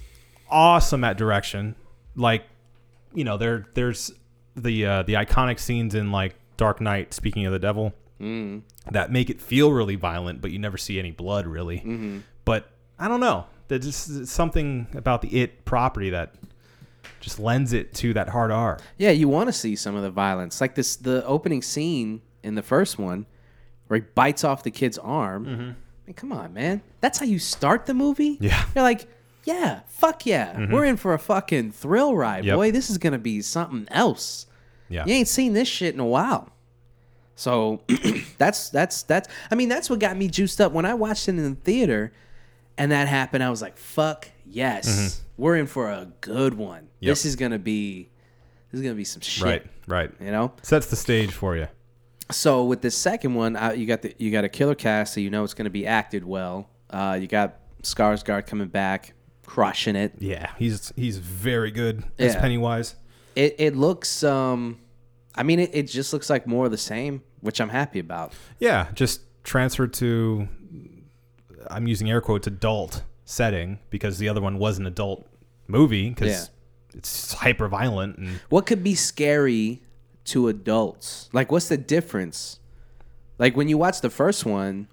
awesome 0.48 1.02
at 1.04 1.16
direction, 1.16 1.74
like 2.14 2.44
you 3.14 3.24
know, 3.24 3.36
there 3.36 3.66
there's 3.74 4.12
the 4.54 4.86
uh, 4.86 5.02
the 5.02 5.14
iconic 5.14 5.58
scenes 5.58 5.94
in 5.94 6.12
like 6.12 6.34
Dark 6.56 6.80
Knight. 6.80 7.14
Speaking 7.14 7.46
of 7.46 7.52
the 7.52 7.58
devil, 7.58 7.92
Mm-hmm. 8.22 8.92
that 8.92 9.10
make 9.10 9.28
it 9.30 9.40
feel 9.40 9.72
really 9.72 9.96
violent, 9.96 10.40
but 10.40 10.50
you 10.50 10.58
never 10.58 10.78
see 10.78 10.98
any 10.98 11.10
blood 11.10 11.46
really. 11.46 11.78
Mm-hmm. 11.78 12.18
But 12.44 12.70
I 12.98 13.08
don't 13.08 13.20
know. 13.20 13.46
There's 13.68 13.84
just 13.84 14.26
something 14.26 14.86
about 14.94 15.22
the 15.22 15.40
it 15.40 15.64
property 15.64 16.10
that 16.10 16.34
just 17.20 17.38
lends 17.38 17.72
it 17.72 17.94
to 17.94 18.12
that 18.14 18.28
hard 18.28 18.50
R. 18.50 18.78
Yeah, 18.98 19.10
you 19.10 19.28
want 19.28 19.48
to 19.48 19.52
see 19.52 19.76
some 19.76 19.94
of 19.96 20.02
the 20.02 20.10
violence, 20.10 20.60
like 20.60 20.74
this 20.74 20.96
the 20.96 21.24
opening 21.24 21.62
scene 21.62 22.22
in 22.42 22.54
the 22.54 22.62
first 22.62 22.98
one 22.98 23.26
where 23.88 24.00
he 24.00 24.06
bites 24.14 24.44
off 24.44 24.62
the 24.62 24.70
kid's 24.70 24.98
arm. 24.98 25.44
Mm-hmm. 25.46 25.62
I 25.62 26.06
mean, 26.06 26.14
come 26.14 26.32
on, 26.32 26.52
man. 26.52 26.82
That's 27.00 27.18
how 27.18 27.26
you 27.26 27.38
start 27.38 27.86
the 27.86 27.94
movie. 27.94 28.38
Yeah. 28.40 28.64
You're 28.74 28.82
like, 28.84 29.06
yeah, 29.44 29.80
fuck 29.88 30.26
yeah, 30.26 30.66
we're 30.70 30.84
in 30.84 30.96
for 30.96 31.14
a 31.14 31.18
fucking 31.18 31.72
thrill 31.72 32.14
ride, 32.14 32.44
Yep. 32.44 32.56
boy. 32.56 32.70
This 32.70 32.90
is 32.90 32.98
gonna 32.98 33.18
be 33.18 33.40
something 33.42 33.86
else. 33.90 34.46
Yeah. 34.88 35.04
You 35.06 35.14
ain't 35.14 35.28
seen 35.28 35.52
this 35.54 35.66
shit 35.68 35.94
in 35.94 36.00
a 36.00 36.06
while. 36.06 36.50
So 37.43 37.80
that's 38.38 38.70
that's 38.70 39.03
that's 39.03 39.28
I 39.51 39.57
mean 39.57 39.68
that's 39.68 39.90
what 39.90 39.99
got 39.99 40.16
me 40.16 40.28
juiced 40.28 40.61
up 40.61 40.70
when 40.72 40.84
I 40.84 40.95
watched 40.95 41.26
it 41.28 41.32
in 41.32 41.43
the 41.43 41.57
theater 41.57 42.12
and 42.78 42.93
that 42.93 43.09
happened 43.09 43.43
I 43.43 43.51
was 43.51 43.61
like 43.61 43.76
fuck 43.76 44.28
yes. 44.47 45.22
We're 45.36 45.57
in 45.57 45.66
for 45.66 45.90
a 45.90 46.12
good 46.20 46.55
one. 46.55 46.88
Yep. 47.01 47.11
This 47.11 47.24
is 47.24 47.34
going 47.34 47.51
to 47.51 47.59
be 47.59 48.09
this 48.70 48.78
is 48.78 48.82
going 48.82 48.95
to 48.95 48.97
be 48.97 49.05
some 49.05 49.22
shit, 49.22 49.45
Right. 49.45 49.66
Right. 49.88 50.11
you 50.20 50.30
know? 50.30 50.53
Sets 50.62 50.86
the 50.86 50.95
stage 50.97 51.32
for 51.32 51.57
you. 51.57 51.66
So 52.30 52.64
with 52.64 52.80
the 52.80 52.90
second 52.93 53.34
one, 53.34 53.57
uh, 53.57 53.72
you 53.72 53.86
got 53.86 54.03
the 54.03 54.14
you 54.18 54.30
got 54.30 54.45
a 54.45 54.49
killer 54.49 54.76
cast 54.76 55.14
so 55.14 55.20
you 55.20 55.28
know 55.30 55.43
it's 55.43 55.55
going 55.55 55.64
to 55.64 55.70
be 55.70 55.84
acted 55.86 56.24
well. 56.24 56.68
Uh, 56.90 57.18
you 57.20 57.26
got 57.26 57.59
Skarsgård 57.82 58.47
coming 58.47 58.68
back, 58.68 59.14
crushing 59.45 59.97
it. 59.97 60.12
Yeah, 60.20 60.53
he's 60.59 60.93
he's 60.95 61.18
very 61.18 61.72
good 61.72 62.05
as 62.20 62.34
Yeah. 62.34 62.40
Pennywise. 62.40 62.95
It 63.34 63.57
it 63.59 63.74
looks 63.76 64.22
um 64.22 64.78
I 65.34 65.43
mean 65.43 65.59
it, 65.59 65.70
it 65.72 65.82
just 65.88 66.12
looks 66.12 66.30
like 66.30 66.47
more 66.47 66.66
of 66.66 66.70
the 66.70 66.78
same, 66.78 67.22
which 67.43 67.61
I'm 67.61 67.68
happy 67.68 67.99
about. 67.99 68.32
Yeah, 68.59 68.88
just 68.95 69.20
transfer 69.45 69.86
to 69.86 70.49
I'm 71.68 71.86
using 71.86 72.11
air 72.11 72.20
quotes 72.20 72.47
adult 72.47 73.03
setting 73.24 73.78
because 73.90 74.18
the 74.18 74.28
other 74.28 74.40
one 74.40 74.59
was 74.59 74.78
an 74.78 74.86
adult 74.86 75.26
movie 75.68 76.09
because 76.09 76.51
Yeah. 76.93 76.99
it's 76.99 77.34
hyper 77.34 77.68
violent 77.68 78.16
and 78.18 78.40
What 78.49 78.66
could 78.66 78.82
be 78.82 78.95
scary 78.95 79.82
to 80.24 80.49
adults? 80.49 81.28
Like, 81.32 81.51
what's 81.53 81.68
the 81.68 81.76
difference? 81.76 82.59
Like 83.38 83.57
when 83.57 83.68
you 83.68 83.76
watch 83.78 84.01
the 84.01 84.11
first 84.11 84.45
one, 84.47 84.88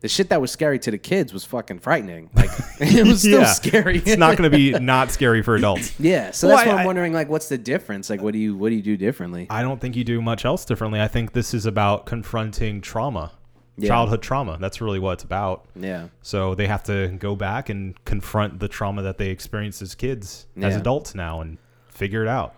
the 0.00 0.08
shit 0.08 0.28
that 0.30 0.40
was 0.40 0.50
scary 0.50 0.78
to 0.80 0.90
the 0.90 0.98
kids 0.98 1.32
was 1.32 1.44
fucking 1.44 1.78
frightening. 1.80 2.30
Like 2.34 2.50
it 2.80 3.06
was 3.06 3.20
still 3.20 3.40
Yeah. 3.40 3.46
scary. 3.52 3.98
it's 3.98 4.16
not 4.16 4.36
going 4.36 4.50
to 4.50 4.56
be 4.56 4.72
not 4.78 5.10
scary 5.10 5.42
for 5.42 5.56
adults. 5.56 5.98
yeah. 6.00 6.30
So 6.30 6.48
Well, 6.48 6.56
that's 6.56 6.68
I- 6.68 6.72
what 6.72 6.80
I'm 6.80 6.86
wondering. 6.86 7.12
Like, 7.12 7.28
what's 7.28 7.48
the 7.48 7.58
difference? 7.58 8.10
Like, 8.10 8.20
what 8.22 8.32
do 8.32 8.38
you 8.38 8.56
what 8.56 8.68
do 8.70 8.74
you 8.76 8.82
do 8.82 8.96
differently? 8.96 9.46
I 9.50 9.62
don't 9.62 9.80
think 9.80 9.96
you 9.96 10.04
do 10.04 10.20
much 10.22 10.44
else 10.44 10.64
differently. 10.64 11.00
I 11.00 11.08
think 11.08 11.32
this 11.32 11.54
is 11.54 11.66
about 11.66 12.06
confronting 12.06 12.80
trauma, 12.80 13.32
Yeah. 13.76 13.88
childhood 13.88 14.22
trauma. 14.22 14.58
That's 14.60 14.80
really 14.80 14.98
what 14.98 15.12
it's 15.14 15.24
about. 15.24 15.66
yeah. 15.76 16.08
So 16.22 16.54
they 16.54 16.66
have 16.66 16.82
to 16.84 17.08
go 17.18 17.36
back 17.36 17.68
and 17.68 17.94
confront 18.04 18.60
the 18.60 18.68
trauma 18.68 19.02
that 19.02 19.18
they 19.18 19.30
experienced 19.30 19.82
as 19.82 19.94
kids, 19.94 20.46
as 20.60 20.76
adults 20.76 21.14
now, 21.14 21.40
and 21.40 21.58
figure 21.88 22.22
it 22.22 22.28
out 22.28 22.54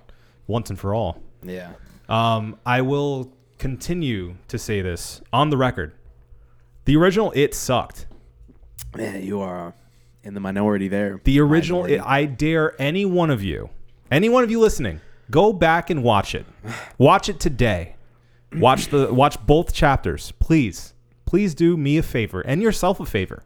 once 0.47 0.69
and 0.71 0.79
for 0.79 0.95
all. 0.95 1.23
Yeah. 1.43 1.73
Um, 2.09 2.59
I 2.67 2.83
will 2.83 3.33
continue 3.59 4.35
to 4.49 4.59
say 4.59 4.81
this 4.83 5.21
on 5.33 5.51
the 5.51 5.57
record. 5.57 5.93
The 6.91 6.97
original 6.97 7.31
It 7.37 7.55
sucked. 7.55 8.07
Man, 8.97 9.23
you 9.23 9.41
are 9.43 9.75
in 10.25 10.35
the 10.35 10.41
minority 10.41 10.89
there. 10.89 11.21
The 11.23 11.39
original 11.39 11.83
Minority. 11.83 12.03
It, 12.03 12.05
I 12.05 12.25
dare 12.25 12.75
any 12.83 13.05
one 13.05 13.31
of 13.31 13.45
you, 13.45 13.71
any 14.11 14.29
one 14.29 14.43
of 14.43 14.51
you 14.51 14.59
listening, 14.59 15.01
go 15.31 15.53
back 15.53 15.89
and 15.91 16.03
watch 16.03 16.35
it. 16.35 16.45
Watch 16.99 17.29
it 17.29 17.39
today. 17.39 17.95
Watch 18.57 18.89
the 18.89 19.15
watch 19.15 19.37
both 19.47 19.73
chapters, 19.73 20.33
please. 20.41 20.93
Please 21.27 21.55
do 21.55 21.77
me 21.77 21.97
a 21.97 22.03
favor 22.03 22.41
and 22.41 22.61
yourself 22.61 22.99
a 22.99 23.07
favor. 23.07 23.45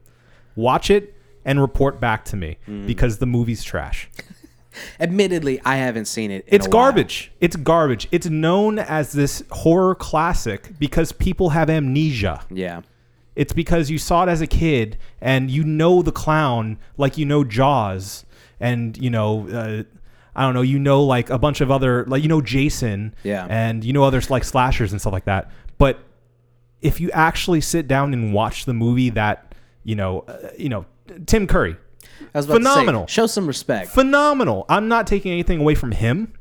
Watch 0.57 0.89
it 0.89 1.13
and 1.45 1.61
report 1.61 2.01
back 2.01 2.25
to 2.25 2.37
me 2.37 2.57
Mm. 2.67 2.87
because 2.87 3.19
the 3.19 3.27
movie's 3.27 3.63
trash. 3.63 4.09
Admittedly, 4.99 5.61
I 5.67 5.77
haven't 5.77 6.07
seen 6.07 6.31
it. 6.31 6.47
in 6.49 6.55
It's 6.55 6.67
a 6.67 6.71
while. 6.71 6.85
garbage. 6.85 7.31
It's 7.43 7.57
garbage. 7.57 8.09
It's 8.11 8.27
known 8.27 8.79
as 8.79 9.13
this 9.13 9.45
horror 9.51 9.95
classic 9.95 10.71
because 10.79 11.13
people 11.13 11.51
have 11.51 11.69
amnesia. 11.69 12.41
Yeah. 12.51 12.81
It's 13.37 13.53
because 13.53 13.91
you 13.91 13.99
saw 13.99 14.23
it 14.25 14.29
as 14.29 14.41
a 14.41 14.47
kid 14.47 14.97
and 15.21 15.51
you 15.51 15.65
know 15.65 16.03
the 16.03 16.13
clown 16.13 16.79
like 16.97 17.19
you 17.19 17.25
know 17.27 17.43
Jaws 17.45 18.25
and 18.61 18.97
you 18.97 19.11
know 19.11 19.49
uh, 19.49 19.83
I 20.37 20.43
don't 20.43 20.55
know 20.55 20.63
you 20.63 20.79
know 20.79 21.03
like 21.03 21.31
a 21.31 21.39
bunch 21.39 21.61
of 21.61 21.71
other 21.71 22.05
like 22.07 22.23
you 22.23 22.29
know 22.29 22.41
Jason 22.41 23.15
Yeah. 23.25 23.47
and 23.51 23.83
you 23.85 23.93
know 23.93 24.05
others 24.05 24.31
like 24.31 24.45
slashers 24.45 24.93
and 24.93 25.01
stuff 25.01 25.13
like 25.13 25.25
that. 25.25 25.51
But 25.79 25.99
if 26.81 27.01
you 27.01 27.11
actually 27.13 27.61
sit 27.61 27.89
down 27.89 28.13
and 28.13 28.33
watch 28.33 28.65
the 28.67 28.75
movie 28.75 29.11
that 29.11 29.55
you 29.83 29.97
know 29.97 30.21
uh, 30.29 30.51
you 30.59 30.69
know 30.69 30.87
Tim 31.27 31.47
Curry 31.47 31.77
I 32.35 32.39
was 32.39 32.47
to 32.47 32.53
say, 32.53 32.59
Phenomenal. 32.59 33.07
show 33.09 33.27
some 33.27 33.47
respect. 33.47 33.91
phenomenal. 33.91 34.65
I'm 34.69 34.87
not 34.89 35.07
taking 35.07 35.33
anything 35.33 35.61
away 35.61 35.75
from 35.75 35.93
him. 35.93 36.33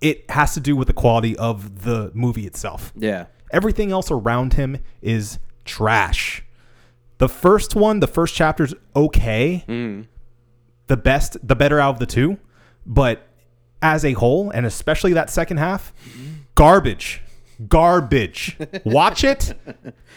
It 0.00 0.28
has 0.30 0.54
to 0.54 0.60
do 0.60 0.74
with 0.76 0.88
the 0.88 0.92
quality 0.92 1.36
of 1.36 1.84
the 1.84 2.10
movie 2.14 2.46
itself. 2.46 2.92
yeah. 2.96 3.26
Everything 3.50 3.92
else 3.92 4.10
around 4.10 4.54
him 4.54 4.78
is 5.00 5.38
trash. 5.64 6.44
The 7.18 7.28
first 7.28 7.74
one, 7.74 8.00
the 8.00 8.06
first 8.06 8.34
chapter's 8.34 8.74
okay. 8.94 9.64
Mm. 9.68 10.06
The 10.86 10.96
best, 10.96 11.36
the 11.46 11.56
better 11.56 11.80
out 11.80 11.94
of 11.94 11.98
the 11.98 12.06
two, 12.06 12.38
but 12.84 13.26
as 13.80 14.04
a 14.04 14.12
whole, 14.12 14.50
and 14.50 14.66
especially 14.66 15.12
that 15.14 15.30
second 15.30 15.58
half, 15.58 15.92
garbage. 16.54 17.22
Garbage. 17.68 18.56
Watch 18.84 19.24
it, 19.24 19.54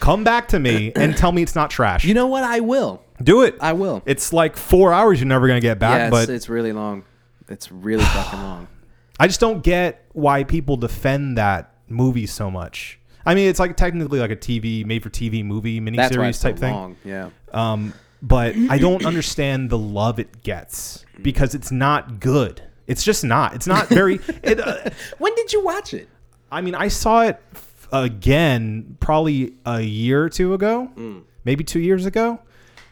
come 0.00 0.24
back 0.24 0.48
to 0.48 0.58
me, 0.58 0.92
and 0.96 1.16
tell 1.16 1.32
me 1.32 1.42
it's 1.42 1.54
not 1.54 1.70
trash. 1.70 2.04
You 2.04 2.14
know 2.14 2.26
what? 2.26 2.42
I 2.44 2.60
will. 2.60 3.02
Do 3.22 3.42
it. 3.42 3.56
I 3.60 3.72
will. 3.74 4.02
It's 4.06 4.32
like 4.32 4.56
four 4.56 4.92
hours 4.92 5.20
you're 5.20 5.28
never 5.28 5.46
gonna 5.46 5.60
get 5.60 5.78
back, 5.78 5.98
yeah, 5.98 6.06
it's, 6.06 6.26
but 6.26 6.34
it's 6.34 6.48
really 6.48 6.72
long. 6.72 7.04
It's 7.48 7.70
really 7.70 8.04
fucking 8.04 8.40
long. 8.40 8.68
I 9.20 9.26
just 9.26 9.40
don't 9.40 9.62
get 9.62 10.04
why 10.12 10.44
people 10.44 10.76
defend 10.76 11.38
that 11.38 11.74
movie 11.88 12.26
so 12.26 12.50
much. 12.50 12.98
I 13.26 13.34
mean, 13.34 13.48
it's 13.48 13.58
like 13.58 13.76
technically 13.76 14.18
like 14.20 14.30
a 14.30 14.36
TV 14.36 14.84
made 14.86 15.02
for 15.02 15.10
TV 15.10 15.44
movie 15.44 15.80
That's 15.80 16.16
why 16.16 16.24
miniseries 16.24 16.28
it's 16.30 16.38
so 16.38 16.48
type 16.50 16.58
thing. 16.58 16.74
long. 16.74 16.96
Yeah. 17.04 17.30
Um, 17.52 17.92
but 18.22 18.54
I 18.70 18.78
don't 18.78 19.04
understand 19.04 19.70
the 19.70 19.78
love 19.78 20.18
it 20.18 20.42
gets 20.42 21.04
because 21.22 21.54
it's 21.54 21.70
not 21.70 22.20
good. 22.20 22.62
It's 22.86 23.04
just 23.04 23.22
not. 23.24 23.54
It's 23.54 23.66
not 23.66 23.88
very. 23.88 24.18
It, 24.42 24.60
uh, 24.60 24.90
When 25.18 25.34
did 25.34 25.52
you 25.52 25.62
watch 25.64 25.92
it? 25.94 26.08
I 26.50 26.60
mean, 26.62 26.74
I 26.74 26.88
saw 26.88 27.22
it 27.22 27.40
f- 27.54 27.88
again 27.92 28.96
probably 29.00 29.54
a 29.66 29.80
year 29.82 30.24
or 30.24 30.30
two 30.30 30.54
ago, 30.54 30.90
Mm. 30.96 31.22
maybe 31.44 31.62
two 31.64 31.80
years 31.80 32.06
ago, 32.06 32.40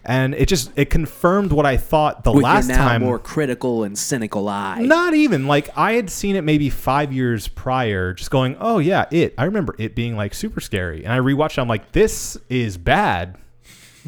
and 0.06 0.34
it 0.34 0.46
just 0.48 0.70
it 0.76 0.88
confirmed 0.88 1.52
what 1.52 1.66
I 1.66 1.76
thought 1.76 2.24
the 2.24 2.32
With 2.32 2.44
last 2.44 2.68
your 2.68 2.78
now 2.78 2.88
time. 2.88 3.02
more 3.02 3.18
critical 3.18 3.82
and 3.84 3.98
cynical 3.98 4.48
eye. 4.48 4.80
Not 4.82 5.14
even 5.14 5.46
like 5.46 5.68
I 5.76 5.92
had 5.92 6.08
seen 6.10 6.36
it 6.36 6.42
maybe 6.42 6.70
five 6.70 7.12
years 7.12 7.48
prior, 7.48 8.12
just 8.14 8.30
going, 8.30 8.56
oh 8.60 8.78
yeah, 8.78 9.06
it. 9.10 9.34
I 9.36 9.44
remember 9.44 9.74
it 9.78 9.94
being 9.94 10.16
like 10.16 10.32
super 10.34 10.60
scary, 10.60 11.04
and 11.04 11.12
I 11.12 11.18
rewatched. 11.18 11.58
it. 11.58 11.60
I'm 11.60 11.68
like, 11.68 11.92
this 11.92 12.38
is 12.48 12.78
bad. 12.78 13.36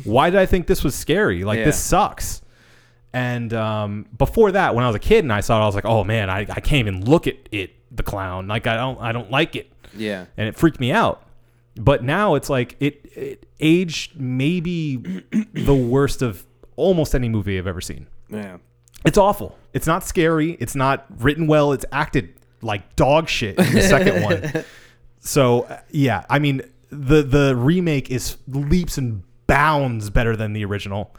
Why 0.05 0.31
did 0.31 0.39
I 0.39 0.47
think 0.47 0.67
this 0.69 0.85
was 0.85 0.95
scary? 0.95 1.45
Like 1.45 1.65
this 1.65 1.79
sucks. 1.79 2.41
And 3.13 3.53
um, 3.55 4.07
before 4.17 4.53
that, 4.53 4.75
when 4.75 4.85
I 4.85 4.87
was 4.87 4.95
a 4.97 5.01
kid 5.01 5.25
and 5.25 5.33
I 5.33 5.41
saw 5.41 5.59
it, 5.59 5.63
I 5.63 5.67
was 5.67 5.75
like, 5.75 5.87
oh 5.87 6.05
man, 6.05 6.29
I, 6.31 6.41
I 6.41 6.61
can't 6.61 6.87
even 6.87 7.05
look 7.07 7.27
at 7.27 7.37
it, 7.51 7.73
the 7.91 8.03
clown. 8.03 8.47
Like 8.49 8.67
I 8.67 8.77
don't 8.77 9.01
I 9.01 9.13
don't 9.13 9.31
like 9.31 9.57
it, 9.57 9.71
Yeah. 9.97 10.27
and 10.37 10.47
it 10.49 10.57
freaked 10.57 10.79
me 10.79 10.93
out. 10.93 11.23
But 11.79 12.03
now 12.03 12.35
it's 12.35 12.51
like 12.51 12.77
it, 12.81 13.07
it 13.15 13.47
aged 13.61 14.19
maybe 14.21 14.97
the 15.53 15.75
worst 15.75 16.23
of 16.23 16.45
almost 16.77 17.15
any 17.15 17.29
movie 17.29 17.59
I've 17.59 17.67
ever 17.67 17.81
seen. 17.81 18.07
Yeah. 18.29 18.59
It's 19.05 19.19
awful. 19.19 19.57
It's 19.73 19.87
not 19.87 20.05
scary. 20.05 20.57
It's 20.61 20.75
not 20.75 21.07
written 21.19 21.47
well. 21.47 21.73
It's 21.73 21.85
acted 21.93 22.35
like 22.63 22.97
dog 22.97 23.29
shit 23.29 23.59
in 23.59 23.73
the 23.73 23.83
second 23.83 24.23
one. 24.23 24.65
So 25.21 25.63
uh, 25.63 25.81
yeah, 25.91 26.25
I 26.31 26.39
mean 26.39 26.63
the 26.91 27.23
the 27.23 27.55
remake 27.57 28.11
is 28.11 28.37
leaps 28.47 28.99
and 28.99 29.23
bounds 29.47 30.11
better 30.11 30.37
than 30.37 30.53
the 30.53 30.65
original, 30.65 31.15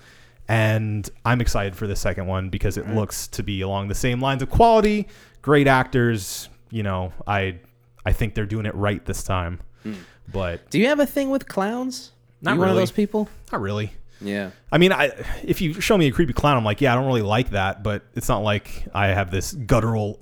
and 0.47 1.07
I'm 1.25 1.41
excited 1.41 1.75
for 1.75 1.85
the 1.85 1.97
second 1.97 2.25
one 2.25 2.49
because 2.49 2.77
it 2.77 2.87
looks 2.89 3.27
to 3.27 3.43
be 3.43 3.61
along 3.61 3.89
the 3.89 3.95
same 3.95 4.21
lines 4.21 4.41
of 4.41 4.49
quality, 4.49 5.07
great 5.41 5.67
actors. 5.67 6.47
You 6.71 6.81
know, 6.81 7.11
I 7.27 7.59
I 8.05 8.13
think 8.13 8.35
they're 8.35 8.45
doing 8.45 8.65
it 8.65 8.73
right 8.73 9.05
this 9.05 9.21
time. 9.21 9.59
But 10.31 10.69
Do 10.69 10.79
you 10.79 10.87
have 10.87 10.99
a 10.99 11.05
thing 11.05 11.29
with 11.29 11.47
clowns? 11.47 12.11
Not 12.41 12.53
you 12.55 12.59
one 12.59 12.69
of 12.69 12.75
those 12.75 12.91
people? 12.91 13.27
not 13.51 13.61
really. 13.61 13.93
Yeah. 14.21 14.51
I 14.71 14.77
mean, 14.77 14.91
I 14.91 15.11
if 15.43 15.61
you 15.61 15.79
show 15.79 15.97
me 15.97 16.07
a 16.07 16.11
creepy 16.11 16.33
clown, 16.33 16.57
I'm 16.57 16.65
like, 16.65 16.81
yeah, 16.81 16.91
I 16.91 16.95
don't 16.95 17.05
really 17.07 17.21
like 17.21 17.51
that, 17.51 17.83
but 17.83 18.03
it's 18.15 18.27
not 18.27 18.39
like 18.39 18.85
I 18.93 19.07
have 19.07 19.31
this 19.31 19.53
guttural 19.53 20.19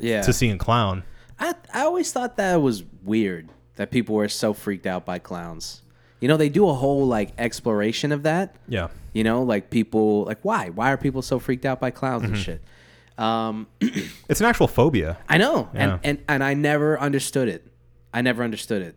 Yeah. 0.00 0.22
to 0.22 0.32
seeing 0.32 0.56
clown. 0.58 1.04
I 1.38 1.54
I 1.74 1.82
always 1.82 2.10
thought 2.12 2.36
that 2.38 2.56
was 2.62 2.84
weird 3.02 3.50
that 3.76 3.90
people 3.90 4.14
were 4.14 4.28
so 4.28 4.52
freaked 4.54 4.86
out 4.86 5.04
by 5.04 5.18
clowns. 5.18 5.82
You 6.20 6.28
know, 6.28 6.36
they 6.36 6.48
do 6.48 6.68
a 6.68 6.74
whole 6.74 7.06
like 7.06 7.32
exploration 7.36 8.12
of 8.12 8.22
that. 8.22 8.54
Yeah, 8.68 8.88
You 9.12 9.24
know, 9.24 9.42
like 9.42 9.68
people 9.70 10.24
like 10.24 10.38
why? 10.42 10.70
Why 10.70 10.92
are 10.92 10.96
people 10.96 11.20
so 11.22 11.38
freaked 11.38 11.66
out 11.66 11.80
by 11.80 11.90
clowns 11.90 12.22
Mm-hmm. 12.22 12.34
and 12.34 12.42
shit? 12.42 12.62
Um, 13.18 13.66
it's 14.28 14.40
an 14.40 14.46
actual 14.46 14.68
phobia. 14.68 15.18
I 15.28 15.36
know, 15.36 15.68
Yeah. 15.74 15.80
and, 15.82 16.00
and 16.04 16.18
and 16.28 16.44
I 16.44 16.54
never 16.54 16.98
understood 16.98 17.48
it. 17.48 17.66
I 18.14 18.22
never 18.22 18.42
understood 18.42 18.82
it. 18.82 18.96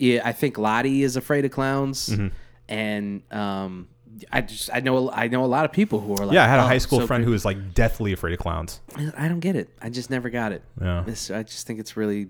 Yeah, 0.00 0.22
I 0.24 0.32
think 0.32 0.58
Lottie 0.58 1.02
is 1.02 1.16
afraid 1.16 1.44
of 1.44 1.50
clowns, 1.52 2.08
Mm-hmm. 2.08 2.28
and 2.68 3.22
um, 3.32 3.88
I 4.32 4.40
just 4.40 4.70
I 4.72 4.80
know 4.80 5.10
I 5.10 5.28
know 5.28 5.44
a 5.44 5.46
lot 5.46 5.64
of 5.64 5.72
people 5.72 6.00
who 6.00 6.12
are 6.14 6.26
like 6.26 6.34
Yeah, 6.34 6.44
I 6.44 6.48
had 6.48 6.58
a 6.58 6.64
"Oh, 6.64 6.66
high 6.66 6.78
school 6.78 7.00
so 7.00 7.06
friend 7.06 7.20
creepy." 7.20 7.26
who 7.26 7.32
was 7.32 7.44
like 7.44 7.74
deathly 7.74 8.12
afraid 8.12 8.32
of 8.32 8.38
clowns. 8.40 8.80
I 9.16 9.28
don't 9.28 9.40
get 9.40 9.56
it. 9.56 9.68
I 9.80 9.88
just 9.90 10.10
never 10.10 10.30
got 10.30 10.52
it. 10.52 10.62
Yeah. 10.80 11.02
It's- 11.02 11.30
I 11.30 11.42
just 11.42 11.66
think 11.66 11.78
it's 11.80 11.96
really. 11.96 12.28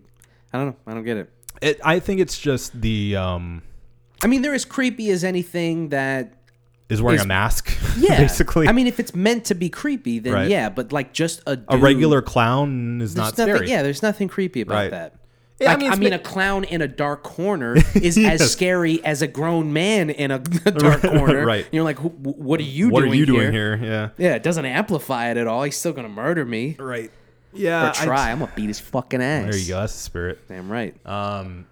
I 0.53 0.59
don't 0.59 0.67
know. 0.69 0.77
I 0.87 0.95
don't 0.95 1.05
get 1.05 1.17
it. 1.17 1.31
It, 1.63 1.81
I 1.85 2.01
think 2.01 2.21
it's 2.21 2.39
just 2.39 2.81
the 2.81 3.17
um 3.17 3.63
I 4.23 4.27
mean, 4.27 4.43
they're 4.43 4.55
as 4.55 4.65
creepy 4.65 5.11
as 5.11 5.23
anything 5.25 5.89
that. 5.91 6.35
is 6.91 7.01
wearing 7.01 7.21
Is- 7.21 7.25
a 7.25 7.29
mask. 7.29 7.71
Yeah. 7.99 8.19
basically. 8.19 8.67
I 8.69 8.73
mean, 8.73 8.87
if 8.89 8.99
it's 8.99 9.15
meant 9.15 9.45
to 9.47 9.55
be 9.55 9.69
creepy, 9.69 10.19
then 10.19 10.33
Right. 10.33 10.51
yeah. 10.51 10.69
But 10.71 10.93
like 10.93 11.13
just 11.13 11.41
a 11.47 11.59
a 11.69 11.79
regular 11.79 12.21
clown 12.23 13.01
is 13.01 13.15
not 13.15 13.37
nothing, 13.39 13.55
scary. 13.55 13.71
Yeah, 13.71 13.83
there's 13.83 14.03
nothing 14.03 14.27
creepy 14.29 14.61
about 14.63 14.75
Right. 14.75 14.91
that. 14.91 15.15
Yeah, 15.61 15.73
I 15.73 15.75
Like, 15.75 15.83
I 15.85 15.91
mean, 15.91 15.99
mean, 16.01 16.13
it's 16.15 16.27
a 16.27 16.33
clown 16.33 16.65
in 16.65 16.81
a 16.81 16.89
dark 16.89 17.23
corner 17.23 17.77
is 17.95 18.17
Yes. 18.17 18.41
as 18.41 18.51
scary 18.53 19.05
as 19.05 19.21
a 19.23 19.27
grown 19.27 19.73
man 19.73 20.09
in 20.11 20.31
a, 20.31 20.39
dark 20.79 21.03
corner. 21.03 21.45
Right. 21.45 21.67
You're 21.71 21.85
like, 21.85 21.99
"Wh- 21.99 22.07
wh- 22.23 22.39
what 22.39 22.61
are 22.61 22.63
you 22.65 22.89
what 22.89 23.01
doing 23.01 23.13
are 23.13 23.15
you 23.15 23.27
here? 23.27 23.35
doing 23.35 23.53
here? 23.53 23.77
Yeah. 23.83 24.09
Yeah, 24.17 24.35
it 24.37 24.43
doesn't 24.43 24.65
amplify 24.65 25.31
it 25.31 25.37
at 25.37 25.47
all. 25.47 25.63
He's 25.65 25.77
still 25.77 25.93
gonna 25.93 26.09
murder 26.09 26.45
me 26.47 26.77
Right. 26.79 27.11
Yeah. 27.53 27.87
or 27.87 27.89
I- 27.91 27.93
try. 28.05 28.29
I, 28.29 28.31
am 28.31 28.39
gonna 28.39 28.53
beat 28.57 28.69
his 28.69 28.81
fucking 28.81 29.21
ass. 29.21 29.51
there 29.51 29.57
you 29.61 29.69
go. 29.69 29.81
That's 29.81 29.93
the 29.93 30.01
spirit. 30.01 30.39
Damn 30.49 30.71
right. 30.73 30.95
Um, 31.07 31.67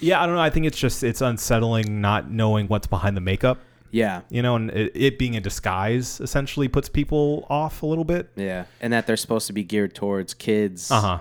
yeah, 0.00 0.22
I 0.22 0.26
don't 0.26 0.36
know. 0.36 0.40
I 0.40 0.50
think 0.50 0.66
it's 0.66 0.78
just 0.78 1.02
it's 1.02 1.20
unsettling 1.20 2.00
not 2.00 2.30
knowing 2.30 2.68
what's 2.68 2.86
behind 2.86 3.16
the 3.16 3.20
makeup. 3.20 3.58
yeah. 3.90 4.20
You 4.30 4.42
know, 4.42 4.54
and 4.54 4.70
it, 4.70 4.92
it 4.94 5.18
being 5.18 5.34
a 5.34 5.40
disguise 5.40 6.20
essentially 6.20 6.68
puts 6.68 6.88
people 6.88 7.46
off 7.50 7.82
a 7.82 7.86
little 7.86 8.04
bit. 8.04 8.30
Yeah, 8.36 8.66
and 8.80 8.92
that 8.92 9.08
they're 9.08 9.16
supposed 9.16 9.48
to 9.48 9.52
be 9.52 9.64
geared 9.64 9.96
towards 9.96 10.34
kids. 10.34 10.88
Uh 10.92 11.00
huh. 11.00 11.18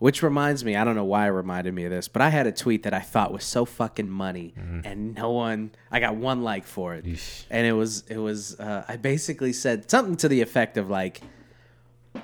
Which 0.00 0.22
reminds 0.22 0.64
me, 0.64 0.76
I 0.76 0.84
don't 0.84 0.96
know 0.96 1.04
why 1.04 1.26
it 1.26 1.30
reminded 1.30 1.72
me 1.72 1.84
of 1.84 1.90
this, 1.90 2.08
but 2.08 2.20
I 2.20 2.28
had 2.28 2.46
a 2.46 2.52
tweet 2.52 2.82
that 2.82 2.92
I 2.92 3.00
thought 3.00 3.32
was 3.32 3.44
so 3.44 3.64
fucking 3.64 4.10
money, 4.10 4.52
and 4.84 5.14
no 5.14 5.30
one, 5.30 5.70
I 5.90 6.00
got 6.00 6.16
one 6.16 6.42
like 6.42 6.64
for 6.64 6.94
it, 6.94 7.04
and 7.48 7.66
it 7.66 7.72
was, 7.72 8.04
it 8.08 8.18
was, 8.18 8.58
uh, 8.58 8.84
I 8.88 8.96
basically 8.96 9.52
said 9.52 9.90
something 9.90 10.16
to 10.16 10.28
the 10.28 10.42
effect 10.42 10.76
of 10.76 10.90
like, 10.90 11.22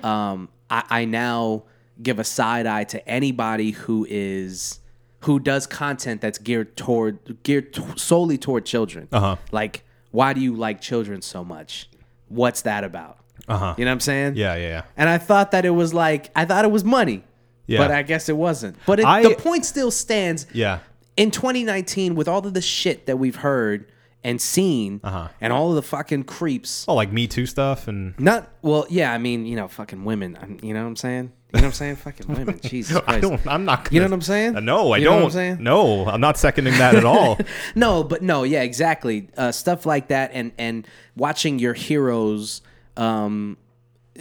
um, 0.03 0.49
I, 0.69 0.83
I 0.89 1.05
now 1.05 1.63
give 2.01 2.19
a 2.19 2.23
side 2.23 2.65
eye 2.65 2.83
to 2.85 3.07
anybody 3.07 3.71
who 3.71 4.05
is 4.09 4.79
who 5.21 5.39
does 5.39 5.67
content 5.67 6.19
that's 6.19 6.39
geared 6.39 6.75
toward 6.75 7.43
geared 7.43 7.73
t- 7.73 7.83
solely 7.95 8.37
toward 8.37 8.65
children. 8.65 9.07
Uh-huh. 9.11 9.35
Like, 9.51 9.83
why 10.11 10.33
do 10.33 10.41
you 10.41 10.55
like 10.55 10.81
children 10.81 11.21
so 11.21 11.43
much? 11.43 11.89
What's 12.27 12.63
that 12.63 12.83
about? 12.83 13.17
Uh-huh. 13.47 13.75
You 13.77 13.85
know 13.85 13.91
what 13.91 13.95
I'm 13.95 13.99
saying? 13.99 14.35
Yeah, 14.35 14.55
yeah, 14.55 14.67
yeah. 14.67 14.81
And 14.97 15.09
I 15.09 15.17
thought 15.17 15.51
that 15.51 15.65
it 15.65 15.71
was 15.71 15.93
like 15.93 16.31
I 16.35 16.45
thought 16.45 16.65
it 16.65 16.71
was 16.71 16.83
money. 16.83 17.23
Yeah. 17.71 17.79
But 17.79 17.91
I 17.91 18.01
guess 18.03 18.29
it 18.29 18.37
wasn't. 18.37 18.75
But 18.85 18.99
it, 18.99 19.05
I- 19.05 19.23
the 19.23 19.35
point 19.35 19.65
still 19.65 19.91
stands. 19.91 20.45
Yeah. 20.53 20.79
In 21.17 21.29
2019, 21.31 22.15
with 22.15 22.27
all 22.27 22.45
of 22.45 22.53
the 22.53 22.61
shit 22.61 23.05
that 23.05 23.17
we've 23.17 23.35
heard 23.37 23.91
and 24.23 24.39
seen, 24.41 25.01
Uh-huh. 25.03 25.27
and 25.41 25.51
all 25.51 25.69
of 25.69 25.75
the 25.75 25.81
fucking 25.81 26.23
creeps, 26.23 26.85
Oh, 26.87 26.93
like 26.95 27.11
Me 27.11 27.27
Too 27.27 27.45
stuff 27.45 27.87
and 27.87 28.13
not 28.19 28.49
well, 28.61 28.85
yeah. 28.89 29.11
I 29.11 29.17
mean, 29.17 29.45
you 29.45 29.55
know, 29.55 29.67
fucking 29.67 30.03
women. 30.05 30.59
You 30.63 30.73
know 30.73 30.81
what 30.81 30.87
I'm 30.89 30.95
saying? 30.95 31.31
You 31.53 31.59
know 31.59 31.67
what 31.67 31.71
I'm 31.71 31.73
saying? 31.73 31.95
fucking 31.97 32.27
women. 32.33 32.59
Jesus 32.63 32.95
I 32.95 32.99
Christ. 33.01 33.21
don't. 33.23 33.47
I'm 33.47 33.65
not. 33.65 33.83
Gonna, 33.85 33.93
You 33.95 33.99
know 34.01 34.05
what 34.07 34.13
I'm 34.13 34.21
saying? 34.21 34.55
Uh, 34.55 34.59
No, 34.61 34.93
I 34.93 34.97
You 34.97 35.03
don't. 35.05 35.15
what 35.17 35.23
I'm 35.25 35.31
saying? 35.31 35.57
No, 35.63 36.05
I'm 36.07 36.21
not 36.21 36.37
seconding 36.37 36.77
that 36.77 36.95
at 36.95 37.03
all. 37.03 37.37
No, 37.75 38.03
but 38.05 38.21
no, 38.21 38.43
yeah, 38.43 38.61
exactly. 38.61 39.27
Uh, 39.35 39.51
stuff 39.51 39.85
like 39.85 40.07
that, 40.09 40.31
and 40.33 40.51
and 40.57 40.87
watching 41.17 41.59
your 41.59 41.73
heroes 41.73 42.61
um, 42.97 43.57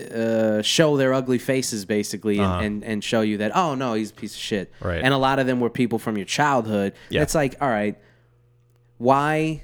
uh, 0.01 0.63
show 0.63 0.97
their 0.97 1.13
ugly 1.15 1.39
faces, 1.39 1.85
basically, 1.85 2.39
and, 2.39 2.65
and 2.65 2.85
and 2.85 3.05
show 3.05 3.21
you 3.21 3.39
that 3.39 3.55
oh 3.57 3.75
no, 3.75 3.95
he's 3.95 4.11
a 4.11 4.15
piece 4.15 4.35
of 4.35 4.41
shit. 4.41 4.73
Uh-huh. 4.81 4.89
Right. 4.91 5.03
And 5.05 5.13
a 5.15 5.19
lot 5.19 5.39
of 5.39 5.47
them 5.47 5.61
were 5.61 5.71
people 5.71 5.99
from 5.99 6.17
your 6.17 6.27
childhood. 6.27 6.95
Yeah. 7.09 7.23
It's 7.23 7.35
like, 7.35 7.57
all 7.61 7.69
right, 7.69 7.97
why? 8.99 9.63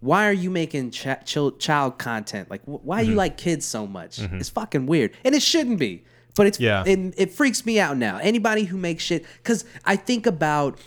Why 0.00 0.28
are 0.28 0.32
you 0.32 0.50
making 0.50 0.90
ch- 0.90 1.06
chil- 1.24 1.52
child 1.52 1.98
content? 1.98 2.50
Like, 2.50 2.62
wh- 2.64 2.84
why 2.84 3.00
Mm-hmm. 3.02 3.10
you 3.10 3.16
like 3.16 3.36
kids 3.36 3.64
so 3.66 3.86
much? 3.86 4.18
It's 4.20 4.50
fucking 4.50 4.86
weird, 4.86 5.12
and 5.24 5.34
it 5.34 5.42
shouldn't 5.42 5.78
be. 5.78 6.04
But 6.36 6.46
it's 6.46 6.60
Yeah. 6.60 6.84
it, 6.86 7.14
it 7.16 7.32
freaks 7.32 7.64
me 7.64 7.80
out 7.80 7.96
now. 7.96 8.18
Anybody 8.18 8.64
who 8.64 8.76
makes 8.76 9.02
shit, 9.02 9.24
because 9.42 9.64
I 9.86 9.96
think 9.96 10.26
about 10.26 10.78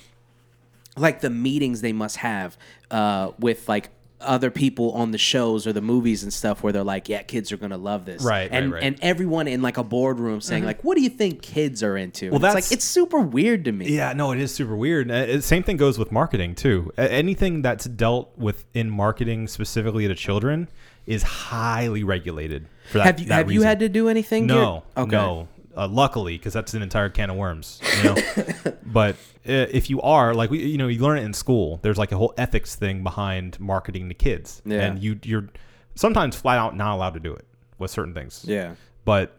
like 0.95 1.21
the 1.21 1.29
meetings 1.31 1.81
they 1.81 1.91
must 1.93 2.17
have 2.17 2.57
uh, 2.91 3.31
with 3.39 3.67
like 3.67 3.89
other 4.21 4.51
people 4.51 4.91
on 4.91 5.11
the 5.11 5.17
shows 5.17 5.65
or 5.65 5.71
the 5.73 5.81
movies 5.81 6.23
and 6.23 6.33
stuff 6.33 6.61
where 6.61 6.73
they're 6.73 6.83
like, 6.83 7.07
yeah, 7.07 7.21
kids 7.21 7.51
are 7.51 7.57
gonna 7.57 7.77
love 7.77 8.05
this, 8.05 8.21
Right, 8.23 8.49
And 8.51 8.71
right, 8.71 8.75
right. 8.79 8.83
and 8.83 8.99
everyone 9.01 9.47
in 9.47 9.61
like 9.61 9.77
a 9.77 9.83
boardroom 9.83 10.41
saying 10.41 10.65
like, 10.65 10.83
what 10.83 10.95
do 10.95 11.01
you 11.01 11.09
think 11.09 11.41
kids 11.41 11.81
are 11.83 11.95
into? 11.95 12.27
Well, 12.27 12.35
it's 12.35 12.41
that's- 12.41 12.55
like 12.71 12.71
it's 12.77 12.85
super 12.85 13.19
weird 13.21 13.65
to 13.65 13.71
me. 13.71 13.89
Yeah, 13.89 14.13
no, 14.13 14.31
it 14.31 14.39
is 14.39 14.53
super 14.53 14.75
weird. 14.75 15.09
Uh, 15.09 15.39
same 15.41 15.63
thing 15.63 15.77
goes 15.77 15.97
with 15.97 16.11
marketing 16.11 16.55
too. 16.55 16.91
A- 16.97 17.11
Anything 17.11 17.61
that's 17.61 17.85
dealt 17.85 18.37
with 18.37 18.65
in 18.73 18.89
marketing 18.89 19.47
specifically 19.47 20.07
to 20.07 20.15
children 20.15 20.67
is 21.05 21.23
highly 21.23 22.03
regulated. 22.03 22.67
For 22.91 22.97
that, 22.99 23.05
have 23.05 23.19
you 23.19 23.25
that 23.27 23.35
have 23.35 23.51
you 23.51 23.61
had 23.61 23.79
to 23.79 23.89
do 23.89 24.09
anything? 24.09 24.47
No, 24.47 24.83
geared- 24.95 25.07
okay. 25.07 25.15
no. 25.15 25.47
Uh, 25.77 25.87
luckily, 25.87 26.37
because 26.37 26.51
that's 26.53 26.73
an 26.73 26.81
entire 26.81 27.09
can 27.09 27.29
of 27.29 27.35
worms. 27.37 27.79
You 27.97 28.03
know, 28.03 28.15
but 28.85 29.15
uh, 29.47 29.67
if 29.71 29.89
you 29.89 30.01
are 30.01 30.33
like 30.33 30.49
we, 30.49 30.65
you 30.65 30.77
know, 30.77 30.87
you 30.87 30.99
learn 30.99 31.19
it 31.19 31.23
in 31.23 31.33
school. 31.33 31.79
There's 31.83 31.97
like 31.97 32.11
a 32.11 32.17
whole 32.17 32.33
ethics 32.37 32.75
thing 32.75 33.03
behind 33.03 33.59
marketing 33.59 34.09
to 34.09 34.15
kids, 34.15 34.61
Yeah. 34.65 34.81
and 34.81 35.01
you 35.01 35.19
you're 35.23 35.47
sometimes 35.95 36.35
flat 36.35 36.57
out 36.57 36.75
not 36.75 36.95
allowed 36.95 37.13
to 37.13 37.19
do 37.19 37.33
it 37.33 37.45
with 37.77 37.91
certain 37.91 38.13
things. 38.13 38.43
Yeah. 38.47 38.75
But 39.05 39.37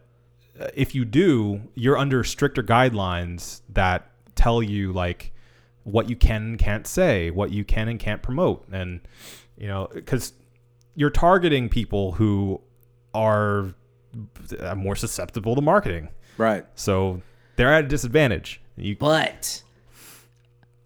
uh, 0.59 0.67
if 0.73 0.95
you 0.95 1.05
do, 1.05 1.61
you're 1.75 1.97
under 1.97 2.23
stricter 2.23 2.63
guidelines 2.63 3.61
that 3.69 4.09
tell 4.35 4.63
you 4.63 4.93
like 4.93 5.33
what 5.83 6.09
you 6.09 6.15
can 6.15 6.41
and 6.43 6.59
can't 6.59 6.87
say, 6.87 7.29
what 7.29 7.51
you 7.51 7.63
can 7.65 7.87
and 7.89 7.99
can't 7.99 8.21
promote, 8.23 8.65
and 8.71 9.01
you 9.57 9.67
know, 9.67 9.89
because 9.93 10.33
you're 10.95 11.09
targeting 11.09 11.67
people 11.69 12.13
who 12.13 12.61
are 13.13 13.73
uh, 14.59 14.75
more 14.75 14.95
susceptible 14.95 15.55
to 15.55 15.61
marketing. 15.61 16.09
Right. 16.41 16.65
So 16.75 17.21
they're 17.55 17.71
at 17.73 17.85
a 17.85 17.87
disadvantage. 17.87 18.61
You, 18.75 18.95
But 18.95 19.61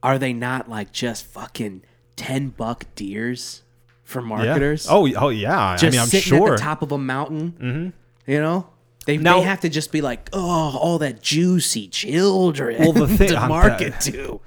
are 0.04 0.20
they 0.20 0.34
not 0.34 0.70
like 0.70 0.92
just 0.92 1.26
fucking 1.26 1.84
ten 2.18 2.50
buck 2.50 2.86
deers 2.96 3.62
for 4.04 4.22
yeah. 4.22 4.28
marketers? 4.28 4.88
Oh, 4.90 5.08
oh 5.16 5.30
yeah. 5.30 5.76
just 5.78 5.84
I 5.86 5.90
mean, 5.92 6.00
I'm 6.02 6.08
sitting 6.08 6.38
sure. 6.38 6.54
at 6.54 6.58
the 6.58 6.64
top 6.64 6.82
of 6.82 6.92
a 6.92 6.98
mountain. 6.98 7.52
Mm-hmm. 7.54 8.32
You 8.32 8.42
know, 8.42 8.68
they 9.06 9.18
Now- 9.18 9.38
they 9.40 9.44
have 9.44 9.62
to 9.62 9.70
just 9.70 9.92
be 9.92 10.02
like, 10.02 10.30
oh, 10.34 10.78
all 10.78 11.00
that 11.00 11.22
juicy 11.22 11.88
children 11.88 12.78
Well, 12.80 12.92
the 12.92 13.08
thing- 13.18 13.30
to 13.30 13.38
I'm- 13.38 13.50
market 13.50 14.00
to. 14.02 14.42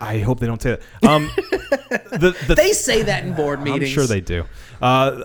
I 0.00 0.20
hope 0.20 0.38
they 0.38 0.46
don't 0.46 0.62
say 0.62 0.76
that. 1.02 1.08
Um, 1.10 1.28
the, 1.36 2.34
the 2.46 2.54
They 2.54 2.72
say 2.72 3.02
that 3.02 3.24
in 3.24 3.34
board 3.34 3.60
meetings. 3.60 3.90
I'm 3.90 3.94
sure 3.94 4.06
they 4.06 4.20
do. 4.20 4.44
Uh, 4.80 5.24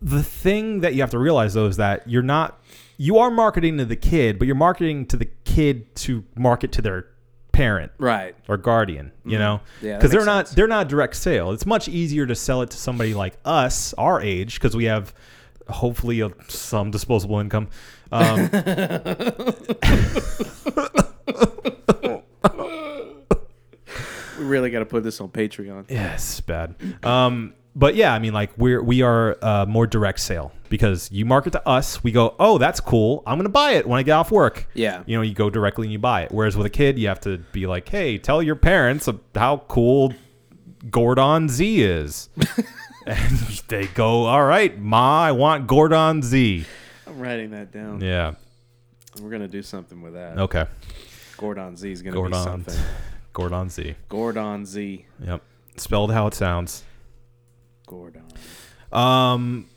the 0.00 0.22
thing 0.22 0.80
that 0.80 0.94
you 0.94 1.00
have 1.00 1.10
to 1.10 1.18
realize 1.18 1.54
though 1.54 1.66
is 1.66 1.78
that 1.78 2.08
you're 2.08 2.22
not 2.22 2.60
you 2.96 3.18
are 3.18 3.30
marketing 3.30 3.78
to 3.78 3.84
the 3.84 3.96
kid, 3.96 4.38
but 4.38 4.46
you're 4.46 4.54
marketing 4.56 5.06
to 5.06 5.16
the 5.16 5.28
kid 5.44 5.94
to 5.96 6.24
market 6.36 6.72
to 6.72 6.82
their 6.82 7.06
parent 7.52 7.92
Right. 7.98 8.34
or 8.48 8.56
guardian. 8.56 9.12
You 9.24 9.38
know, 9.38 9.60
Yeah, 9.80 9.92
that 9.92 9.98
because 9.98 10.10
they're 10.10 10.24
not 10.24 10.48
sense. 10.48 10.56
they're 10.56 10.66
not 10.68 10.88
direct 10.88 11.16
sale. 11.16 11.52
It's 11.52 11.66
much 11.66 11.88
easier 11.88 12.26
to 12.26 12.34
sell 12.34 12.62
it 12.62 12.70
to 12.70 12.76
somebody 12.76 13.14
like 13.14 13.38
us, 13.44 13.94
our 13.94 14.20
age, 14.20 14.54
because 14.54 14.76
we 14.76 14.84
have 14.84 15.14
hopefully 15.68 16.20
a, 16.20 16.30
some 16.48 16.90
disposable 16.90 17.38
income. 17.40 17.68
Um, 18.12 18.48
We 24.38 24.44
really 24.44 24.70
got 24.70 24.80
to 24.80 24.84
put 24.84 25.02
this 25.02 25.20
on 25.20 25.28
Patreon. 25.30 25.86
Yeah, 25.88 26.18
bad. 26.46 26.74
Um, 27.04 27.54
but 27.74 27.94
yeah, 27.94 28.12
I 28.12 28.18
mean, 28.18 28.34
like 28.34 28.50
we're 28.58 28.82
we 28.82 29.00
are 29.02 29.36
uh, 29.42 29.64
more 29.66 29.86
direct 29.86 30.20
sale 30.20 30.52
because 30.68 31.10
you 31.12 31.24
market 31.24 31.52
to 31.52 31.68
us. 31.68 32.02
We 32.02 32.12
go, 32.12 32.34
oh, 32.38 32.58
that's 32.58 32.80
cool. 32.80 33.22
I'm 33.26 33.38
gonna 33.38 33.48
buy 33.48 33.72
it 33.72 33.86
when 33.86 33.98
I 33.98 34.02
get 34.02 34.12
off 34.12 34.30
work. 34.30 34.68
Yeah. 34.74 35.02
you 35.06 35.16
know, 35.16 35.22
you 35.22 35.34
go 35.34 35.50
directly 35.50 35.86
and 35.86 35.92
you 35.92 35.98
buy 35.98 36.22
it. 36.22 36.32
Whereas 36.32 36.56
with 36.56 36.66
a 36.66 36.70
kid, 36.70 36.98
you 36.98 37.08
have 37.08 37.20
to 37.20 37.38
be 37.52 37.66
like, 37.66 37.88
hey, 37.88 38.18
tell 38.18 38.42
your 38.42 38.56
parents 38.56 39.08
how 39.34 39.58
cool 39.68 40.12
Gordon 40.90 41.48
Z 41.48 41.82
is, 41.82 42.28
and 43.06 43.38
they 43.68 43.86
go, 43.88 44.26
all 44.26 44.44
right, 44.44 44.78
ma, 44.78 45.22
I 45.24 45.32
want 45.32 45.66
Gordon 45.66 46.22
Z. 46.22 46.64
I'm 47.06 47.18
writing 47.18 47.50
that 47.50 47.72
down. 47.72 48.00
Yeah. 48.00 48.34
We're 49.20 49.30
gonna 49.30 49.48
do 49.48 49.62
something 49.62 50.02
with 50.02 50.14
that. 50.14 50.38
Okay. 50.38 50.66
Gordon 51.36 51.76
Z 51.76 51.90
is 51.90 52.02
gonna 52.02 52.12
be 52.12 52.16
Gordon. 52.16 52.42
something. 52.42 52.78
Gordon 53.32 53.68
Z. 53.68 53.94
Gordon 54.08 54.64
Z. 54.64 55.04
Yep. 55.24 55.42
Spelled 55.76 56.12
how 56.12 56.26
it 56.26 56.34
sounds. 56.34 56.84
Gordon. 57.86 58.24
Um, 58.92 59.68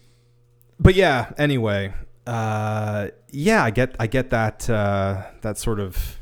but 0.80 0.95
yeah. 0.95 1.32
Anyway, 1.38 1.93
uh, 2.25 3.09
yeah, 3.32 3.63
I 3.63 3.71
get 3.71 3.95
I 3.99 4.07
get 4.07 4.30
that 4.30 4.69
uh, 4.69 5.23
that 5.41 5.57
sort 5.57 5.80
of 5.80 6.17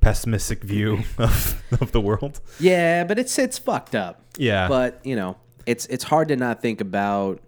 pessimistic 0.00 0.62
view 0.62 1.02
of 1.18 1.62
of 1.80 1.92
the 1.92 2.00
world. 2.00 2.40
Yeah, 2.60 3.04
but 3.04 3.18
it's 3.18 3.38
it's 3.38 3.58
fucked 3.58 3.94
up. 3.94 4.22
Yeah. 4.36 4.68
But 4.68 5.00
you 5.04 5.16
know, 5.16 5.36
it's 5.66 5.86
it's 5.86 6.04
hard 6.04 6.28
to 6.28 6.36
not 6.36 6.60
think 6.60 6.80
about, 6.80 7.40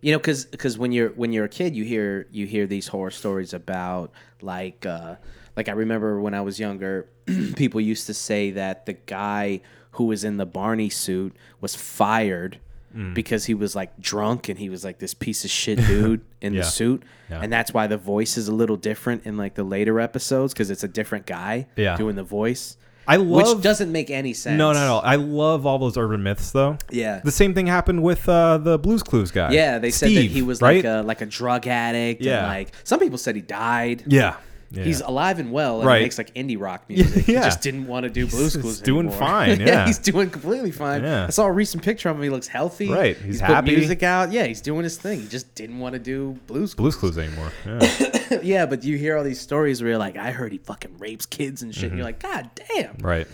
you 0.00 0.12
know, 0.12 0.18
because 0.18 0.44
cuz 0.46 0.78
when 0.78 0.92
you're 0.92 1.10
when 1.10 1.32
you're 1.32 1.46
a 1.46 1.48
kid, 1.48 1.74
you 1.74 1.84
hear 1.84 2.26
you 2.30 2.46
hear 2.46 2.66
these 2.66 2.88
horror 2.88 3.10
stories 3.10 3.54
about 3.54 4.12
like 4.42 4.84
uh, 4.86 5.16
like 5.56 5.68
I 5.68 5.72
remember 5.72 6.20
when 6.20 6.34
I 6.34 6.42
was 6.42 6.60
younger, 6.60 7.08
people 7.56 7.80
used 7.80 8.06
to 8.06 8.14
say 8.14 8.50
that 8.52 8.86
the 8.86 8.92
guy 8.92 9.60
who 9.92 10.04
was 10.04 10.22
in 10.22 10.36
the 10.36 10.46
Barney 10.46 10.90
suit 10.90 11.34
was 11.60 11.74
fired. 11.74 12.60
Mm. 12.96 13.12
Because 13.14 13.44
he 13.44 13.52
was 13.54 13.76
like 13.76 13.98
drunk 14.00 14.48
and 14.48 14.58
he 14.58 14.70
was 14.70 14.82
like 14.84 14.98
this 14.98 15.12
piece 15.14 15.44
of 15.44 15.50
shit 15.50 15.78
dude 15.78 16.22
in 16.40 16.54
Yeah. 16.54 16.60
the 16.62 16.66
suit, 16.66 17.02
Yeah. 17.30 17.40
and 17.42 17.52
that's 17.52 17.72
why 17.74 17.86
the 17.86 17.98
voice 17.98 18.36
is 18.38 18.48
a 18.48 18.52
little 18.54 18.76
different 18.76 19.26
in 19.26 19.36
like 19.36 19.54
the 19.54 19.62
later 19.64 20.00
episodes 20.00 20.54
because 20.54 20.70
it's 20.70 20.84
a 20.84 20.88
different 20.88 21.26
guy 21.26 21.66
Yeah. 21.76 21.96
doing 21.96 22.16
the 22.16 22.22
voice. 22.22 22.76
I 23.06 23.16
love 23.16 23.56
Which 23.56 23.62
doesn't 23.64 23.90
make 23.90 24.10
any 24.10 24.34
sense. 24.34 24.58
no 24.58 24.72
no 24.74 24.80
no. 24.86 24.98
I 24.98 25.16
love 25.16 25.64
all 25.64 25.78
those 25.78 25.96
urban 25.96 26.22
myths 26.22 26.50
though. 26.50 26.76
Yeah. 26.90 27.20
The 27.24 27.30
same 27.30 27.54
thing 27.54 27.66
happened 27.66 28.02
with 28.02 28.28
uh, 28.28 28.58
the 28.58 28.78
Blue's 28.78 29.02
Clues 29.02 29.30
guy. 29.30 29.50
Yeah, 29.52 29.78
they 29.78 29.90
said 29.90 30.10
that 30.10 30.22
he 30.24 30.42
was 30.42 30.60
right? 30.60 30.76
like 30.76 30.84
a 30.84 31.02
like 31.02 31.20
a 31.22 31.26
drug 31.26 31.66
addict. 31.66 32.20
Yeah. 32.20 32.38
And 32.38 32.46
like 32.48 32.72
some 32.84 33.00
people 33.00 33.16
said 33.18 33.34
he 33.36 33.40
died. 33.42 34.04
yeah. 34.06 34.36
Yeah. 34.70 34.84
He's 34.84 35.00
alive 35.00 35.38
and 35.38 35.50
well, 35.50 35.78
and 35.78 35.86
Right. 35.86 35.98
he 35.98 36.04
makes 36.04 36.18
like 36.18 36.34
indie 36.34 36.60
rock 36.60 36.84
music. 36.88 37.26
Yeah. 37.26 37.38
He 37.38 37.44
just 37.44 37.62
didn't 37.62 37.86
want 37.86 38.04
to 38.04 38.10
do 38.10 38.26
blues 38.26 38.52
he's 38.54 38.62
clues. 38.62 38.80
doing 38.82 39.10
fine, 39.10 39.60
yeah. 39.66 39.86
he's 39.86 39.98
doing 39.98 40.28
completely 40.28 40.70
fine. 40.70 41.02
Yeah. 41.02 41.24
I 41.26 41.30
saw 41.30 41.46
a 41.46 41.52
recent 41.52 41.82
picture 41.82 42.10
of 42.10 42.16
him. 42.16 42.22
He 42.22 42.28
looks 42.28 42.48
healthy. 42.48 42.90
Right, 42.90 43.16
he's 43.16 43.40
put 43.40 43.48
happy. 43.50 43.74
music 43.76 44.02
out. 44.02 44.30
Yeah, 44.30 44.44
he's 44.44 44.60
doing 44.60 44.84
his 44.84 44.98
thing. 44.98 45.20
He 45.20 45.26
just 45.28 45.54
didn't 45.54 45.78
want 45.78 45.94
to 45.94 45.98
do 45.98 46.38
blues. 46.46 46.74
Blue's 46.74 46.96
Clues 46.96 47.16
anymore. 47.16 47.50
Yeah. 47.66 48.40
yeah, 48.42 48.66
but 48.66 48.84
you 48.84 48.98
hear 48.98 49.16
all 49.16 49.24
these 49.24 49.40
stories 49.40 49.80
where 49.80 49.90
you're 49.90 49.98
like, 49.98 50.16
I 50.18 50.32
heard 50.32 50.52
he 50.52 50.58
fucking 50.58 50.98
rapes 50.98 51.24
kids 51.24 51.62
and 51.62 51.74
shit. 51.74 51.84
And 51.90 51.96
you're 51.96 52.04
like, 52.06 52.20
God 52.20 52.50
damn. 52.54 52.94
Mm-hmm. 52.94 53.06
right. 53.06 53.26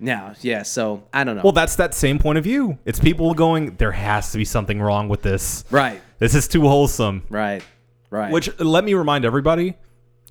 Now, 0.00 0.34
yeah. 0.42 0.62
So 0.62 1.02
I 1.12 1.24
don't 1.24 1.34
know. 1.36 1.42
Well, 1.42 1.52
that's 1.52 1.76
that 1.76 1.92
same 1.94 2.18
point 2.18 2.38
of 2.38 2.44
view. 2.44 2.78
It's 2.84 3.00
people 3.00 3.34
going, 3.34 3.74
there 3.76 3.90
has 3.92 4.30
to 4.32 4.38
be 4.38 4.44
something 4.44 4.80
wrong 4.80 5.08
with 5.08 5.22
this. 5.22 5.64
right, 5.70 6.00
This 6.18 6.34
is 6.34 6.46
too 6.46 6.60
wholesome. 6.62 7.24
right, 7.30 7.64
right. 8.10 8.30
Which 8.32 8.56
let 8.60 8.84
me 8.84 8.94
remind 8.94 9.24
everybody, 9.24 9.74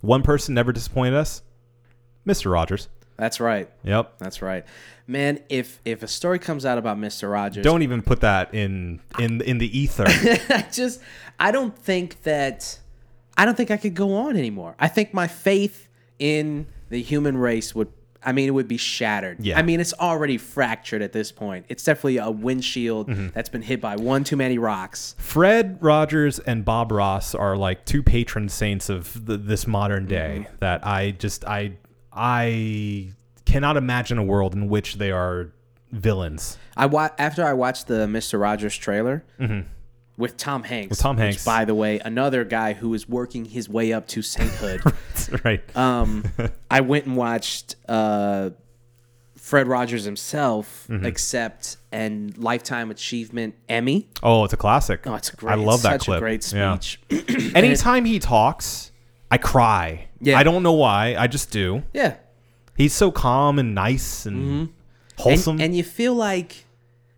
one 0.02 0.24
person 0.24 0.54
never 0.54 0.72
disappointed 0.72 1.14
us. 1.16 1.42
Mr. 2.26 2.52
Rogers. 2.52 2.90
That's 3.18 3.40
right. 3.40 3.70
Yep. 3.84 4.20
That's 4.20 4.42
right. 4.42 4.64
Man, 5.08 5.40
if 5.50 5.80
if 5.86 6.04
a 6.04 6.08
story 6.08 6.38
comes 6.38 6.66
out 6.66 6.78
about 6.78 6.98
Mr. 6.98 7.32
Rogers, 7.32 7.64
Don't 7.64 7.82
even 7.82 8.02
put 8.02 8.22
that 8.22 8.54
in 8.54 9.00
in 9.18 9.42
in 9.42 9.58
the 9.58 9.78
ether. 9.78 10.06
I 10.08 10.68
just 10.72 11.02
I 11.40 11.52
don't 11.52 11.76
think 11.76 12.22
that 12.24 12.78
I 13.36 13.46
don't 13.46 13.56
think 13.56 13.72
I 13.72 13.78
could 13.78 13.96
go 13.96 14.16
on 14.16 14.38
anymore. 14.38 14.76
I 14.78 14.88
think 14.88 15.14
my 15.14 15.28
faith 15.28 15.90
in 16.20 16.68
the 16.90 17.02
human 17.02 17.38
race 17.38 17.74
would 17.74 17.92
I 18.24 18.32
mean 18.32 18.48
it 18.48 18.52
would 18.52 18.68
be 18.68 18.78
shattered. 18.78 19.38
Yeah. 19.40 19.58
I 19.58 19.62
mean 19.62 19.80
it's 19.80 19.94
already 19.94 20.38
fractured 20.38 21.02
at 21.02 21.14
this 21.14 21.32
point. 21.32 21.66
It's 21.70 21.84
definitely 21.84 22.18
a 22.18 22.30
windshield 22.32 23.08
Mm-hmm. 23.10 23.28
that's 23.34 23.50
been 23.50 23.62
hit 23.62 23.80
by 23.82 23.96
one 23.96 24.24
too 24.24 24.36
many 24.36 24.58
rocks. 24.58 25.16
Fred 25.18 25.78
Rogers 25.82 26.40
and 26.40 26.66
Bob 26.66 26.92
Ross 26.92 27.34
are 27.36 27.56
like 27.56 27.86
two 27.86 28.02
patron 28.04 28.50
saints 28.50 28.90
of 28.90 29.26
the, 29.26 29.38
this 29.38 29.68
modern 29.68 30.06
day 30.08 30.48
that 30.60 30.86
I 30.86 31.12
just 31.12 31.46
I 31.46 31.74
I 32.12 33.12
cannot 33.46 33.78
imagine 33.78 34.18
a 34.18 34.24
world 34.24 34.54
in 34.54 34.68
which 34.70 34.96
they 34.96 35.12
are 35.12 35.52
villains. 35.92 36.58
I 36.76 36.86
wa- 36.88 37.10
after 37.18 37.46
I 37.46 37.54
watched 37.54 37.88
the 37.88 38.06
Mr. 38.08 38.40
Rogers 38.40 38.76
trailer 38.76 39.24
with 40.18 40.36
Tom 40.38 40.64
Hanks. 40.64 40.90
With 40.90 41.00
Tom 41.00 41.16
which, 41.16 41.24
Hanks. 41.24 41.46
by 41.46 41.64
the 41.66 41.76
way, 41.76 42.00
another 42.00 42.44
guy 42.44 42.74
who 42.74 42.94
is 42.94 43.08
working 43.08 43.46
his 43.46 43.70
way 43.70 43.94
up 43.94 44.08
to 44.10 44.22
sainthood. 44.22 44.82
Right. 45.44 45.62
um, 45.76 46.24
I 46.72 46.80
went 46.82 47.06
and 47.06 47.18
watched 47.18 47.76
uh, 47.90 48.52
Fred 49.36 49.68
Rogers 49.68 50.06
himself 50.06 50.88
Mm-hmm. 50.90 51.06
accept 51.06 51.78
and 51.92 52.38
lifetime 52.38 52.92
achievement 52.92 53.56
Emmy. 53.68 54.08
oh, 54.24 54.46
it's 54.46 54.54
a 54.54 54.58
classic. 54.58 55.06
Oh, 55.06 55.16
it's 55.16 55.30
great. 55.32 55.52
I 55.52 55.56
love 55.56 55.82
that 55.84 56.02
such 56.02 56.06
clip. 56.06 56.18
a 56.18 56.20
great 56.22 56.54
Yeah. 56.54 56.78
speech. 56.80 57.00
Anytime 57.56 58.06
he 58.06 58.20
talks, 58.20 58.92
I 59.30 59.38
cry. 59.38 60.08
Yeah. 60.22 60.38
I 60.40 60.44
don't 60.44 60.64
know 60.64 60.74
why. 60.74 61.16
I 61.18 61.28
just 61.28 61.52
do. 61.52 61.84
Yeah. 61.94 62.16
He's 62.78 62.94
so 62.94 63.12
calm 63.12 63.60
and 63.60 63.76
nice 63.76 64.26
and 64.26 64.38
Mm-hmm. 64.38 64.72
Wholesome. 65.24 65.60
and 65.60 65.76
you 65.76 65.84
feel 65.84 66.14
like 66.14 66.66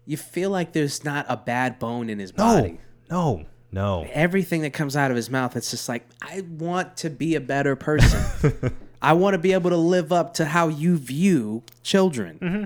you 0.06 0.16
feel 0.18 0.50
like 0.50 0.72
there's 0.72 1.04
not 1.04 1.26
a 1.30 1.36
bad 1.38 1.78
bone 1.80 2.10
in 2.10 2.18
his 2.18 2.32
body. 2.32 2.72
no, 2.72 2.78
no. 3.10 3.46
No. 3.72 4.08
Everything 4.14 4.64
that 4.64 4.72
comes 4.74 4.96
out 4.96 5.12
of 5.12 5.16
his 5.18 5.30
mouth, 5.30 5.56
it's 5.56 5.70
just 5.70 5.88
like 5.88 6.04
I 6.24 6.42
want 6.42 6.98
to 6.98 7.10
be 7.12 7.36
a 7.36 7.40
better 7.42 7.76
person. 7.76 8.76
I 9.02 9.14
want 9.14 9.36
to 9.36 9.38
be 9.38 9.54
able 9.54 9.70
to 9.70 9.78
live 9.78 10.12
up 10.12 10.34
to 10.36 10.46
how 10.46 10.70
you 10.70 10.98
view 10.98 11.62
children. 11.84 12.40
Mm-hmm. 12.42 12.64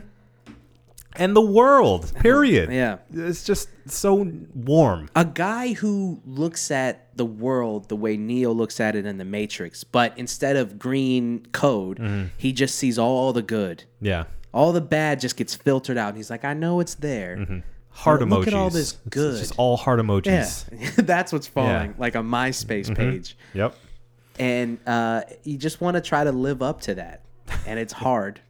And 1.16 1.36
the 1.36 1.42
world, 1.42 2.12
period. 2.22 2.72
Yeah. 2.72 2.98
It's 3.14 3.44
just 3.44 3.68
so 3.86 4.32
warm. 4.56 5.10
a 5.16 5.26
guy 5.26 5.74
who 5.74 6.22
looks 6.26 6.72
at 6.72 7.16
the 7.18 7.26
world 7.26 7.90
the 7.90 7.96
way 7.96 8.18
Neo 8.18 8.52
looks 8.52 8.80
at 8.80 8.96
it 8.96 9.06
in 9.06 9.18
the 9.20 9.26
Matrix, 9.26 9.84
but 9.84 10.18
instead 10.18 10.56
of 10.56 10.80
green 10.80 11.46
code, 11.52 12.00
Mm-hmm. 12.00 12.28
he 12.38 12.52
just 12.54 12.76
sees 12.76 12.98
all 12.98 13.32
the 13.34 13.44
good. 13.44 13.84
Yeah. 14.02 14.24
All 14.54 14.72
the 14.72 14.82
bad 14.82 15.20
just 15.20 15.36
gets 15.36 15.54
filtered 15.54 15.98
out. 15.98 16.10
And 16.10 16.18
he's 16.18 16.30
like, 16.32 16.46
I 16.46 16.54
know 16.54 16.80
it's 16.80 16.96
there. 16.96 17.62
Heart 17.94 18.22
Look 18.28 18.44
emojis. 18.46 18.48
at 18.48 18.54
all 18.56 18.70
this 18.70 18.98
good. 19.10 19.32
It's 19.34 19.40
just 19.50 19.54
all 19.60 19.78
heart 19.78 20.00
emojis. 20.00 20.66
Yeah. 20.72 20.90
That's 20.98 21.32
what's 21.32 21.48
falling, 21.48 21.70
Yeah. 21.72 21.86
Mm-hmm. 21.88 22.02
like 22.02 22.16
a 22.16 22.20
MySpace 22.20 22.94
page. 22.96 23.38
Yep. 23.54 23.76
And 24.40 24.80
uh, 24.88 25.22
you 25.44 25.58
just 25.58 25.80
want 25.80 25.96
to 25.96 26.02
try 26.02 26.24
to 26.24 26.32
live 26.32 26.62
up 26.62 26.82
to 26.82 26.96
that. 26.96 27.22
And 27.68 27.80
it's 27.80 27.94
hard. 27.94 28.42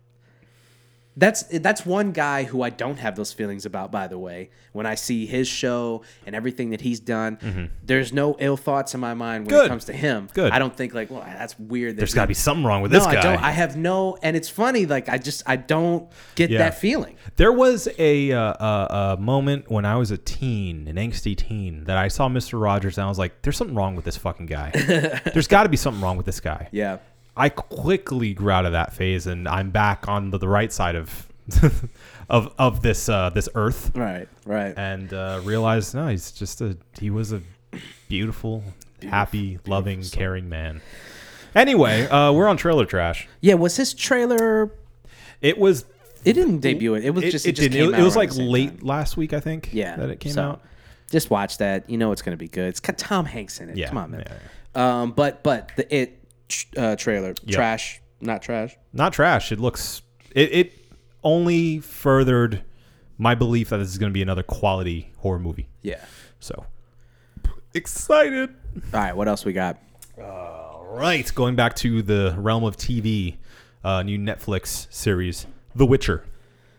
That's 1.15 1.43
that's 1.43 1.85
one 1.85 2.11
guy 2.11 2.43
who 2.43 2.63
I 2.63 2.71
don't 2.71 2.97
have 2.97 3.15
those 3.15 3.31
feelings 3.31 3.65
about. 3.67 3.91
By 3.91 4.07
the 4.07 4.17
way, 4.17 4.49
when 4.71 4.85
I 4.87 4.95
see 4.95 5.27
his 5.27 5.47
show 5.47 6.01
and 6.25 6.35
everything 6.35 6.71
that 6.71 6.81
he's 6.81 6.99
done, 6.99 7.69
there's 7.85 8.11
no 8.11 8.35
ill 8.39 8.57
thoughts 8.57 8.95
in 8.95 8.99
my 8.99 9.13
mind 9.13 9.45
when 9.45 9.53
it 9.55 9.59
Mm-hmm. 9.59 9.67
Comes 9.67 9.85
to 9.85 9.93
him. 9.93 10.27
Good. 10.33 10.51
I 10.51 10.57
don't 10.59 10.75
think 10.75 10.93
like, 10.95 11.11
well, 11.11 11.21
that's 11.21 11.57
weird. 11.59 11.93
that 11.95 11.97
There's 11.99 12.13
he- 12.13 12.15
got 12.15 12.23
to 12.23 12.27
be 12.27 12.33
something 12.33 12.65
wrong 12.65 12.81
with 12.81 12.91
no, 12.91 12.97
this 12.99 13.05
guy. 13.07 13.19
I 13.19 13.21
don't. 13.21 13.43
I 13.43 13.51
have 13.51 13.77
no, 13.77 14.17
and 14.23 14.35
it's 14.35 14.49
funny. 14.49 14.85
Like 14.87 15.07
I 15.07 15.19
just 15.19 15.43
I 15.45 15.55
don't 15.55 16.09
get 16.35 16.49
Yeah. 16.49 16.57
that 16.59 16.79
feeling. 16.79 17.15
There 17.35 17.51
was 17.53 17.87
a, 17.99 18.31
uh, 18.31 18.39
uh, 18.39 19.15
a 19.17 19.21
moment 19.21 19.69
when 19.69 19.85
I 19.85 19.95
was 19.97 20.09
a 20.11 20.17
teen, 20.17 20.87
an 20.87 20.95
angsty 20.95 21.35
teen, 21.37 21.83
that 21.85 21.97
I 21.97 22.07
saw 22.07 22.27
Mr. 22.27 22.59
Rogers 22.59 22.97
and 22.97 23.05
I 23.05 23.07
was 23.07 23.19
like, 23.19 23.43
"There's 23.43 23.55
something 23.57 23.75
wrong 23.75 23.95
with 23.95 24.05
this 24.05 24.17
fucking 24.17 24.47
guy. 24.47 24.71
There's 25.33 25.47
got 25.47 25.63
to 25.63 25.69
be 25.69 25.77
something 25.77 26.01
wrong 26.01 26.17
with 26.17 26.25
this 26.25 26.39
guy." 26.39 26.69
Yeah. 26.71 26.97
I 27.35 27.49
quickly 27.49 28.33
grew 28.33 28.51
out 28.51 28.65
of 28.65 28.73
that 28.73 28.93
phase, 28.93 29.25
and 29.27 29.47
I'm 29.47 29.71
back 29.71 30.07
on 30.07 30.29
the, 30.31 30.37
the 30.37 30.47
right 30.47 30.71
side 30.71 30.95
of 30.95 31.27
of 32.29 32.53
of 32.57 32.81
this 32.81 33.09
uh, 33.09 33.29
this 33.31 33.49
earth, 33.55 33.91
Right. 33.95 34.27
Right. 34.45 34.73
and 34.77 35.13
uh, 35.13 35.41
realized 35.43 35.93
no, 35.95 36.07
he's 36.07 36.31
just 36.31 36.61
a 36.61 36.77
he 36.99 37.09
was 37.09 37.33
a 37.33 37.41
beautiful, 38.07 38.63
happy, 39.01 39.59
loving, 39.67 40.03
caring 40.03 40.47
man. 40.49 40.81
Anyway, 41.55 42.07
uh, 42.07 42.31
we're 42.31 42.47
on 42.47 42.57
trailer 42.57 42.85
trash. 42.85 43.27
yeah. 43.41 43.53
Was 43.55 43.77
his 43.77 43.93
trailer? 43.93 44.71
It 45.41 45.57
was 45.57 45.85
It 46.23 46.33
didn't 46.33 46.59
debut 46.59 46.95
it. 46.95 47.03
It 47.05 47.11
was 47.11 47.23
it, 47.25 47.31
just. 47.31 47.45
it, 47.45 47.49
It, 47.49 47.55
just 47.57 47.69
didn't. 47.71 47.77
came 47.85 47.93
It, 47.93 47.95
out 47.95 47.99
it 47.99 48.03
was 48.03 48.15
like 48.15 48.35
late 48.35 48.77
time. 48.79 48.87
last 48.87 49.17
week, 49.17 49.33
I 49.33 49.39
think. 49.39 49.69
Yeah. 49.73 49.95
that 49.97 50.09
it 50.09 50.19
came 50.19 50.31
so, 50.33 50.41
out. 50.43 50.61
Just 51.11 51.29
watch 51.29 51.57
that. 51.59 51.87
You 51.89 51.97
know 51.97 52.11
it's 52.11 52.21
going 52.23 52.35
to 52.35 52.39
be 52.39 52.47
good. 52.47 52.69
It's 52.69 52.79
got 52.79 52.97
Tom 52.97 53.25
Hanks 53.25 53.59
in 53.59 53.69
it. 53.69 53.77
Yeah, 53.77 53.89
Come 53.89 53.97
on, 53.99 54.11
man. 54.11 54.23
yeah, 54.75 55.01
Um, 55.01 55.11
but 55.11 55.43
but 55.43 55.71
the 55.75 55.95
it 55.95 56.22
uh, 56.77 56.95
trailer 56.95 57.33
trash, 57.33 58.01
not 58.21 58.41
trash. 58.41 58.75
Not 58.91 59.13
trash. 59.13 59.51
It 59.51 59.59
looks. 59.59 60.01
It 60.35 60.51
it 60.51 60.73
only 61.23 61.79
furthered 61.79 62.63
my 63.17 63.35
belief 63.35 63.69
that 63.69 63.77
this 63.77 63.89
is 63.89 63.97
going 63.97 64.09
to 64.09 64.13
be 64.13 64.21
another 64.21 64.43
quality 64.43 65.11
horror 65.17 65.39
movie. 65.39 65.67
Yeah. 65.81 66.03
So 66.39 66.65
excited. 67.73 68.49
All 68.93 68.99
right. 68.99 69.15
What 69.15 69.27
else 69.27 69.45
we 69.45 69.53
got? 69.53 69.77
All 70.21 70.85
right, 70.91 71.33
going 71.33 71.55
back 71.55 71.75
to 71.77 72.03
the 72.03 72.35
realm 72.37 72.63
of 72.63 72.77
TV, 72.77 73.37
uh, 73.83 74.03
new 74.03 74.19
Netflix 74.19 74.85
series, 74.93 75.47
The 75.73 75.87
Witcher, 75.87 76.23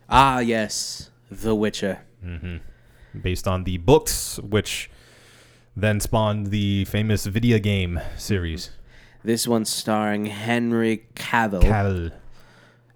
Ah, 0.09 0.39
yes, 0.39 1.11
The 1.31 1.55
Witcher. 1.55 2.01
Mm-hmm. 2.25 3.21
Based 3.21 3.49
on 3.49 3.65
the 3.65 3.79
books, 3.79 4.39
which 4.39 4.89
then 5.77 5.99
spawned 5.99 6.49
the 6.49 6.85
famous 6.85 7.27
video 7.27 7.59
game 7.59 8.01
series. 8.17 8.71
This 9.25 9.49
one's 9.49 9.71
starring 9.71 10.27
Henry 10.27 11.07
Cavill 11.15 11.63
Cavill. 11.63 12.13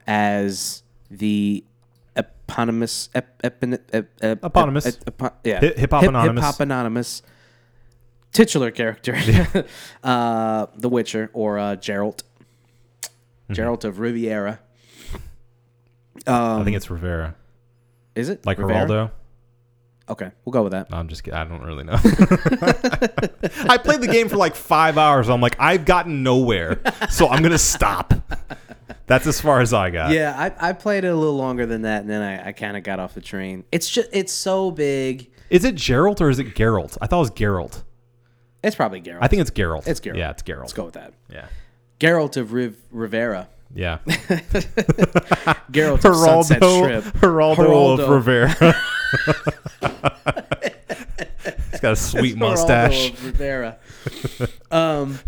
as 0.06 0.82
the 1.10 1.64
eponymous 2.16 3.08
ep, 3.14 3.40
epin- 3.42 3.80
ep, 3.92 4.10
ep, 4.20 4.44
Eponymous. 4.44 4.86
ep- 4.86 5.04
epo- 5.06 5.32
yeah 5.44 5.60
Hip- 5.60 5.78
Hip 5.78 5.90
Hop 5.90 6.02
Anonymous. 6.02 6.44
hip 6.44 6.52
hop 6.52 6.60
anonymous 6.60 7.22
titular 8.32 8.70
character 8.70 9.16
uh 10.04 10.66
the 10.76 10.88
witcher 10.88 11.30
or 11.32 11.58
uh 11.58 11.76
geralt 11.76 12.22
Mm-hmm. 13.50 13.54
geralt 13.62 13.84
of 13.84 13.98
riviera 13.98 14.60
I 16.26 16.62
think 16.64 16.76
it's 16.76 16.90
Rivera, 16.90 17.34
is 18.14 18.28
it 18.28 18.44
like 18.44 18.58
Rivera? 18.58 18.84
Geraldo. 18.86 19.10
Okay 20.10 20.30
we'll 20.44 20.52
go 20.52 20.62
with 20.62 20.72
that 20.72 20.90
No, 20.90 20.96
I'm 20.96 21.08
just 21.08 21.22
kidding. 21.24 21.38
I 21.38 21.44
don't 21.44 21.62
really 21.62 21.84
know. 21.84 21.94
I 23.68 23.78
played 23.78 24.00
the 24.00 24.08
game 24.10 24.28
for 24.28 24.36
like 24.36 24.54
five 24.54 24.98
hours. 24.98 25.28
I'm 25.28 25.40
like, 25.40 25.56
I've 25.58 25.84
gotten 25.84 26.22
nowhere, 26.22 26.80
so 27.10 27.28
I'm 27.28 27.42
gonna 27.42 27.58
stop. 27.58 28.14
That's 29.06 29.26
as 29.26 29.40
far 29.40 29.60
as 29.60 29.72
I 29.72 29.90
got. 29.90 30.10
yeah 30.12 30.34
I, 30.60 30.70
I 30.70 30.72
played 30.74 31.04
it 31.04 31.08
a 31.08 31.14
little 31.16 31.36
longer 31.36 31.64
than 31.64 31.82
that 31.82 32.02
and 32.02 32.10
then 32.10 32.20
i, 32.20 32.48
I 32.48 32.52
kind 32.52 32.76
of 32.76 32.82
got 32.82 33.00
off 33.00 33.14
the 33.14 33.22
train 33.22 33.64
it's 33.72 33.88
just 33.88 34.08
it's 34.12 34.32
so 34.34 34.70
big 34.70 35.30
Is 35.48 35.64
it 35.64 35.76
Geralt 35.76 36.20
or 36.20 36.28
is 36.28 36.38
it 36.38 36.54
Geralt? 36.54 36.98
I 37.00 37.06
thought 37.06 37.16
it 37.16 37.20
was 37.20 37.30
Geralt. 37.30 37.82
it's 38.62 38.76
probably 38.76 39.00
geralt 39.00 39.20
I 39.22 39.28
think 39.28 39.40
it's 39.40 39.50
Geralt. 39.50 39.86
It's 39.86 40.00
Geralt. 40.00 40.18
Yeah, 40.18 40.30
it's 40.30 40.42
Geralt. 40.42 40.60
let's 40.60 40.72
go 40.74 40.84
with 40.84 40.94
that 40.94 41.14
Yeah. 41.32 41.46
geralt 41.98 42.36
of 42.36 42.52
Riv- 42.52 42.76
rivera 42.90 43.48
Yeah. 43.74 43.98
geralt 45.72 46.04
of 46.04 46.16
sunset 46.16 46.62
strip 46.62 47.04
Geraldo 47.22 47.98
of 47.98 48.08
Rivera. 48.10 48.74
He's 51.70 51.80
got 51.80 51.92
a 51.92 51.96
sweet 51.96 52.36
mustache. 52.36 53.10
Rivera. 53.22 53.76
um, 54.70 55.18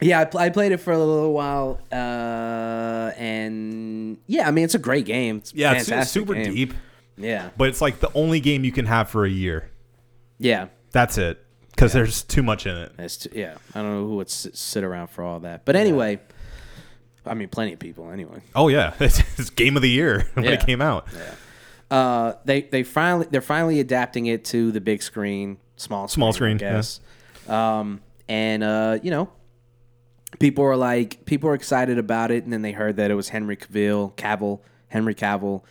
yeah, 0.00 0.20
I, 0.20 0.24
pl- 0.24 0.40
I 0.40 0.50
played 0.50 0.72
it 0.72 0.78
for 0.78 0.92
a 0.92 0.98
little 0.98 1.32
while, 1.32 1.80
uh, 1.92 3.12
and 3.16 4.18
yeah, 4.26 4.48
I 4.48 4.50
mean 4.50 4.64
it's 4.64 4.74
a 4.74 4.78
great 4.80 5.04
game. 5.06 5.36
It's 5.38 5.54
Yeah, 5.54 5.74
it's, 5.74 6.10
super 6.10 6.34
game. 6.34 6.52
deep, 6.54 6.74
Yeah, 7.16 7.50
but 7.56 7.68
it's 7.68 7.80
like 7.80 8.00
the 8.00 8.10
only 8.14 8.40
game 8.40 8.64
you 8.64 8.72
can 8.72 8.86
have 8.86 9.08
for 9.10 9.24
a 9.24 9.30
year. 9.30 9.70
yeah, 10.38 10.66
That's 10.90 11.18
it. 11.18 11.38
Because 11.70 11.92
there's 11.94 12.22
too 12.22 12.42
much 12.42 12.66
in 12.66 12.76
it. 12.76 12.92
it's 12.98 13.16
t- 13.16 13.30
yeah. 13.32 13.54
I 13.74 13.80
don't 13.80 13.90
know 13.92 14.06
who 14.06 14.16
would 14.16 14.28
sit, 14.28 14.56
sit 14.56 14.84
around 14.84 15.06
for 15.08 15.24
all 15.24 15.40
that, 15.40 15.64
but 15.64 15.74
anyway, 15.76 16.20
I 17.24 17.32
mean 17.34 17.48
plenty 17.48 17.72
of 17.72 17.78
people 17.78 18.10
anyway. 18.10 18.42
Oh 18.54 18.68
yeah, 18.68 18.92
it's, 19.00 19.20
it's 19.38 19.50
game 19.50 19.76
of 19.76 19.82
the 19.82 19.88
year 19.88 20.26
when 20.34 20.44
Yeah. 20.44 20.50
it 20.52 20.66
came 20.66 20.82
out. 20.82 21.06
Uh, 21.92 22.36
they 22.46 22.62
they 22.62 22.82
finally 22.82 23.26
they're 23.30 23.42
finally 23.42 23.78
adapting 23.78 24.24
it 24.26 24.46
to 24.46 24.72
the 24.72 24.80
big 24.80 25.02
screen, 25.02 25.58
small 25.76 26.08
screen, 26.08 26.14
Small 26.14 26.32
screen, 26.32 26.56
I 26.56 26.58
guess. 26.58 27.00
Um, 27.48 28.00
and 28.28 28.62
uh, 28.64 28.98
you 29.02 29.10
know, 29.10 29.30
people 30.38 30.64
are 30.64 30.76
like 30.76 31.26
people 31.26 31.50
are 31.50 31.54
excited 31.54 31.98
about 31.98 32.30
it, 32.30 32.44
and 32.44 32.52
then 32.52 32.62
they 32.62 32.72
heard 32.72 32.96
that 32.96 33.10
it 33.10 33.14
was 33.14 33.28
Henry 33.28 33.56
Cavill, 33.58 34.14
Cavill, 34.16 34.60
Henry 34.88 35.14
Cavill, 35.14 35.62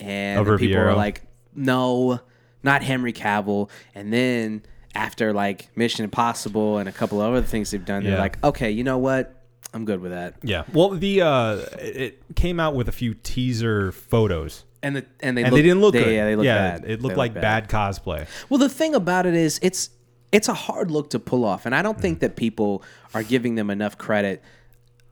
and 0.00 0.38
people 0.58 0.76
are 0.78 0.94
like, 0.96 1.22
no, 1.54 2.18
not 2.64 2.82
Henry 2.82 3.12
Cavill. 3.12 3.70
And 3.94 4.12
then 4.12 4.62
after 4.96 5.32
like 5.32 5.68
Mission 5.76 6.02
Impossible 6.04 6.78
and 6.78 6.88
a 6.88 6.92
couple 6.92 7.20
of 7.22 7.32
other 7.34 7.46
things 7.46 7.70
they've 7.70 7.84
done, 7.84 8.02
they're 8.02 8.18
like, 8.18 8.42
okay, 8.42 8.70
you 8.72 8.82
know 8.82 8.98
what? 8.98 9.34
I'm 9.74 9.84
good 9.84 10.00
with 10.00 10.10
that. 10.12 10.34
Yeah. 10.42 10.64
Well, 10.72 10.90
the 10.90 11.22
uh, 11.22 11.56
it 11.78 12.20
came 12.34 12.58
out 12.58 12.74
with 12.74 12.88
a 12.88 12.92
few 12.92 13.14
teaser 13.14 13.92
photos, 13.92 14.64
And 14.82 14.96
the 14.96 15.06
and 15.20 15.36
they 15.36 15.42
and 15.42 15.50
look, 15.52 15.58
they 15.58 15.62
didn't 15.62 15.80
look 15.80 15.92
they, 15.92 16.04
good. 16.04 16.14
Yeah, 16.14 16.24
they 16.26 16.36
look 16.36 16.44
yeah, 16.44 16.78
bad. 16.78 16.84
It 16.84 17.02
looked 17.02 17.14
They 17.14 17.18
like 17.18 17.34
look 17.34 17.42
bad. 17.42 17.68
cosplay. 17.68 18.26
Well, 18.48 18.58
the 18.58 18.68
thing 18.68 18.94
about 18.94 19.26
it 19.26 19.34
is, 19.34 19.58
it's 19.62 19.90
it's 20.30 20.48
a 20.48 20.54
hard 20.54 20.90
look 20.90 21.10
to 21.10 21.18
pull 21.18 21.44
off, 21.44 21.66
and 21.66 21.74
I 21.74 21.82
don't 21.82 21.98
Mm. 21.98 22.02
think 22.02 22.20
that 22.20 22.36
people 22.36 22.82
are 23.14 23.22
giving 23.22 23.54
them 23.56 23.70
enough 23.70 23.98
credit. 23.98 24.42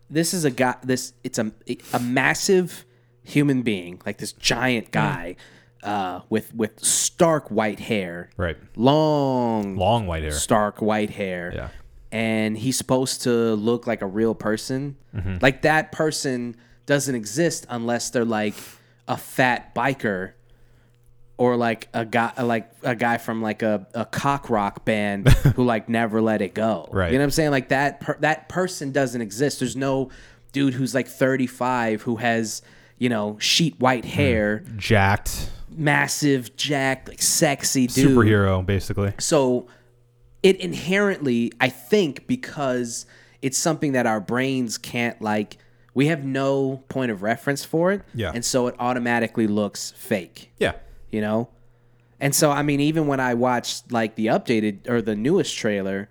This 0.08 0.32
is 0.34 0.44
a 0.44 0.50
guy. 0.50 0.76
This 0.84 1.14
it's 1.24 1.38
a 1.38 1.50
a 1.92 1.98
massive 1.98 2.84
human 3.24 3.62
being, 3.62 4.00
like 4.06 4.18
this 4.18 4.32
giant 4.32 4.92
guy, 4.92 5.34
uh, 5.82 6.20
with 6.28 6.54
with 6.54 6.78
stark 6.84 7.50
white 7.50 7.80
hair, 7.80 8.30
Right. 8.36 8.56
long, 8.76 9.74
Long 9.76 10.06
white 10.06 10.22
hair. 10.22 10.30
stark 10.32 10.80
white 10.80 11.10
hair. 11.10 11.52
Yeah. 11.54 11.68
And 12.12 12.56
he's 12.56 12.78
supposed 12.78 13.22
to 13.22 13.30
look 13.56 13.86
like 13.88 14.00
a 14.00 14.06
real 14.06 14.34
person. 14.34 14.96
Mm-hmm. 15.14 15.38
Like 15.42 15.62
that 15.62 15.90
person 15.90 16.54
doesn't 16.86 17.14
exist 17.16 17.66
unless 17.68 18.10
they're 18.10 18.24
like 18.24 18.54
a 19.08 19.16
fat 19.16 19.74
biker 19.74 20.32
or 21.38 21.56
like 21.56 21.88
a 21.92 22.04
guy 22.04 22.32
like 22.42 22.70
a 22.82 22.94
guy 22.94 23.18
from 23.18 23.42
like 23.42 23.62
a, 23.62 23.86
a 23.94 24.04
cock 24.06 24.48
rock 24.50 24.84
band 24.84 25.28
who 25.54 25.64
like 25.64 25.88
never 25.88 26.20
let 26.22 26.40
it 26.42 26.54
go. 26.54 26.88
Right. 26.90 27.12
You 27.12 27.18
know 27.18 27.22
what 27.22 27.24
I'm 27.26 27.30
saying? 27.30 27.50
Like 27.50 27.68
that 27.68 28.00
per- 28.00 28.18
that 28.20 28.48
person 28.48 28.90
doesn't 28.92 29.20
exist. 29.20 29.60
There's 29.60 29.76
no 29.76 30.10
dude 30.52 30.74
who's 30.74 30.94
like 30.94 31.06
35 31.08 32.02
who 32.02 32.16
has, 32.16 32.62
you 32.98 33.08
know, 33.10 33.36
sheet 33.38 33.78
white 33.78 34.04
Mm. 34.04 34.08
hair, 34.08 34.64
Jacked 34.76 35.50
massive, 35.68 36.56
jacked, 36.56 37.08
like 37.08 37.20
sexy 37.20 37.86
dude 37.86 38.16
superhero, 38.16 38.64
basically. 38.64 39.12
so 39.18 39.66
it 40.42 40.56
inherently 40.60 41.52
i 41.60 41.68
think 41.68 42.26
because 42.26 43.04
it's 43.42 43.58
something 43.58 43.92
that 43.92 44.06
our 44.06 44.20
brains 44.20 44.78
can't 44.78 45.20
like 45.20 45.58
we 45.96 46.06
have 46.12 46.22
no 46.24 46.82
point 46.88 47.10
of 47.10 47.22
reference 47.22 47.64
for 47.64 47.90
it 47.94 48.02
Yeah. 48.14 48.30
and 48.34 48.44
so 48.44 48.66
it 48.68 48.74
automatically 48.78 49.46
looks 49.46 49.92
fake 49.96 50.50
Yeah. 50.58 50.74
you 51.10 51.20
know 51.20 51.48
and 52.20 52.34
so 52.34 52.50
i 52.50 52.62
mean 52.62 52.80
even 52.80 53.06
when 53.06 53.20
i 53.20 53.32
watched 53.34 53.90
like 53.90 54.14
the 54.14 54.26
updated 54.26 54.88
or 54.88 55.00
the 55.02 55.16
newest 55.16 55.56
trailer 55.56 56.08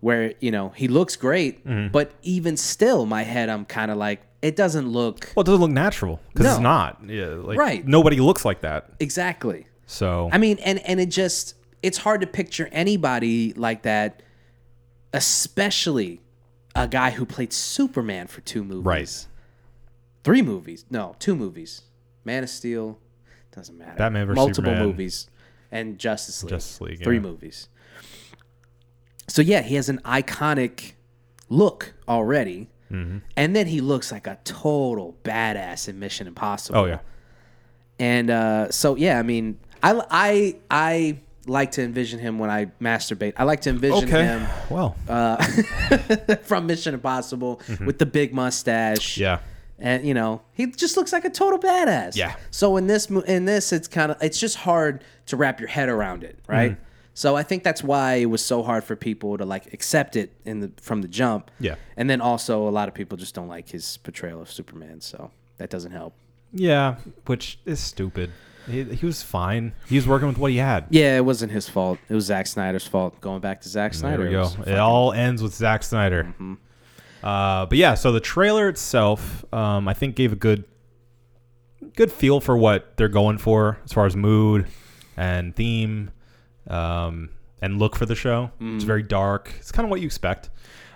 where 0.00 0.34
you 0.40 0.50
know 0.56 0.66
he 0.80 0.86
looks 0.88 1.16
great 1.16 1.54
Mm-hmm. 1.66 1.88
but 1.92 2.12
even 2.22 2.56
still 2.56 3.04
my 3.06 3.22
head 3.34 3.48
i'm 3.48 3.64
kind 3.64 3.90
of 3.90 3.96
like 3.98 4.20
it 4.40 4.54
doesn't 4.54 4.88
look 4.88 5.32
Well, 5.34 5.42
it 5.42 5.46
doesn't 5.46 5.60
look 5.60 5.72
natural 5.86 6.20
because 6.32 6.52
it's 6.52 6.60
not. 6.60 7.00
Yeah. 7.04 7.26
Like, 7.48 7.58
Right. 7.58 7.84
Nobody 7.84 8.18
looks 8.20 8.44
like 8.44 8.60
that. 8.60 8.88
exactly 9.00 9.66
So. 9.86 10.28
I 10.32 10.38
mean, 10.38 10.58
and 10.68 10.78
and 10.86 11.00
it 11.00 11.10
just 11.10 11.54
it's 11.82 11.98
hard 11.98 12.20
to 12.20 12.28
picture 12.28 12.68
anybody 12.70 13.52
like 13.54 13.82
that, 13.82 14.22
especially 15.12 16.20
a 16.84 16.88
guy 16.88 17.10
who 17.10 17.24
played 17.26 17.52
Superman 17.52 18.26
for 18.26 18.40
two 18.42 18.64
movies. 18.64 18.84
Right. 18.84 19.26
Three 20.24 20.42
movies. 20.42 20.84
No, 20.90 21.16
two 21.18 21.34
movies. 21.34 21.82
Man 22.24 22.42
of 22.42 22.50
Steel. 22.50 22.98
Doesn't 23.54 23.76
matter. 23.78 23.96
Batman 23.96 24.26
versus 24.26 24.36
Multiple 24.36 24.70
Superman. 24.70 24.86
movies. 24.86 25.28
And 25.70 25.98
Justice 25.98 26.42
League. 26.42 26.50
Justice 26.50 26.80
League, 26.80 27.02
Three 27.02 27.16
yeah. 27.16 27.20
movies. 27.22 27.68
So 29.28 29.42
yeah, 29.42 29.62
he 29.62 29.74
has 29.74 29.88
an 29.88 29.98
iconic 30.04 30.92
look 31.48 31.94
already. 32.08 32.70
Mm-hmm. 32.90 33.18
And 33.36 33.54
then 33.54 33.66
he 33.66 33.80
looks 33.80 34.10
like 34.10 34.26
a 34.26 34.38
total 34.44 35.16
badass 35.24 35.88
in 35.88 35.98
Mission 35.98 36.26
Impossible. 36.26 36.78
oh 36.78 36.84
yeah. 36.86 37.00
And 37.98 38.30
uh, 38.30 38.70
so 38.70 38.96
yeah, 38.96 39.18
I 39.18 39.22
mean, 39.22 39.58
I 39.82 40.02
I 40.10 40.56
I 40.70 41.18
like 41.48 41.72
to 41.72 41.82
envision 41.82 42.18
him 42.18 42.38
when 42.38 42.50
I 42.50 42.66
masturbate. 42.80 43.32
I 43.36 43.44
like 43.44 43.60
to 43.62 43.70
envision 43.70 44.04
Okay. 44.08 44.24
him 44.24 44.46
Well. 44.70 44.96
uh, 45.08 45.36
from 46.42 46.66
Mission 46.66 46.94
Impossible 46.94 47.60
with 47.84 47.98
the 47.98 48.06
big 48.06 48.32
mustache. 48.34 49.14
Mm-hmm. 49.14 49.22
yeah. 49.22 49.38
and 49.78 50.04
you 50.06 50.14
know 50.14 50.42
he 50.52 50.66
just 50.66 50.96
looks 50.96 51.12
like 51.12 51.24
a 51.24 51.30
total 51.30 51.58
badass. 51.58 52.16
Yeah. 52.16 52.34
So 52.50 52.76
in 52.76 52.86
this 52.86 53.06
in 53.10 53.44
this, 53.44 53.72
it's 53.72 53.88
kind 53.88 54.10
of 54.12 54.22
it's 54.22 54.38
just 54.40 54.56
hard 54.56 55.02
to 55.26 55.36
wrap 55.36 55.60
your 55.60 55.68
head 55.68 55.88
around 55.88 56.24
it, 56.24 56.38
right? 56.48 56.72
Mm-hmm. 56.72 56.82
So 57.14 57.34
I 57.34 57.42
think 57.42 57.64
that's 57.64 57.82
why 57.82 58.14
it 58.14 58.26
was 58.26 58.44
so 58.44 58.62
hard 58.62 58.84
for 58.84 58.94
people 58.94 59.36
to 59.38 59.44
like 59.44 59.72
accept 59.72 60.14
it 60.16 60.32
in 60.44 60.60
the 60.60 60.70
from 60.80 61.02
the 61.02 61.08
jump. 61.08 61.50
Yeah. 61.60 61.74
And 61.96 62.08
then 62.08 62.20
also 62.20 62.68
a 62.68 62.70
lot 62.70 62.86
of 62.88 62.94
people 62.94 63.18
just 63.18 63.34
don't 63.34 63.48
like 63.48 63.68
his 63.70 63.96
portrayal 63.98 64.40
of 64.40 64.50
Superman, 64.50 65.00
so 65.00 65.30
that 65.58 65.68
doesn't 65.70 65.92
help. 65.92 66.14
Yeah. 66.52 66.96
Which 67.26 67.58
is 67.64 67.80
stupid. 67.80 68.30
He, 68.68 68.84
he 68.84 69.06
was 69.06 69.22
fine. 69.22 69.72
He 69.88 69.96
was 69.96 70.06
working 70.06 70.28
with 70.28 70.38
what 70.38 70.50
he 70.50 70.58
had. 70.58 70.86
Yeah, 70.90 71.16
it 71.16 71.24
wasn't 71.24 71.52
his 71.52 71.68
fault. 71.68 71.98
It 72.08 72.14
was 72.14 72.26
Zack 72.26 72.46
Snyder's 72.46 72.86
fault. 72.86 73.20
Going 73.20 73.40
back 73.40 73.60
to 73.62 73.68
Zack 73.68 73.92
There 73.92 73.98
Snyder. 74.00 74.22
we 74.22 74.28
it 74.28 74.32
go. 74.32 74.42
It 74.42 74.50
fucking- 74.50 74.74
all 74.78 75.12
ends 75.12 75.42
with 75.42 75.54
Zack 75.54 75.82
Snyder. 75.82 76.24
Mm-hmm. 76.24 76.54
Uh, 77.22 77.66
but 77.66 77.76
yeah, 77.78 77.94
so 77.94 78.12
the 78.12 78.20
trailer 78.20 78.68
itself, 78.68 79.44
um, 79.52 79.88
I 79.88 79.94
think, 79.94 80.14
gave 80.14 80.32
a 80.32 80.36
good, 80.36 80.64
good 81.96 82.12
feel 82.12 82.40
for 82.40 82.56
what 82.56 82.96
they're 82.96 83.08
going 83.08 83.38
for 83.38 83.78
as 83.84 83.92
far 83.92 84.06
as 84.06 84.14
mood 84.16 84.66
and 85.16 85.54
theme, 85.56 86.10
um, 86.68 87.30
and 87.60 87.78
look 87.78 87.96
for 87.96 88.06
the 88.06 88.14
show. 88.14 88.52
It's 88.60 88.84
very 88.84 89.02
dark. 89.02 89.52
It's 89.58 89.72
kind 89.72 89.84
of 89.84 89.90
what 89.90 90.00
you 90.00 90.06
expect. 90.06 90.46
Mm. 90.46 90.50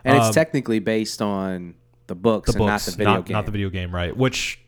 and 0.04 0.16
it's 0.18 0.26
Um, 0.28 0.32
technically 0.34 0.78
based 0.78 1.20
on 1.22 1.74
the 2.06 2.14
books, 2.14 2.52
the 2.52 2.58
and 2.58 2.66
books, 2.68 2.86
not 2.86 2.92
the 2.92 2.96
video 2.96 3.12
not, 3.14 3.26
game. 3.26 3.32
not 3.34 3.46
the 3.46 3.52
video 3.52 3.70
game, 3.70 3.92
right? 3.94 4.16
Which, 4.16 4.60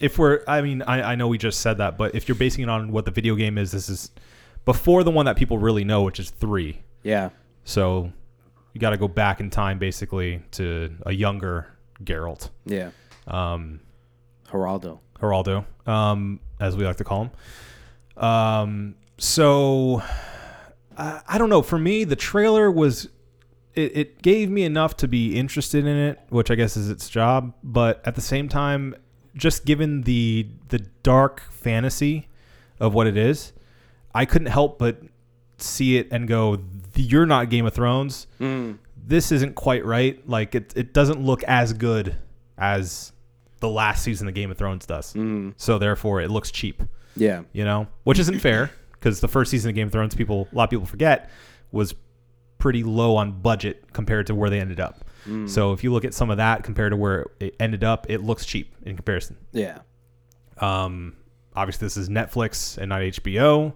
if 0.00 0.18
we're, 0.18 0.42
I 0.46 0.60
mean, 0.60 0.82
I, 0.82 1.12
I 1.12 1.14
know 1.16 1.28
we 1.28 1.38
just 1.38 1.60
said 1.60 1.78
that, 1.78 1.98
but 1.98 2.14
if 2.14 2.28
you're 2.28 2.36
basing 2.36 2.62
it 2.64 2.68
on 2.70 2.92
what 2.92 3.04
the 3.04 3.10
video 3.10 3.34
game 3.34 3.58
is, 3.58 3.72
this 3.72 3.88
is 3.88 4.10
before 4.64 5.02
the 5.04 5.10
one 5.10 5.26
that 5.26 5.36
people 5.36 5.58
really 5.58 5.84
know, 5.84 6.02
which 6.02 6.20
is 6.20 6.30
three. 6.30 6.80
yeah. 7.02 7.30
So 7.64 8.12
you 8.72 8.80
got 8.80 8.90
to 8.90 8.96
go 8.96 9.08
back 9.08 9.40
in 9.40 9.50
time 9.50 9.78
basically 9.78 10.42
to 10.52 10.94
a 11.04 11.12
younger 11.12 11.66
Geralt, 12.02 12.48
Yeah. 12.64 12.90
um, 13.26 13.80
Geraldo. 14.50 15.00
Geraldo, 15.20 15.64
um, 15.86 16.40
as 16.60 16.76
we 16.76 16.84
like 16.84 16.96
to 16.96 17.04
call 17.04 17.22
him. 18.16 18.22
Um, 18.24 18.94
so 19.18 20.02
I, 20.96 21.20
I 21.28 21.38
don't 21.38 21.50
know. 21.50 21.60
For 21.62 21.78
me, 21.78 22.04
the 22.04 22.16
trailer 22.16 22.70
was 22.70 23.08
it, 23.74 23.96
it 23.96 24.22
gave 24.22 24.48
me 24.50 24.62
enough 24.64 24.96
to 24.98 25.08
be 25.08 25.36
interested 25.38 25.86
in 25.86 25.96
it, 25.96 26.18
which 26.30 26.50
I 26.50 26.54
guess 26.54 26.76
is 26.76 26.88
its 26.88 27.08
job. 27.08 27.52
But 27.62 28.00
at 28.06 28.14
the 28.14 28.20
same 28.20 28.48
time, 28.48 28.94
just 29.38 29.64
given 29.64 30.02
the 30.02 30.46
the 30.68 30.80
dark 31.02 31.42
fantasy 31.50 32.28
of 32.80 32.92
what 32.92 33.06
it 33.06 33.16
is, 33.16 33.52
I 34.14 34.24
couldn't 34.24 34.48
help 34.48 34.78
but 34.78 35.00
see 35.56 35.96
it 35.96 36.08
and 36.10 36.28
go, 36.28 36.58
"You're 36.94 37.26
not 37.26 37.48
Game 37.48 37.64
of 37.64 37.72
Thrones. 37.72 38.26
Hmm. 38.38 38.72
This 39.06 39.32
isn't 39.32 39.54
quite 39.54 39.84
right. 39.84 40.26
Like 40.28 40.54
it, 40.54 40.74
it 40.76 40.92
doesn't 40.92 41.20
look 41.20 41.42
as 41.44 41.72
good 41.72 42.16
as 42.58 43.12
the 43.60 43.68
last 43.68 44.04
season 44.04 44.28
of 44.28 44.34
Game 44.34 44.50
of 44.50 44.58
Thrones 44.58 44.86
does. 44.86 45.12
Hmm. 45.12 45.50
So 45.56 45.78
therefore, 45.78 46.20
it 46.20 46.30
looks 46.30 46.50
cheap. 46.50 46.82
Yeah. 47.16 47.42
You 47.52 47.64
know, 47.64 47.88
which 48.04 48.18
isn't 48.18 48.40
fair 48.40 48.70
because 48.92 49.20
the 49.20 49.28
first 49.28 49.50
season 49.50 49.70
of 49.70 49.74
Game 49.74 49.86
of 49.86 49.92
Thrones, 49.92 50.14
people 50.14 50.48
a 50.52 50.54
lot 50.54 50.64
of 50.64 50.70
people 50.70 50.86
forget, 50.86 51.30
was 51.72 51.94
pretty 52.58 52.82
low 52.82 53.16
on 53.16 53.40
budget 53.40 53.92
compared 53.92 54.26
to 54.26 54.34
where 54.34 54.50
they 54.50 54.60
ended 54.60 54.80
up. 54.80 55.04
So 55.46 55.72
if 55.72 55.84
you 55.84 55.92
look 55.92 56.04
at 56.04 56.14
some 56.14 56.30
of 56.30 56.38
that 56.38 56.62
compared 56.62 56.92
to 56.92 56.96
where 56.96 57.26
it 57.38 57.54
ended 57.60 57.84
up, 57.84 58.06
it 58.08 58.22
looks 58.22 58.46
cheap 58.46 58.74
in 58.82 58.96
comparison. 58.96 59.36
Yeah. 59.52 59.80
Um, 60.58 61.16
obviously, 61.54 61.86
this 61.86 61.96
is 61.96 62.08
Netflix 62.08 62.78
and 62.78 62.88
not 62.88 63.00
HBO. 63.02 63.74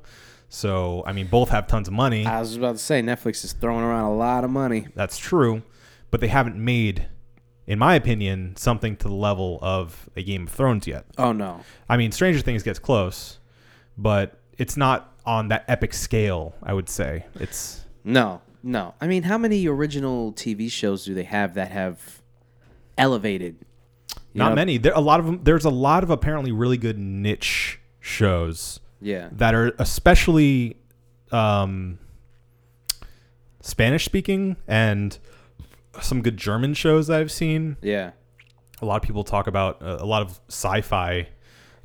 So 0.48 1.02
I 1.06 1.12
mean, 1.12 1.26
both 1.28 1.48
have 1.50 1.66
tons 1.66 1.88
of 1.88 1.94
money. 1.94 2.26
I 2.26 2.40
was 2.40 2.56
about 2.56 2.72
to 2.72 2.78
say 2.78 3.02
Netflix 3.02 3.44
is 3.44 3.52
throwing 3.52 3.84
around 3.84 4.04
a 4.04 4.14
lot 4.14 4.44
of 4.44 4.50
money. 4.50 4.86
That's 4.94 5.18
true, 5.18 5.62
but 6.10 6.20
they 6.20 6.28
haven't 6.28 6.56
made, 6.56 7.08
in 7.66 7.78
my 7.78 7.94
opinion, 7.94 8.56
something 8.56 8.96
to 8.96 9.08
the 9.08 9.14
level 9.14 9.58
of 9.62 10.08
a 10.16 10.22
Game 10.22 10.44
of 10.44 10.50
Thrones 10.50 10.86
yet. 10.86 11.06
Oh 11.16 11.32
no. 11.32 11.60
I 11.88 11.96
mean, 11.96 12.12
Stranger 12.12 12.40
Things 12.40 12.62
gets 12.62 12.78
close, 12.78 13.38
but 13.96 14.38
it's 14.58 14.76
not 14.76 15.14
on 15.24 15.48
that 15.48 15.64
epic 15.68 15.94
scale. 15.94 16.54
I 16.62 16.72
would 16.74 16.88
say 16.88 17.24
it's 17.36 17.84
No. 18.04 18.42
No. 18.62 18.94
I 19.00 19.06
mean, 19.06 19.24
how 19.24 19.38
many 19.38 19.66
original 19.66 20.32
TV 20.32 20.70
shows 20.70 21.04
do 21.04 21.14
they 21.14 21.24
have 21.24 21.54
that 21.54 21.70
have 21.72 22.22
elevated? 22.96 23.56
You 24.32 24.38
not 24.38 24.50
know? 24.50 24.54
many. 24.56 24.78
There 24.78 24.92
a 24.94 25.00
lot 25.00 25.20
of 25.20 25.26
them. 25.26 25.40
There's 25.42 25.64
a 25.64 25.70
lot 25.70 26.02
of 26.04 26.10
apparently 26.10 26.52
really 26.52 26.76
good 26.78 26.98
niche 26.98 27.80
shows 28.00 28.80
Yeah. 29.00 29.28
that 29.32 29.54
are 29.54 29.72
especially 29.78 30.76
um, 31.30 31.98
Spanish 33.60 34.04
speaking 34.04 34.56
and 34.66 35.18
some 36.00 36.22
good 36.22 36.36
German 36.36 36.74
shows 36.74 37.06
that 37.08 37.20
I've 37.20 37.32
seen. 37.32 37.76
Yeah. 37.82 38.12
a 38.80 38.86
lot 38.86 38.96
of 38.96 39.02
people 39.02 39.22
talk 39.24 39.46
about 39.46 39.80
uh, 39.82 39.98
a 40.00 40.06
lot 40.06 40.22
of 40.22 40.40
sci-fi 40.48 41.28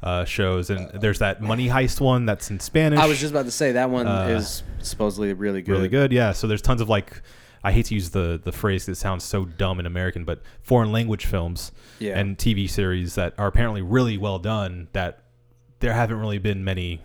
uh, 0.03 0.25
shows, 0.25 0.69
and 0.69 0.89
there's 1.01 1.19
that 1.19 1.41
Money 1.41 1.67
Heist 1.67 1.99
one 1.99 2.25
that's 2.25 2.49
in 2.51 2.59
Spanish. 2.59 2.99
I 2.99 3.07
was 3.07 3.19
just 3.19 3.31
about 3.31 3.45
to 3.45 3.51
say 3.51 3.71
that 3.73 3.89
one 3.89 4.07
Uh, 4.07 4.27
is 4.27 4.63
supposedly 4.79 5.33
really 5.33 5.61
good. 5.61 5.71
really 5.73 5.89
good, 5.89 6.11
yeah. 6.11 6.31
So 6.33 6.47
there's 6.47 6.61
tons 6.61 6.81
of 6.81 6.89
like, 6.89 7.21
I 7.63 7.71
hate 7.71 7.87
to 7.87 7.95
use 7.95 8.11
the 8.11 8.39
the 8.43 8.51
phrase 8.51 8.85
that 8.85 8.95
sounds 8.95 9.23
so 9.23 9.45
dumb 9.45 9.79
in 9.79 9.85
American, 9.85 10.23
but 10.23 10.41
foreign 10.61 10.91
language 10.91 11.25
films 11.25 11.71
Yeah. 11.99 12.17
and 12.19 12.37
TV 12.37 12.69
series 12.69 13.15
that 13.15 13.33
are 13.37 13.47
apparently 13.47 13.81
really 13.81 14.17
well 14.17 14.37
done. 14.39 14.87
That 14.93 15.19
there 15.79 15.93
haven't 15.93 16.19
really 16.19 16.37
been 16.39 16.63
many 16.63 17.01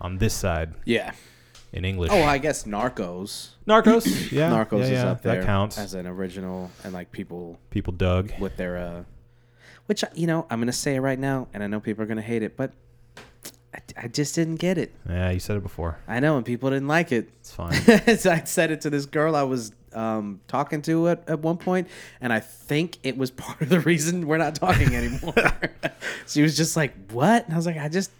on 0.00 0.18
this 0.18 0.34
side. 0.34 0.74
Yeah. 0.84 1.12
in 1.72 1.84
English. 1.84 2.12
Oh, 2.12 2.22
I 2.22 2.38
guess 2.38 2.62
Narcos. 2.64 3.48
Narcos. 3.66 4.30
Yeah, 4.30 4.50
Narcos 4.50 4.78
yeah, 4.78 4.84
is 4.84 4.90
yeah, 4.90 5.10
up 5.10 5.22
there. 5.22 5.40
That 5.40 5.44
counts. 5.46 5.76
as 5.76 5.94
an 5.94 6.06
original, 6.06 6.70
and 6.84 6.92
like 6.92 7.10
people 7.10 7.58
People 7.70 7.92
dug. 7.92 8.32
with 8.38 8.56
their, 8.56 8.76
uh, 8.78 9.02
which 9.86 10.04
you 10.14 10.26
know, 10.26 10.46
I'm 10.50 10.60
gonna 10.60 10.72
say 10.72 10.96
it 10.96 11.00
right 11.00 11.18
now, 11.18 11.48
and 11.52 11.62
I 11.62 11.66
know 11.66 11.80
people 11.80 12.04
are 12.04 12.06
gonna 12.06 12.22
hate 12.22 12.42
it, 12.42 12.56
but 12.56 12.72
I, 13.74 14.04
I 14.04 14.08
just 14.08 14.34
didn't 14.34 14.56
get 14.56 14.78
it. 14.78 14.94
Yeah, 15.08 15.30
you 15.30 15.40
said 15.40 15.56
it 15.56 15.62
before. 15.62 15.98
I 16.06 16.20
know, 16.20 16.36
and 16.36 16.46
people 16.46 16.70
didn't 16.70 16.88
like 16.88 17.12
it. 17.12 17.28
It's 17.40 17.52
fine. 17.52 17.72
so 18.18 18.30
I 18.30 18.42
said 18.44 18.70
it 18.70 18.80
to 18.82 18.90
this 18.90 19.06
girl 19.06 19.34
I 19.34 19.42
was 19.42 19.72
um, 19.92 20.40
talking 20.48 20.82
to 20.82 21.08
at, 21.08 21.28
at 21.28 21.40
one 21.40 21.56
point, 21.56 21.88
and 22.20 22.32
I 22.32 22.40
think 22.40 22.98
it 23.02 23.16
was 23.16 23.30
part 23.32 23.60
of 23.60 23.68
the 23.68 23.80
reason 23.80 24.26
we're 24.26 24.38
not 24.38 24.54
talking 24.54 24.94
anymore. 24.94 25.34
she 26.26 26.42
was 26.42 26.56
just 26.56 26.76
like, 26.76 26.94
"What?" 27.10 27.44
And 27.46 27.54
I 27.54 27.56
was 27.56 27.66
like, 27.66 27.78
"I 27.78 27.88
just, 27.88 28.10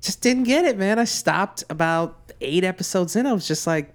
just 0.00 0.20
didn't 0.20 0.44
get 0.44 0.64
it, 0.64 0.78
man." 0.78 0.98
I 0.98 1.04
stopped 1.04 1.64
about 1.68 2.32
eight 2.40 2.64
episodes 2.64 3.16
in. 3.16 3.26
I 3.26 3.32
was 3.32 3.46
just 3.46 3.66
like, 3.66 3.94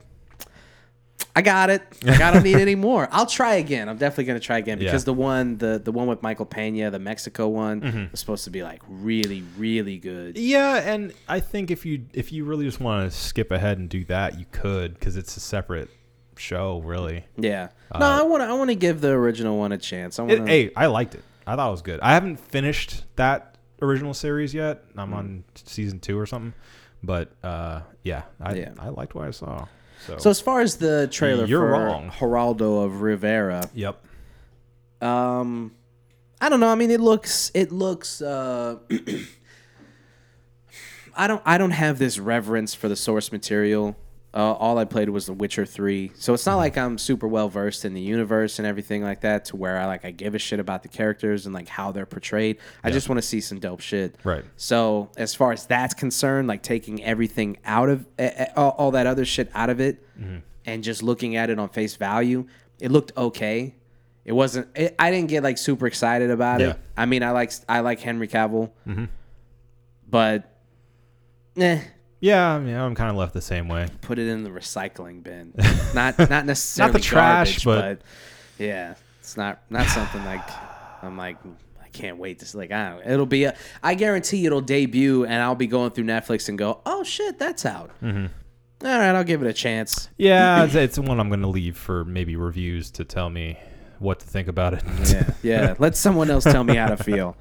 "I 1.35 1.41
got 1.41 1.69
it. 1.69 1.81
Like, 2.03 2.21
I 2.21 2.31
don't 2.31 2.43
need 2.43 2.55
any 2.57 2.75
more. 2.89 3.07
I'll 3.11 3.25
try 3.25 3.55
again. 3.55 3.87
I'm 3.89 3.97
definitely 3.97 4.25
gonna 4.25 4.39
try 4.39 4.57
again 4.57 4.79
because 4.79 5.03
Yeah. 5.03 5.05
the 5.05 5.13
one, 5.13 5.57
the 5.57 5.79
the 5.83 5.91
one 5.91 6.07
with 6.07 6.21
Michael 6.23 6.45
Pena, 6.45 6.89
the 6.91 6.99
Mexico 6.99 7.47
one, 7.47 7.81
Mm-hmm. 7.81 8.11
was 8.11 8.19
supposed 8.19 8.43
to 8.45 8.49
be 8.49 8.63
like 8.63 8.81
really, 8.87 9.43
really 9.57 9.97
good. 9.97 10.37
Yeah, 10.37 10.75
and 10.77 11.13
I 11.27 11.39
think 11.39 11.71
if 11.71 11.85
you 11.85 12.05
if 12.13 12.31
you 12.31 12.45
really 12.45 12.65
just 12.65 12.79
want 12.79 13.09
to 13.11 13.17
skip 13.17 13.51
ahead 13.51 13.77
and 13.77 13.87
do 13.89 14.03
that, 14.05 14.39
you 14.39 14.45
could 14.51 14.93
because 14.95 15.17
it's 15.17 15.35
a 15.37 15.39
separate 15.39 15.89
show, 16.37 16.79
really. 16.85 17.25
Yeah. 17.37 17.69
No, 17.93 18.05
I 18.05 18.21
want 18.23 18.41
to. 18.41 18.47
I 18.47 18.53
want 18.53 18.69
to 18.69 18.75
give 18.75 19.01
the 19.01 19.09
original 19.09 19.57
one 19.57 19.71
a 19.71 19.77
chance. 19.77 20.19
I 20.19 20.23
want 20.23 20.39
Uh, 20.39 20.43
It, 20.43 20.47
hey, 20.49 20.71
I 20.75 20.85
liked 20.87 21.15
it. 21.15 21.23
I 21.45 21.55
thought 21.55 21.67
it 21.67 21.71
was 21.71 21.81
good. 21.81 21.99
I 22.01 22.13
haven't 22.13 22.39
finished 22.39 23.03
that 23.15 23.55
original 23.81 24.13
series 24.13 24.53
yet. 24.53 24.83
I'm 24.95 25.13
on 25.13 25.43
season 25.55 25.99
two 25.99 26.17
or 26.19 26.25
something, 26.25 26.53
but 27.03 27.31
uh, 27.43 27.81
yeah, 28.03 28.23
I 28.41 28.53
Yeah. 28.55 28.71
I 28.79 28.89
liked 28.89 29.15
what 29.15 29.27
I 29.27 29.31
saw. 29.31 29.65
So, 30.05 30.17
So 30.17 30.29
as 30.29 30.41
far 30.41 30.61
as 30.61 30.77
the 30.77 31.07
trailer 31.11 31.45
You're 31.45 31.61
for 31.61 31.71
wrong. 31.71 32.11
Geraldo 32.11 32.85
of 32.85 33.01
Rivera, 33.01 33.69
yep. 33.73 34.01
um, 35.01 35.75
I 36.41 36.49
don't 36.49 36.59
know. 36.59 36.69
I 36.69 36.75
mean, 36.75 36.91
it 36.91 37.01
looks 37.01 37.51
it 37.53 37.71
looks. 37.71 38.21
Uh, 38.21 38.77
I 41.15 41.27
don't 41.27 41.41
I 41.45 41.57
don't 41.57 41.71
have 41.71 41.99
this 41.99 42.17
reverence 42.17 42.73
for 42.73 42.87
the 42.87 42.95
source 42.95 43.31
material. 43.31 43.97
Uh, 44.31 44.53
all 44.53 44.77
I 44.77 44.85
played 44.85 45.09
was 45.09 45.25
The 45.25 45.33
Witcher 45.33 45.65
Three, 45.65 46.11
so 46.15 46.35
it's 46.35 46.45
not 46.45 46.51
Mm-hmm. 46.51 46.59
like 46.59 46.77
I'm 46.77 46.97
super 46.99 47.27
well 47.27 47.49
versed 47.49 47.83
in 47.83 47.95
the 47.95 48.01
universe 48.01 48.59
and 48.59 48.67
everything 48.67 49.01
like 49.01 49.21
that, 49.21 49.45
to 49.45 49.55
where 49.55 49.79
I 49.79 49.87
like 49.87 50.05
I 50.05 50.11
give 50.11 50.35
a 50.35 50.39
shit 50.39 50.59
about 50.59 50.83
the 50.83 50.87
characters 50.89 51.47
and 51.47 51.55
like 51.55 51.67
how 51.67 51.91
they're 51.91 52.05
portrayed. 52.05 52.57
I 52.83 52.91
just 52.91 53.09
want 53.09 53.17
to 53.17 53.27
see 53.27 53.41
some 53.41 53.59
dope 53.59 53.79
shit. 53.81 54.15
Right. 54.23 54.45
So 54.55 55.09
as 55.17 55.33
far 55.33 55.51
as 55.51 55.65
that's 55.65 55.95
concerned, 55.95 56.47
like 56.47 56.61
taking 56.61 57.03
everything 57.03 57.57
out 57.65 57.89
of 57.89 58.05
eh, 58.19 58.45
all, 58.55 58.91
that 58.91 59.07
other 59.07 59.25
shit 59.25 59.49
out 59.55 59.71
of 59.71 59.79
it, 59.79 60.05
Mm-hmm. 60.19 60.37
and 60.65 60.83
just 60.83 61.01
looking 61.01 61.35
at 61.35 61.49
it 61.49 61.57
on 61.57 61.69
face 61.69 61.95
value, 61.95 62.45
it 62.79 62.91
looked 62.91 63.11
okay. 63.17 63.73
It 64.25 64.33
wasn't. 64.33 64.67
It, 64.75 64.93
I 64.99 65.09
didn't 65.09 65.29
get 65.29 65.41
like 65.41 65.57
super 65.57 65.87
excited 65.87 66.29
about 66.29 66.59
Yeah. 66.59 66.67
Mm-hmm. 66.67 66.79
it. 66.79 66.85
I 66.97 67.05
mean, 67.07 67.23
I 67.23 67.31
like 67.31 67.51
I 67.67 67.79
like 67.79 67.99
Henry 67.99 68.27
Cavill, 68.27 68.69
but 70.07 70.55
eh, 71.57 71.81
Yeah, 72.19 72.49
I 72.49 72.59
mean, 72.59 72.75
I'm 72.75 72.95
kind 72.95 73.09
of 73.09 73.15
left 73.15 73.33
the 73.33 73.41
same 73.41 73.67
way. 73.69 73.87
put 74.01 74.19
it 74.19 74.27
in 74.27 74.43
the 74.43 74.49
recycling 74.49 75.23
bin. 75.23 75.53
Not 75.93 76.17
not 76.29 76.45
necessarily 76.45 76.93
Not 76.93 76.99
the 76.99 77.03
trash, 77.03 77.63
garbage, 77.63 77.99
but- 77.99 78.01
yeah, 78.63 78.95
it's 79.21 79.37
not 79.37 79.61
not 79.69 79.87
something 79.87 80.23
like 80.25 80.41
I'm 81.01 81.17
like 81.17 81.37
I 81.81 81.87
can't 81.89 82.17
wait 82.17 82.39
to 82.39 82.57
like 82.57 82.71
I 82.71 82.89
don't. 82.89 83.07
It'll 83.07 83.25
be 83.25 83.45
a, 83.45 83.55
I 83.81 83.95
guarantee 83.95 84.45
it'll 84.45 84.59
debut 84.61 85.23
and 85.23 85.35
I'll 85.35 85.55
be 85.55 85.67
going 85.67 85.91
through 85.91 86.03
Netflix 86.03 86.49
and 86.49 86.57
go 86.57 86.81
oh 86.85 87.03
shit 87.03 87.39
that's 87.39 87.65
out. 87.65 87.91
Mm-hmm. 88.03 88.25
All 88.85 88.97
right, 88.97 89.13
I'll 89.15 89.23
give 89.23 89.41
it 89.41 89.47
a 89.47 89.53
chance. 89.53 90.09
Yeah, 90.17 90.63
it's, 90.65 90.75
it's 90.75 90.99
one 90.99 91.19
I'm 91.19 91.27
going 91.27 91.41
to 91.41 91.47
leave 91.47 91.77
for 91.77 92.05
maybe 92.05 92.35
reviews 92.37 92.91
to 92.91 93.03
tell 93.03 93.29
me 93.29 93.59
what 93.99 94.19
to 94.21 94.25
think 94.25 94.47
about 94.47 94.73
it. 94.73 94.83
Yeah, 95.05 95.29
yeah. 95.43 95.75
Let 95.79 95.97
someone 95.97 96.29
else 96.31 96.45
tell 96.45 96.63
me 96.63 96.75
how 96.75 96.87
to 96.87 96.97
feel. 96.97 97.35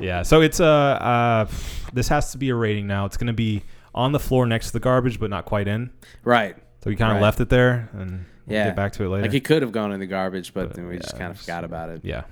Yeah, 0.00 0.22
so 0.22 0.40
it's 0.40 0.58
uh, 0.58 0.66
uh 0.66 1.46
this 1.92 2.08
has 2.08 2.32
to 2.32 2.38
be 2.38 2.48
a 2.48 2.54
rating 2.54 2.86
now. 2.86 3.04
It's 3.06 3.16
gonna 3.16 3.32
be 3.32 3.62
on 3.94 4.12
the 4.12 4.18
floor 4.20 4.46
next 4.46 4.68
to 4.68 4.72
the 4.72 4.80
garbage, 4.80 5.18
but 5.20 5.30
not 5.30 5.44
quite 5.44 5.68
in. 5.68 5.90
Right. 6.24 6.56
So 6.82 6.90
we 6.90 6.96
kind 6.96 7.10
of 7.12 7.16
Right. 7.16 7.22
left 7.22 7.40
it 7.40 7.48
there, 7.48 7.88
and 7.92 8.24
we'll 8.46 8.56
Yeah. 8.56 8.64
get 8.66 8.76
back 8.76 8.92
to 8.94 9.04
it 9.04 9.08
later. 9.08 9.22
Like 9.26 9.34
it 9.34 9.44
could 9.44 9.62
have 9.62 9.72
gone 9.72 9.92
in 9.92 10.00
the 10.00 10.06
garbage, 10.06 10.52
but, 10.54 10.74
then 10.74 10.86
we 10.88 10.98
just 10.98 11.16
kind 11.16 11.30
of 11.30 11.38
forgot 11.40 11.64
about 11.64 11.90
it. 11.90 12.00
yeah. 12.04 12.24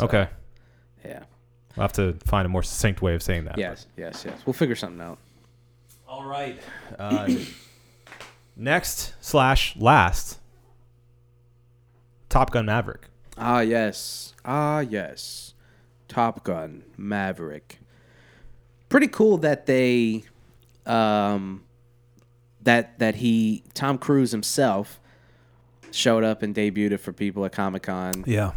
Okay. 0.00 0.28
Yeah. 1.04 1.22
We'll 1.76 1.82
have 1.84 1.92
to 1.94 2.14
find 2.24 2.46
a 2.46 2.48
more 2.48 2.62
succinct 2.62 3.00
way 3.02 3.14
of 3.14 3.22
saying 3.22 3.44
that. 3.44 3.58
Yes. 3.58 3.86
Yes. 3.96 4.24
Yes. 4.26 4.42
We'll 4.46 4.52
figure 4.52 4.76
something 4.76 5.00
out. 5.00 5.18
All 6.08 6.24
right. 6.24 6.60
Uh, 6.98 7.28
next 8.56 9.14
slash 9.20 9.74
last. 9.76 10.38
Top 12.28 12.50
Gun 12.50 12.66
Maverick. 12.66 13.08
Ah, 13.38 13.60
yes. 13.60 14.34
Ah, 14.44 14.80
yes. 14.80 15.54
Top 16.08 16.44
Gun 16.44 16.82
Maverick. 16.96 17.78
Pretty 18.88 19.08
cool 19.08 19.38
that 19.38 19.66
they 19.66 20.24
um 20.86 21.64
that 22.62 22.98
that 22.98 23.16
he 23.16 23.62
Tom 23.74 23.98
Cruise 23.98 24.32
himself 24.32 25.00
showed 25.90 26.24
up 26.24 26.42
and 26.42 26.54
debuted 26.54 26.92
it 26.92 26.98
for 26.98 27.12
people 27.12 27.44
at 27.44 27.52
Comic-Con. 27.52 28.24
Yeah. 28.26 28.52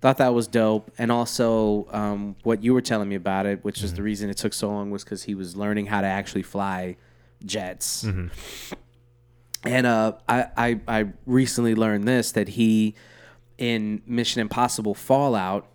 Thought 0.00 0.16
that 0.18 0.32
was 0.32 0.48
dope. 0.48 0.90
And 0.96 1.12
also 1.12 1.86
um 1.92 2.36
what 2.42 2.62
you 2.62 2.72
were 2.72 2.80
telling 2.80 3.08
me 3.08 3.16
about 3.16 3.46
it, 3.46 3.64
which 3.64 3.82
is 3.82 3.94
the 3.94 4.02
reason 4.02 4.30
it 4.30 4.36
took 4.36 4.52
so 4.52 4.68
long 4.68 4.90
was 4.90 5.04
cuz 5.04 5.24
he 5.24 5.34
was 5.34 5.56
learning 5.56 5.86
how 5.86 6.00
to 6.00 6.06
actually 6.06 6.42
fly 6.42 6.96
jets. 7.44 8.04
And 9.62 9.86
uh, 9.86 10.12
I, 10.28 10.46
I 10.56 10.80
I 10.88 11.06
recently 11.26 11.74
learned 11.74 12.08
this 12.08 12.32
that 12.32 12.48
he 12.48 12.94
in 13.58 14.00
Mission 14.06 14.40
Impossible 14.40 14.94
Fallout, 14.94 15.66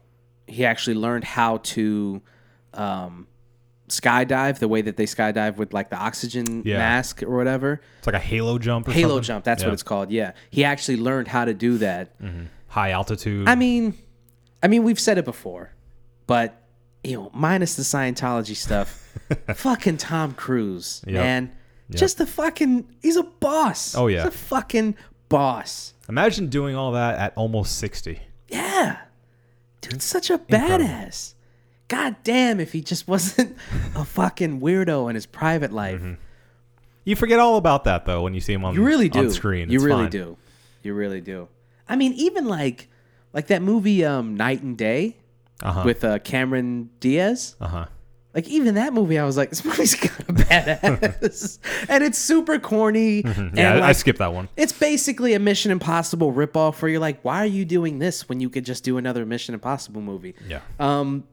he 0.48 0.66
actually 0.66 0.96
learned 0.96 1.24
how 1.24 1.58
to 1.58 2.22
um, 2.74 3.28
skydive 3.90 4.60
the 4.60 4.68
way 4.68 4.82
that 4.82 4.98
they 4.98 5.06
skydive 5.06 5.58
with 5.58 5.74
like 5.74 5.90
the 5.90 5.96
oxygen 5.98 6.64
Yeah. 6.66 6.78
mask 6.80 7.22
or 7.24 7.36
whatever. 7.38 7.82
It's 8.00 8.08
like 8.08 8.16
a 8.16 8.20
halo 8.20 8.58
jump 8.58 8.88
or 8.88 8.92
Halo 8.92 9.16
something? 9.16 9.24
jump, 9.24 9.46
that's 9.46 9.62
Yeah. 9.62 9.68
what 9.70 9.74
it's 9.74 9.84
called. 9.84 10.12
Yeah, 10.12 10.32
he 10.50 10.64
actually 10.64 10.98
learned 10.98 11.28
how 11.28 11.46
to 11.46 11.54
do 11.54 11.78
that. 11.78 12.20
Mm-hmm. 12.22 12.46
High 12.70 12.92
altitude. 12.92 13.48
I 13.48 13.56
mean, 13.56 13.94
I 14.64 14.68
mean 14.68 14.84
we've 14.84 15.00
said 15.00 15.18
it 15.18 15.26
before, 15.26 15.72
but 16.28 16.62
you 17.04 17.14
know, 17.18 17.30
minus 17.34 17.76
the 17.76 17.84
Scientology 17.84 18.56
stuff, 18.56 19.08
fucking 19.54 19.98
Tom 19.98 20.34
Cruise, 20.34 21.04
Yep. 21.06 21.14
man, 21.14 21.52
just 21.92 22.18
the 22.18 22.26
fucking 22.26 22.88
he's 23.04 23.16
a 23.18 23.24
boss. 23.24 23.94
Oh, 23.96 24.08
yeah. 24.08 24.24
he's 24.24 24.30
a 24.30 24.32
fucking 24.38 24.96
boss. 25.30 25.94
Imagine 26.10 26.48
doing 26.50 26.76
all 26.76 26.94
that 26.94 27.20
at 27.20 27.34
almost 27.36 27.78
60. 27.78 28.20
Yeah. 28.50 28.98
dude, 29.82 30.02
such 30.02 30.32
a 30.32 30.40
badass. 30.40 31.35
God 31.88 32.16
damn 32.24 32.60
if 32.60 32.72
he 32.74 32.82
just 32.82 33.08
wasn't 33.08 33.56
a 33.96 34.04
fucking 34.06 34.60
weirdo 34.62 35.10
in 35.10 35.16
his 35.16 35.26
private 35.26 35.72
life. 35.72 36.02
You 37.04 37.16
forget 37.16 37.40
all 37.40 37.58
about 37.58 37.84
that 37.84 38.06
though 38.06 38.24
when 38.24 38.34
you 38.34 38.42
see 38.42 38.54
him 38.54 38.66
on 38.66 38.74
You 38.74 38.84
really 38.84 39.10
do. 39.10 39.20
on 39.20 39.32
screen. 39.32 39.70
You 39.70 39.76
It's 39.78 39.86
really 39.86 40.04
fine. 40.04 40.10
do. 40.12 40.38
You 40.82 40.94
really 40.94 41.22
do. 41.22 41.48
I 41.88 41.96
mean, 41.96 42.14
even 42.14 42.46
like 42.48 42.90
like 43.34 43.48
that 43.48 43.62
movie 43.62 44.04
um 44.06 44.36
Knight 44.36 44.64
and 44.64 44.76
Day 44.78 45.18
Uh-huh. 45.62 45.84
with 45.86 46.04
uh, 46.04 46.20
Cameron 46.20 46.90
Diaz. 47.00 47.56
Uh-huh. 47.62 47.86
Like 48.34 48.48
even 48.50 48.76
that 48.76 48.92
movie, 48.94 49.18
I 49.20 49.24
was 49.24 49.38
like, 49.38 49.50
this 49.52 49.64
movie's 49.64 49.96
kind 49.96 50.20
of 50.30 50.36
badass, 50.36 51.60
and 51.90 52.04
it's 52.04 52.18
super 52.18 52.60
corny. 52.60 53.22
Yeah, 53.22 53.32
and 53.76 53.84
I- 53.84 53.90
I 53.90 53.92
skipped 53.94 54.20
that 54.20 54.34
one. 54.34 54.50
It's 54.58 54.74
basically 54.74 55.34
a 55.36 55.40
Mission 55.40 55.72
Impossible 55.72 56.34
ripoff 56.34 56.82
where 56.82 56.90
you're 56.90 57.00
like, 57.00 57.24
why 57.24 57.38
are 57.44 57.46
you 57.46 57.64
doing 57.64 58.00
this 58.00 58.28
when 58.28 58.40
you 58.42 58.50
could 58.50 58.66
just 58.66 58.84
do 58.84 58.98
another 58.98 59.26
Mission 59.26 59.54
Impossible 59.54 60.02
movie? 60.02 60.34
Yeah. 60.50 60.60
Um, 60.80 61.24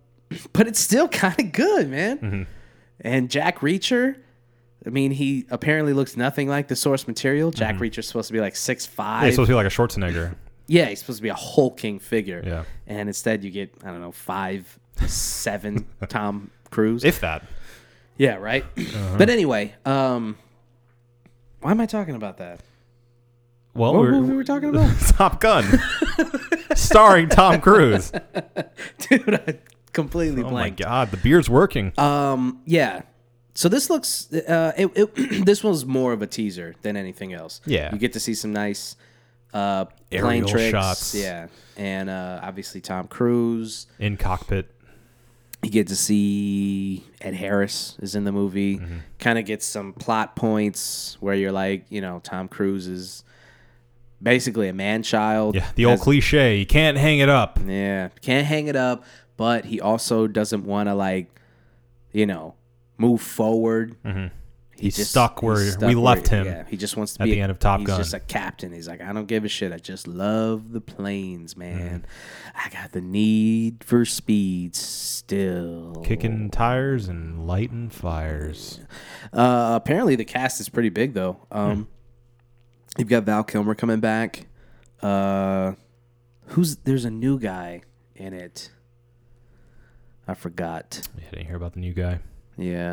but 0.52 0.66
it's 0.66 0.80
still 0.80 1.08
kind 1.08 1.38
of 1.38 1.52
good, 1.52 1.88
man. 1.90 2.18
Mm-hmm. 2.18 2.42
And 3.00 3.30
Jack 3.30 3.60
Reacher, 3.60 4.16
I 4.86 4.90
mean, 4.90 5.10
he 5.12 5.46
apparently 5.50 5.92
looks 5.92 6.16
nothing 6.16 6.48
like 6.48 6.68
the 6.68 6.76
source 6.76 7.06
material. 7.08 7.50
Jack 7.50 7.80
Reacher's 7.80 8.06
supposed 8.06 8.28
to 8.28 8.32
be 8.32 8.40
like 8.40 8.56
six 8.56 8.86
Yeah, 8.86 8.92
five. 8.94 9.24
he's 9.24 9.34
supposed 9.34 9.48
to 9.48 9.52
be 9.52 9.56
like 9.56 9.66
a 9.66 9.70
Schwarzenegger. 9.70 10.34
yeah, 10.66 10.86
he's 10.86 11.00
supposed 11.00 11.18
to 11.18 11.22
be 11.22 11.28
a 11.28 11.34
hulking 11.34 11.98
figure. 11.98 12.42
Yeah. 12.44 12.64
And 12.86 13.08
instead, 13.08 13.42
you 13.44 13.50
get 13.50 13.74
I 13.84 13.88
don't 13.90 14.00
know 14.00 14.12
five 14.12 14.78
seven 15.06 15.86
Tom 16.08 16.50
Cruise. 16.70 17.04
if 17.04 17.20
that. 17.20 17.44
yeah, 18.16 18.36
right. 18.36 18.64
Uh-huh. 18.76 19.16
But 19.18 19.30
anyway, 19.30 19.74
um, 19.84 20.36
why 21.60 21.70
am 21.70 21.80
I 21.80 21.86
talking 21.86 22.14
about 22.14 22.38
that? 22.38 22.60
Well, 23.74 23.94
What 23.94 24.00
we're, 24.02 24.10
movie 24.12 24.32
were 24.32 24.38
we 24.38 24.44
talking 24.44 24.68
about? 24.68 24.94
Top 25.00 25.40
Gun, 25.40 25.64
starring 26.74 27.28
Tom 27.30 27.60
Cruise. 27.60 28.12
Dude, 28.98 29.34
I 29.34 29.58
completely 29.92 30.42
Oh 30.42 30.50
my. 30.50 30.70
God, 30.70 31.10
the 31.10 31.16
beard's 31.16 31.48
working. 31.50 31.92
Um, 31.98 32.60
yeah. 32.64 33.02
So 33.54 33.68
this 33.68 33.90
looks, 33.90 34.32
uh, 34.32 34.72
it, 34.76 34.90
it, 34.94 35.14
this 35.46 35.62
was 35.62 35.84
more 35.84 36.12
of 36.12 36.22
a 36.22 36.26
teaser 36.26 36.74
than 36.82 36.96
anything 36.96 37.32
else. 37.34 37.60
Yeah. 37.66 37.92
you 37.92 37.98
get 37.98 38.14
to 38.14 38.20
see 38.20 38.34
some 38.34 38.52
nice 38.52 38.96
uh, 39.52 39.84
plane 40.10 40.46
tricks. 40.46 40.70
shots. 40.70 41.14
Yeah, 41.14 41.48
and 41.76 42.08
uh, 42.08 42.40
obviously 42.42 42.80
Tom 42.80 43.06
Cruise. 43.08 43.86
in 43.98 44.16
cockpit. 44.16 44.70
You 45.62 45.70
get 45.70 45.86
to 45.88 45.96
see 45.96 47.04
Ed 47.20 47.34
Harris 47.34 47.96
is 48.00 48.16
in 48.16 48.24
the 48.24 48.32
movie. 48.32 48.78
Mm-hmm. 48.78 48.96
Kind 49.20 49.38
of 49.38 49.44
gets 49.44 49.64
some 49.64 49.92
plot 49.92 50.34
points 50.34 51.16
where 51.20 51.36
you're 51.36 51.52
like, 51.52 51.84
you 51.88 52.00
know, 52.00 52.20
Tom 52.24 52.48
Cruise 52.48 52.88
is 52.88 53.22
basically 54.20 54.68
a 54.68 54.72
man 54.72 55.02
child. 55.04 55.54
Yeah, 55.54 55.68
the 55.76 55.84
old 55.84 55.98
Has- 55.98 56.02
cliche. 56.04 56.56
You 56.56 56.66
can't 56.66 56.96
hang 56.96 57.20
it 57.20 57.28
up. 57.28 57.60
Yeah, 57.64 58.08
can't 58.22 58.46
hang 58.46 58.66
it 58.66 58.76
up, 58.76 59.04
but 59.42 59.64
he 59.64 59.80
also 59.80 60.28
doesn't 60.28 60.64
want 60.64 60.88
to 60.88 60.94
like, 60.94 61.26
you 62.12 62.26
know, 62.26 62.54
move 62.96 63.20
forward. 63.20 63.96
He's 64.76 65.08
stuck 65.08 65.42
where 65.42 65.56
we 65.80 65.86
where- 65.86 65.96
left 65.96 66.28
him 66.28 66.46
Yeah, 66.46 66.64
he 66.68 66.76
just 66.76 66.96
wants 66.96 67.14
to 67.14 67.22
at 67.22 67.24
be 67.24 67.32
the 67.32 67.40
end 67.40 67.50
of 67.50 67.58
Top 67.58 67.80
he's 67.80 67.88
Gun. 67.88 67.98
just 67.98 68.14
a 68.14 68.20
captain. 68.20 68.72
He's 68.72 68.86
like, 68.86 69.00
I 69.00 69.12
don't 69.12 69.26
give 69.26 69.44
a 69.44 69.48
shit. 69.48 69.72
I 69.72 69.78
just 69.78 70.06
love 70.06 70.70
the 70.72 70.80
planes, 70.80 71.56
man. 71.56 72.04
I 72.54 72.68
got 72.70 72.92
the 72.92 73.00
need 73.00 73.82
for 73.82 74.04
speed 74.04 74.76
still. 74.76 76.02
Kicking 76.04 76.48
tires 76.48 77.08
and 77.08 77.44
lighting 77.44 77.90
fires. 77.90 78.78
Uh, 79.32 79.72
apparently 79.74 80.14
the 80.14 80.24
cast 80.24 80.60
is 80.60 80.68
pretty 80.68 80.88
big 80.90 81.14
though. 81.14 81.38
Um, 81.50 81.88
you've 82.96 83.08
got 83.08 83.24
Val 83.24 83.42
Kilmer 83.42 83.74
coming 83.74 83.98
back. 83.98 84.46
Uh, 85.00 85.72
who's 86.46 86.76
there's 86.76 87.04
a 87.04 87.10
new 87.10 87.40
guy 87.40 87.82
in 88.14 88.32
it. 88.32 88.70
I 90.28 90.34
forgot. 90.34 91.08
Yeah, 91.18 91.30
didn't 91.30 91.46
hear 91.46 91.56
about 91.56 91.72
the 91.74 91.80
new 91.80 91.92
guy. 91.92 92.20
Yeah. 92.56 92.92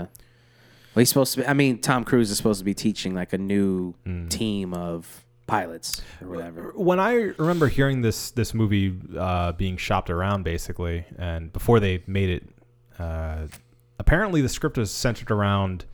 Well, 0.95 1.01
he's 1.01 1.09
supposed 1.09 1.33
to 1.35 1.41
be. 1.41 1.47
I 1.47 1.53
mean, 1.53 1.79
Tom 1.79 2.03
Cruise 2.03 2.31
is 2.31 2.37
supposed 2.37 2.59
to 2.59 2.65
be 2.65 2.73
teaching 2.73 3.13
like 3.13 3.33
a 3.33 3.37
new 3.37 3.93
Hmm. 4.05 4.27
team 4.27 4.73
of 4.73 5.23
pilots 5.47 6.01
or 6.21 6.27
whatever. 6.29 6.73
When 6.75 6.99
I 6.99 7.13
remember 7.37 7.67
hearing 7.67 8.01
this 8.01 8.31
this 8.31 8.53
movie 8.53 8.99
uh, 9.17 9.51
being 9.53 9.77
shopped 9.77 10.09
around, 10.09 10.43
basically, 10.43 11.05
and 11.17 11.53
before 11.53 11.79
they 11.79 12.03
made 12.07 12.29
it, 12.29 12.49
uh, 12.99 13.47
apparently 13.99 14.41
the 14.41 14.49
script 14.49 14.77
was 14.77 14.91
centered 14.91 15.29
around 15.31 15.85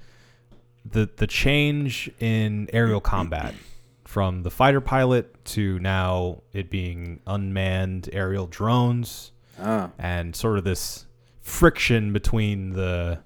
the 0.90 1.10
the 1.18 1.28
change 1.28 2.10
in 2.20 2.70
aerial 2.72 3.02
combat 3.02 3.54
from 4.06 4.44
the 4.44 4.52
fighter 4.52 4.80
pilot 4.82 5.44
to 5.46 5.80
now 5.80 6.42
it 6.54 6.70
being 6.70 7.20
unmanned 7.28 8.08
aerial 8.14 8.48
drones 8.48 9.32
Ah, 9.60 9.90
and 9.98 10.36
sort 10.36 10.58
of 10.58 10.64
this 10.64 11.05
friction 11.46 12.12
between 12.12 12.72
the 12.72 13.20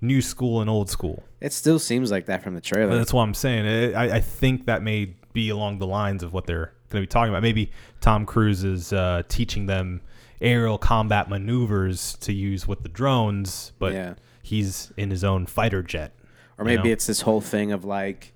new 0.00 0.22
school 0.22 0.60
and 0.62 0.70
old 0.70 0.88
school. 0.88 1.22
it 1.40 1.52
still 1.52 1.78
seems 1.78 2.10
like 2.10 2.24
that 2.26 2.42
from 2.42 2.54
the 2.54 2.60
trailer. 2.62 2.96
That's 2.96 3.12
what 3.12 3.22
I'm 3.24 3.34
saying. 3.34 3.66
It, 3.66 3.94
I, 3.94 4.16
I 4.16 4.20
think 4.20 4.64
that 4.66 4.82
may 4.82 5.14
be 5.34 5.50
along 5.50 5.78
the 5.78 5.86
lines 5.86 6.22
of 6.22 6.32
what 6.32 6.46
they're 6.46 6.72
going 6.88 7.02
to 7.02 7.06
be 7.06 7.06
talking 7.06 7.28
about. 7.28 7.42
Maybe 7.42 7.70
Tom 8.00 8.24
Cruise 8.24 8.64
is 8.64 8.92
uh, 8.92 9.22
teaching 9.28 9.66
them 9.66 10.00
aerial 10.40 10.78
combat 10.78 11.28
maneuvers 11.28 12.16
to 12.20 12.32
use 12.32 12.66
with 12.66 12.82
the 12.82 12.88
drones, 12.88 13.72
but 13.78 13.92
Yeah. 13.92 14.14
he's 14.42 14.90
in 14.96 15.10
his 15.10 15.22
own 15.22 15.44
fighter 15.46 15.82
jet. 15.82 16.14
Or 16.56 16.64
maybe 16.64 16.84
know? 16.84 16.92
it's 16.92 17.06
this 17.06 17.20
whole 17.20 17.40
thing 17.42 17.70
of 17.70 17.84
like 17.84 18.32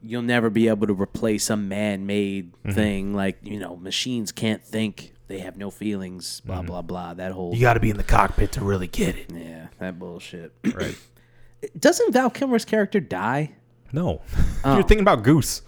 you'll 0.00 0.22
never 0.22 0.48
be 0.50 0.68
able 0.68 0.86
to 0.86 0.94
replace 0.94 1.50
a 1.50 1.56
man-made 1.56 2.52
Mm-hmm. 2.52 2.70
thing 2.72 3.14
like, 3.14 3.36
you 3.42 3.58
know, 3.58 3.76
machines 3.76 4.32
can't 4.32 4.64
think, 4.64 5.12
they 5.28 5.38
have 5.40 5.56
no 5.56 5.70
feelings, 5.70 6.40
blah 6.40 6.58
Mm-hmm. 6.58 6.66
blah 6.66 6.82
blah. 6.82 7.14
That 7.14 7.32
whole 7.32 7.54
you 7.54 7.60
got 7.60 7.74
to 7.74 7.80
be 7.80 7.90
in 7.90 7.96
the 7.96 8.02
cockpit 8.04 8.52
to 8.52 8.64
really 8.64 8.86
get 8.86 9.16
it. 9.16 9.30
yeah, 9.32 9.68
that 9.78 9.98
bullshit. 9.98 10.52
Right. 10.74 10.96
Doesn't 11.78 12.12
Val 12.12 12.30
Kilmer's 12.30 12.64
character 12.64 13.00
die? 13.00 13.52
No, 13.92 14.20
you're 14.64 14.82
thinking 14.82 15.00
about 15.00 15.22
Goose. 15.22 15.62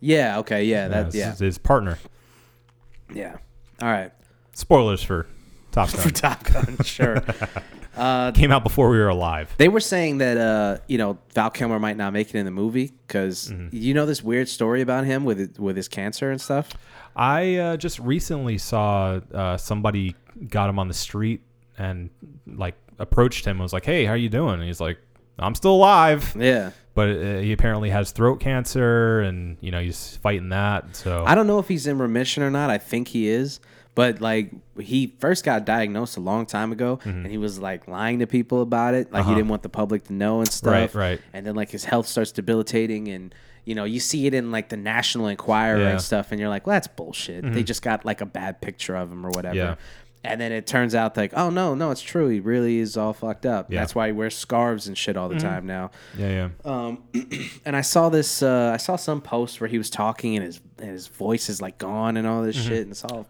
Yeah, 0.00 0.38
okay, 0.38 0.64
yeah, 0.64 0.88
that 0.88 1.02
That's 1.04 1.14
yeah. 1.16 1.30
his- 1.30 1.38
his 1.40 1.58
partner. 1.58 1.98
Yeah. 3.12 3.36
All 3.82 3.88
right. 3.88 4.12
Spoilers 4.54 5.02
for 5.02 5.26
Top 5.72 5.90
Gun. 5.92 6.00
For 6.00 6.10
Top 6.10 6.44
Gun, 6.44 6.78
sure. 6.84 7.20
Came 8.34 8.52
out 8.52 8.62
before 8.62 8.90
we 8.90 8.98
were 8.98 9.08
alive. 9.08 9.52
They 9.58 9.68
were 9.68 9.80
saying 9.80 10.18
that 10.18 10.36
uh, 10.36 10.78
you 10.86 10.98
know 10.98 11.18
Val 11.34 11.50
Kilmer 11.50 11.78
might 11.80 11.96
not 11.96 12.12
make 12.12 12.28
it 12.32 12.36
in 12.38 12.44
the 12.44 12.50
movie 12.52 12.92
because 13.06 13.48
Mm-hmm. 13.50 13.68
you 13.76 13.94
know 13.94 14.06
this 14.06 14.22
weird 14.22 14.48
story 14.48 14.82
about 14.82 15.04
him 15.04 15.24
with 15.24 15.58
with 15.58 15.76
his 15.76 15.88
cancer 15.88 16.30
and 16.30 16.40
stuff. 16.40 16.70
I 17.16 17.56
uh, 17.56 17.76
just 17.76 17.98
recently 17.98 18.58
saw 18.58 19.20
uh, 19.34 19.56
somebody 19.56 20.14
got 20.48 20.68
him 20.70 20.78
on 20.78 20.86
the 20.86 20.94
street 20.94 21.40
and 21.76 22.10
like 22.46 22.76
approached 23.00 23.44
him 23.44 23.52
and 23.56 23.60
was 23.62 23.72
like, 23.72 23.84
"Hey, 23.84 24.04
how 24.04 24.14
you 24.14 24.28
doing?" 24.28 24.54
And 24.54 24.62
he's 24.62 24.80
like, 24.80 24.98
"I'm 25.38 25.56
still 25.56 25.74
alive," 25.74 26.36
Yeah, 26.38 26.70
but 26.94 27.08
uh, 27.08 27.38
he 27.38 27.52
apparently 27.52 27.90
has 27.90 28.12
throat 28.12 28.38
cancer 28.38 29.20
and 29.22 29.56
you 29.60 29.72
know 29.72 29.80
he's 29.80 30.16
fighting 30.18 30.50
that. 30.50 30.94
So 30.94 31.24
I 31.26 31.34
don't 31.34 31.48
know 31.48 31.58
if 31.58 31.66
he's 31.66 31.88
in 31.88 31.98
remission 31.98 32.44
or 32.44 32.50
not. 32.50 32.70
I 32.70 32.78
think 32.78 33.08
he 33.08 33.26
is, 33.28 33.58
but 33.98 34.20
like 34.20 34.52
he 34.78 34.98
first 35.18 35.44
got 35.44 35.64
diagnosed 35.64 36.16
a 36.16 36.20
long 36.20 36.46
time 36.46 36.70
ago, 36.70 36.98
Mm-hmm. 36.98 37.08
and 37.24 37.26
he 37.26 37.38
was 37.38 37.58
like 37.58 37.88
lying 37.88 38.20
to 38.20 38.26
people 38.28 38.62
about 38.62 38.94
it, 38.94 39.12
like 39.12 39.24
he 39.26 39.34
didn't 39.34 39.48
want 39.48 39.62
the 39.64 39.68
public 39.68 40.04
to 40.04 40.12
know 40.12 40.38
and 40.38 40.48
stuff. 40.48 40.72
Uh-huh. 40.72 40.80
Right, 40.80 40.94
right. 40.94 41.20
And 41.32 41.44
then 41.44 41.54
like 41.56 41.70
his 41.70 41.84
health 41.84 42.06
starts 42.06 42.32
debilitating 42.32 43.08
and. 43.08 43.34
You 43.64 43.74
know, 43.74 43.84
you 43.84 44.00
see 44.00 44.26
it 44.26 44.32
in 44.32 44.50
like 44.50 44.70
the 44.70 44.78
National 44.78 45.26
Enquirer 45.26 45.76
Yeah. 45.76 45.82
Mm-hmm. 45.84 45.90
and 45.92 46.00
stuff, 46.00 46.32
and 46.32 46.40
you're 46.40 46.48
like, 46.48 46.66
"Well, 46.66 46.74
that's 46.76 46.88
bullshit." 46.88 47.52
They 47.52 47.62
just 47.62 47.82
got 47.82 48.02
like 48.02 48.22
a 48.22 48.26
bad 48.26 48.62
picture 48.62 48.96
of 48.96 49.12
him 49.12 49.26
or 49.26 49.30
whatever. 49.30 49.54
Yeah. 49.56 49.74
And 50.24 50.40
then 50.40 50.52
it 50.52 50.66
turns 50.66 50.94
out 50.94 51.18
like, 51.18 51.32
oh 51.36 51.50
no, 51.50 51.74
no, 51.74 51.90
it's 51.90 52.00
true. 52.00 52.28
He 52.28 52.40
really 52.40 52.78
is 52.78 52.96
all 52.96 53.12
fucked 53.12 53.44
up. 53.44 53.66
Yeah. 53.70 53.74
Mm-hmm. 53.74 53.80
That's 53.82 53.94
why 53.94 54.06
he 54.06 54.12
wears 54.14 54.34
scarves 54.34 54.88
and 54.88 54.96
shit 54.96 55.18
all 55.18 55.28
the 55.28 55.38
time 55.38 55.66
now. 55.66 55.90
yeah, 56.16 56.48
yeah, 56.64 56.72
Um, 56.72 57.02
And 57.66 57.76
I 57.76 57.82
saw 57.82 58.08
this. 58.08 58.42
Uh, 58.42 58.70
I 58.72 58.78
saw 58.78 58.96
some 58.96 59.20
post 59.20 59.60
where 59.60 59.68
he 59.68 59.76
was 59.76 59.90
talking 59.90 60.34
and 60.36 60.46
his 60.46 60.60
and 60.78 60.88
his 60.90 61.06
voice 61.08 61.50
is 61.50 61.60
like 61.60 61.76
gone 61.76 62.16
and 62.16 62.26
all 62.26 62.42
this 62.42 62.56
Mm-hmm. 62.56 62.68
shit 62.68 62.82
and 62.84 62.90
it's 62.92 63.04
all. 63.04 63.26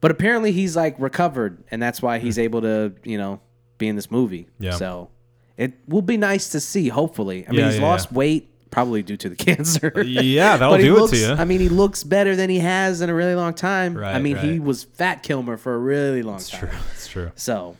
But 0.00 0.10
apparently 0.10 0.52
he's 0.52 0.76
like 0.76 0.94
recovered, 0.98 1.62
and 1.70 1.82
that's 1.82 2.00
why 2.00 2.18
he's 2.18 2.38
able 2.38 2.60
to 2.62 2.92
you 3.04 3.18
know 3.18 3.40
be 3.78 3.88
in 3.88 3.96
this 3.96 4.10
movie. 4.10 4.48
Yeah. 4.58 4.72
So 4.72 5.10
it 5.56 5.72
will 5.88 6.02
be 6.02 6.16
nice 6.16 6.50
to 6.50 6.60
see. 6.60 6.88
Hopefully, 6.88 7.44
I 7.46 7.50
mean 7.50 7.60
Yeah, 7.60 7.66
he's 7.70 7.78
yeah, 7.80 7.86
lost 7.86 8.08
yeah. 8.12 8.18
weight. 8.18 8.48
Probably 8.70 9.02
due 9.02 9.16
to 9.16 9.28
the 9.30 9.34
cancer. 9.48 10.02
Yeah, 10.04 10.58
that'll 10.58 10.74
But 10.74 10.80
he 10.80 10.86
do 10.86 10.92
it 10.92 10.96
to 10.96 11.02
looks- 11.04 11.20
you. 11.20 11.32
I 11.32 11.44
mean, 11.46 11.58
he 11.60 11.70
looks 11.70 12.04
better 12.04 12.36
than 12.36 12.50
he 12.50 12.58
has 12.58 13.00
in 13.00 13.08
a 13.08 13.14
really 13.14 13.34
long 13.34 13.54
time. 13.54 13.96
I 13.96 14.00
Right, 14.00 14.22
mean, 14.22 14.36
he 14.36 14.50
right. 14.58 14.62
was 14.62 14.84
Fat 14.84 15.22
Kilmer 15.22 15.56
for 15.56 15.74
a 15.74 15.78
really 15.78 16.22
long 16.22 16.36
it's 16.36 16.50
time. 16.50 16.60
true. 16.68 16.78
It's 16.92 17.08
true. 17.08 17.32
So 17.34 17.76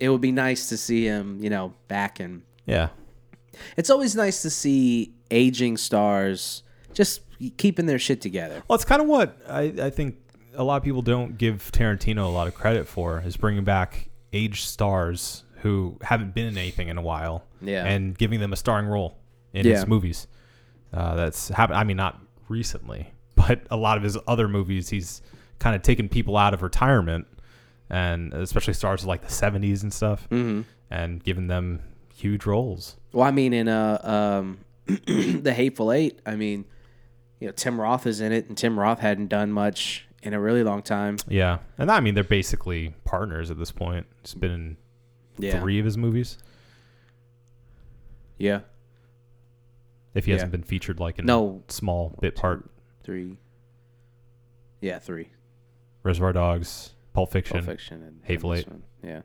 it 0.00 0.08
would 0.08 0.22
be 0.22 0.32
nice 0.32 0.70
to 0.70 0.78
see 0.78 1.04
him, 1.04 1.38
you 1.42 1.50
know, 1.50 1.74
back 1.86 2.18
and 2.18 2.42
Yeah, 2.64 2.88
it's 3.76 3.90
always 3.90 4.16
nice 4.16 4.40
to 4.42 4.48
see 4.50 5.12
aging 5.30 5.76
stars 5.76 6.62
just 6.94 7.20
keeping 7.58 7.84
their 7.84 7.98
shit 7.98 8.20
together. 8.22 8.62
Well, 8.68 8.74
it's 8.76 8.86
kind 8.86 9.02
of 9.02 9.08
what 9.08 9.36
I, 9.48 9.72
I 9.82 9.90
think 9.90 10.16
a 10.54 10.62
lot 10.64 10.76
of 10.76 10.82
people 10.82 11.02
don't 11.02 11.38
give 11.38 11.70
Tarantino 11.72 12.24
a 12.24 12.28
lot 12.28 12.46
of 12.48 12.54
credit 12.54 12.86
for 12.86 13.22
is 13.24 13.36
bringing 13.36 13.64
back 13.64 14.08
aged 14.32 14.64
stars 14.66 15.44
who 15.60 15.96
haven't 16.02 16.34
been 16.34 16.46
in 16.46 16.58
anything 16.58 16.88
in 16.88 16.98
a 16.98 17.02
while, 17.02 17.44
Yeah. 17.60 17.84
and 17.84 18.16
giving 18.18 18.40
them 18.40 18.52
a 18.52 18.56
starring 18.56 18.86
role 18.86 19.16
in 19.52 19.64
Yeah. 19.66 19.74
his 19.74 19.86
movies. 19.86 20.26
Uh, 20.92 21.14
that's 21.14 21.48
happened. 21.48 21.78
I 21.78 21.84
mean, 21.84 21.96
not 21.96 22.20
recently, 22.48 23.12
but 23.34 23.60
a 23.70 23.76
lot 23.76 23.96
of 23.96 24.02
his 24.02 24.18
other 24.26 24.48
movies, 24.48 24.88
he's 24.90 25.22
kind 25.58 25.76
of 25.76 25.82
taken 25.82 26.08
people 26.08 26.36
out 26.36 26.52
of 26.54 26.62
retirement, 26.62 27.26
and 27.88 28.32
especially 28.34 28.74
stars 28.74 29.02
of 29.02 29.08
like 29.08 29.20
the 29.22 29.28
'70s 29.32 29.82
and 29.82 29.92
stuff, 29.92 30.28
Mm-hmm. 30.30 30.62
and 30.90 31.22
given 31.22 31.46
them 31.46 31.80
huge 32.14 32.44
roles. 32.46 32.96
Well, 33.12 33.26
I 33.26 33.30
mean, 33.30 33.52
in 33.52 33.68
uh, 33.68 33.98
um, 34.42 34.58
the 35.06 35.52
Hateful 35.54 35.92
Eight, 35.92 36.20
I 36.26 36.34
mean, 36.36 36.64
you 37.40 37.46
know, 37.48 37.52
Tim 37.52 37.80
Roth 37.80 38.06
is 38.06 38.20
in 38.20 38.32
it, 38.32 38.48
and 38.48 38.56
Tim 38.58 38.78
Roth 38.78 38.98
hadn't 39.00 39.28
done 39.28 39.52
much 39.52 40.06
in 40.22 40.34
a 40.34 40.40
really 40.40 40.62
long 40.62 40.82
time. 40.82 41.16
Yeah, 41.28 41.58
and 41.78 41.90
I 41.90 42.00
mean 42.00 42.14
they're 42.14 42.22
basically 42.24 42.94
partners 43.04 43.50
at 43.50 43.58
this 43.58 43.72
point. 43.72 44.06
It's 44.20 44.34
been 44.34 44.50
in 44.50 44.76
Yeah, 45.38 45.60
three 45.60 45.78
of 45.78 45.84
his 45.84 45.96
movies. 45.98 46.38
yeah, 48.38 48.60
if 50.14 50.24
he 50.24 50.30
Yeah. 50.30 50.36
hasn't 50.36 50.52
been 50.52 50.62
featured 50.62 51.00
like 51.00 51.18
in 51.18 51.26
No. 51.26 51.62
a 51.68 51.72
small 51.72 52.16
bit 52.20 52.36
part. 52.36 52.68
three. 53.02 53.36
Yeah, 54.80 54.98
three. 55.00 55.30
Reservoir 56.04 56.32
Dogs, 56.32 56.94
Pulp 57.12 57.32
Fiction. 57.32 57.54
Pulp 57.58 57.66
Fiction 57.66 58.02
and 58.02 58.20
Hateful 58.24 58.54
Eight. 58.54 58.68
one. 58.68 58.84
Yeah, 59.02 59.22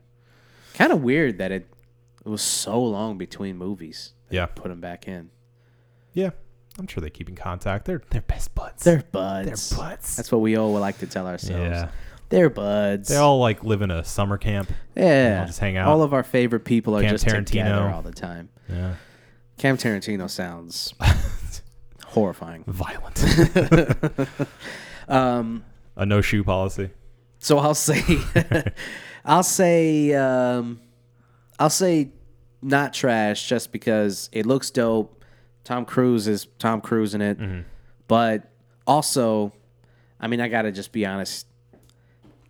kind 0.74 0.92
of 0.92 1.02
weird 1.02 1.38
that 1.38 1.52
it 1.52 1.68
it 2.24 2.28
was 2.28 2.42
so 2.42 2.82
long 2.82 3.16
between 3.18 3.56
movies. 3.56 4.12
Yeah. 4.30 4.46
put 4.46 4.70
him 4.70 4.80
back 4.80 5.08
in. 5.08 5.30
Yeah, 6.12 6.30
I'm 6.78 6.86
sure 6.86 7.00
they 7.00 7.10
keep 7.10 7.28
in 7.28 7.34
contact. 7.34 7.84
They're 7.86 8.02
they're 8.10 8.20
best 8.22 8.54
buds. 8.54 8.84
They're 8.84 9.02
buds. 9.10 9.70
They're 9.70 9.78
buds. 9.78 10.16
That's 10.16 10.30
what 10.30 10.40
we 10.40 10.56
all 10.56 10.72
like 10.72 10.98
to 10.98 11.06
tell 11.06 11.26
ourselves. 11.26 11.70
yeah. 11.70 11.88
They're 12.30 12.50
buds. 12.50 13.08
They 13.08 13.16
all 13.16 13.38
like 13.40 13.64
live 13.64 13.80
in 13.82 13.90
a 13.90 14.04
summer 14.04 14.36
camp. 14.38 14.70
yeah, 14.94 15.38
all 15.40 15.46
just 15.46 15.58
hang 15.60 15.76
out. 15.78 15.88
All 15.88 16.02
of 16.02 16.12
our 16.12 16.22
favorite 16.22 16.64
people 16.66 16.96
are 16.96 17.00
Cam 17.02 17.10
just 17.10 17.24
together 17.26 17.70
Tarantino. 17.70 17.92
all 17.94 18.02
the 18.02 18.12
time. 18.12 18.50
Yeah, 18.68 18.94
Camp 19.56 19.80
Tarantino 19.80 20.28
sounds 20.28 20.92
horrifying. 22.04 22.64
violent. 22.66 23.24
Um, 25.08 25.64
a 25.96 26.04
no 26.04 26.20
shoe 26.20 26.44
policy. 26.44 26.90
so 27.38 27.58
I'll 27.58 27.74
say, 27.74 28.02
I'll 29.24 29.42
say, 29.42 30.12
um, 30.12 30.80
I'll 31.58 31.70
say, 31.70 32.10
not 32.60 32.92
trash, 32.92 33.48
just 33.48 33.72
because 33.72 34.28
it 34.32 34.44
looks 34.44 34.70
dope. 34.70 35.17
Tom 35.68 35.84
Cruise 35.84 36.26
is 36.26 36.46
Tom 36.58 36.80
Cruise 36.80 37.14
in 37.14 37.20
it, 37.20 37.38
Mm-hmm. 37.38 37.60
but 38.06 38.50
also, 38.86 39.52
I 40.18 40.26
mean, 40.26 40.40
I 40.40 40.48
gotta 40.48 40.72
just 40.72 40.92
be 40.92 41.04
honest. 41.04 41.46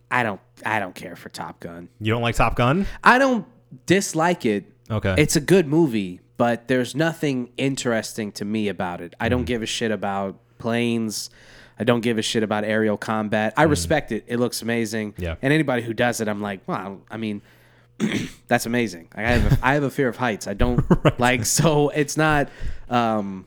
I 0.09 0.23
don't 0.23 0.39
I 0.65 0.79
don't 0.79 0.95
care 0.95 1.17
for 1.17 1.27
Top 1.27 1.59
Gun. 1.59 1.89
You 1.99 2.13
don't 2.13 2.21
like 2.21 2.35
Top 2.35 2.55
Gun? 2.55 2.87
I 3.03 3.17
don't 3.19 3.45
dislike 3.85 4.45
it. 4.45 4.65
Okay. 4.89 5.15
It's 5.17 5.35
a 5.35 5.41
good 5.41 5.67
movie, 5.67 6.21
but 6.37 6.69
there's 6.69 6.95
nothing 6.95 7.49
interesting 7.57 8.31
to 8.33 8.45
me 8.45 8.69
about 8.69 9.01
it. 9.01 9.13
I 9.19 9.25
Mm-hmm. 9.25 9.29
don't 9.31 9.45
give 9.45 9.61
a 9.63 9.65
shit 9.67 9.91
about 9.91 10.39
planes. 10.57 11.29
I 11.77 11.83
don't 11.83 12.01
give 12.01 12.17
a 12.17 12.21
shit 12.21 12.41
about 12.43 12.63
aerial 12.63 12.97
combat. 12.97 13.53
I 13.57 13.63
respect 13.63 14.11
it. 14.13 14.23
It 14.27 14.37
looks 14.39 14.61
amazing. 14.61 15.11
Mm. 15.13 15.21
Yeah. 15.21 15.35
And 15.41 15.51
anybody 15.53 15.81
who 15.81 15.93
does 15.93 16.21
it, 16.21 16.27
I'm 16.29 16.41
like, 16.41 16.61
well, 16.67 17.01
I 17.11 17.17
mean, 17.17 17.41
that's 18.47 18.65
amazing. 18.65 19.09
I 19.15 19.21
have 19.23 19.51
a, 19.51 19.57
I 19.65 19.73
have 19.73 19.83
a 19.83 19.89
fear 19.89 20.07
of 20.07 20.17
heights. 20.17 20.47
I 20.47 20.53
don't 20.53 20.83
like 21.19 21.45
so 21.45 21.89
it's 21.89 22.17
not 22.17 22.49
um 22.89 23.45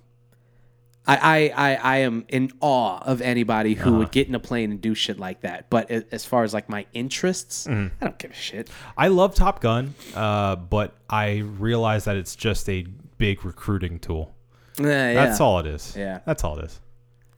I, 1.05 1.16
I, 1.16 1.70
I, 1.73 1.74
I 1.74 1.97
am 1.99 2.24
in 2.29 2.53
awe 2.61 2.99
of 2.99 3.20
anybody 3.23 3.74
who 3.74 3.89
Uh-huh. 3.91 3.99
would 3.99 4.12
get 4.12 4.29
in 4.29 4.37
a 4.37 4.39
plane 4.39 4.70
and 4.70 4.81
do 4.81 4.95
shit 4.95 5.19
like 5.19 5.41
that. 5.41 5.69
But 5.69 5.91
as 5.91 6.24
far 6.24 6.45
as 6.45 6.55
like 6.55 6.69
my 6.69 6.87
interests, 6.93 7.66
Mm-hmm. 7.66 7.93
I 8.01 8.05
don't 8.07 8.19
give 8.20 8.31
a 8.31 8.35
shit. 8.35 8.70
I 8.97 9.09
love 9.09 9.35
Top 9.35 9.61
Gun, 9.61 9.95
uh, 10.15 10.55
but 10.55 10.95
I 11.11 11.39
realize 11.39 12.05
that 12.05 12.16
it's 12.16 12.37
just 12.37 12.69
a 12.69 12.83
big 13.19 13.45
recruiting 13.45 13.99
tool. 13.99 14.33
Yeah, 14.79 15.15
That's 15.15 15.41
all 15.41 15.59
it 15.59 15.66
is. 15.66 15.97
Yeah. 15.97 16.20
That's 16.24 16.45
all 16.45 16.57
it 16.61 16.66
is. 16.66 16.81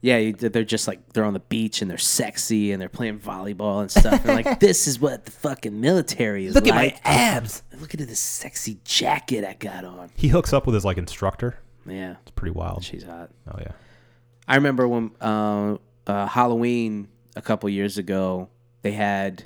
Yeah, 0.05 0.17
you, 0.17 0.33
they're 0.33 0.63
just 0.63 0.87
like 0.87 1.13
they're 1.13 1.23
on 1.25 1.33
the 1.33 1.39
beach 1.39 1.81
and 1.81 1.89
they're 1.89 1.97
sexy 1.97 2.71
and 2.71 2.79
they're 2.79 2.89
playing 2.89 3.17
volleyball 3.19 3.81
and 3.81 3.89
stuff. 3.89 4.23
and 4.23 4.35
like 4.35 4.59
this 4.59 4.87
is 4.87 4.99
what 4.99 5.25
the 5.25 5.31
fucking 5.31 5.81
military 5.81 6.45
is 6.45 6.53
like. 6.53 6.65
Look 6.65 6.73
at 6.73 6.75
my 6.75 6.95
abs. 7.03 7.63
Look 7.79 7.95
at 7.95 7.99
this 8.01 8.19
sexy 8.19 8.77
jacket 8.83 9.43
I 9.43 9.55
got 9.55 9.83
on. 9.83 10.11
He 10.15 10.27
hooks 10.27 10.53
up 10.53 10.67
with 10.67 10.75
his 10.75 10.85
like 10.85 10.97
instructor. 10.99 11.57
Yeah, 11.87 12.17
It's 12.21 12.31
pretty 12.31 12.51
wild. 12.53 12.83
she's 12.83 13.03
hot. 13.03 13.31
Oh 13.47 13.57
yeah. 13.59 13.71
I 14.47 14.57
remember 14.57 14.87
when 14.87 15.09
uh, 15.19 15.77
uh, 16.05 16.27
Halloween 16.27 17.07
a 17.35 17.41
couple 17.41 17.67
years 17.69 17.97
ago, 17.97 18.49
they 18.83 18.91
had 18.91 19.45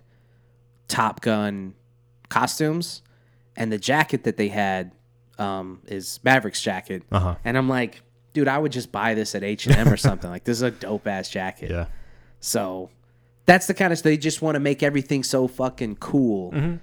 Top 0.89 1.21
Gun 1.21 1.73
costumes, 2.27 3.01
and 3.55 3.71
the 3.71 3.77
jacket 3.77 4.25
that 4.25 4.35
they 4.35 4.49
had 4.49 4.91
um, 5.37 5.81
is 5.87 6.19
Maverick's 6.23 6.61
jacket. 6.61 7.03
Uh-huh. 7.13 7.35
And 7.45 7.57
I'm 7.57 7.69
like, 7.69 8.01
dude, 8.39 8.47
I 8.47 8.57
would 8.57 8.71
just 8.71 8.91
buy 8.91 9.13
this 9.13 9.35
at 9.35 9.43
H 9.43 9.67
and 9.67 9.75
M 9.75 9.89
or 9.89 9.97
something. 9.97 10.29
Like 10.29 10.43
this 10.45 10.57
is 10.57 10.61
a 10.63 10.71
dope 10.71 11.07
ass 11.07 11.29
jacket. 11.29 11.71
Yeah. 11.71 11.85
So 12.39 12.89
that's 13.45 13.67
the 13.67 13.73
kind 13.73 13.91
of 13.91 14.01
they 14.03 14.17
just 14.17 14.41
want 14.41 14.55
to 14.55 14.59
make 14.59 14.81
everything 14.83 15.23
so 15.23 15.47
fucking 15.47 15.97
cool, 15.97 16.51
Mm-hmm. 16.51 16.75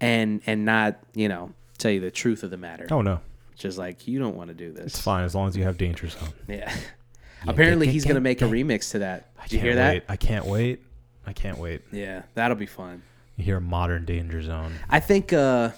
and 0.00 0.40
and 0.46 0.64
not 0.64 0.98
you 1.14 1.28
know 1.28 1.52
tell 1.78 1.90
you 1.90 2.00
the 2.00 2.10
truth 2.10 2.42
of 2.42 2.50
the 2.50 2.56
matter. 2.56 2.86
Oh 2.90 3.02
no. 3.02 3.20
Just 3.56 3.76
like 3.78 4.06
you 4.06 4.18
don't 4.18 4.36
want 4.36 4.48
to 4.48 4.54
do 4.54 4.72
this. 4.72 4.86
It's 4.86 5.00
fine 5.00 5.24
as 5.24 5.34
long 5.34 5.48
as 5.48 5.56
you 5.56 5.64
have 5.64 5.76
Danger 5.78 6.08
Zone. 6.08 6.32
Yeah. 6.46 6.72
Apparently 7.46 7.86
he's 7.88 8.04
gonna 8.04 8.20
make 8.20 8.40
a 8.42 8.46
remix 8.46 8.90
to 8.92 9.00
that. 9.00 9.30
Did 9.44 9.52
you 9.52 9.60
hear 9.60 9.74
that? 9.76 9.92
wait. 9.94 10.02
I 10.08 10.16
can't 10.16 10.46
wait. 10.46 10.82
I 11.26 11.32
can't 11.32 11.58
wait. 11.58 11.82
Yeah, 11.92 12.22
that'll 12.34 12.56
be 12.56 12.66
fun. 12.66 13.02
You 13.36 13.44
hear 13.44 13.60
modern 13.60 14.04
Danger 14.04 14.42
Zone. 14.42 14.72
I 14.88 15.00
think. 15.00 15.32
uh 15.32 15.70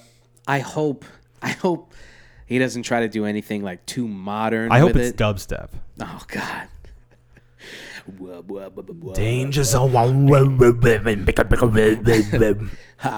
I 0.46 0.58
hope. 0.60 1.04
I 1.42 1.50
hope 1.50 1.92
he 2.50 2.58
doesn't 2.58 2.82
try 2.82 3.00
to 3.00 3.08
do 3.08 3.24
anything 3.24 3.62
like 3.62 3.86
too 3.86 4.06
modern. 4.08 4.70
I 4.72 4.80
hope 4.80 4.96
it's 4.96 5.10
it. 5.10 5.16
dubstep. 5.16 5.68
Oh 6.00 6.20
God. 6.26 6.66
Danger 9.14 9.62
Zone. 9.62 9.94
I 9.96 10.06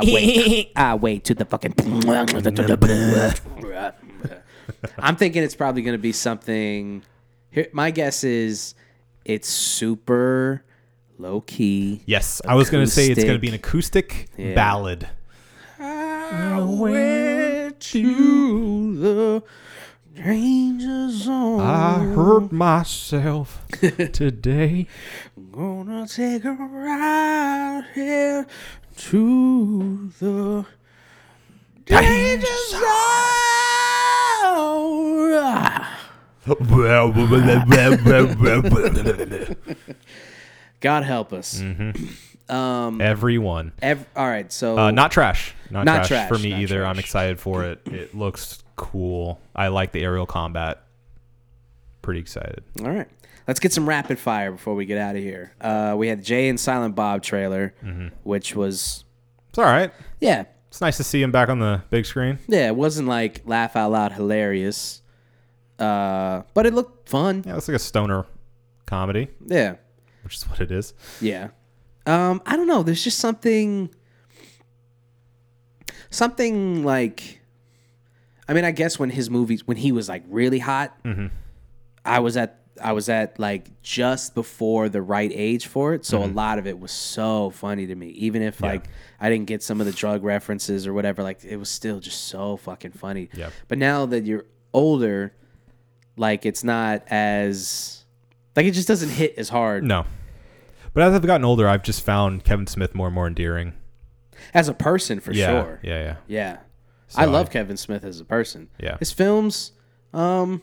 wait. 0.05 0.73
I 0.77 0.95
wait 0.95 1.25
to 1.25 1.35
the 1.35 1.47
fucking. 1.47 1.73
I'm 4.99 5.17
thinking 5.17 5.43
it's 5.43 5.55
probably 5.55 5.81
going 5.83 5.97
to 5.97 6.03
be 6.03 6.13
something. 6.13 7.03
Here, 7.51 7.69
my 7.73 7.91
guess 7.91 8.25
is 8.25 8.75
it's 9.25 9.49
super 9.49 10.63
low 11.19 11.41
key. 11.41 12.03
Yes, 12.05 12.43
I 12.47 12.55
was 12.55 12.69
going 12.69 12.85
to 12.85 12.91
say 12.91 13.11
it's 13.11 13.25
going 13.25 13.37
to 13.37 13.41
be 13.41 13.49
an 13.49 13.55
Acoustic. 13.55 14.13
acoustic 14.13 14.39
Yeah. 14.39 14.55
ballad. 14.55 15.09
To 17.79 18.01
the 19.03 19.43
danger 20.15 21.11
zone. 21.11 21.61
I 21.61 21.99
hurt 22.15 22.53
myself 22.53 23.63
today. 24.13 24.87
Gonna 25.51 26.07
take 26.07 26.45
a 26.45 26.53
ride 26.53 27.85
here 27.95 28.47
to 28.97 30.11
the 30.21 30.65
danger 31.85 32.47
zone. 32.71 32.79
God 40.81 41.05
help 41.05 41.33
us. 41.33 41.63
Um, 42.49 43.01
Everyone. 43.01 43.73
ev- 43.81 44.07
all 44.17 44.27
right, 44.29 44.51
so 44.53 44.77
Uh, 44.79 44.91
not 44.91 45.13
trash. 45.13 45.55
Not, 45.71 45.87
Not 45.87 46.07
trash, 46.07 46.29
for 46.29 46.37
me 46.39 46.53
either. 46.55 46.85
I'm 46.85 46.99
excited 46.99 47.39
for 47.41 47.65
it. 47.65 47.81
It 47.87 48.15
looks 48.15 48.62
cool. 48.77 49.41
I 49.55 49.69
like 49.69 49.93
the 49.93 50.03
aerial 50.03 50.27
combat. 50.27 50.83
Pretty 52.03 52.21
excited. 52.21 52.65
all 52.81 52.91
right. 52.91 53.09
Let's 53.49 53.59
get 53.61 53.73
some 53.73 53.89
rapid 53.89 54.19
fire 54.19 54.53
before 54.53 54.75
we 54.75 54.87
get 54.87 54.99
out 54.99 55.17
of 55.17 55.23
here. 55.23 55.53
Uh, 55.61 55.95
we 55.99 56.07
had 56.09 56.23
Jay 56.25 56.49
and 56.49 56.59
Silent 56.61 56.95
Bob 56.95 57.23
trailer, 57.23 57.75
which 58.23 58.55
was 58.55 59.05
It's 59.51 59.59
all 59.59 59.65
right. 59.65 59.93
yeah, 60.21 60.45
It's 60.69 60.81
nice 60.81 60.97
to 60.99 61.05
see 61.05 61.21
him 61.23 61.33
back 61.33 61.49
on 61.49 61.59
the 61.59 61.83
big 61.91 62.07
screen. 62.07 62.39
yeah. 62.49 62.69
It 62.69 62.77
wasn't 62.77 63.09
like 63.09 63.43
laugh 63.45 63.75
out 63.77 63.91
loud 63.91 64.13
hilarious, 64.13 65.03
uh, 65.79 66.43
but 66.55 66.67
it 66.67 66.73
looked 66.75 67.09
fun. 67.09 67.43
Yeah, 67.47 67.57
it's 67.57 67.67
like 67.69 67.75
a 67.75 67.81
stoner 67.81 68.27
comedy, 68.87 69.29
Yeah, 69.45 69.75
which 70.23 70.37
is 70.37 70.45
what 70.49 70.61
it 70.61 70.71
is. 70.71 70.95
yeah. 71.21 71.49
Um, 72.07 72.43
I 72.47 72.57
don't 72.57 72.67
know. 72.69 72.83
There's 72.85 73.03
just 73.05 73.19
something, 73.19 73.91
something 76.11 76.85
like. 76.85 77.41
I 78.53 78.55
mean, 78.55 78.67
I 78.67 78.71
guess 78.71 78.99
when 78.99 79.09
his 79.09 79.31
movies, 79.31 79.67
when 79.67 79.79
he 79.79 79.93
was 79.93 80.11
like 80.11 80.25
really 80.29 80.59
hot, 80.59 81.03
mm-hmm. 81.05 81.29
I 82.05 82.19
was 82.19 82.37
at 82.37 82.59
I 82.83 82.93
was 82.93 83.09
at 83.09 83.39
like 83.39 83.83
just 83.83 84.35
before 84.35 84.91
the 84.91 85.01
right 85.01 85.31
age 85.33 85.69
for 85.69 85.95
it, 85.95 86.05
so 86.05 86.23
a 86.23 86.27
mm-hmm. 86.27 86.37
lot 86.37 86.59
of 86.59 86.67
it 86.67 86.79
was 86.79 86.93
so 86.93 87.49
funny 87.49 87.87
to 87.87 87.95
me. 87.95 88.09
Even 88.09 88.43
if 88.43 88.61
like 88.61 88.85
I 89.19 89.31
didn't 89.31 89.47
get 89.47 89.63
some 89.63 89.81
of 89.81 89.87
the 89.87 89.93
drug 89.93 90.23
references 90.23 90.87
or 90.87 90.93
whatever, 90.93 91.23
like 91.23 91.43
it 91.45 91.57
was 91.57 91.71
still 91.71 91.99
just 91.99 92.27
so 92.27 92.59
fucking 92.59 92.93
funny. 92.93 93.31
Yeah. 93.33 93.49
But 93.69 93.79
now 93.79 94.05
that 94.05 94.27
you're 94.27 94.45
older, 94.75 95.33
like 96.19 96.45
it's 96.45 96.63
not 96.63 97.03
as 97.07 98.05
like 98.55 98.67
it 98.67 98.73
just 98.73 98.89
doesn't 98.89 99.09
hit 99.09 99.33
as 99.39 99.49
hard 99.49 99.83
No. 99.83 100.05
But 100.93 101.05
as 101.05 101.15
I've 101.15 101.27
gotten 101.27 101.47
older, 101.47 101.67
I've 101.67 101.83
just 101.83 102.05
found 102.05 102.45
Kevin 102.45 102.67
Smith 102.67 102.95
more 102.95 103.07
and 103.07 103.15
more 103.15 103.27
endearing. 103.27 103.73
as 104.53 104.69
a 104.69 104.75
person 104.75 105.21
for 105.21 105.33
yeah, 105.33 105.47
sure. 105.47 105.81
Yeah, 105.83 106.03
yeah. 106.03 106.17
Yeah. 106.27 106.57
So 107.13 107.23
I 107.23 107.27
love 107.27 107.49
I- 107.49 107.53
Kevin 107.53 107.77
Smith 107.77 108.05
as 108.05 108.21
a 108.21 108.25
person. 108.25 108.69
Yeah. 108.81 108.97
His 108.99 109.13
films, 109.13 109.73
um, 110.15 110.63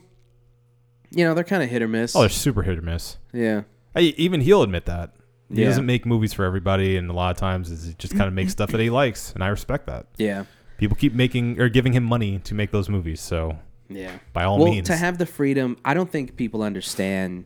you 1.12 1.24
know, 1.24 1.34
they're 1.34 1.44
kind 1.44 1.64
of 1.64 1.70
hit 1.70 1.82
or 1.82 1.88
miss. 1.88 2.16
Oh, 2.16 2.22
they're 2.22 2.30
super 2.30 2.62
hit 2.64 2.78
or 2.78 2.82
miss. 2.82 3.18
yeah. 3.34 3.64
I, 3.96 4.02
even 4.18 4.42
he'll 4.42 4.62
admit 4.62 4.86
that. 4.86 5.16
He 5.52 5.62
Yeah. 5.62 5.68
doesn't 5.70 5.86
make 5.86 6.06
movies 6.06 6.32
for 6.34 6.46
everybody, 6.46 6.96
and 6.96 7.10
a 7.10 7.14
lot 7.14 7.32
of 7.32 7.38
times 7.38 7.72
is 7.72 7.86
he 7.86 7.94
just 7.98 8.14
kind 8.16 8.28
of 8.28 8.34
makes 8.34 8.52
stuff 8.52 8.70
that 8.72 8.80
he 8.80 8.90
likes, 9.02 9.34
and 9.34 9.44
I 9.44 9.48
respect 9.48 9.88
that. 9.88 10.06
Yeah. 10.18 10.44
People 10.78 10.96
keep 10.96 11.14
making 11.14 11.60
or 11.60 11.70
giving 11.70 11.94
him 11.94 12.04
money 12.04 12.38
to 12.40 12.54
make 12.54 12.72
those 12.72 12.88
movies, 12.90 13.20
so 13.20 13.58
Yeah. 13.90 14.12
by 14.34 14.44
all 14.44 14.60
well, 14.60 14.72
means, 14.72 14.88
to 14.88 14.96
have 14.96 15.18
the 15.18 15.26
freedom, 15.26 15.76
I 15.84 15.94
don't 15.96 16.12
think 16.12 16.36
people 16.36 16.62
understand 16.62 17.46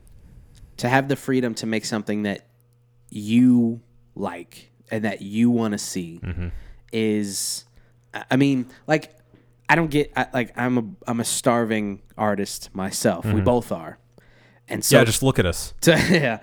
to 0.78 0.90
have 0.90 1.08
the 1.08 1.16
freedom 1.16 1.54
to 1.56 1.66
make 1.66 1.86
something 1.86 2.24
that 2.24 2.46
you 3.10 3.80
like 4.16 4.72
and 4.92 5.06
that 5.06 5.22
you 5.22 5.50
want 5.50 5.72
to 5.72 5.78
see 5.78 6.20
Mm-hmm. 6.22 6.48
is 6.92 7.64
I 8.32 8.36
mean, 8.36 8.68
like 8.88 9.16
I 9.70 9.76
don't 9.76 9.90
get 9.90 10.12
I, 10.16 10.28
like 10.34 10.58
I'm 10.58 10.78
a 10.78 11.10
I'm 11.10 11.20
a 11.20 11.26
starving 11.26 12.02
artist 12.18 12.70
myself. 12.74 13.26
We 13.26 13.42
both 13.42 13.72
are. 13.72 13.98
And 14.68 14.84
so 14.84 14.96
Mm-hmm. 14.96 15.02
yeah, 15.02 15.06
just 15.06 15.24
look 15.24 15.40
at 15.40 15.46
us. 15.46 15.74
to, 15.82 15.92
yeah. 15.92 16.40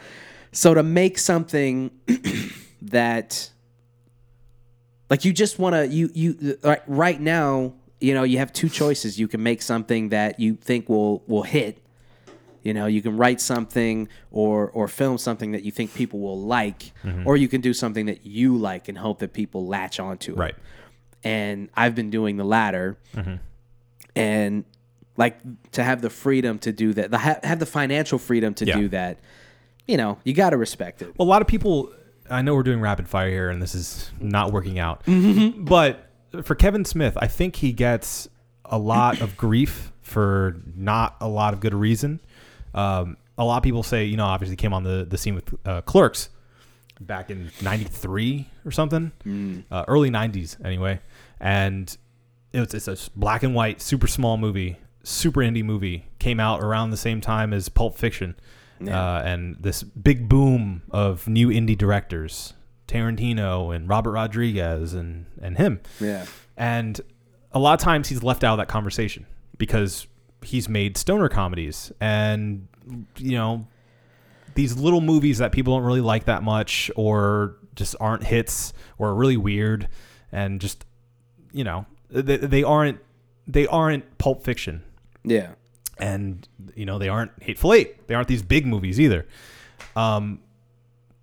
So 0.53 0.75
to 0.75 0.83
make 0.83 1.19
something 1.19 1.91
that 2.83 3.51
like 5.09 5.25
you 5.25 5.33
just 5.33 5.59
want 5.59 5.75
to 5.75 5.87
you 5.87 6.11
you 6.15 6.59
like 6.63 6.83
right 6.87 7.21
now, 7.21 7.75
you 8.01 8.15
know, 8.15 8.23
you 8.23 8.39
have 8.39 8.53
two 8.53 8.69
choices. 8.69 9.19
You 9.19 9.29
can 9.29 9.43
make 9.43 9.63
something 9.63 10.11
that 10.11 10.41
you 10.41 10.55
think 10.55 10.89
will 10.89 11.23
will 11.27 11.43
hit. 11.43 11.79
You 12.63 12.75
know, 12.75 12.87
you 12.87 13.01
can 13.01 13.17
write 13.17 13.41
something 13.41 14.09
or 14.31 14.71
or 14.71 14.87
film 14.87 15.19
something 15.19 15.53
that 15.53 15.63
you 15.65 15.71
think 15.73 15.95
people 15.95 16.21
will 16.21 16.41
like, 16.41 16.93
or 17.25 17.37
you 17.37 17.49
can 17.49 17.61
do 17.63 17.73
something 17.73 18.07
that 18.07 18.27
you 18.27 18.57
like 18.57 18.89
and 18.89 18.99
hope 18.99 19.19
that 19.21 19.33
people 19.33 19.67
latch 19.67 19.99
onto 19.99 20.33
it 20.33 20.39
Right. 20.39 20.55
And 21.25 21.69
I've 21.77 21.95
been 21.95 22.11
doing 22.11 22.37
the 22.37 22.45
latter. 22.45 22.97
And 24.17 24.65
like 25.17 25.39
to 25.73 25.83
have 25.85 26.03
the 26.03 26.11
freedom 26.11 26.59
to 26.61 26.73
do 26.73 26.93
that, 26.95 27.11
the 27.11 27.19
have 27.19 27.59
the 27.59 27.67
financial 27.67 28.19
freedom 28.19 28.55
to 28.55 28.65
Yeah. 28.67 28.77
do 28.77 28.89
that. 28.89 29.19
You 29.87 29.97
know, 29.97 30.19
you 30.25 30.35
got 30.35 30.51
to 30.51 30.57
respect 30.57 31.03
it. 31.03 31.15
Well, 31.19 31.27
a 31.27 31.31
lot 31.31 31.43
of 31.43 31.49
people. 31.49 31.93
I 32.31 32.43
know 32.43 32.55
we're 32.55 32.63
doing 32.63 32.81
rapid 32.81 33.09
fire 33.09 33.29
here, 33.29 33.51
and 33.51 33.61
this 33.61 33.75
is 33.75 34.11
not 34.21 34.53
working 34.53 34.79
out. 34.79 35.05
Mm-hmm. 35.07 35.65
But 35.65 36.07
for 36.45 36.55
Kevin 36.55 36.85
Smith, 36.85 37.17
I 37.21 37.27
think 37.27 37.57
he 37.57 37.73
gets 37.73 38.29
a 38.65 38.79
lot 38.79 39.21
of 39.21 39.37
grief 39.37 39.91
for 40.01 40.57
not 40.77 41.17
a 41.21 41.27
lot 41.29 41.55
of 41.55 41.61
good 41.61 41.75
reason. 41.75 42.21
Um, 42.73 43.17
a 43.37 43.45
lot 43.45 43.57
of 43.57 43.63
people 43.65 43.83
say, 43.83 44.05
you 44.05 44.17
know, 44.17 44.27
obviously 44.27 44.55
came 44.57 44.73
on 44.73 44.85
the 44.85 45.05
the 45.09 45.19
scene 45.19 45.35
with 45.35 45.53
uh, 45.67 45.81
Clerks, 45.83 46.29
back 47.01 47.31
in 47.31 47.51
'93 47.63 48.49
or 48.65 48.71
something, 48.71 49.11
Mm. 49.27 49.65
uh, 49.73 49.85
early 49.89 50.11
'90s 50.11 50.57
anyway, 50.65 51.01
and 51.41 51.97
it 52.53 52.61
was 52.61 52.75
it's 52.75 52.89
a 52.89 53.11
black 53.19 53.43
and 53.43 53.55
white, 53.55 53.81
super 53.81 54.07
small 54.07 54.37
movie, 54.37 54.79
super 55.03 55.41
indie 55.41 55.65
movie. 55.65 56.07
Came 56.19 56.41
out 56.41 56.61
around 56.61 56.91
the 56.91 56.97
same 56.97 57.21
time 57.21 57.53
as 57.53 57.69
Pulp 57.69 57.97
Fiction, 57.97 58.37
uh, 58.87 59.23
and 59.25 59.57
this 59.61 59.83
big 59.83 60.29
boom 60.29 60.83
of 60.91 61.27
new 61.27 61.49
indie 61.49 61.77
directors, 61.79 62.55
Tarantino 62.89 63.75
and 63.75 63.89
Robert 63.89 64.13
Rodriguez 64.13 64.95
and 64.95 65.27
and 65.41 65.57
him. 65.57 65.81
Yeah. 66.01 66.27
And 66.57 67.01
a 67.53 67.59
lot 67.59 67.75
of 67.75 67.81
times 67.81 68.09
he's 68.09 68.23
left 68.23 68.45
out 68.45 68.55
of 68.55 68.59
that 68.59 68.69
conversation 68.69 69.27
because 69.59 70.07
he's 70.43 70.69
made 70.69 70.97
stoner 70.97 71.29
comedies 71.29 71.93
and 72.01 72.67
you 73.17 73.33
know 73.33 73.67
these 74.55 74.77
little 74.77 75.01
movies 75.01 75.39
that 75.39 75.53
people 75.53 75.77
don't 75.77 75.85
really 75.85 76.01
like 76.01 76.25
that 76.25 76.43
much 76.43 76.91
or 76.97 77.57
just 77.75 77.95
aren't 78.01 78.25
hits 78.25 78.73
or 78.99 79.09
are 79.09 79.15
really 79.15 79.37
weird 79.37 79.89
and 80.33 80.61
just 80.61 80.85
you 81.53 81.65
know 81.65 81.87
they, 82.11 82.37
they 82.37 82.63
aren't 82.63 82.99
they 83.47 83.67
aren't 83.67 84.19
pulp 84.19 84.43
fiction 84.45 84.83
Yeah. 85.25 85.51
and 85.99 86.47
you 86.75 86.85
know 86.87 86.99
they 86.99 87.09
aren't 87.09 87.33
hateful 87.43 87.73
eight 87.73 88.07
they 88.09 88.15
aren't 88.15 88.29
these 88.29 88.43
big 88.43 88.67
movies 88.67 88.99
either 89.01 89.27
um 89.97 90.41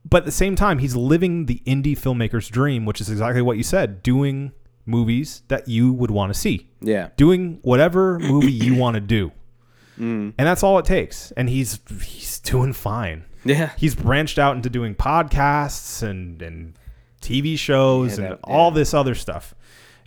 but 0.09 0.19
at 0.19 0.25
the 0.25 0.31
same 0.31 0.55
time 0.55 0.79
he's 0.79 0.95
living 0.95 1.45
the 1.45 1.61
indie 1.65 1.97
filmmaker's 1.97 2.47
dream 2.49 2.85
which 2.85 3.01
is 3.01 3.09
exactly 3.09 3.41
what 3.41 3.57
you 3.57 3.63
said 3.63 4.01
doing 4.03 4.51
movies 4.85 5.43
that 5.49 5.67
you 5.67 5.91
would 5.91 6.11
want 6.11 6.33
to 6.33 6.39
see 6.39 6.69
Yeah. 6.81 7.09
doing 7.17 7.59
whatever 7.61 8.19
movie 8.19 8.51
you 8.51 8.75
want 8.75 8.95
to 8.95 9.01
do 9.01 9.31
and 9.97 10.33
that's 10.37 10.63
all 10.63 10.77
it 10.79 10.85
takes 10.85 11.31
and 11.31 11.49
he's 11.49 11.79
he's 12.01 12.39
doing 12.39 12.71
fine 12.73 13.25
Yeah. 13.43 13.71
he's 13.77 13.95
branched 13.95 14.39
out 14.39 14.55
into 14.55 14.69
doing 14.69 14.95
podcasts 14.95 16.03
and 16.03 16.41
and 16.41 16.73
TV 17.21 17.57
shows 17.57 18.17
Yeah, 18.19 18.25
and 18.25 18.33
that- 18.33 18.39
all 18.43 18.69
yeah. 18.69 18.75
this 18.75 18.93
other 18.93 19.15
stuff. 19.15 19.55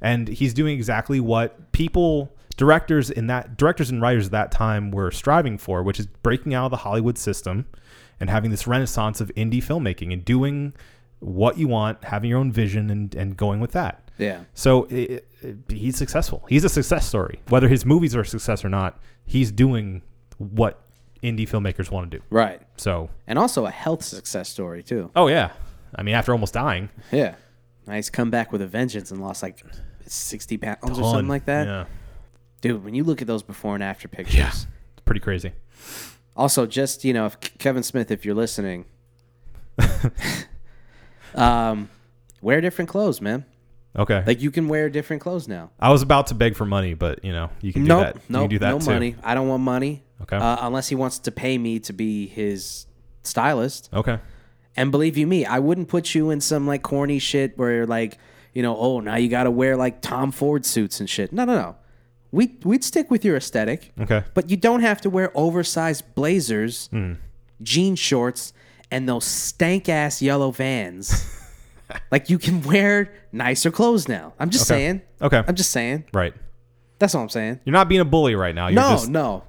And 0.00 0.28
he's 0.28 0.54
doing 0.54 0.74
exactly 0.76 1.20
what 1.20 1.72
people 1.72 2.32
directors 2.56 3.10
in 3.10 3.26
that 3.28 3.56
directors 3.56 3.90
and 3.90 4.02
writers 4.02 4.26
at 4.26 4.32
that 4.32 4.52
time 4.52 4.90
were 4.90 5.10
striving 5.10 5.56
for, 5.58 5.82
which 5.82 5.98
is 6.00 6.06
breaking 6.06 6.54
out 6.54 6.66
of 6.66 6.70
the 6.70 6.76
Hollywood 6.78 7.16
system 7.18 7.66
and 8.18 8.28
having 8.30 8.50
this 8.50 8.66
renaissance 8.66 9.20
of 9.20 9.30
indie 9.36 9.62
filmmaking 9.62 10.12
and 10.12 10.24
doing 10.24 10.74
what 11.20 11.58
you 11.58 11.68
want, 11.68 12.02
having 12.04 12.30
your 12.30 12.38
own 12.38 12.50
vision 12.52 12.90
and 12.90 13.14
and 13.14 13.36
going 13.36 13.60
with 13.60 13.72
that. 13.72 14.10
Yeah. 14.18 14.40
So 14.54 14.84
it, 14.84 15.26
it, 15.40 15.56
he's 15.68 15.96
successful. 15.96 16.44
He's 16.48 16.64
a 16.64 16.68
success 16.68 17.06
story. 17.06 17.40
Whether 17.48 17.68
his 17.68 17.86
movies 17.86 18.14
are 18.14 18.20
a 18.20 18.26
success 18.26 18.62
or 18.64 18.68
not, 18.68 19.00
he's 19.24 19.50
doing 19.50 20.02
what 20.36 20.82
indie 21.22 21.48
filmmakers 21.48 21.90
want 21.90 22.10
to 22.10 22.18
do. 22.18 22.24
Right. 22.30 22.60
So, 22.76 23.08
And 23.26 23.38
also 23.38 23.64
a 23.66 23.70
health 23.70 24.02
success 24.02 24.48
story 24.48 24.82
too. 24.82 25.10
oh 25.16 25.28
yeah. 25.28 25.52
I 25.94 26.02
mean, 26.02 26.14
after 26.14 26.32
almost 26.32 26.54
dying, 26.54 26.88
Yeah. 27.10 27.34
Nice 27.86 28.10
comeback 28.10 28.52
with 28.52 28.60
a 28.62 28.66
vengeance 28.66 29.10
and 29.10 29.20
lost 29.20 29.42
like 29.42 29.64
60 30.10 30.56
pounds 30.58 30.78
or 30.98 31.02
something 31.02 31.28
like 31.28 31.44
that. 31.46 31.66
Yeah, 31.66 31.84
Dude, 32.60 32.84
when 32.84 32.94
you 32.94 33.04
look 33.04 33.20
at 33.22 33.26
those 33.28 33.42
before 33.42 33.74
and 33.74 33.82
after 33.82 34.08
pictures. 34.08 34.36
Yeah. 34.36 34.48
it's 34.48 34.66
pretty 35.04 35.20
crazy. 35.20 35.52
Also, 36.36 36.66
just, 36.66 37.04
you 37.04 37.12
know, 37.12 37.26
if 37.26 37.38
Kevin 37.58 37.82
Smith, 37.82 38.10
if 38.10 38.24
you're 38.24 38.34
listening, 38.34 38.84
um, 41.34 41.88
wear 42.40 42.60
different 42.60 42.88
clothes, 42.88 43.20
man. 43.20 43.44
Okay. 43.96 44.22
Like 44.26 44.40
you 44.40 44.50
can 44.50 44.68
wear 44.68 44.88
different 44.88 45.20
clothes 45.22 45.48
now. 45.48 45.70
I 45.80 45.90
was 45.90 46.02
about 46.02 46.28
to 46.28 46.34
beg 46.34 46.54
for 46.54 46.64
money, 46.64 46.94
but 46.94 47.24
you 47.24 47.32
know, 47.32 47.50
you 47.60 47.72
can 47.72 47.82
do 47.82 47.88
Nope, 47.88 48.02
that. 48.04 48.14
you 48.16 48.22
nope, 48.28 48.50
do 48.50 48.58
that 48.60 48.70
no 48.70 48.78
too. 48.78 48.90
money. 48.90 49.16
I 49.24 49.34
don't 49.34 49.48
want 49.48 49.62
money. 49.62 50.02
Okay. 50.22 50.36
Uh, 50.36 50.58
unless 50.66 50.88
he 50.88 50.94
wants 50.94 51.18
to 51.20 51.32
pay 51.32 51.58
me 51.58 51.80
to 51.80 51.92
be 51.92 52.26
his 52.28 52.86
stylist. 53.24 53.88
Okay. 53.92 54.18
And 54.76 54.92
believe 54.92 55.16
you 55.18 55.26
me, 55.26 55.44
I 55.44 55.58
wouldn't 55.58 55.88
put 55.88 56.14
you 56.14 56.30
in 56.30 56.40
some 56.40 56.66
like 56.68 56.82
corny 56.82 57.18
shit 57.18 57.58
where 57.58 57.72
you're 57.72 57.86
like, 57.86 58.18
you 58.54 58.62
know, 58.62 58.76
oh, 58.76 59.00
now 59.00 59.16
you 59.16 59.28
got 59.28 59.44
to 59.44 59.50
wear 59.50 59.76
like 59.76 60.00
Tom 60.00 60.32
Ford 60.32 60.64
suits 60.66 61.00
and 61.00 61.08
shit. 61.08 61.32
No, 61.32 61.44
no, 61.44 61.54
no. 61.54 61.76
We 62.32 62.56
we'd 62.64 62.84
stick 62.84 63.10
with 63.10 63.24
your 63.24 63.36
aesthetic. 63.36 63.92
Okay. 64.00 64.22
But 64.34 64.50
you 64.50 64.56
don't 64.56 64.80
have 64.82 65.00
to 65.02 65.10
wear 65.10 65.32
oversized 65.34 66.14
blazers, 66.14 66.88
Hmm. 66.92 67.14
jean 67.62 67.96
shorts, 67.96 68.52
and 68.90 69.08
those 69.08 69.24
stank 69.24 69.88
ass 69.88 70.22
yellow 70.22 70.50
vans. 70.52 71.26
like 72.12 72.30
you 72.30 72.38
can 72.38 72.62
wear 72.62 73.12
nicer 73.32 73.70
clothes 73.72 74.06
now. 74.08 74.32
I'm 74.38 74.50
just 74.50 74.70
Okay. 74.70 74.78
saying. 74.78 75.02
Okay. 75.20 75.42
I'm 75.46 75.56
just 75.56 75.70
saying. 75.70 76.04
Right. 76.14 76.32
That's 77.00 77.14
all 77.14 77.22
I'm 77.22 77.28
saying. 77.30 77.60
You're 77.64 77.72
not 77.72 77.88
being 77.88 78.00
a 78.00 78.04
bully 78.04 78.34
right 78.36 78.54
now. 78.54 78.68
You're 78.68 78.80
No, 78.80 78.90
just, 78.90 79.08
no. 79.08 79.42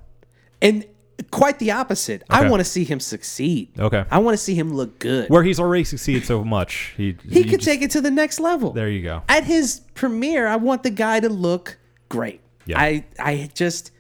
And 0.61 0.86
quite 1.30 1.60
the 1.60 1.72
opposite. 1.72 2.23
I 2.30 2.49
want 2.49 2.61
to 2.61 2.64
see 2.65 2.84
him 2.84 2.99
succeed. 2.99 3.69
Okay. 3.77 4.03
I 4.10 4.19
want 4.19 4.34
to 4.38 4.43
see 4.43 4.56
him 4.56 4.73
look 4.73 4.98
good. 4.99 5.30
Where 5.30 5.43
he's 5.43 5.60
already 5.60 5.84
succeeded 5.84 6.26
so 6.26 6.43
much, 6.43 6.93
he 6.98 7.15
he 7.27 7.43
could 7.43 7.60
just- 7.60 7.65
take 7.65 7.81
it 7.81 7.91
to 7.91 8.02
the 8.02 8.11
next 8.11 8.39
level. 8.39 8.72
There 8.72 8.89
you 8.89 9.03
go. 9.03 9.23
At 9.30 9.43
his 9.43 9.81
premiere, 9.93 10.48
I 10.48 10.56
want 10.56 10.84
the 10.84 10.89
guy 10.89 11.19
to 11.19 11.30
look 11.30 11.77
great. 12.10 12.41
Yeah. 12.65 12.80
I 12.80 13.06
I 13.19 13.49
just 13.53 13.91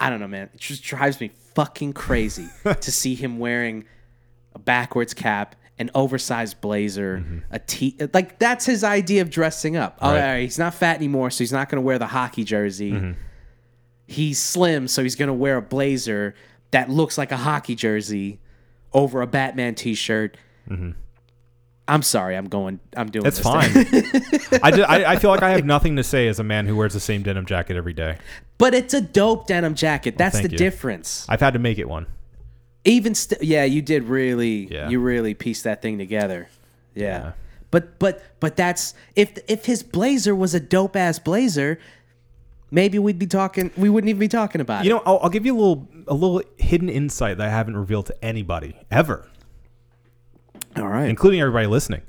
I 0.00 0.10
don't 0.10 0.20
know, 0.20 0.28
man. 0.28 0.48
It 0.54 0.60
just 0.60 0.82
drives 0.84 1.20
me 1.20 1.30
fucking 1.54 1.92
crazy 1.92 2.46
to 2.64 2.92
see 2.92 3.14
him 3.14 3.38
wearing 3.38 3.84
a 4.54 4.58
backwards 4.58 5.12
cap, 5.14 5.56
an 5.78 5.90
oversized 5.94 6.60
blazer, 6.60 7.42
a 7.50 7.58
t 7.58 7.96
like 8.14 8.38
that's 8.38 8.64
his 8.66 8.84
idea 8.84 9.22
of 9.22 9.30
dressing 9.30 9.76
up. 9.76 9.98
Oh, 10.00 10.06
Mm-hmm. 10.08 10.14
Right. 10.14 10.22
all 10.22 10.32
right, 10.34 10.42
he's 10.42 10.58
not 10.58 10.74
fat 10.74 10.96
anymore, 10.96 11.30
so 11.30 11.38
he's 11.38 11.52
not 11.52 11.68
going 11.68 11.76
to 11.82 11.86
wear 11.86 11.98
the 11.98 12.06
hockey 12.06 12.44
jersey. 12.44 12.92
Mm-hmm. 12.92 13.12
He's 14.10 14.40
slim, 14.40 14.88
so 14.88 15.02
he's 15.02 15.14
going 15.14 15.26
to 15.28 15.34
wear 15.34 15.58
a 15.58 15.62
blazer 15.62 16.34
that 16.70 16.88
looks 16.90 17.16
like 17.18 17.30
a 17.30 17.36
hockey 17.36 17.74
jersey 17.74 18.40
over 18.92 19.20
a 19.22 19.26
Batman 19.26 19.74
t-shirt. 19.74 20.36
Mm-hmm. 20.68 20.92
I'm 21.86 22.02
sorry, 22.02 22.36
I'm 22.36 22.48
going. 22.48 22.80
I'm 22.96 23.10
doing. 23.10 23.24
It's 23.26 23.38
fine. 23.38 23.70
I, 24.62 24.70
I, 24.86 25.12
I 25.12 25.16
feel 25.16 25.30
like 25.30 25.42
I 25.42 25.50
have 25.50 25.64
nothing 25.64 25.96
to 25.96 26.02
say 26.02 26.28
as 26.28 26.38
a 26.38 26.44
man 26.44 26.66
who 26.66 26.74
wears 26.76 26.92
the 26.94 27.00
same 27.00 27.22
denim 27.22 27.46
jacket 27.46 27.76
every 27.76 27.94
day. 27.94 28.18
But 28.58 28.74
it's 28.74 28.92
a 28.92 29.00
dope 29.00 29.46
denim 29.46 29.74
jacket. 29.74 30.18
That's 30.18 30.36
thank 30.36 30.46
the 30.46 30.52
you. 30.52 30.58
difference. 30.58 31.24
I've 31.30 31.40
had 31.40 31.52
to 31.54 31.58
make 31.58 31.78
it 31.78 31.88
one. 31.88 32.06
Even 32.84 33.14
st- 33.14 33.42
yeah, 33.42 33.64
you 33.64 33.80
did 33.80 34.04
really 34.04 34.68
Yeah. 34.70 34.88
you 34.90 35.00
really 35.00 35.32
pieced 35.34 35.64
that 35.64 35.80
thing 35.80 35.96
together. 35.98 36.48
Yeah. 36.94 37.04
Yeah. 37.04 37.32
But 37.70 37.98
but 37.98 38.22
but 38.40 38.56
that's 38.56 38.94
if 39.16 39.38
if 39.48 39.64
his 39.64 39.82
blazer 39.82 40.34
was 40.34 40.54
a 40.54 40.60
dope 40.60 40.94
ass 40.96 41.18
blazer, 41.18 41.78
maybe 42.70 42.98
we'd 42.98 43.18
be 43.18 43.26
talking 43.26 43.70
we 43.76 43.88
wouldn't 43.88 44.08
even 44.08 44.20
be 44.20 44.28
talking 44.28 44.60
about 44.60 44.84
it. 44.84 44.88
You 44.88 44.96
it. 44.96 44.98
know, 44.98 45.02
I'll, 45.06 45.18
I'll 45.24 45.30
give 45.30 45.46
you 45.46 45.54
a 45.56 45.58
little 45.58 45.88
a 46.06 46.14
little 46.14 46.42
hidden 46.56 46.88
insight 46.88 47.38
that 47.38 47.46
I 47.46 47.50
haven't 47.50 47.76
revealed 47.76 48.06
to 48.06 48.24
anybody 48.24 48.76
ever, 48.90 49.28
All 50.76 50.86
right. 50.88 51.08
including 51.08 51.40
everybody 51.40 51.66
listening. 51.66 52.02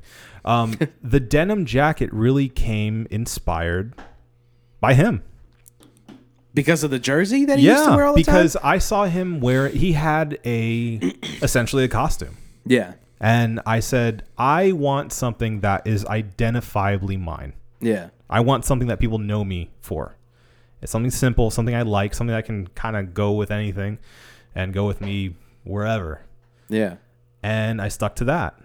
Um, 0.44 0.78
the 1.02 1.20
denim 1.20 1.66
jacket 1.66 2.12
really 2.12 2.48
came 2.48 3.06
inspired 3.10 3.94
by 4.80 4.94
him. 4.94 5.22
Because 6.52 6.82
of 6.82 6.90
the 6.90 6.98
jersey 6.98 7.44
that 7.44 7.58
he 7.60 7.66
used 7.68 7.84
to 7.84 7.90
wear 7.94 8.06
all 8.06 8.14
the 8.14 8.20
because 8.22 8.54
time? 8.54 8.62
I 8.64 8.78
saw 8.78 9.04
him 9.04 9.38
wear. 9.40 9.68
He 9.68 9.92
had 9.92 10.38
a 10.44 10.96
essentially 11.42 11.84
a 11.84 11.88
costume, 11.88 12.36
Yeah. 12.66 12.94
and 13.20 13.60
I 13.66 13.78
said, 13.78 14.24
I 14.36 14.72
want 14.72 15.12
something 15.12 15.60
that 15.60 15.86
is 15.86 16.04
identifiably 16.06 17.20
mine. 17.20 17.52
Yeah. 17.80 18.08
I 18.28 18.40
want 18.40 18.64
something 18.64 18.88
that 18.88 18.98
people 18.98 19.18
know 19.18 19.44
me 19.44 19.70
for. 19.80 20.16
It's 20.82 20.90
something 20.92 21.10
simple, 21.10 21.50
something 21.50 21.74
I 21.74 21.82
like, 21.82 22.14
something 22.14 22.34
that 22.34 22.44
can 22.46 22.66
kind 22.68 22.96
of 22.96 23.12
go 23.14 23.32
with 23.32 23.50
anything, 23.50 23.98
and 24.54 24.72
go 24.72 24.86
with 24.86 25.00
me 25.00 25.36
wherever. 25.64 26.22
Yeah. 26.68 26.96
And 27.42 27.80
I 27.82 27.88
stuck 27.88 28.16
to 28.16 28.24
that, 28.24 28.58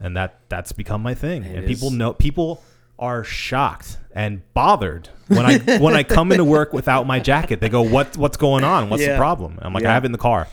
and 0.00 0.16
that 0.16 0.40
that's 0.48 0.72
become 0.72 1.02
my 1.02 1.14
thing. 1.14 1.44
and 1.44 1.64
is. 1.64 1.68
people 1.68 1.90
know 1.90 2.12
people 2.12 2.62
are 2.98 3.22
shocked 3.22 3.96
and 4.12 4.42
bothered 4.54 5.08
when 5.28 5.44
I 5.46 5.58
when 5.78 5.94
I 5.94 6.02
come 6.02 6.32
into 6.32 6.44
work 6.44 6.72
without 6.72 7.06
my 7.06 7.20
jacket. 7.20 7.60
They 7.60 7.68
go, 7.68 7.82
"What 7.82 8.16
what's 8.16 8.36
going 8.36 8.64
on? 8.64 8.90
What's 8.90 9.02
Yeah. 9.02 9.12
the 9.12 9.18
problem?" 9.18 9.58
I'm 9.62 9.72
like, 9.72 9.82
Yeah. 9.84 9.90
"I 9.90 9.94
have 9.94 10.04
it 10.04 10.06
in 10.06 10.12
the 10.12 10.18
car." 10.18 10.48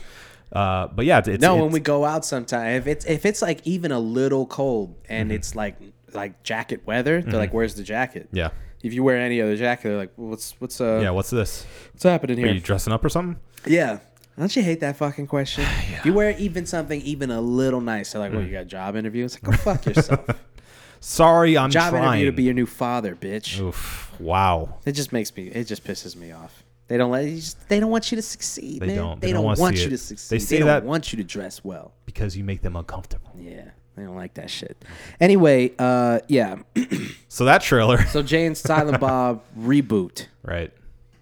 Uh, 0.52 0.86
but 0.88 1.04
yeah, 1.04 1.18
it's, 1.18 1.42
No, 1.42 1.56
it's, 1.56 1.62
when 1.62 1.72
we 1.72 1.80
go 1.80 2.04
out 2.04 2.24
sometime, 2.24 2.76
if 2.76 2.86
it's 2.86 3.04
if 3.04 3.26
it's 3.26 3.42
like 3.42 3.60
even 3.66 3.90
a 3.92 3.98
little 3.98 4.46
cold 4.46 4.94
and 5.08 5.28
Mm-hmm. 5.30 5.36
it's 5.36 5.54
like 5.56 5.76
like 6.14 6.42
jacket 6.44 6.86
weather, 6.86 7.20
they're 7.20 7.38
like, 7.38 7.52
"Where's 7.52 7.74
the 7.74 7.82
jacket?" 7.82 8.28
yeah 8.32 8.50
If 8.86 8.94
you 8.94 9.02
wear 9.02 9.18
any 9.18 9.40
other 9.42 9.56
jacket, 9.56 9.88
they're 9.88 9.96
like, 9.98 10.12
well, 10.16 10.30
"What's 10.30 10.52
what's 10.60 10.80
uh 10.80 11.00
yeah. 11.02 11.10
What's 11.10 11.30
this? 11.30 11.66
what's 11.92 12.04
happening 12.04 12.38
here? 12.38 12.48
Are 12.48 12.52
you 12.52 12.60
dressing 12.60 12.92
up 12.92 13.04
or 13.04 13.08
something? 13.08 13.38
Yeah. 13.66 13.98
Don't 14.38 14.54
you 14.54 14.62
hate 14.62 14.80
that 14.80 14.96
fucking 14.96 15.26
question? 15.26 15.64
If 15.98 16.04
you 16.04 16.12
wear 16.12 16.36
even 16.38 16.66
something 16.66 17.00
even 17.02 17.30
a 17.30 17.40
little 17.40 17.80
nice, 17.80 18.12
they're 18.12 18.20
like, 18.20 18.32
Mm. 18.32 18.36
"Well, 18.36 18.44
you 18.46 18.52
got 18.52 18.62
a 18.62 18.64
job 18.66 18.96
interview." 18.96 19.24
It's 19.24 19.34
like, 19.34 19.44
"Go 19.44 19.52
fuck 19.52 19.86
yourself." 19.86 20.20
Sorry, 21.00 21.56
I'm 21.56 21.70
trying. 21.70 21.84
job 21.84 21.90
trying. 21.92 22.04
interview 22.20 22.26
to 22.30 22.36
be 22.36 22.42
your 22.44 22.54
new 22.54 22.66
father, 22.66 23.14
bitch. 23.14 23.60
Oof, 23.60 24.12
wow. 24.18 24.78
It 24.84 24.92
just 24.92 25.12
makes 25.12 25.34
me. 25.36 25.48
It 25.48 25.64
just 25.64 25.84
pisses 25.84 26.16
me 26.16 26.32
off. 26.32 26.64
They 26.88 26.96
don't 26.96 27.10
let. 27.10 27.26
you 27.26 27.36
Just, 27.36 27.68
they 27.68 27.80
don't 27.80 27.90
want 27.90 28.10
you 28.12 28.16
to 28.16 28.22
succeed, 28.22 28.80
They 28.82 28.86
man. 28.88 28.96
don't. 28.96 29.20
They, 29.20 29.28
They 29.28 29.32
don't 29.32 29.42
don't, 29.42 29.44
wanna 29.46 29.60
want 29.60 29.76
you 29.78 29.86
it. 29.86 29.90
to 29.90 29.98
succeed. 29.98 30.34
They 30.34 30.38
succeed. 30.38 30.56
say 30.56 30.58
don't 30.60 30.68
that- 30.68 30.84
want 30.84 31.12
you 31.12 31.16
to 31.18 31.24
dress 31.24 31.62
well. 31.64 31.92
Because 32.06 32.36
you 32.36 32.44
make 32.44 32.62
them 32.62 32.76
uncomfortable. 32.76 33.32
Yeah, 33.38 33.70
they 33.96 34.02
don't 34.04 34.16
like 34.16 34.34
that 34.34 34.50
shit. 34.50 34.76
Anyway, 35.20 35.72
uh, 35.78 36.20
yeah. 36.28 36.56
So 37.28 37.44
that 37.44 37.60
trailer, 37.60 38.02
So 38.06 38.22
Jay 38.22 38.46
and 38.46 38.56
Silent 38.56 38.98
Bob 39.00 39.42
reboot 39.58 40.26
right? 40.42 40.72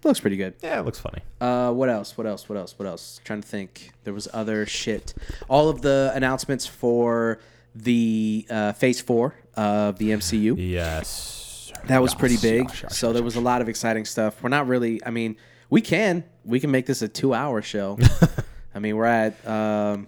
looks 0.05 0.21
pretty 0.21 0.37
good. 0.37 0.53
Yeah, 0.63 0.79
it 0.79 0.85
looks 0.85 0.99
funny. 0.99 1.21
Uh, 1.41 1.73
what 1.73 1.89
else? 1.89 2.17
What 2.17 2.25
else? 2.25 2.47
What 2.47 2.57
else? 2.57 2.77
What 2.79 2.87
else? 2.87 3.19
trying 3.25 3.41
to 3.41 3.47
think. 3.47 3.91
There 4.05 4.13
was 4.13 4.27
other 4.33 4.65
shit. 4.65 5.13
All 5.49 5.67
of 5.67 5.81
the 5.81 6.11
announcements 6.15 6.65
for 6.65 7.39
the 7.75 8.45
uh, 8.49 8.71
Phase 8.73 9.01
Four 9.01 9.35
of 9.55 9.97
the 9.97 10.11
MCU. 10.11 10.55
Yes. 10.57 11.73
That 11.87 12.01
was 12.01 12.15
pretty 12.15 12.37
big. 12.37 12.69
so 12.89 13.11
there 13.11 13.23
was 13.23 13.35
a 13.35 13.41
lot 13.41 13.61
of 13.61 13.67
exciting 13.67 14.05
stuff. 14.05 14.41
We're 14.41 14.49
not 14.49 14.67
really. 14.67 15.03
I 15.05 15.09
mean, 15.09 15.35
we 15.69 15.81
can 15.81 16.23
we 16.45 16.59
can 16.61 16.71
make 16.71 16.85
this 16.85 17.01
a 17.01 17.07
two-hour 17.09 17.61
show. 17.61 17.99
I 18.75 18.79
mean, 18.79 18.95
we're 18.95 19.05
at 19.05 19.45
um, 19.47 20.07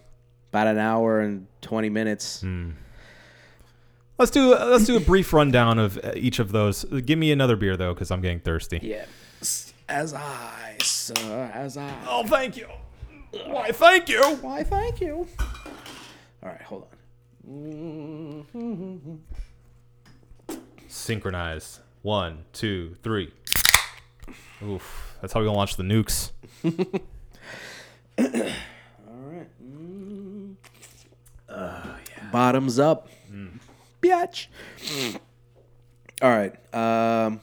about 0.52 0.68
an 0.68 0.78
hour 0.78 1.20
and 1.22 1.48
twenty 1.62 1.90
minutes. 1.90 2.42
Hmm. 2.42 2.72
Let's 4.18 4.32
do 4.32 4.56
let's 4.56 4.86
do 4.86 4.98
a 4.98 5.00
brief 5.12 5.32
rundown 5.34 5.80
of 5.80 5.98
uh, 6.04 6.12
each 6.16 6.40
of 6.40 6.52
those. 6.52 6.84
Give 6.84 7.20
me 7.20 7.32
another 7.32 7.56
beer 7.56 7.78
though, 7.78 7.94
because 7.94 8.12
I'm 8.12 8.22
getting 8.22 8.40
thirsty. 8.40 8.80
Yeah. 8.82 9.06
As 9.90 10.14
I, 10.14 10.76
sir, 10.82 11.52
as 11.54 11.78
I. 11.78 11.94
Oh, 12.08 12.26
thank 12.28 12.58
you. 12.58 12.68
Why, 13.46 13.72
thank 13.72 14.10
you. 14.10 14.22
Why, 14.42 14.64
thank 14.64 15.00
you. 15.00 15.28
All 16.44 16.50
right, 16.50 16.62
hold 16.62 16.88
on. 17.48 19.22
Synchronize. 20.88 21.80
One, 22.02 22.46
two, 22.54 22.96
three. 23.04 23.32
Oof. 24.64 25.16
That's 25.22 25.34
how 25.34 25.40
we 25.40 25.46
gonna 25.46 25.58
launch 25.58 25.78
the 25.78 25.84
nukes. 25.84 26.32
Bottoms 32.32 32.80
up. 32.80 33.08
Biatch. 34.02 34.48
All 36.22 36.30
right. 36.30 36.54
Um, 36.74 37.42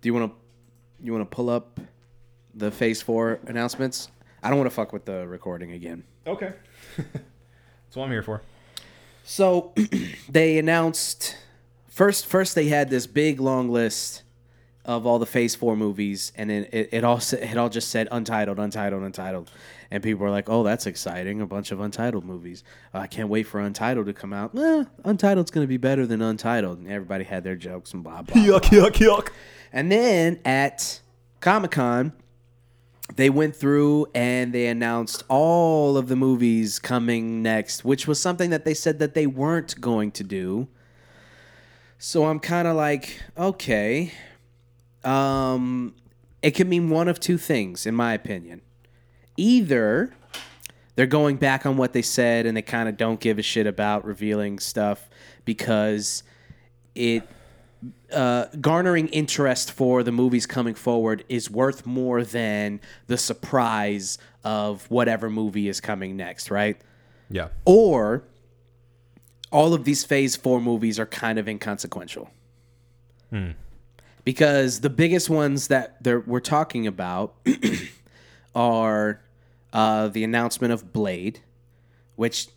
do 0.00 0.08
you 0.08 0.14
want 0.14 0.32
to 0.32 1.04
you 1.04 1.12
want 1.12 1.28
to 1.28 1.34
pull 1.34 1.50
up 1.50 1.80
the 2.54 2.70
Phase 2.70 3.02
Four 3.02 3.40
announcements? 3.46 4.08
I 4.42 4.48
don't 4.48 4.58
want 4.58 4.70
to 4.70 4.74
fuck 4.74 4.92
with 4.92 5.04
the 5.04 5.26
recording 5.26 5.72
again. 5.72 6.04
Okay. 6.26 6.52
That's 6.96 7.94
what 7.94 8.04
I'm 8.04 8.10
here 8.10 8.22
for. 8.22 8.42
So 9.24 9.72
they 10.28 10.58
announced 10.58 11.36
first. 11.88 12.26
First, 12.26 12.54
they 12.54 12.66
had 12.66 12.90
this 12.90 13.06
big 13.06 13.40
long 13.40 13.68
list 13.70 14.22
of 14.86 15.04
all 15.04 15.18
the 15.18 15.26
Phase 15.26 15.54
Four 15.54 15.76
movies, 15.76 16.32
and 16.36 16.48
then 16.48 16.66
it, 16.72 16.88
it 16.92 17.04
all 17.04 17.20
it 17.32 17.56
all 17.58 17.68
just 17.68 17.88
said 17.88 18.08
untitled, 18.10 18.58
untitled, 18.58 19.02
untitled, 19.02 19.50
and 19.90 20.02
people 20.02 20.24
were 20.24 20.30
like, 20.30 20.48
"Oh, 20.48 20.62
that's 20.62 20.86
exciting! 20.86 21.40
A 21.40 21.46
bunch 21.46 21.72
of 21.72 21.80
untitled 21.80 22.24
movies. 22.24 22.62
Uh, 22.94 22.98
I 22.98 23.06
can't 23.08 23.28
wait 23.28 23.42
for 23.44 23.60
Untitled 23.60 24.06
to 24.06 24.12
come 24.12 24.32
out. 24.32 24.56
Eh, 24.56 24.84
Untitled's 25.04 25.50
going 25.50 25.64
to 25.64 25.68
be 25.68 25.76
better 25.76 26.06
than 26.06 26.22
Untitled." 26.22 26.78
And 26.78 26.88
everybody 26.88 27.24
had 27.24 27.44
their 27.44 27.56
jokes 27.56 27.92
and 27.92 28.02
blah 28.02 28.22
blah. 28.22 28.34
blah. 28.34 28.60
yuck, 28.60 28.92
yuck. 28.94 29.28
And 29.72 29.90
then 29.90 30.38
at 30.44 31.00
Comic 31.40 31.72
Con, 31.72 32.12
they 33.16 33.28
went 33.28 33.56
through 33.56 34.06
and 34.14 34.52
they 34.52 34.68
announced 34.68 35.24
all 35.28 35.96
of 35.96 36.06
the 36.06 36.16
movies 36.16 36.78
coming 36.78 37.42
next, 37.42 37.84
which 37.84 38.06
was 38.06 38.20
something 38.20 38.50
that 38.50 38.64
they 38.64 38.74
said 38.74 39.00
that 39.00 39.14
they 39.14 39.26
weren't 39.26 39.80
going 39.80 40.12
to 40.12 40.24
do. 40.24 40.68
So 41.98 42.26
I'm 42.26 42.40
kind 42.40 42.68
of 42.68 42.76
like, 42.76 43.20
okay. 43.36 44.12
Um, 45.06 45.94
it 46.42 46.50
can 46.52 46.68
mean 46.68 46.90
one 46.90 47.08
of 47.08 47.20
two 47.20 47.38
things, 47.38 47.86
in 47.86 47.94
my 47.94 48.12
opinion. 48.12 48.62
Either 49.36 50.14
they're 50.96 51.06
going 51.06 51.36
back 51.36 51.64
on 51.64 51.76
what 51.76 51.92
they 51.92 52.02
said 52.02 52.46
and 52.46 52.56
they 52.56 52.62
kind 52.62 52.88
of 52.88 52.96
don't 52.96 53.20
give 53.20 53.38
a 53.38 53.42
shit 53.42 53.66
about 53.66 54.04
revealing 54.04 54.58
stuff 54.58 55.08
because 55.44 56.22
it 56.94 57.22
uh, 58.12 58.46
garnering 58.60 59.08
interest 59.08 59.70
for 59.70 60.02
the 60.02 60.12
movies 60.12 60.46
coming 60.46 60.74
forward 60.74 61.24
is 61.28 61.50
worth 61.50 61.86
more 61.86 62.24
than 62.24 62.80
the 63.06 63.18
surprise 63.18 64.18
of 64.42 64.90
whatever 64.90 65.28
movie 65.28 65.68
is 65.68 65.80
coming 65.80 66.16
next, 66.16 66.50
right? 66.50 66.80
Yeah. 67.28 67.48
Or 67.64 68.24
all 69.52 69.74
of 69.74 69.84
these 69.84 70.04
phase 70.04 70.34
four 70.36 70.60
movies 70.60 70.98
are 70.98 71.06
kind 71.06 71.38
of 71.38 71.48
inconsequential. 71.48 72.30
Because 74.26 74.80
the 74.80 74.90
biggest 74.90 75.30
ones 75.30 75.68
that 75.68 76.02
they're, 76.02 76.18
we're 76.18 76.40
talking 76.40 76.86
about 76.86 77.36
are 78.56 79.22
uh, 79.72 80.08
the 80.08 80.24
announcement 80.24 80.72
of 80.72 80.92
Blade, 80.92 81.40
which 82.16 82.48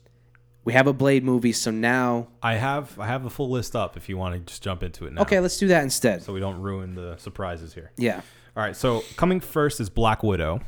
we 0.65 0.73
have 0.73 0.87
a 0.87 0.93
Blade 0.93 1.23
movie, 1.23 1.51
so 1.51 1.69
now. 1.69 2.27
I 2.41 2.55
have 2.55 2.99
I 2.99 3.05
have 3.05 3.23
the 3.23 3.29
full 3.29 3.51
list 3.51 3.75
up 3.75 3.95
if 3.95 4.09
you 4.09 4.17
want 4.17 4.33
to 4.33 4.39
just 4.39 4.63
jump 4.63 4.81
into 4.81 5.05
it 5.05 5.13
now. 5.13 5.21
Okay, 5.21 5.39
let's 5.39 5.57
do 5.57 5.67
that 5.67 5.83
instead. 5.83 6.23
So 6.23 6.33
we 6.33 6.39
don't 6.39 6.59
ruin 6.59 6.95
the 6.95 7.17
surprises 7.17 7.73
here. 7.75 7.91
Yeah. 7.97 8.21
All 8.57 8.63
right. 8.63 8.75
So 8.75 9.03
coming 9.15 9.39
first 9.39 9.79
is 9.79 9.91
Black 9.91 10.23
Widow, 10.23 10.61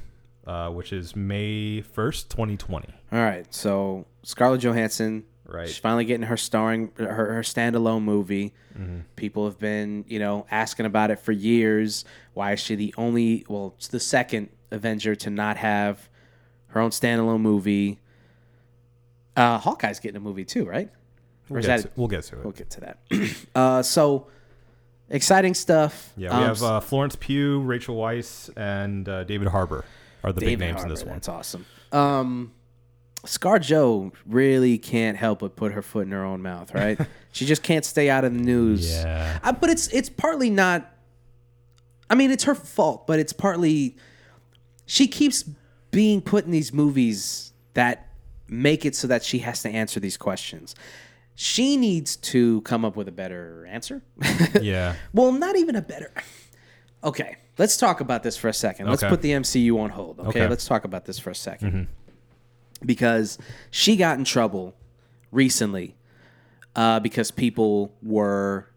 uh, 0.45 0.69
which 0.69 0.93
is 0.93 1.15
May 1.15 1.81
first, 1.81 2.29
2020. 2.29 2.93
All 3.11 3.19
right, 3.19 3.51
so 3.53 4.05
Scarlett 4.23 4.61
Johansson, 4.61 5.25
Right. 5.51 5.67
She's 5.67 5.77
finally 5.77 6.05
getting 6.05 6.27
her 6.27 6.37
starring 6.37 6.91
her, 6.97 7.33
her 7.33 7.41
standalone 7.41 8.03
movie. 8.03 8.53
People 9.15 9.45
have 9.45 9.59
been, 9.59 10.05
you 10.07 10.17
know, 10.17 10.45
asking 10.49 10.85
about 10.85 11.11
it 11.11 11.19
for 11.19 11.31
years. 11.33 12.05
Why 12.33 12.53
is 12.53 12.59
she 12.61 12.75
the 12.75 12.93
only? 12.97 13.45
Well, 13.49 13.73
it's 13.77 13.89
the 13.89 13.99
second 13.99 14.49
Avenger 14.71 15.13
to 15.15 15.29
not 15.29 15.57
have 15.57 16.09
her 16.67 16.79
own 16.79 16.91
standalone 16.91 17.41
movie. 17.41 17.99
Uh, 19.35 19.57
Hawkeye's 19.57 19.99
getting 19.99 20.17
a 20.17 20.21
movie 20.21 20.45
too, 20.45 20.65
right? 20.65 20.87
Or 21.49 21.55
We'll 21.55 21.59
is 21.59 21.65
get, 21.65 21.77
that- 21.77 21.83
to, 21.83 21.91
we'll 21.99 22.07
get 22.07 22.23
to 22.23 22.35
it. 22.39 22.43
We'll 22.43 22.51
get 22.53 22.69
to 22.71 22.79
that. 22.81 22.97
uh, 23.55 23.81
so 23.83 24.27
exciting 25.09 25.53
stuff. 25.53 26.13
Yeah, 26.17 26.29
we 26.37 26.43
Um, 26.43 26.47
have 26.47 26.63
uh, 26.63 26.79
Florence 26.79 27.15
Pugh, 27.17 27.59
Rachel 27.61 27.95
Weisz, 27.97 28.49
and 28.55 29.07
uh, 29.07 29.23
David 29.25 29.49
Harbour 29.49 29.85
are 30.23 30.31
the 30.31 30.39
big 30.41 30.59
David 30.59 30.65
names 30.73 30.83
in 30.83 30.89
this 30.89 31.03
one. 31.03 31.15
That's 31.15 31.29
awesome. 31.29 31.65
Um, 31.91 32.53
Scar 33.25 33.59
Joe 33.59 34.11
really 34.25 34.77
can't 34.77 35.17
help 35.17 35.39
but 35.39 35.55
put 35.55 35.71
her 35.73 35.81
foot 35.81 36.05
in 36.07 36.11
her 36.11 36.23
own 36.25 36.41
mouth, 36.41 36.73
right? 36.73 36.99
she 37.31 37.45
just 37.45 37.61
can't 37.63 37.85
stay 37.85 38.09
out 38.09 38.23
of 38.23 38.33
the 38.33 38.39
news. 38.39 38.91
Yeah. 38.91 39.39
Uh, 39.43 39.51
but 39.51 39.69
it's 39.69 39.87
it's 39.89 40.09
partly 40.09 40.49
not. 40.49 40.89
I 42.09 42.15
mean, 42.15 42.31
it's 42.31 42.43
her 42.45 42.55
fault, 42.55 43.07
but 43.07 43.19
it's 43.19 43.33
partly 43.33 43.95
she 44.85 45.07
keeps 45.07 45.43
being 45.91 46.21
put 46.21 46.45
in 46.45 46.51
these 46.51 46.73
movies 46.73 47.53
that 47.73 48.07
make 48.47 48.85
it 48.85 48.95
so 48.95 49.07
that 49.07 49.23
she 49.23 49.39
has 49.39 49.61
to 49.61 49.69
answer 49.69 49.99
these 49.99 50.17
questions. 50.17 50.75
She 51.35 51.77
needs 51.77 52.17
to 52.17 52.61
come 52.61 52.83
up 52.83 52.95
with 52.95 53.07
a 53.07 53.11
better 53.11 53.65
answer. 53.69 54.01
Yeah. 54.61 54.95
Well, 55.13 55.31
not 55.31 55.55
even 55.55 55.75
a 55.75 55.81
better. 55.81 56.11
Okay, 57.03 57.37
let's 57.57 57.77
talk 57.77 58.01
about 58.01 58.21
this 58.23 58.35
for 58.37 58.47
a 58.49 58.53
second. 58.53 58.87
Let's 58.87 59.01
Okay. 59.01 59.09
put 59.09 59.21
the 59.21 59.31
MCU 59.31 59.79
on 59.79 59.89
hold. 59.89 60.19
Okay, 60.19 60.27
Okay. 60.29 60.47
let's 60.47 60.65
talk 60.65 60.83
about 60.83 61.05
this 61.05 61.17
for 61.17 61.29
a 61.29 61.33
2nd 61.33 61.87
Because 62.85 63.37
she 63.69 63.95
got 63.95 64.17
in 64.17 64.23
trouble 64.25 64.75
recently 65.31 65.95
uh, 66.75 66.99
because 66.99 67.31
people 67.31 67.93
were 68.01 68.67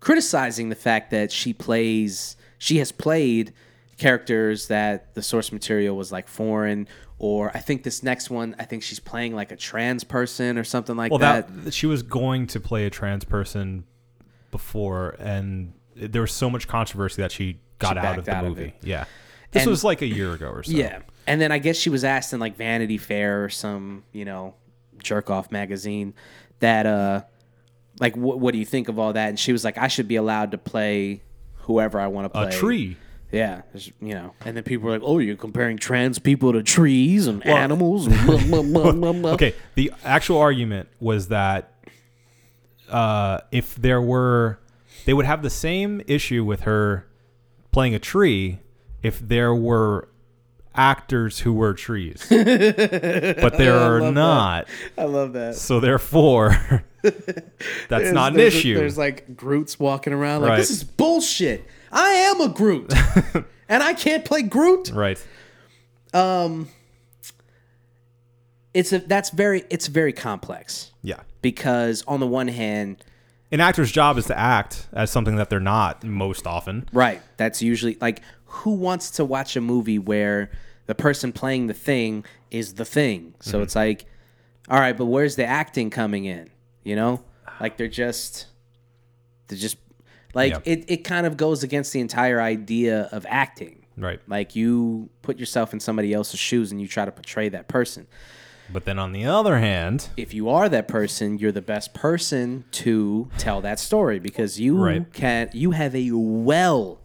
criticizing 0.00 0.68
the 0.68 0.74
fact 0.76 1.10
that 1.10 1.30
she 1.32 1.52
plays, 1.52 2.36
she 2.58 2.78
has 2.78 2.92
played 2.92 3.52
characters 3.98 4.68
that 4.68 5.14
the 5.14 5.22
source 5.22 5.50
material 5.52 5.96
was 5.96 6.12
like 6.12 6.28
foreign. 6.28 6.88
Or 7.18 7.50
I 7.54 7.58
think 7.58 7.82
this 7.82 8.02
next 8.04 8.30
one, 8.30 8.54
I 8.60 8.64
think 8.64 8.82
she's 8.84 9.00
playing 9.00 9.34
like 9.34 9.50
a 9.50 9.56
trans 9.56 10.04
person 10.04 10.56
or 10.56 10.62
something 10.64 10.96
like 10.96 11.10
Well, 11.10 11.18
that. 11.18 11.64
that 11.64 11.74
she 11.74 11.86
was 11.86 12.02
going 12.04 12.46
to 12.48 12.60
play 12.60 12.86
a 12.86 12.90
trans 12.90 13.24
person 13.24 13.84
before, 14.52 15.16
and 15.18 15.72
there 15.96 16.22
was 16.22 16.32
so 16.32 16.48
much 16.48 16.68
controversy 16.68 17.20
that 17.22 17.32
she 17.32 17.58
got 17.80 17.94
She 17.94 17.98
out 17.98 18.18
of 18.18 18.24
the 18.24 18.34
out 18.34 18.44
movie. 18.44 18.64
it. 18.66 18.74
yeah. 18.82 19.04
This 19.50 19.62
And- 19.64 19.70
was 19.70 19.82
like 19.82 20.00
a 20.00 20.06
year 20.06 20.32
ago 20.32 20.48
or 20.48 20.62
so. 20.62 20.70
Yeah. 20.70 21.00
And 21.28 21.40
then 21.40 21.52
I 21.52 21.58
guess 21.58 21.76
she 21.76 21.90
was 21.90 22.04
asked 22.04 22.32
in 22.32 22.40
like 22.40 22.56
Vanity 22.56 22.98
Fair 22.98 23.44
or 23.44 23.48
some, 23.48 24.04
you 24.12 24.24
know, 24.24 24.54
jerk 25.02 25.30
off 25.30 25.52
magazine 25.52 26.14
that, 26.58 26.86
uh, 26.86 27.22
like, 28.00 28.14
wh- 28.14 28.38
what 28.38 28.52
do 28.52 28.58
you 28.58 28.64
think 28.64 28.88
of 28.88 28.98
all 28.98 29.12
that? 29.12 29.28
And 29.28 29.38
she 29.38 29.52
was 29.52 29.64
like, 29.64 29.78
I 29.78 29.88
should 29.88 30.08
be 30.08 30.16
allowed 30.16 30.50
to 30.52 30.58
play 30.58 31.22
whoever 31.54 32.00
I 32.00 32.06
want 32.06 32.24
to 32.26 32.30
play. 32.30 32.48
A 32.48 32.50
tree. 32.50 32.96
Yeah. 33.30 33.62
You 34.00 34.14
know, 34.14 34.34
and 34.44 34.56
then 34.56 34.64
people 34.64 34.86
were 34.86 34.92
like, 34.92 35.02
oh, 35.04 35.18
you're 35.18 35.36
comparing 35.36 35.76
trans 35.76 36.18
people 36.18 36.52
to 36.54 36.62
trees 36.62 37.26
and 37.26 37.44
animals. 37.46 38.08
Blah, 38.08 38.62
blah, 38.62 39.12
blah. 39.12 39.32
Okay, 39.32 39.54
the 39.74 39.92
actual 40.02 40.38
argument 40.38 40.88
was 40.98 41.28
that 41.28 41.74
uh, 42.88 43.40
if 43.52 43.74
there 43.74 44.00
were, 44.00 44.58
they 45.04 45.12
would 45.12 45.26
have 45.26 45.42
the 45.42 45.50
same 45.50 46.00
issue 46.06 46.42
with 46.42 46.62
her 46.62 47.06
playing 47.70 47.94
a 47.94 47.98
tree 47.98 48.60
if 49.02 49.20
there 49.20 49.54
were 49.54 50.08
actors 50.78 51.40
who 51.40 51.52
were 51.52 51.74
trees, 51.74 52.24
but 52.30 53.58
there 53.58 53.76
are 53.76 54.10
not. 54.12 54.68
I 54.96 55.04
love 55.04 55.32
that. 55.34 55.56
So 55.56 55.80
therefore, 55.80 56.84
that's 57.88 58.12
not 58.12 58.32
an 58.32 58.38
There's- 58.38 58.54
issue. 58.54 58.74
There's 58.76 58.96
like 58.96 59.36
Groots 59.36 59.78
walking 59.78 60.12
around 60.12 60.42
like, 60.42 60.50
Right. 60.50 60.56
this 60.58 60.70
is 60.70 60.84
bullshit. 60.84 61.64
I 61.92 62.08
am 62.10 62.40
a 62.40 62.48
Groot. 62.48 62.92
and 63.68 63.82
I 63.82 63.92
can't 63.94 64.24
play 64.24 64.42
Groot. 64.42 64.90
right. 64.94 65.22
Um 66.14 66.68
It's 68.74 68.92
a 68.92 68.98
that's 69.00 69.30
very 69.30 69.64
it's 69.70 69.86
very 69.86 70.12
complex. 70.12 70.92
Yeah. 71.02 71.20
because 71.42 72.02
on 72.06 72.20
the 72.20 72.26
one 72.26 72.48
hand, 72.48 73.02
An 73.50 73.60
actor's 73.60 73.90
job 73.90 74.18
is 74.18 74.26
to 74.26 74.38
act 74.38 74.86
as 74.92 75.10
something 75.10 75.36
that 75.36 75.48
they're 75.50 75.60
not 75.60 76.04
most 76.04 76.46
often. 76.46 76.88
right, 76.92 77.20
that's 77.36 77.62
usually 77.62 77.96
like 78.00 78.22
who 78.46 78.72
wants 78.72 79.10
to 79.12 79.24
watch 79.24 79.56
a 79.56 79.60
movie 79.60 79.98
where 79.98 80.50
the 80.88 80.94
person 80.94 81.32
playing 81.32 81.66
the 81.66 81.74
thing 81.74 82.24
is 82.50 82.74
the 82.74 82.84
thing. 82.84 83.34
So 83.40 83.52
mm-hmm. 83.52 83.62
it's 83.62 83.76
like, 83.76 84.06
all 84.70 84.80
right, 84.80 84.96
but 84.96 85.04
where's 85.04 85.36
the 85.36 85.44
acting 85.44 85.90
coming 85.90 86.24
in? 86.24 86.48
You 86.82 86.96
know, 86.96 87.22
like 87.60 87.76
they're 87.76 87.88
just 87.88 88.46
they're 89.46 89.58
just 89.58 89.76
like 90.34 90.52
Yeah. 90.52 90.60
it. 90.64 90.84
It 90.88 90.96
kind 91.04 91.26
of 91.26 91.36
goes 91.36 91.62
against 91.62 91.92
the 91.92 92.00
entire 92.00 92.40
idea 92.40 93.08
of 93.12 93.26
acting. 93.28 93.84
Right. 93.98 94.20
Like 94.26 94.56
you 94.56 95.10
put 95.20 95.38
yourself 95.38 95.74
in 95.74 95.80
somebody 95.80 96.14
else's 96.14 96.40
shoes 96.40 96.72
and 96.72 96.80
you 96.80 96.88
try 96.88 97.04
to 97.04 97.12
portray 97.12 97.50
that 97.50 97.68
person. 97.68 98.06
But 98.72 98.84
then 98.86 98.98
on 98.98 99.12
the 99.12 99.26
other 99.26 99.58
hand, 99.58 100.08
If 100.16 100.32
you 100.32 100.48
are 100.48 100.68
that 100.70 100.88
person, 100.88 101.38
you're 101.38 101.52
the 101.52 101.62
best 101.62 101.92
person 101.92 102.64
to 102.72 103.28
tell 103.36 103.60
that 103.60 103.78
story 103.78 104.18
because 104.20 104.58
you 104.58 104.76
Right. 104.78 105.12
can 105.12 105.50
you 105.52 105.72
have 105.72 105.94
a 105.94 106.10
well 106.12 107.00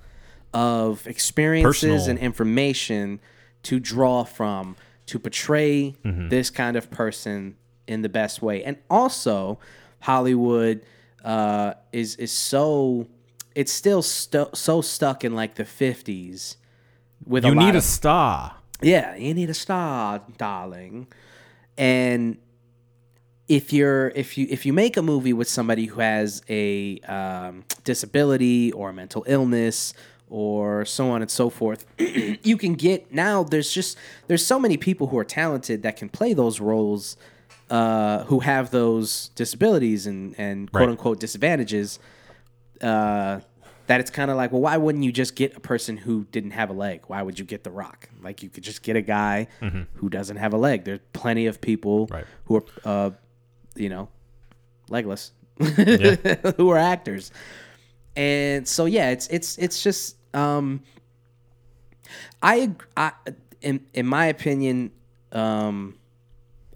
of 0.54 1.06
experiences 1.08 1.82
Personal. 1.82 2.10
and 2.12 2.20
information 2.20 3.20
to 3.64 3.80
draw 3.80 4.24
from 4.24 4.76
to 5.08 5.20
portray 5.20 5.96
Mm-hmm. 6.06 6.30
this 6.30 6.50
kind 6.50 6.76
of 6.78 6.90
person 6.92 7.56
in 7.88 8.02
the 8.02 8.10
best 8.10 8.42
way. 8.42 8.64
And 8.64 8.78
also, 8.90 9.60
Hollywood 10.02 10.82
uh, 11.24 11.74
is 11.92 12.16
is 12.18 12.32
so 12.32 13.08
it's 13.56 13.72
still 13.72 14.02
stu- 14.02 14.50
so 14.54 14.82
stuck 14.82 15.24
in 15.24 15.34
like 15.36 15.56
the 15.56 15.64
50s 15.64 16.56
with 17.26 17.46
you 17.46 17.52
a 17.52 17.56
need 17.56 17.76
a 17.76 17.78
of 17.78 17.84
star. 17.84 18.56
yeah, 18.82 19.16
you 19.16 19.34
need 19.34 19.50
a 19.50 19.54
star, 19.54 20.22
darling. 20.38 21.08
And 21.78 22.38
if 23.48 23.74
you're 23.74 24.10
if 24.16 24.38
you 24.38 24.48
if 24.50 24.66
you 24.66 24.74
make 24.74 24.96
a 24.98 25.02
movie 25.02 25.34
with 25.34 25.48
somebody 25.50 25.86
who 25.86 26.00
has 26.00 26.42
a 26.50 27.00
um, 27.02 27.64
disability 27.84 28.72
or 28.72 28.90
a 28.90 28.94
mental 28.94 29.24
illness 29.28 29.94
or 30.30 30.86
so 30.86 31.10
on 31.12 31.22
and 31.22 31.30
so 31.32 31.50
forth, 31.50 31.86
you 32.00 32.58
can 32.58 32.74
get 32.74 33.14
now. 33.14 33.44
There's 33.44 33.72
just 33.74 33.98
there's 34.28 34.46
so 34.46 34.60
many 34.60 34.78
people 34.78 35.08
who 35.08 35.18
are 35.18 35.24
talented 35.26 35.84
that 35.84 35.96
can 35.98 36.10
play 36.10 36.34
those 36.34 36.60
roles, 36.60 37.18
uh, 37.70 38.24
who 38.26 38.40
have 38.40 38.72
those 38.72 39.30
disabilities 39.36 40.08
and 40.08 40.34
and 40.38 40.72
quote 40.72 40.82
Right. 40.82 40.90
unquote 40.90 41.20
disadvantages. 41.20 42.00
Uh, 42.82 43.40
that 43.88 44.00
it's 44.00 44.10
kind 44.10 44.32
of 44.32 44.38
like, 44.38 44.54
well, 44.54 44.62
why 44.62 44.78
wouldn't 44.78 45.04
you 45.04 45.12
just 45.12 45.36
get 45.36 45.58
a 45.58 45.60
person 45.60 45.98
who 45.98 46.24
didn't 46.32 46.52
have 46.52 46.70
a 46.70 46.74
leg? 46.74 47.02
Why 47.08 47.22
would 47.22 47.38
you 47.38 47.44
get 47.44 47.66
The 47.66 47.70
Rock? 47.72 48.08
Like, 48.22 48.42
you 48.42 48.50
could 48.50 48.64
just 48.64 48.82
get 48.82 48.96
a 48.96 49.02
guy 49.02 49.48
who 49.96 50.08
doesn't 50.10 50.38
have 50.38 50.54
a 50.54 50.58
leg. 50.58 50.86
There's 50.86 51.02
plenty 51.12 51.48
of 51.48 51.60
people 51.60 52.08
Right. 52.08 52.24
who 52.46 52.56
are, 52.56 52.64
uh, 52.86 53.12
you 53.76 53.90
know, 53.90 54.08
legless, 54.90 55.34
Yeah. 55.60 56.16
who 56.58 56.70
are 56.70 56.78
actors. 56.78 57.30
And 58.16 58.68
so, 58.68 58.86
yeah, 58.86 59.10
it's 59.10 59.28
it's 59.28 59.58
it's 59.58 59.82
just, 59.84 60.16
um, 60.36 60.82
I, 62.42 62.72
I 62.96 63.12
in 63.62 63.82
in 63.94 64.06
my 64.06 64.26
opinion, 64.28 64.92
um, 65.32 65.98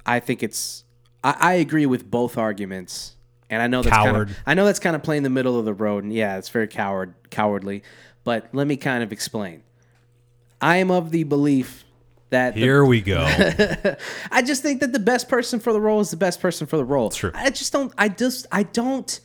I 0.06 0.20
think 0.20 0.42
it's 0.44 0.84
I, 1.24 1.36
I 1.40 1.54
agree 1.56 1.86
with 1.86 2.10
both 2.10 2.38
arguments, 2.38 3.16
and 3.50 3.62
I 3.62 3.68
know 3.68 3.82
that's 3.84 3.96
kind 3.96 4.18
of 4.18 4.38
I 4.46 4.54
know 4.54 4.66
that's 4.66 4.80
kind 4.80 4.96
of 4.96 5.04
playing 5.04 5.24
the 5.24 5.30
middle 5.30 5.60
of 5.60 5.66
the 5.66 5.74
road, 5.74 6.04
and 6.04 6.14
yeah, 6.14 6.38
it's 6.38 6.50
very 6.50 6.68
coward 6.68 7.14
cowardly. 7.30 7.84
But 8.24 8.50
let 8.54 8.68
me 8.68 8.78
kind 8.78 9.04
of 9.04 9.12
explain. 9.12 9.64
I 10.60 10.78
am 10.78 10.90
of 10.90 11.12
the 11.12 11.24
belief 11.24 11.86
that 12.30 12.56
the- 12.56 12.62
Here 12.62 12.84
we 12.84 13.02
go. 13.02 13.24
I 14.32 14.42
just 14.42 14.64
think 14.64 14.80
that 14.82 14.92
the 14.92 15.00
best 15.00 15.30
person 15.30 15.60
for 15.60 15.72
the 15.72 15.80
role 15.80 16.00
is 16.00 16.10
the 16.12 16.18
best 16.18 16.42
person 16.42 16.68
for 16.68 16.78
the 16.78 16.84
role. 16.84 17.10
true. 17.10 17.32
I 17.34 17.50
just 17.52 17.72
don't. 17.72 17.94
I 17.98 18.10
just. 18.10 18.48
I 18.52 18.64
don't. 18.64 19.20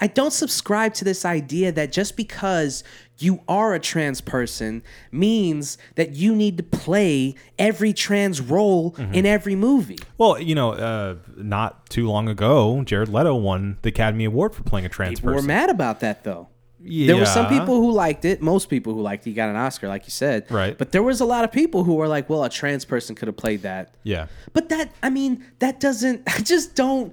I 0.00 0.06
don't 0.06 0.32
subscribe 0.32 0.94
to 0.94 1.04
this 1.04 1.24
idea 1.24 1.72
that 1.72 1.90
just 1.92 2.16
because 2.16 2.84
you 3.18 3.40
are 3.48 3.74
a 3.74 3.80
trans 3.80 4.20
person 4.20 4.82
means 5.10 5.76
that 5.96 6.12
you 6.12 6.34
need 6.36 6.56
to 6.56 6.62
play 6.62 7.34
every 7.58 7.92
trans 7.92 8.40
role 8.40 8.92
Mm-hmm. 8.92 9.14
in 9.14 9.26
every 9.26 9.56
movie. 9.56 9.98
well, 10.18 10.40
you 10.40 10.54
know, 10.54 10.70
uh, 10.72 11.16
not 11.36 11.88
too 11.90 12.08
long 12.08 12.28
ago, 12.28 12.82
Jared 12.84 13.08
Leto 13.08 13.34
won 13.34 13.78
the 13.82 13.88
Academy 13.88 14.24
Award 14.24 14.54
for 14.54 14.62
playing 14.62 14.86
a 14.86 14.88
trans 14.88 15.18
People 15.20 15.34
We're 15.34 15.42
mad 15.42 15.68
about 15.70 16.00
that 16.00 16.22
though. 16.24 16.48
Yeah. 16.80 17.08
There 17.08 17.16
were 17.16 17.26
some 17.26 17.48
people 17.48 17.74
who 17.80 17.90
liked 17.90 18.24
it. 18.24 18.40
Most 18.40 18.68
people 18.70 18.94
who 18.94 19.02
liked 19.02 19.26
it. 19.26 19.30
He 19.30 19.34
got 19.34 19.48
an 19.48 19.56
Oscar, 19.56 19.88
like 19.88 20.04
you 20.04 20.12
said. 20.12 20.48
Right. 20.48 20.78
But 20.78 20.92
there 20.92 21.02
was 21.02 21.20
a 21.20 21.24
lot 21.24 21.42
of 21.42 21.50
people 21.50 21.82
who 21.82 21.94
were 21.94 22.06
like, 22.06 22.30
"Well, 22.30 22.44
a 22.44 22.48
trans 22.48 22.84
person 22.84 23.16
could 23.16 23.26
have 23.26 23.36
played 23.36 23.62
that." 23.62 23.92
Yeah. 24.04 24.28
But 24.52 24.68
that, 24.68 24.92
I 25.02 25.10
mean, 25.10 25.44
that 25.58 25.80
doesn't. 25.80 26.22
I 26.28 26.38
just 26.40 26.76
don't. 26.76 27.12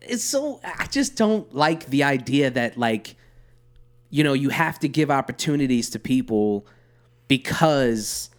It's 0.00 0.24
so. 0.24 0.60
I 0.62 0.86
just 0.86 1.16
don't 1.16 1.54
like 1.54 1.86
the 1.86 2.04
idea 2.04 2.50
that 2.50 2.76
like, 2.76 3.16
you 4.10 4.24
know, 4.24 4.32
you 4.32 4.50
have 4.50 4.78
to 4.80 4.88
give 4.88 5.10
opportunities 5.10 5.90
to 5.90 5.98
people 5.98 6.66
because, 7.28 8.30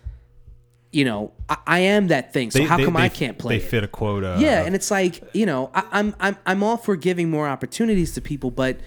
you 0.91 1.05
know, 1.05 1.33
I, 1.49 1.57
I 1.65 1.79
am 1.79 2.07
that 2.07 2.33
thing. 2.33 2.51
So 2.51 2.63
how 2.65 2.77
come 2.77 2.95
I 2.97 3.09
can't 3.09 3.37
play? 3.37 3.57
They 3.57 3.65
it? 3.65 3.67
fit 3.67 3.83
a 3.83 3.87
quota. 3.87 4.37
Yeah, 4.39 4.63
and 4.63 4.75
it's 4.75 4.91
like 4.91 5.23
you 5.33 5.45
know, 5.45 5.71
I, 5.73 5.83
I'm 5.91 6.15
I'm 6.19 6.37
I'm 6.45 6.63
all 6.63 6.77
for 6.77 6.95
giving 6.95 7.29
more 7.29 7.47
opportunities 7.47 8.13
to 8.13 8.21
people, 8.21 8.51
but 8.51 8.79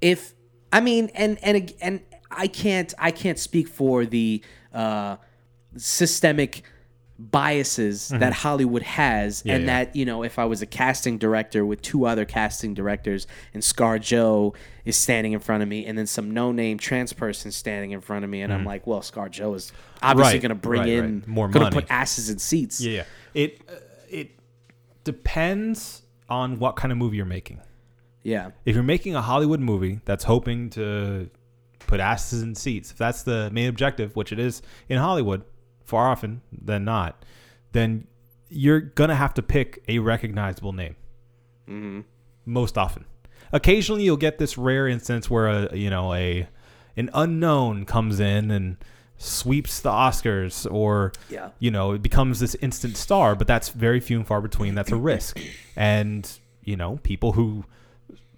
if 0.00 0.34
I 0.72 0.80
mean, 0.80 1.10
and 1.14 1.38
and 1.42 1.72
and 1.80 2.00
I 2.30 2.46
can't 2.46 2.92
I 2.98 3.10
can't 3.10 3.38
speak 3.38 3.68
for 3.68 4.06
the 4.06 4.42
uh, 4.72 5.16
systemic 5.76 6.62
biases 7.18 8.08
that 8.08 8.32
Hollywood 8.32 8.82
has, 8.82 9.42
and 9.42 9.50
Mm-hmm. 9.50 9.60
yeah. 9.68 9.84
that 9.84 9.96
you 9.96 10.04
know, 10.04 10.22
if 10.22 10.38
I 10.38 10.44
was 10.44 10.62
a 10.62 10.66
casting 10.66 11.18
director 11.18 11.66
with 11.66 11.82
two 11.82 12.06
other 12.06 12.24
casting 12.24 12.74
directors, 12.74 13.26
and 13.52 13.62
Scar 13.64 13.98
Joe 13.98 14.54
is 14.84 14.96
standing 14.96 15.32
in 15.32 15.40
front 15.40 15.62
of 15.62 15.68
me, 15.68 15.84
and 15.84 15.98
then 15.98 16.06
some 16.06 16.30
no 16.32 16.52
name 16.52 16.78
trans 16.78 17.12
person 17.12 17.50
standing 17.50 17.90
in 17.90 18.00
front 18.00 18.24
of 18.24 18.30
me, 18.30 18.40
and 18.42 18.52
I'm 18.52 18.64
like, 18.64 18.86
well, 18.86 19.02
Scar 19.02 19.28
Joe 19.28 19.54
is 19.54 19.72
obviously 20.02 20.28
Mm-hmm. 20.28 20.34
Right, 20.34 20.42
going 20.42 20.48
to 20.50 20.54
bring 20.54 20.80
right, 20.82 20.88
in 20.88 21.14
right. 21.20 21.28
More 21.28 21.48
gonna 21.48 21.64
money. 21.66 21.74
put 21.74 21.90
asses 21.90 22.30
in 22.30 22.38
seats. 22.38 22.80
Yeah, 22.80 22.92
yeah. 22.92 23.04
It 23.34 23.60
uh, 23.68 23.74
it 24.08 24.30
depends 25.04 26.02
on 26.28 26.58
what 26.58 26.76
kind 26.76 26.92
of 26.92 26.98
movie 26.98 27.16
you're 27.16 27.26
making. 27.26 27.60
yeah. 28.22 28.50
If 28.64 28.74
you're 28.74 28.84
making 28.84 29.14
a 29.16 29.22
Hollywood 29.22 29.60
movie 29.60 30.00
that's 30.04 30.24
hoping 30.24 30.70
to 30.70 31.30
put 31.86 32.00
asses 32.00 32.42
in 32.42 32.54
seats, 32.54 32.90
if 32.90 32.98
that's 32.98 33.22
the 33.22 33.50
main 33.50 33.68
objective, 33.68 34.14
which 34.14 34.32
it 34.32 34.38
is 34.38 34.60
in 34.88 34.98
Hollywood, 34.98 35.42
far 35.88 36.08
often 36.08 36.42
than 36.52 36.84
not, 36.84 37.24
then 37.72 38.06
you're 38.48 38.80
gonna 38.80 39.14
have 39.16 39.34
to 39.34 39.42
pick 39.42 39.82
a 39.88 39.98
recognizable 39.98 40.72
name. 40.72 40.96
Mm-hmm. 41.68 42.00
Most 42.44 42.78
often, 42.78 43.04
occasionally 43.52 44.04
you'll 44.04 44.16
get 44.16 44.38
this 44.38 44.56
rare 44.56 44.86
instance 44.88 45.28
where 45.30 45.46
a 45.48 45.76
you 45.76 45.90
know 45.90 46.14
a 46.14 46.48
an 46.96 47.10
unknown 47.14 47.84
comes 47.84 48.20
in 48.20 48.50
and 48.50 48.76
sweeps 49.18 49.80
the 49.80 49.90
Oscars 49.90 50.70
or 50.72 51.12
Yeah. 51.28 51.50
you 51.58 51.70
know 51.70 51.92
it 51.92 52.02
becomes 52.02 52.38
this 52.40 52.54
instant 52.56 52.96
star 52.96 53.34
but 53.34 53.46
that's 53.46 53.68
very 53.70 54.00
few 54.00 54.16
and 54.18 54.26
far 54.26 54.40
between 54.40 54.74
that's 54.74 54.92
a 54.92 54.96
risk 55.12 55.40
and 55.76 56.38
you 56.64 56.76
know 56.76 56.98
people 57.02 57.32
who 57.32 57.64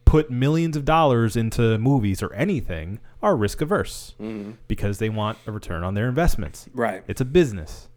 put 0.04 0.30
millions 0.30 0.76
of 0.76 0.84
dollars 0.84 1.36
into 1.36 1.78
movies 1.78 2.22
or 2.22 2.32
anything 2.32 2.98
are 3.22 3.36
risk 3.36 3.60
averse 3.60 4.14
mm-hmm. 4.20 4.52
because 4.68 4.98
they 4.98 5.08
want 5.08 5.38
a 5.46 5.52
return 5.52 5.84
on 5.84 5.94
their 5.94 6.08
investments. 6.08 6.68
Right. 6.72 7.02
it's 7.06 7.20
a 7.20 7.24
business. 7.24 7.88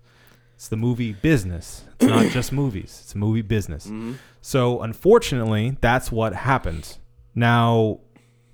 It's 0.55 0.67
the 0.67 0.77
movie 0.77 1.13
business. 1.13 1.83
It's 1.99 2.09
not 2.09 2.31
just 2.31 2.51
movies. 2.53 3.01
It's 3.03 3.15
a 3.15 3.17
movie 3.17 3.41
business. 3.41 3.85
Mm-hmm. 3.85 4.13
So 4.41 4.81
unfortunately 4.81 5.77
that's 5.81 6.11
what 6.11 6.33
happens. 6.33 6.99
Now 7.35 7.99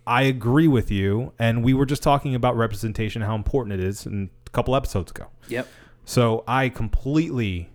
I 0.10 0.24
agree 0.24 0.68
with 0.68 0.90
you, 0.90 1.34
and 1.38 1.64
we 1.64 1.76
were 1.76 1.86
just 1.86 2.02
talking 2.02 2.34
about 2.34 2.58
representation, 2.58 3.22
how 3.22 3.36
important 3.36 3.80
it 3.80 3.86
is, 3.86 4.08
in 4.08 4.32
a 4.48 4.50
couple 4.50 4.76
episodes 4.76 5.12
ago. 5.12 5.28
Yep. 5.50 5.68
So 6.04 6.44
I 6.48 6.70
completely 6.70 7.70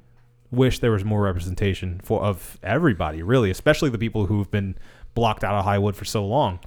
wish 0.50 0.80
there 0.80 0.90
was 0.90 1.04
more 1.04 1.22
representation 1.22 2.00
for 2.02 2.22
of 2.24 2.58
everybody, 2.60 3.22
really, 3.22 3.52
especially 3.52 3.88
the 3.88 3.98
people 3.98 4.26
who've 4.26 4.50
been 4.50 4.76
blocked 5.14 5.44
out 5.44 5.54
of 5.54 5.64
Hollywood 5.64 5.94
for 5.94 6.04
so 6.04 6.26
long, 6.26 6.58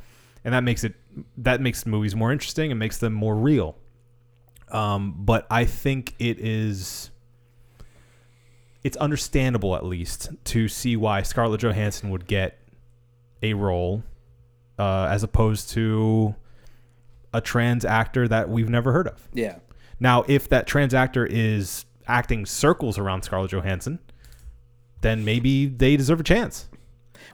and 0.46 0.54
that 0.54 0.64
makes 0.64 0.86
it 0.86 0.94
that 1.38 1.62
makes 1.62 1.86
movies 1.86 2.16
more 2.16 2.32
interesting 2.32 2.72
and 2.72 2.80
makes 2.80 2.98
them 2.98 3.14
more 3.14 3.36
real. 3.36 3.78
Um, 4.70 5.16
but 5.18 5.48
I 5.50 5.66
think 5.66 6.16
it 6.20 6.40
is 6.40 7.12
it's 8.84 8.98
understandable 8.98 9.76
at 9.76 9.86
least 9.86 10.30
to 10.46 10.68
see 10.68 10.96
why 10.96 11.22
Scarlett 11.22 11.62
Johansson 11.62 12.10
would 12.10 12.28
get 12.28 12.60
a 13.44 13.54
role 13.54 14.04
uh, 14.80 15.08
as 15.10 15.24
opposed 15.24 15.70
to 15.72 16.36
a 17.34 17.42
trans 17.42 17.84
actor 17.84 18.28
that 18.28 18.50
we've 18.50 18.70
never 18.70 18.92
heard 18.92 19.08
of. 19.08 19.28
Yeah. 19.34 19.58
Now, 20.00 20.24
if 20.28 20.48
that 20.50 20.68
trans 20.68 20.94
actor 20.94 21.26
is 21.26 21.86
acting 22.08 22.46
circles 22.46 22.98
around 22.98 23.24
Scarlett 23.24 23.52
Johansson, 23.52 24.00
then 25.02 25.26
maybe 25.26 25.66
they 25.66 25.98
deserve 25.98 26.20
a 26.20 26.24
chance. 26.24 26.70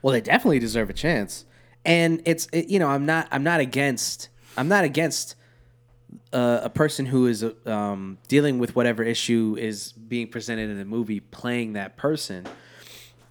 Well, 0.01 0.13
they 0.13 0.21
definitely 0.21 0.59
deserve 0.59 0.89
a 0.89 0.93
chance. 0.93 1.45
And 1.85 2.21
it's 2.25 2.47
it, 2.53 2.69
you 2.69 2.79
know 2.79 2.87
I'm 2.87 3.05
not 3.05 3.27
I'm 3.31 3.43
not 3.43 3.59
against 3.59 4.29
I'm 4.57 4.67
not 4.67 4.83
against 4.83 5.35
uh, 6.31 6.61
a 6.63 6.69
person 6.69 7.05
who 7.05 7.27
is 7.27 7.45
um, 7.65 8.17
dealing 8.27 8.59
with 8.59 8.75
whatever 8.75 9.03
issue 9.03 9.55
is 9.59 9.91
being 9.91 10.27
presented 10.27 10.69
in 10.69 10.77
the 10.77 10.85
movie 10.85 11.19
playing 11.19 11.73
that 11.73 11.97
person. 11.97 12.47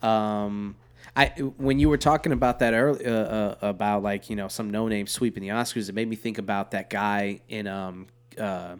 Um, 0.02 0.76
I 1.14 1.26
when 1.58 1.78
you 1.78 1.88
were 1.88 1.98
talking 1.98 2.32
about 2.32 2.58
that 2.60 2.74
earlier 2.74 3.08
uh, 3.08 3.10
uh, 3.10 3.68
about 3.68 4.02
like 4.02 4.30
you 4.30 4.36
know 4.36 4.48
some 4.48 4.70
no 4.70 4.88
name 4.88 5.06
sweeping 5.06 5.42
the 5.42 5.50
Oscars, 5.50 5.88
it 5.88 5.94
made 5.94 6.08
me 6.08 6.16
think 6.16 6.38
about 6.38 6.70
that 6.72 6.90
guy 6.90 7.40
in 7.48 7.66
um 7.66 8.06
uh, 8.38 8.76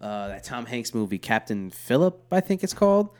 uh, 0.00 0.28
that 0.28 0.44
Tom 0.44 0.66
Hanks 0.66 0.94
movie, 0.94 1.18
Captain 1.18 1.70
Phillip, 1.70 2.20
I 2.32 2.40
think 2.40 2.62
it's 2.64 2.74
called. 2.74 3.10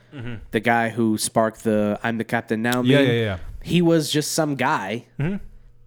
The 0.51 0.59
guy 0.59 0.89
who 0.89 1.17
sparked 1.17 1.63
the 1.63 1.99
"I'm 2.03 2.17
the 2.17 2.23
Captain 2.23 2.61
Now" 2.61 2.81
meme. 2.81 2.91
Mm-hmm. 2.91 2.91
Yeah, 2.91 2.99
yeah, 2.99 3.11
yeah. 3.23 3.37
he 3.61 3.81
was 3.81 4.11
just 4.11 4.33
some 4.33 4.55
guy, 4.55 5.05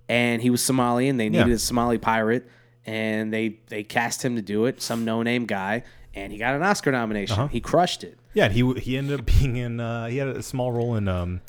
and 0.08 0.42
he 0.42 0.50
was 0.50 0.62
Somali, 0.62 1.08
and 1.08 1.18
they 1.18 1.28
needed. 1.28 1.48
Yeah. 1.48 1.54
a 1.54 1.58
Somali 1.58 1.98
pirate, 1.98 2.48
and 2.84 3.32
they 3.32 3.58
they 3.68 3.82
cast 3.82 4.24
him 4.24 4.36
to 4.36 4.42
do 4.42 4.66
it, 4.66 4.80
some 4.82 5.04
no 5.04 5.22
name 5.22 5.46
guy, 5.46 5.84
and 6.14 6.32
he 6.32 6.38
got 6.38 6.54
an 6.54 6.62
Oscar 6.62 6.92
nomination. 6.92 7.38
Uh-huh. 7.38 7.48
He 7.48 7.60
crushed 7.60 8.04
it. 8.04 8.18
Yeah, 8.34 8.48
he 8.48 8.72
he 8.74 8.96
ended 8.96 9.20
up 9.20 9.26
being 9.40 9.56
in. 9.56 9.80
Uh, 9.80 10.06
he 10.06 10.18
had 10.18 10.28
a 10.28 10.42
small 10.42 10.72
role 10.72 10.94
in 10.96 11.08
um, 11.08 11.40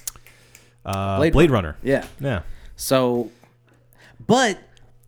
uh, 0.86 1.18
Blade 1.18 1.34
Blade, 1.34 1.52
Runner. 1.52 1.70
Runner. 1.70 1.78
Yeah. 1.84 2.06
Yeah. 2.20 2.42
So, 2.76 3.32
but 4.26 4.60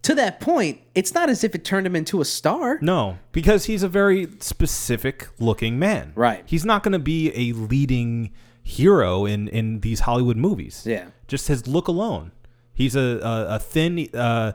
to 0.04 0.16
that 0.16 0.40
point, 0.40 0.80
it's 0.96 1.14
not 1.14 1.30
as 1.30 1.44
if 1.44 1.56
it 1.56 1.64
turned 1.64 1.86
him 1.86 1.96
into 1.96 2.22
a 2.22 2.26
star. 2.26 2.80
No, 2.82 3.20
because 3.32 3.66
he's 3.66 3.84
a 3.84 3.88
very 3.90 4.28
specific 4.40 5.28
looking 5.40 5.78
man. 5.80 6.14
Right. 6.16 6.44
He's 6.46 6.66
not 6.66 6.84
going 6.84 6.94
to 6.94 7.00
be 7.00 7.32
a 7.36 7.54
leading 7.54 8.32
hero 8.64 9.26
in 9.26 9.48
in 9.48 9.80
these 9.82 10.02
Hollywood 10.02 10.38
movies. 10.38 10.84
Yeah. 10.86 11.08
Just 11.28 11.48
his 11.48 11.68
look 11.68 11.88
alone. 11.88 12.32
He's 12.80 12.96
a 12.96 13.20
a, 13.22 13.56
a 13.56 13.60
thin 13.60 14.08
uh, 14.16 14.54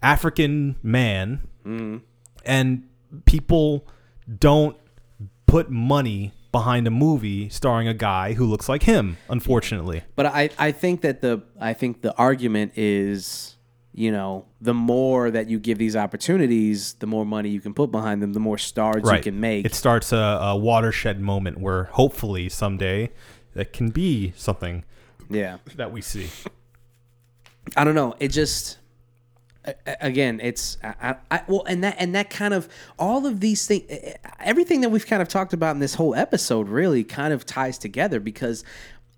African 0.00 0.76
man, 0.82 1.42
Mm-hmm. 1.66 1.98
and 2.44 2.88
people 3.24 3.86
don't 4.38 4.76
put 5.46 5.70
money 5.70 6.32
behind 6.50 6.86
a 6.86 6.90
movie 6.90 7.48
starring 7.48 7.88
a 7.88 7.94
guy 7.94 8.32
who 8.34 8.46
looks 8.46 8.68
like 8.68 8.82
him. 8.82 9.16
Unfortunately. 9.28 10.02
But 10.16 10.26
I, 10.26 10.50
I 10.58 10.72
think 10.72 11.02
that 11.02 11.20
the 11.20 11.42
I 11.60 11.72
think 11.72 12.02
the 12.02 12.14
argument 12.16 12.72
is, 12.76 13.56
you 13.92 14.10
know, 14.12 14.46
the 14.60 14.74
more 14.74 15.30
that 15.30 15.48
you 15.48 15.58
give 15.58 15.78
these 15.78 15.96
opportunities, 15.96 16.94
the 16.94 17.06
more 17.06 17.24
money 17.24 17.48
you 17.50 17.60
can 17.60 17.74
put 17.74 17.90
behind 17.90 18.22
them, 18.22 18.32
the 18.32 18.40
more 18.40 18.58
stars 18.58 19.02
you 19.10 19.20
can 19.20 19.40
make. 19.40 19.64
It 19.64 19.74
starts 19.74 20.12
a, 20.12 20.16
a 20.16 20.56
watershed 20.56 21.20
moment 21.20 21.58
where 21.58 21.84
hopefully 21.84 22.48
someday 22.48 23.10
that 23.54 23.72
can 23.72 23.90
be 23.90 24.32
something 24.36 24.84
yeah. 25.30 25.58
that 25.76 25.92
we 25.92 26.00
see. 26.00 26.28
I 27.76 27.84
don't 27.84 27.94
know. 27.94 28.14
It 28.18 28.28
just 28.28 28.78
again, 30.00 30.40
it's 30.42 30.76
I, 30.82 30.94
I, 31.02 31.14
I 31.30 31.42
well, 31.46 31.64
and 31.68 31.84
that 31.84 31.96
and 31.98 32.14
that 32.14 32.30
kind 32.30 32.52
of 32.54 32.68
all 32.98 33.26
of 33.26 33.40
these 33.40 33.66
things, 33.66 33.84
everything 34.40 34.80
that 34.80 34.88
we've 34.90 35.06
kind 35.06 35.22
of 35.22 35.28
talked 35.28 35.52
about 35.52 35.74
in 35.74 35.80
this 35.80 35.94
whole 35.94 36.14
episode, 36.14 36.68
really 36.68 37.04
kind 37.04 37.32
of 37.32 37.46
ties 37.46 37.78
together 37.78 38.18
because 38.20 38.64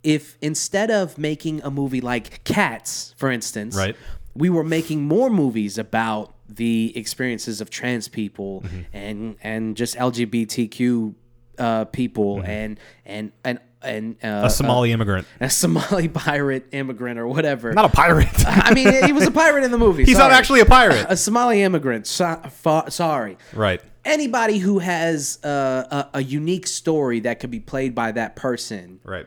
if 0.03 0.37
instead 0.43 0.91
of 0.91 1.17
making 1.17 1.63
a 1.63 1.71
movie 1.71 2.01
like 2.03 2.45
Cats, 2.45 3.15
for 3.17 3.31
instance, 3.31 3.75
Right. 3.77 3.97
we 4.35 4.51
were 4.51 4.65
making 4.65 5.03
more 5.03 5.31
movies 5.31 5.79
about 5.79 6.35
the 6.47 6.93
experiences 6.95 7.63
of 7.63 7.71
trans 7.71 8.07
people 8.09 8.61
Mm-hmm. 8.67 8.81
and 8.93 9.37
and 9.43 9.77
just 9.77 9.97
LGBTQ 9.97 11.15
uh, 11.59 11.85
people 11.87 12.37
Mm-hmm. 12.37 12.47
and 12.51 12.81
and 13.07 13.33
and 13.45 13.59
and 13.85 14.17
uh, 14.25 14.43
A 14.45 14.51
Somali 14.51 14.93
immigrant. 14.93 15.27
a 15.41 15.49
Somali 15.51 16.09
pirate 16.27 16.67
immigrant 16.73 17.19
or 17.19 17.27
whatever. 17.27 17.73
Not 17.73 17.85
a 17.87 17.89
pirate. 17.89 18.29
I 18.47 18.73
mean, 18.75 19.05
he 19.05 19.13
was 19.13 19.27
a 19.27 19.31
pirate 19.31 19.65
in 19.65 19.71
the 19.71 19.79
movie. 19.79 20.05
He's 20.07 20.19
not 20.19 20.33
actually 20.33 20.61
a 20.61 20.67
pirate. 20.67 21.07
a 21.11 21.17
Somali 21.17 21.63
immigrant. 21.63 22.07
So, 22.07 22.41
fa- 22.51 22.91
sorry. 22.91 23.37
right. 23.53 23.81
Anybody 24.05 24.59
who 24.59 24.81
has 24.81 25.43
uh, 25.43 26.07
a, 26.13 26.19
a 26.19 26.23
unique 26.23 26.67
story 26.67 27.21
that 27.21 27.41
could 27.41 27.51
be 27.51 27.61
played 27.61 27.95
by 27.95 28.13
that 28.13 28.37
person. 28.37 29.01
Right. 29.03 29.27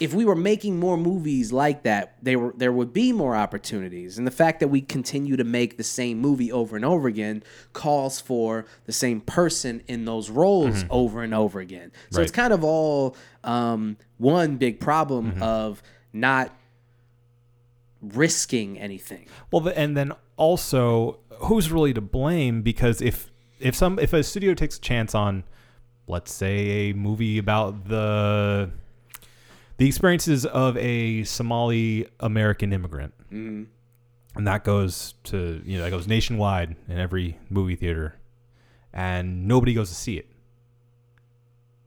If 0.00 0.12
we 0.12 0.24
were 0.24 0.34
making 0.34 0.80
more 0.80 0.96
movies 0.96 1.52
like 1.52 1.84
that, 1.84 2.16
they 2.22 2.34
were 2.36 2.52
there 2.56 2.72
would 2.72 2.92
be 2.92 3.12
more 3.12 3.36
opportunities. 3.36 4.18
And 4.18 4.26
the 4.26 4.32
fact 4.32 4.58
that 4.60 4.68
we 4.68 4.80
continue 4.80 5.36
to 5.36 5.44
make 5.44 5.76
the 5.76 5.84
same 5.84 6.18
movie 6.18 6.50
over 6.50 6.74
and 6.74 6.84
over 6.84 7.06
again 7.06 7.44
calls 7.72 8.20
for 8.20 8.66
the 8.86 8.92
same 8.92 9.20
person 9.20 9.82
in 9.86 10.04
those 10.04 10.30
roles 10.30 10.84
over 10.90 11.22
and 11.22 11.32
over 11.32 11.60
again. 11.60 11.92
So 12.10 12.20
it's 12.22 12.32
Mm-hmm. 12.32 12.40
Kind 12.40 12.52
of 12.52 12.64
all 12.64 13.16
um, 13.44 13.96
one 14.18 14.56
big 14.56 14.80
problem 14.80 15.32
Mm-hmm. 15.32 15.42
of 15.42 15.82
not 16.12 16.50
risking 18.02 18.78
anything. 18.78 19.26
Well, 19.50 19.66
and 19.74 19.96
then 19.96 20.12
also, 20.36 21.18
who's 21.38 21.70
really 21.70 21.94
to 21.94 22.00
blame? 22.00 22.62
Because 22.62 23.00
if 23.00 23.30
if 23.60 23.74
some 23.74 23.98
if 23.98 24.12
a 24.12 24.22
studio 24.22 24.54
takes 24.54 24.76
a 24.76 24.80
chance 24.80 25.14
on, 25.14 25.44
let's 26.06 26.32
say, 26.32 26.90
a 26.90 26.92
movie 26.94 27.38
about 27.38 27.88
the 27.88 28.70
the 29.76 29.86
experiences 29.86 30.46
of 30.46 30.76
a 30.76 31.24
Somali 31.24 32.06
American 32.20 32.72
immigrant, 32.72 33.14
and 34.36 34.46
that 34.46 34.64
goes 34.64 35.14
to 35.24 35.62
you 35.64 35.78
know 35.78 35.84
that 35.84 35.90
goes 35.90 36.06
nationwide 36.06 36.76
in 36.88 36.98
every 36.98 37.38
movie 37.50 37.76
theater, 37.76 38.16
and 38.92 39.46
nobody 39.48 39.74
goes 39.74 39.88
to 39.88 39.94
see 39.94 40.16
it. 40.16 40.26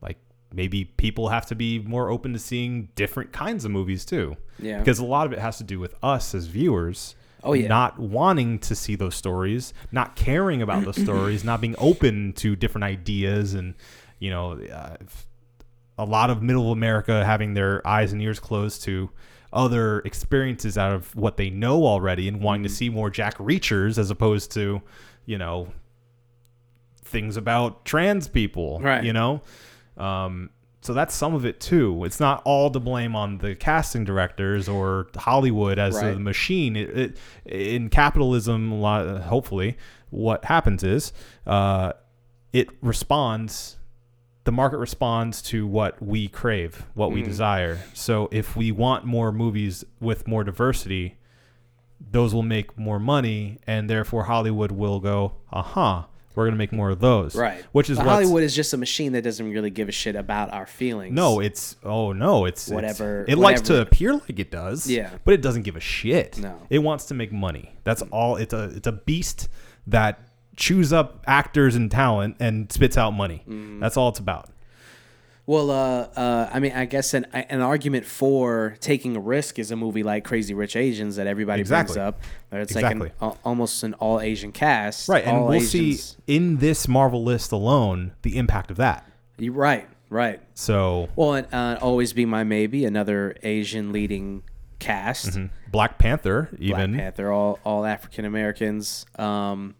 Like 0.00 0.18
maybe 0.52 0.84
people 0.84 1.28
have 1.28 1.46
to 1.46 1.54
be 1.54 1.78
more 1.78 2.10
open 2.10 2.32
to 2.32 2.38
seeing 2.38 2.88
different 2.94 3.32
kinds 3.32 3.64
of 3.64 3.70
movies 3.70 4.04
too. 4.04 4.36
Yeah. 4.58 4.78
Because 4.78 4.98
a 4.98 5.04
lot 5.04 5.26
of 5.26 5.32
it 5.32 5.38
has 5.38 5.58
to 5.58 5.64
do 5.64 5.78
with 5.78 5.94
us 6.02 6.34
as 6.34 6.46
viewers. 6.46 7.14
Oh, 7.44 7.52
yeah. 7.52 7.68
Not 7.68 8.00
wanting 8.00 8.58
to 8.60 8.74
see 8.74 8.96
those 8.96 9.14
stories, 9.14 9.72
not 9.92 10.16
caring 10.16 10.60
about 10.60 10.84
those 10.84 11.00
stories, 11.00 11.44
not 11.44 11.60
being 11.60 11.76
open 11.78 12.32
to 12.34 12.56
different 12.56 12.82
ideas, 12.82 13.54
and 13.54 13.74
you 14.18 14.30
know, 14.30 14.60
uh, 14.60 14.96
a 15.98 16.04
lot 16.04 16.30
of 16.30 16.42
middle 16.42 16.70
America 16.72 17.24
having 17.24 17.54
their 17.54 17.86
eyes 17.86 18.12
and 18.12 18.22
ears 18.22 18.38
closed 18.40 18.82
to 18.84 19.10
other 19.52 20.00
experiences 20.00 20.76
out 20.78 20.92
of 20.92 21.14
what 21.16 21.36
they 21.38 21.50
know 21.50 21.84
already, 21.86 22.28
and 22.28 22.40
wanting 22.40 22.60
Mm-hmm. 22.62 22.68
to 22.68 22.74
see 22.74 22.88
more 22.90 23.10
Jack 23.10 23.36
Reachers 23.38 23.98
as 23.98 24.10
opposed 24.10 24.52
to, 24.52 24.82
you 25.26 25.38
know, 25.38 25.68
things 27.04 27.36
about 27.36 27.84
trans 27.84 28.28
people. 28.28 28.80
Right. 28.80 29.02
You 29.02 29.12
know, 29.12 29.42
um, 29.96 30.50
so 30.82 30.92
that's 30.94 31.14
some 31.14 31.34
of 31.34 31.44
it 31.44 31.60
too. 31.60 32.04
It's 32.04 32.20
not 32.20 32.40
all 32.44 32.70
to 32.70 32.78
blame 32.78 33.16
on 33.16 33.38
the 33.38 33.54
casting 33.56 34.04
directors 34.04 34.68
or 34.68 35.08
Hollywood 35.16 35.78
as 35.78 35.94
Right. 35.96 36.14
a 36.14 36.18
machine. 36.18 36.76
It, 36.76 36.96
it, 36.96 37.16
in 37.46 37.88
capitalism, 37.88 38.70
hopefully, 38.82 39.76
what 40.10 40.44
happens 40.44 40.84
is 40.84 41.12
uh, 41.46 41.94
it 42.52 42.68
responds. 42.82 43.76
The 44.48 44.52
market 44.52 44.78
responds 44.78 45.42
to 45.42 45.66
what 45.66 46.02
we 46.02 46.26
crave, 46.26 46.86
what 46.94 47.12
we 47.12 47.20
mm. 47.20 47.26
desire. 47.26 47.80
So 47.92 48.30
if 48.32 48.56
we 48.56 48.72
want 48.72 49.04
more 49.04 49.30
movies 49.30 49.84
with 50.00 50.26
more 50.26 50.42
diversity, 50.42 51.18
those 52.00 52.32
will 52.32 52.42
make 52.42 52.78
more 52.78 52.98
money, 52.98 53.58
and 53.66 53.90
therefore 53.90 54.24
Hollywood 54.24 54.72
will 54.72 55.00
go, 55.00 55.34
aha, 55.52 56.08
we're 56.34 56.44
going 56.44 56.54
to 56.54 56.58
make 56.58 56.72
more 56.72 56.88
of 56.88 56.98
those. 56.98 57.34
Right. 57.34 57.62
Which 57.72 57.90
is 57.90 57.98
Hollywood 57.98 58.42
is 58.42 58.56
just 58.56 58.72
a 58.72 58.78
machine 58.78 59.12
that 59.12 59.20
doesn't 59.20 59.52
really 59.52 59.68
give 59.68 59.90
a 59.90 59.92
shit 59.92 60.16
about 60.16 60.50
our 60.54 60.64
feelings. 60.64 61.14
No, 61.14 61.40
it's 61.40 61.76
oh 61.84 62.14
no, 62.14 62.46
it's 62.46 62.68
it's- 62.68 62.74
Whatever- 62.74 63.26
it 63.28 63.36
likes 63.36 63.60
to 63.60 63.82
appear 63.82 64.14
like 64.14 64.38
it 64.38 64.50
does. 64.50 64.88
Yeah. 64.88 65.10
but 65.26 65.34
it 65.34 65.42
doesn't 65.42 65.64
give 65.64 65.76
a 65.76 65.80
shit. 65.80 66.38
No. 66.38 66.58
it 66.70 66.78
wants 66.78 67.04
to 67.04 67.14
make 67.14 67.32
money. 67.32 67.74
That's 67.84 68.02
mm. 68.02 68.08
all. 68.12 68.36
It's 68.36 68.54
a 68.54 68.70
it's 68.74 68.86
a 68.86 68.92
beast 68.92 69.50
that 69.88 70.27
chews 70.58 70.92
up 70.92 71.22
actors 71.26 71.74
and 71.76 71.90
talent 71.90 72.36
and 72.40 72.70
spits 72.70 72.98
out 72.98 73.12
money. 73.12 73.42
Mm. 73.48 73.80
That's 73.80 73.96
all 73.96 74.08
it's 74.10 74.18
about. 74.18 74.50
Well, 75.46 75.70
uh, 75.70 76.08
uh, 76.14 76.50
I 76.52 76.60
mean, 76.60 76.72
I 76.72 76.84
guess 76.84 77.14
an 77.14 77.24
an 77.32 77.62
argument 77.62 78.04
for 78.04 78.76
taking 78.80 79.16
a 79.16 79.20
risk 79.20 79.58
is 79.58 79.70
a 79.70 79.76
movie 79.76 80.02
like 80.02 80.22
Crazy 80.24 80.52
Rich 80.52 80.76
Asians 80.76 81.16
that 81.16 81.26
everybody 81.26 81.62
Exactly. 81.62 81.94
brings 81.94 82.06
up. 82.06 82.20
It's 82.52 82.72
Exactly. 82.72 83.00
like 83.08 83.12
an, 83.12 83.28
al- 83.28 83.38
almost 83.46 83.82
an 83.82 83.94
all 83.94 84.20
Asian 84.20 84.52
cast. 84.52 85.08
Right, 85.08 85.24
and 85.24 85.44
we'll 85.46 85.54
Asians- 85.54 86.00
see 86.02 86.16
in 86.26 86.58
this 86.58 86.86
Marvel 86.86 87.24
list 87.24 87.50
alone 87.50 88.12
the 88.20 88.36
impact 88.36 88.70
of 88.70 88.76
that. 88.76 89.10
You 89.38 89.52
right, 89.52 89.88
right. 90.10 90.38
So 90.52 91.08
Well, 91.16 91.32
and 91.32 91.46
uh, 91.50 91.78
always 91.80 92.12
be 92.12 92.26
my 92.26 92.44
maybe 92.44 92.84
another 92.84 93.34
Asian 93.42 93.90
leading 93.90 94.42
cast. 94.80 95.38
Black 95.72 95.96
Panther, 95.98 96.48
Black 96.52 96.60
even 96.60 96.94
Panther, 96.94 97.32
all 97.32 97.58
all 97.64 97.86
African 97.86 98.26
Americans. 98.26 99.06
Um, 99.18 99.76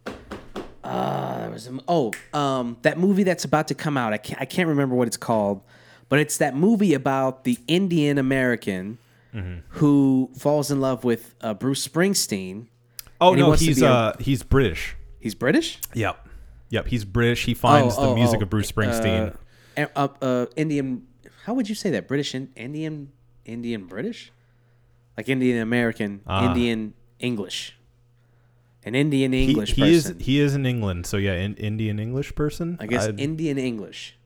uh, 0.89 1.41
there 1.43 1.51
was 1.51 1.67
a, 1.67 1.79
oh, 1.89 2.13
um, 2.33 2.77
that 2.83 2.99
movie 2.99 3.23
that's 3.23 3.45
about 3.45 3.69
to 3.69 3.75
come 3.75 3.97
out. 3.97 4.13
I 4.13 4.19
can't 4.19 4.41
I 4.41 4.45
can't 4.45 4.69
remember 4.69 4.95
what 4.95 5.07
it's 5.07 5.17
called, 5.17 5.61
but 6.09 6.19
it's 6.19 6.39
that 6.39 6.57
movie 6.57 6.95
about 6.95 7.45
the 7.45 7.59
Indian 7.67 8.19
American 8.19 8.99
Mm-hmm. 9.35 9.59
who 9.77 10.31
falls 10.39 10.71
in 10.71 10.81
love 10.81 11.05
with 11.05 11.35
uh, 11.43 11.53
Bruce 11.53 11.87
Springsteen. 11.87 12.67
oh 13.21 13.33
and 13.33 13.39
he 13.41 13.47
no, 13.47 13.53
he's 13.53 13.83
a- 13.83 13.87
uh 13.87 14.13
he's 14.19 14.43
British. 14.43 14.97
He's 15.21 15.35
British. 15.35 15.79
Yep, 15.93 16.27
yep, 16.71 16.87
he's 16.87 17.05
British. 17.05 17.45
He 17.45 17.53
finds 17.53 17.95
Oh, 17.99 18.03
the 18.03 18.09
oh, 18.09 18.15
music 18.15 18.41
oh, 18.41 18.45
of 18.45 18.51
Bruce 18.51 18.73
Springsteen. 18.73 19.37
Uh, 19.77 19.87
uh, 19.95 20.09
uh, 20.23 20.47
Indian. 20.57 21.07
How 21.45 21.53
would 21.53 21.69
you 21.69 21.75
say 21.75 21.91
that? 21.91 22.09
British 22.09 22.35
in, 22.35 22.49
Indian 22.57 23.13
Indian 23.45 23.85
British, 23.85 24.33
like 25.19 25.29
Indian 25.29 25.59
American 25.61 26.23
Indian 26.27 26.95
English, 27.21 27.77
an 28.89 28.95
Indian 28.97 29.33
Ah. 29.33 29.37
he, 29.37 29.45
English 29.51 29.73
he 29.75 29.95
is 29.95 30.15
he 30.19 30.41
is 30.41 30.55
in 30.55 30.67
England, 30.67 31.07
so 31.07 31.17
yeah, 31.17 31.35
in, 31.35 31.55
Indian 31.57 31.99
English 32.01 32.35
person. 32.35 32.77
I 32.81 32.87
guess 32.87 33.07
I'd- 33.09 33.23
Indian 33.23 33.59
English, 33.59 34.17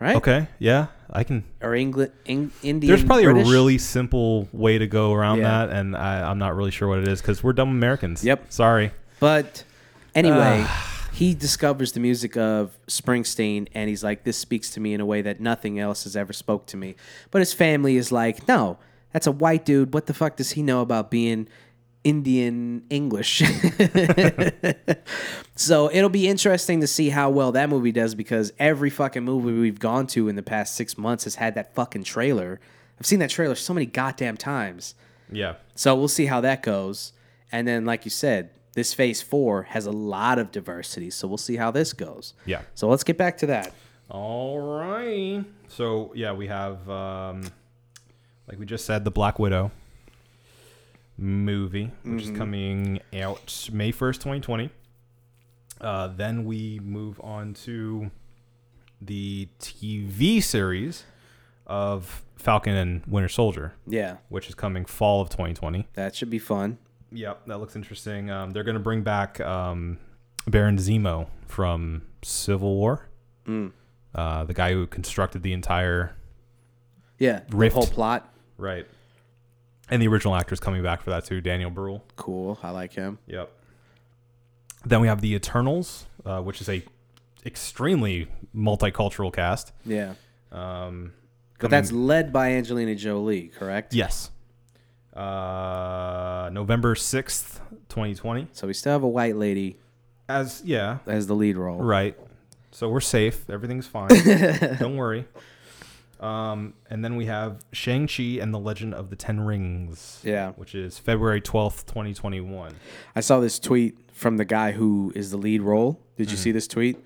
right? 0.00 0.16
Okay, 0.16 0.48
yeah, 0.58 0.86
I 1.10 1.24
can. 1.24 1.44
Or 1.60 1.74
England, 1.74 2.12
Eng, 2.26 2.50
Indian. 2.62 2.88
There's 2.88 3.04
probably 3.04 3.24
British? 3.24 3.48
a 3.48 3.50
really 3.50 3.78
simple 3.78 4.48
way 4.52 4.78
to 4.78 4.86
go 4.86 5.12
around 5.12 5.38
Yeah. 5.38 5.66
that, 5.66 5.76
and 5.76 5.96
I, 5.96 6.30
I'm 6.30 6.38
not 6.38 6.56
really 6.56 6.70
sure 6.70 6.88
what 6.88 6.98
it 7.00 7.08
is 7.08 7.20
because 7.20 7.42
we're 7.44 7.52
dumb 7.52 7.70
Americans. 7.70 8.24
Yep. 8.24 8.46
Sorry. 8.52 8.92
But 9.18 9.64
anyway, 10.14 10.64
he 11.12 11.34
discovers 11.34 11.92
the 11.92 12.00
music 12.00 12.36
of 12.36 12.78
Springsteen, 12.86 13.68
and 13.74 13.88
he's 13.90 14.02
like, 14.04 14.24
"This 14.24 14.38
speaks 14.38 14.70
to 14.70 14.80
me 14.80 14.94
in 14.94 15.00
a 15.00 15.06
way 15.06 15.20
that 15.22 15.40
nothing 15.40 15.78
else 15.78 16.04
has 16.04 16.16
ever 16.16 16.32
spoke 16.32 16.66
to 16.66 16.76
me." 16.76 16.94
But 17.30 17.40
his 17.40 17.52
family 17.52 17.96
is 17.96 18.10
like, 18.12 18.46
"No, 18.48 18.78
That's 19.12 19.26
a 19.26 19.32
white 19.32 19.64
dude. 19.64 19.92
What 19.92 20.06
the 20.06 20.14
fuck 20.14 20.36
does 20.36 20.52
he 20.52 20.62
know 20.62 20.82
about 20.82 21.10
being 21.10 21.48
Indian 22.04 22.84
English? 22.90 23.38
so 25.56 25.90
it'll 25.92 26.08
be 26.08 26.28
interesting 26.28 26.80
to 26.80 26.86
see 26.86 27.10
how 27.10 27.30
well 27.30 27.52
that 27.52 27.68
movie 27.68 27.92
does 27.92 28.14
because 28.14 28.52
every 28.58 28.90
fucking 28.90 29.24
movie 29.24 29.58
we've 29.58 29.78
gone 29.78 30.06
to 30.08 30.28
in 30.28 30.36
the 30.36 30.42
past 30.42 30.74
six 30.74 30.96
months 30.96 31.24
has 31.24 31.36
had 31.36 31.54
that 31.54 31.74
fucking 31.74 32.04
trailer. 32.04 32.60
I've 32.98 33.06
seen 33.06 33.18
that 33.20 33.30
trailer 33.30 33.54
so 33.54 33.74
many 33.74 33.86
goddamn 33.86 34.36
times. 34.36 34.94
Yeah. 35.30 35.54
So 35.74 35.94
we'll 35.94 36.08
see 36.08 36.26
how 36.26 36.40
that 36.40 36.62
goes. 36.62 37.12
And 37.52 37.66
then, 37.66 37.84
like 37.84 38.04
you 38.04 38.10
said, 38.10 38.50
this 38.74 38.94
phase 38.94 39.20
four 39.20 39.64
has 39.64 39.86
a 39.86 39.90
lot 39.90 40.38
of 40.38 40.50
diversity. 40.50 41.10
So 41.10 41.26
we'll 41.26 41.38
see 41.38 41.56
how 41.56 41.70
this 41.70 41.92
goes. 41.92 42.34
Yeah. 42.46 42.62
So 42.74 42.88
let's 42.88 43.04
get 43.04 43.18
back 43.18 43.38
to 43.38 43.46
that. 43.46 43.72
All 44.08 44.60
right. 44.60 45.44
So 45.68 46.12
yeah, 46.14 46.32
we 46.32 46.46
have 46.48 46.88
um, 46.88 47.42
like 48.48 48.58
we 48.58 48.66
just 48.66 48.84
said, 48.84 49.04
the 49.04 49.10
Black 49.10 49.38
Widow 49.38 49.70
movie, 51.20 51.90
which 52.02 52.22
is 52.24 52.30
coming 52.30 53.00
out 53.20 53.68
May 53.72 53.92
first, 53.92 54.20
twenty 54.22 54.40
twenty. 54.40 54.70
Uh, 55.80 56.08
then 56.08 56.44
we 56.44 56.78
move 56.82 57.20
on 57.22 57.54
to 57.54 58.10
the 59.00 59.48
TV 59.60 60.42
series 60.42 61.04
of 61.66 62.22
Falcon 62.36 62.74
and 62.74 63.02
Winter 63.06 63.28
Soldier, 63.28 63.72
Yeah, 63.86 64.16
which 64.28 64.48
is 64.48 64.54
coming 64.54 64.84
fall 64.84 65.20
of 65.22 65.30
twenty 65.30 65.54
twenty. 65.54 65.86
that 65.94 66.14
should 66.14 66.30
be 66.30 66.38
fun. 66.38 66.78
Yep, 67.12 67.46
that 67.46 67.58
looks 67.58 67.74
interesting. 67.76 68.30
Um, 68.30 68.50
they're 68.52 68.62
going 68.64 68.74
to 68.74 68.80
bring 68.80 69.02
back 69.02 69.40
um, 69.40 69.98
Baron 70.46 70.76
Zemo 70.76 71.26
from 71.46 72.02
Civil 72.22 72.76
War. 72.76 73.06
Uh, 74.14 74.44
the 74.44 74.54
guy 74.54 74.72
who 74.72 74.86
constructed 74.86 75.42
the 75.42 75.52
entire 75.52 76.14
Yeah, 77.18 77.40
Rift. 77.50 77.74
the 77.74 77.80
whole 77.80 77.88
plot. 77.88 78.32
right, 78.58 78.86
and 79.90 80.00
the 80.00 80.08
original 80.08 80.34
actor's 80.36 80.60
coming 80.60 80.82
back 80.82 81.02
for 81.02 81.10
that 81.10 81.24
too, 81.24 81.40
Daniel 81.40 81.70
Bruhl. 81.70 82.04
Cool. 82.16 82.58
I 82.62 82.70
like 82.70 82.92
him. 82.94 83.18
Yep. 83.26 83.50
Then 84.86 85.00
we 85.00 85.08
have 85.08 85.20
the 85.20 85.34
Eternals, 85.34 86.06
uh, 86.24 86.40
which 86.40 86.60
is 86.60 86.68
a 86.68 86.82
extremely 87.44 88.28
multicultural 88.56 89.32
cast. 89.32 89.72
Yeah, 89.84 90.14
Um, 90.52 91.12
but 91.58 91.70
that's 91.70 91.92
led 91.92 92.32
by 92.32 92.52
Angelina 92.52 92.94
Jolie, 92.94 93.48
correct? 93.48 93.92
yes. 93.94 94.30
Uh, 95.14 96.48
November 96.52 96.94
sixth, 96.94 97.60
twenty 97.88 98.14
twenty. 98.14 98.46
So 98.52 98.66
we 98.66 98.72
still 98.72 98.92
have 98.92 99.02
a 99.02 99.08
white 99.08 99.36
lady 99.36 99.76
As 100.28 100.62
yeah, 100.64 100.98
as 101.06 101.26
the 101.26 101.34
lead 101.34 101.56
role. 101.56 101.78
Right. 101.78 102.16
So 102.70 102.88
we're 102.88 103.00
safe. 103.00 103.50
Everything's 103.50 103.86
fine. 103.88 104.08
Don't 104.78 104.96
worry. 104.96 105.26
Um, 106.20 106.74
and 106.90 107.02
then 107.04 107.16
we 107.16 107.26
have 107.26 107.64
Shang-Chi 107.72 108.38
and 108.42 108.52
the 108.52 108.58
Legend 108.58 108.92
of 108.94 109.08
the 109.10 109.16
Ten 109.16 109.40
Rings. 109.40 110.20
Yeah. 110.22 110.50
Which 110.52 110.74
is 110.74 110.98
February 110.98 111.40
12th, 111.40 111.86
2021. 111.86 112.74
I 113.16 113.20
saw 113.20 113.40
this 113.40 113.58
tweet 113.58 113.96
from 114.12 114.36
the 114.36 114.44
guy 114.44 114.72
who 114.72 115.12
is 115.16 115.30
the 115.30 115.38
lead 115.38 115.62
role. 115.62 115.98
Did 116.16 116.24
Mm-hmm. 116.26 116.30
you 116.32 116.36
see 116.36 116.52
this 116.52 116.68
tweet? 116.68 116.98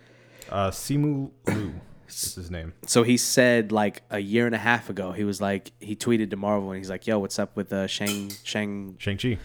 Uh, 0.51 0.71
Simu 0.71 1.31
Liu 1.47 1.75
is 2.09 2.35
his 2.35 2.51
name. 2.51 2.73
So 2.87 3.05
he 3.05 3.17
said 3.17 3.71
like 3.71 4.03
a 4.11 4.19
year 4.19 4.47
and 4.47 4.55
a 4.55 4.59
half 4.59 4.91
ago, 4.91 5.13
he 5.13 5.23
was 5.23 5.41
like 5.41 5.71
he 5.81 5.95
tweeted 5.95 6.31
to 6.31 6.37
Marvel 6.37 6.71
and 6.73 6.79
he's 6.79 6.91
like, 6.91 7.07
"Yo, 7.07 7.19
what's 7.21 7.39
up 7.39 7.57
with 7.57 7.73
uh, 7.73 7.87
Shang 7.87 8.31
Shang?" 8.43 8.97
Shang-Chi. 8.99 9.39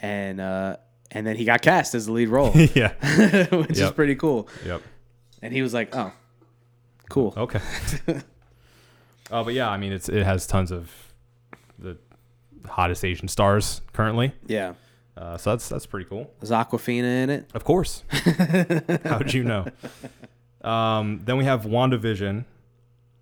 And 0.00 0.40
uh, 0.40 0.76
and 1.10 1.26
then 1.26 1.36
he 1.36 1.44
got 1.44 1.60
cast 1.62 1.94
as 1.96 2.06
the 2.06 2.12
lead 2.12 2.28
role, 2.28 2.52
yeah. 2.74 2.92
which 3.54 3.78
is 3.78 3.90
pretty 3.90 4.14
cool. 4.14 4.48
Yep. 4.64 4.82
And 5.42 5.52
he 5.52 5.60
was 5.62 5.74
like, 5.74 5.94
"Oh, 5.96 6.12
cool." 7.10 7.34
Okay. 7.36 7.60
Oh, 9.30 9.42
but 9.44 9.54
yeah, 9.54 9.68
I 9.68 9.76
mean, 9.76 9.92
it's 9.92 10.08
it 10.08 10.22
has 10.24 10.46
tons 10.46 10.70
of 10.70 10.90
the 11.78 11.96
hottest 12.68 13.04
Asian 13.04 13.28
stars 13.28 13.80
currently. 13.92 14.32
Yeah, 14.46 14.74
Uh, 15.16 15.36
so 15.36 15.50
that's 15.50 15.68
that's 15.68 15.86
pretty 15.86 16.06
cool. 16.08 16.30
is 16.42 16.50
Awkwafina 16.50 17.22
in 17.24 17.30
it? 17.30 17.50
Of 17.54 17.64
course. 17.64 18.04
How'd 19.04 19.32
you 19.32 19.44
know? 19.44 19.66
Um, 20.62 21.20
then 21.24 21.36
we 21.36 21.44
have 21.44 21.62
WandaVision, 21.62 22.44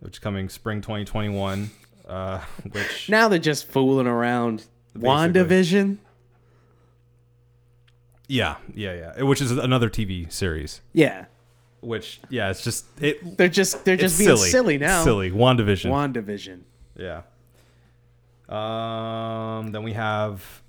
which 0.00 0.14
is 0.14 0.18
coming 0.18 0.48
spring 0.48 0.80
2021. 0.80 1.70
Uh, 2.08 2.40
which 2.72 3.10
Now 3.10 3.28
they're 3.28 3.38
just 3.38 3.68
fooling 3.68 4.06
around. 4.06 4.64
Basically. 4.94 5.08
WandaVision? 5.10 5.98
yeah, 8.28 8.56
yeah, 8.74 9.12
yeah, 9.18 9.22
Which 9.24 9.42
is 9.42 9.50
another 9.50 9.90
TV 9.90 10.32
series. 10.32 10.80
Yeah. 10.94 11.26
Which 11.84 12.20
yeah, 12.30 12.50
it's 12.50 12.64
just 12.64 12.86
it. 13.02 13.36
They're 13.36 13.48
just 13.48 13.84
they're 13.84 13.96
just 13.96 14.18
being 14.18 14.36
silly. 14.36 14.48
silly, 14.50 14.78
now. 14.78 15.04
Silly 15.04 15.30
WandaVision. 15.30 15.90
WandaVision. 15.90 16.60
yeah. 16.96 17.22
Um. 18.48 19.72
Then 19.72 19.82
we 19.82 19.92
have 19.94 20.62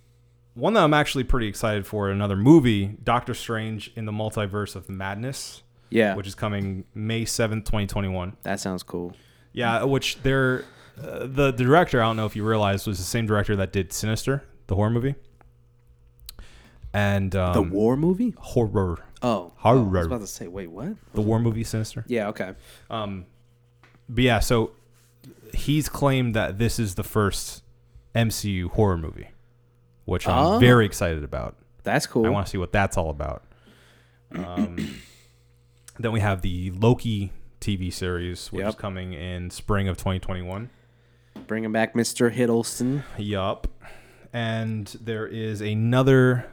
one 0.54 0.74
that 0.74 0.84
I'm 0.84 0.94
actually 0.94 1.24
pretty 1.26 1.48
excited 1.48 1.86
for. 1.86 2.10
Another 2.10 2.36
movie, 2.36 2.98
Doctor 3.04 3.34
Strange 3.34 3.92
in 3.96 4.06
the 4.06 4.12
Multiverse 4.12 4.76
of 4.76 4.90
Madness, 4.90 5.64
Yeah. 5.90 6.16
which 6.16 6.28
is 6.28 6.36
coming 6.36 6.86
May 6.94 7.24
7th, 7.26 7.66
2021. 7.66 8.38
that 8.44 8.60
sounds 8.60 8.82
cool. 8.84 9.14
Yeah, 9.52 9.84
which 9.84 10.22
they're 10.24 10.64
uh, 11.02 11.28
the 11.28 11.52
director. 11.52 12.02
I 12.02 12.06
don't 12.06 12.16
know 12.16 12.26
if 12.26 12.36
you 12.36 12.46
realized 12.46 12.88
was 12.88 12.98
the 12.98 13.04
same 13.04 13.26
director 13.26 13.56
that 13.58 13.74
did 13.74 13.92
Sinister, 13.92 14.44
the 14.68 14.76
horror 14.76 14.90
movie, 14.90 15.16
and 16.94 17.36
um, 17.36 17.54
The 17.54 17.62
war 17.62 17.98
movie? 17.98 18.34
horror, 18.38 19.00
Oh. 19.26 19.54
Horror. 19.58 19.78
Oh, 19.80 19.88
I 19.90 19.98
was 19.98 20.06
about 20.08 20.22
to 20.22 20.28
say, 20.28 20.48
wait, 20.48 20.68
what? 20.70 20.90
the 21.14 21.22
war 21.22 21.40
movie 21.40 21.64
Sinister. 21.64 22.04
Yeah, 22.08 22.28
okay. 22.30 22.54
Um, 22.90 23.26
but 24.08 24.24
yeah, 24.24 24.40
so 24.40 24.72
he's 25.54 25.90
claimed 25.90 26.36
that 26.36 26.58
this 26.60 26.78
is 26.80 26.96
the 26.96 27.04
first 27.04 27.64
MCU 28.14 28.70
horror 28.72 28.98
movie, 28.98 29.30
which 30.06 30.28
I'm 30.28 30.46
Oh. 30.46 30.60
very 30.60 30.86
excited 30.86 31.24
about. 31.24 31.56
That's 31.84 32.06
cool. 32.08 32.26
I 32.26 32.30
want 32.30 32.46
to 32.48 32.50
see 32.52 32.58
what 32.58 32.72
that's 32.72 32.98
all 32.98 33.10
about. 33.10 33.44
Um, 34.32 34.78
then 36.00 36.12
we 36.12 36.20
have 36.20 36.42
the 36.42 36.72
Loki 36.72 37.32
TV 37.62 37.92
series, 37.92 38.52
which 38.52 38.62
is 38.62 38.74
Yep. 38.74 38.78
coming 38.78 39.14
in 39.14 39.50
spring 39.50 39.88
of 39.88 39.98
2021. 39.98 40.70
Bringing 41.48 41.72
back 41.72 41.94
Mr. 41.96 42.32
Hiddleston. 42.34 43.04
Yup. 43.18 43.68
And 44.32 44.88
there 45.02 45.26
is 45.28 45.62
another 45.62 46.46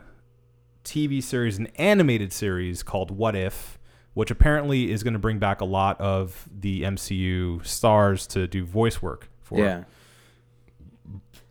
TV 0.85 1.23
series, 1.23 1.59
an 1.59 1.69
animated 1.77 2.33
series 2.33 2.83
called 2.83 3.11
What 3.11 3.35
If, 3.35 3.79
which 4.15 4.31
apparently 4.31 4.91
is 4.91 5.03
going 5.03 5.15
to 5.15 5.19
bring 5.19 5.39
back 5.39 5.61
a 5.61 5.65
lot 5.65 6.01
of 6.01 6.49
the 6.53 6.83
MCU 6.83 7.65
stars 7.67 8.27
to 8.29 8.47
do 8.47 8.65
voice 8.65 9.01
work 9.01 9.29
for. 9.41 9.59
Yeah. 9.59 9.85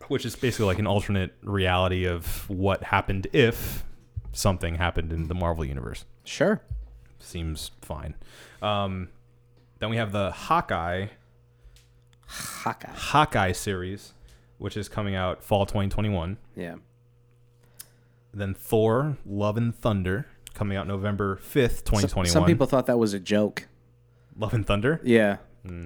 Which 0.07 0.25
is 0.25 0.35
basically 0.35 0.65
like 0.65 0.79
an 0.79 0.87
alternate 0.87 1.33
reality 1.41 2.05
of 2.05 2.49
what 2.49 2.83
happened 2.83 3.27
if 3.33 3.85
something 4.33 4.75
happened 4.75 5.11
in 5.11 5.27
the 5.27 5.35
Marvel 5.35 5.63
universe. 5.63 6.05
Sure. 6.23 6.61
Seems 7.19 7.71
fine. 7.81 8.15
Um, 8.61 9.09
then 9.79 9.89
we 9.89 9.97
have 9.97 10.11
the 10.11 10.31
Hawkeye 10.31 11.07
Hawkeye. 12.31 12.91
Hawkeye 12.93 13.51
series, 13.51 14.13
which 14.57 14.77
is 14.77 14.87
coming 14.87 15.15
out 15.15 15.43
fall 15.43 15.65
2021. 15.65 16.37
Yeah. 16.55 16.75
Then 18.33 18.53
Thor: 18.53 19.17
Love 19.25 19.57
and 19.57 19.75
Thunder 19.75 20.27
coming 20.53 20.77
out 20.77 20.87
November 20.87 21.37
5th, 21.37 21.77
So- 21.77 21.83
2021. 21.85 22.25
some 22.27 22.45
people 22.45 22.67
thought 22.67 22.85
that 22.87 22.97
was 22.99 23.13
a 23.13 23.19
joke. 23.19 23.67
Love 24.37 24.53
and 24.53 24.65
Thunder? 24.65 24.99
Yeah. 25.03 25.37
Hmm. 25.65 25.85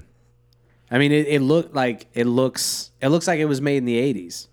I 0.91 0.99
mean, 0.99 1.11
it, 1.11 1.27
it 1.27 1.41
looked 1.41 1.73
like 1.73 2.05
it 2.13 2.25
looks. 2.25 2.91
It 3.01 3.09
looks 3.09 3.27
like 3.27 3.39
it 3.39 3.45
was 3.45 3.59
made 3.61 3.77
in 3.77 3.85
the 3.85 3.97
'80s. 3.97 4.47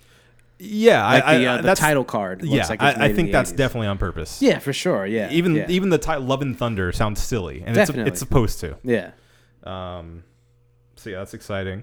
Yeah, 0.64 1.04
Like 1.04 1.24
I, 1.24 1.38
the, 1.38 1.46
I, 1.46 1.54
uh, 1.58 1.62
the 1.62 1.74
title 1.74 2.04
card. 2.04 2.42
Looks 2.42 2.54
Yeah, 2.54 2.66
like 2.68 2.80
it's 2.82 2.96
made 2.98 3.02
I, 3.02 3.06
I 3.06 3.08
in 3.10 3.16
think 3.16 3.32
that's 3.32 3.52
80s. 3.52 3.56
definitely 3.56 3.88
on 3.88 3.98
purpose. 3.98 4.40
Yeah, 4.40 4.60
for 4.60 4.72
sure. 4.72 5.04
Yeah. 5.06 5.28
Even 5.32 5.56
yeah. 5.56 5.66
even 5.68 5.88
the 5.90 5.98
title 5.98 6.24
Love 6.24 6.40
and 6.40 6.56
Thunder 6.56 6.92
sounds 6.92 7.20
silly, 7.20 7.62
and 7.66 7.74
Definitely. 7.74 8.02
it's 8.02 8.10
it's 8.12 8.18
supposed 8.20 8.60
to. 8.60 8.76
yeah. 8.84 9.10
Um, 9.64 10.22
so 10.96 11.10
yeah, 11.10 11.18
that's 11.18 11.34
exciting. 11.34 11.82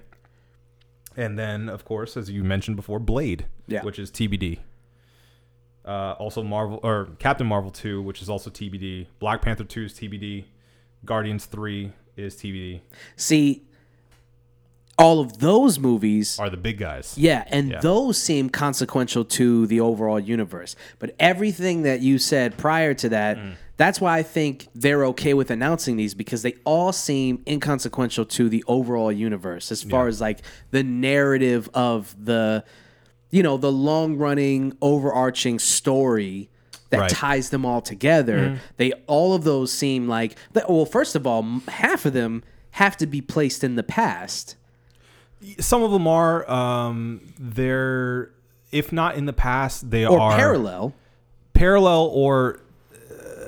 And 1.16 1.38
then, 1.38 1.68
of 1.68 1.84
course, 1.84 2.16
as 2.16 2.30
you 2.30 2.42
mentioned 2.42 2.76
before, 2.76 2.98
Blade, 2.98 3.46
Yeah. 3.66 3.82
which 3.82 3.98
is 3.98 4.10
TBD. 4.10 4.60
Uh, 5.84 6.14
also, 6.18 6.42
Marvel 6.42 6.78
or 6.82 7.08
Captain 7.18 7.46
Marvel 7.46 7.70
two, 7.70 8.02
which 8.02 8.20
is 8.22 8.28
also 8.28 8.50
TBD. 8.50 9.06
Black 9.18 9.40
Panther 9.42 9.64
two 9.64 9.84
is 9.84 9.94
TBD. 9.94 10.44
Guardians 11.04 11.46
three 11.46 11.92
is 12.16 12.36
TBD. 12.36 12.80
See, 13.16 13.62
all 14.98 15.20
of 15.20 15.38
those 15.38 15.78
movies 15.78 16.38
Are 16.38 16.50
the 16.50 16.58
big 16.58 16.76
guys? 16.78 17.14
Yeah, 17.16 17.44
and 17.48 17.70
Yeah. 17.70 17.80
those 17.80 18.18
seem 18.18 18.50
consequential 18.50 19.24
to 19.24 19.66
the 19.66 19.80
overall 19.80 20.20
universe. 20.20 20.76
But 20.98 21.14
everything 21.18 21.82
that 21.82 22.00
you 22.00 22.18
said 22.18 22.58
prior 22.58 22.92
to 22.94 23.08
that, 23.08 23.38
Mm. 23.38 23.52
that's 23.78 23.98
why 23.98 24.18
I 24.18 24.22
think 24.22 24.68
they're 24.74 25.06
okay 25.06 25.32
with 25.32 25.50
announcing 25.50 25.96
these 25.96 26.12
because 26.12 26.42
they 26.42 26.56
all 26.64 26.92
seem 26.92 27.42
inconsequential 27.48 28.26
to 28.26 28.50
the 28.50 28.62
overall 28.66 29.10
universe 29.10 29.72
as 29.72 29.82
far 29.82 30.06
as 30.06 30.20
like 30.20 30.40
the 30.70 30.82
narrative 30.82 31.70
of 31.72 32.14
the 32.22 32.62
you 33.30 33.42
know, 33.42 33.56
the 33.56 33.70
long-running 33.72 34.76
overarching 34.82 35.58
story 35.58 36.48
that 36.90 36.98
Right. 37.00 37.10
ties 37.10 37.50
them 37.50 37.64
all 37.64 37.80
together. 37.80 38.58
They 38.76 38.92
all 39.06 39.34
of 39.34 39.44
those 39.44 39.72
seem 39.72 40.08
like 40.08 40.36
well, 40.68 40.84
first 40.84 41.14
of 41.14 41.26
all, 41.26 41.42
half 41.68 42.04
of 42.04 42.12
them 42.12 42.42
have 42.72 42.96
to 42.98 43.06
be 43.06 43.20
placed 43.20 43.62
in 43.62 43.76
the 43.76 43.82
past. 43.84 44.56
Some 45.58 45.82
of 45.82 45.90
them 45.92 46.06
are. 46.06 46.48
Um, 46.50 47.20
they're 47.38 48.30
if 48.72 48.92
not 48.92 49.14
in 49.16 49.26
the 49.26 49.32
past, 49.32 49.90
they 49.90 50.04
or 50.06 50.20
are 50.20 50.36
parallel. 50.36 50.94
parallel 51.54 52.10
or 52.12 52.60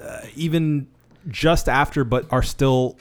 uh, 0.04 0.20
even 0.36 0.86
just 1.28 1.68
after, 1.68 2.02
but 2.04 2.26
are 2.32 2.42
still 2.42 2.96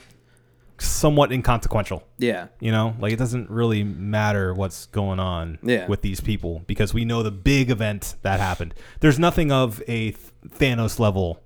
somewhat 0.84 1.32
inconsequential. 1.32 2.02
Yeah. 2.18 2.48
You 2.60 2.72
know, 2.72 2.94
like 3.00 3.12
it 3.12 3.18
doesn't 3.18 3.50
really 3.50 3.84
matter 3.84 4.52
what's 4.54 4.86
going 4.86 5.18
on 5.20 5.58
Yeah. 5.62 5.86
with 5.86 6.02
these 6.02 6.20
people 6.20 6.62
because 6.66 6.92
we 6.94 7.04
know 7.04 7.22
the 7.22 7.30
big 7.30 7.70
event 7.70 8.14
that 8.22 8.40
happened. 8.40 8.74
There's 9.00 9.18
nothing 9.18 9.50
of 9.52 9.80
a 9.88 10.10
Th- 10.12 10.16
Thanos 10.58 10.98
level 10.98 11.40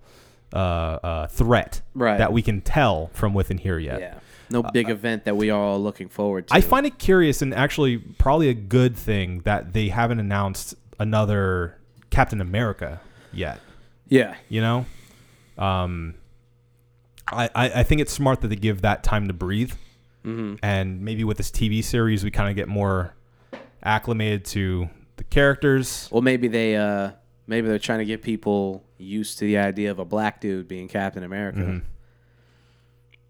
uh, 0.52 0.56
uh, 0.56 1.26
threat 1.26 1.82
Right. 1.94 2.18
that 2.18 2.32
we 2.32 2.40
can 2.42 2.60
tell 2.60 3.10
from 3.12 3.34
within 3.34 3.58
here 3.58 3.78
yet. 3.78 4.00
Yeah. 4.00 4.14
No 4.48 4.62
big 4.62 4.88
event 4.88 5.24
that 5.24 5.36
we 5.36 5.50
are 5.50 5.60
all 5.60 5.82
looking 5.82 6.08
forward 6.08 6.46
to. 6.48 6.54
I 6.54 6.60
find 6.60 6.86
it 6.86 6.98
curious 6.98 7.42
and 7.42 7.52
actually 7.52 7.98
probably 7.98 8.48
a 8.48 8.54
good 8.54 8.96
thing 8.96 9.40
that 9.44 9.72
they 9.72 9.88
haven't 9.88 10.20
announced 10.20 10.74
another 11.00 11.76
Captain 12.10 12.40
America 12.40 13.00
yet. 13.32 13.58
Yeah. 14.08 14.36
You 14.48 14.60
know, 14.60 14.86
um, 15.58 16.14
I, 17.28 17.48
I 17.54 17.82
think 17.82 18.00
it's 18.00 18.12
smart 18.12 18.40
that 18.42 18.48
they 18.48 18.56
give 18.56 18.82
that 18.82 19.02
time 19.02 19.26
to 19.28 19.34
breathe, 19.34 19.72
and 20.24 21.00
maybe 21.02 21.24
with 21.24 21.36
this 21.36 21.50
TV 21.50 21.82
series 21.84 22.24
we 22.24 22.30
kind 22.30 22.50
of 22.50 22.56
get 22.56 22.68
more 22.68 23.14
acclimated 23.82 24.44
to 24.46 24.88
the 25.16 25.24
characters. 25.24 26.08
Well, 26.10 26.22
maybe 26.22 26.48
they 26.48 26.76
uh 26.76 27.12
maybe 27.46 27.68
they're 27.68 27.78
trying 27.78 28.00
to 28.00 28.04
get 28.04 28.22
people 28.22 28.82
used 28.98 29.38
to 29.38 29.44
the 29.44 29.58
idea 29.58 29.90
of 29.90 29.98
a 29.98 30.04
black 30.04 30.40
dude 30.40 30.68
being 30.68 30.88
Captain 30.88 31.22
America. 31.22 31.58
Mm-hmm. 31.60 31.78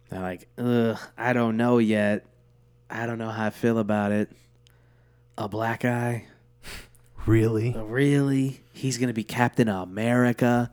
They're 0.08 0.20
like, 0.20 0.48
ugh, 0.58 0.98
I 1.18 1.32
don't 1.32 1.56
know 1.56 1.78
yet. 1.78 2.24
I 2.88 3.06
don't 3.06 3.18
know 3.18 3.30
how 3.30 3.46
I 3.46 3.50
feel 3.50 3.78
about 3.78 4.12
it. 4.12 4.30
A 5.36 5.48
black 5.48 5.80
guy, 5.80 6.26
Really? 7.26 7.74
really? 7.76 8.60
He's 8.72 8.98
gonna 8.98 9.12
be 9.12 9.24
Captain 9.24 9.68
America. 9.68 10.70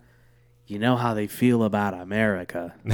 You 0.73 0.79
know 0.79 0.95
how 0.95 1.13
they 1.13 1.27
feel 1.27 1.65
about 1.65 1.93
America. 1.93 2.73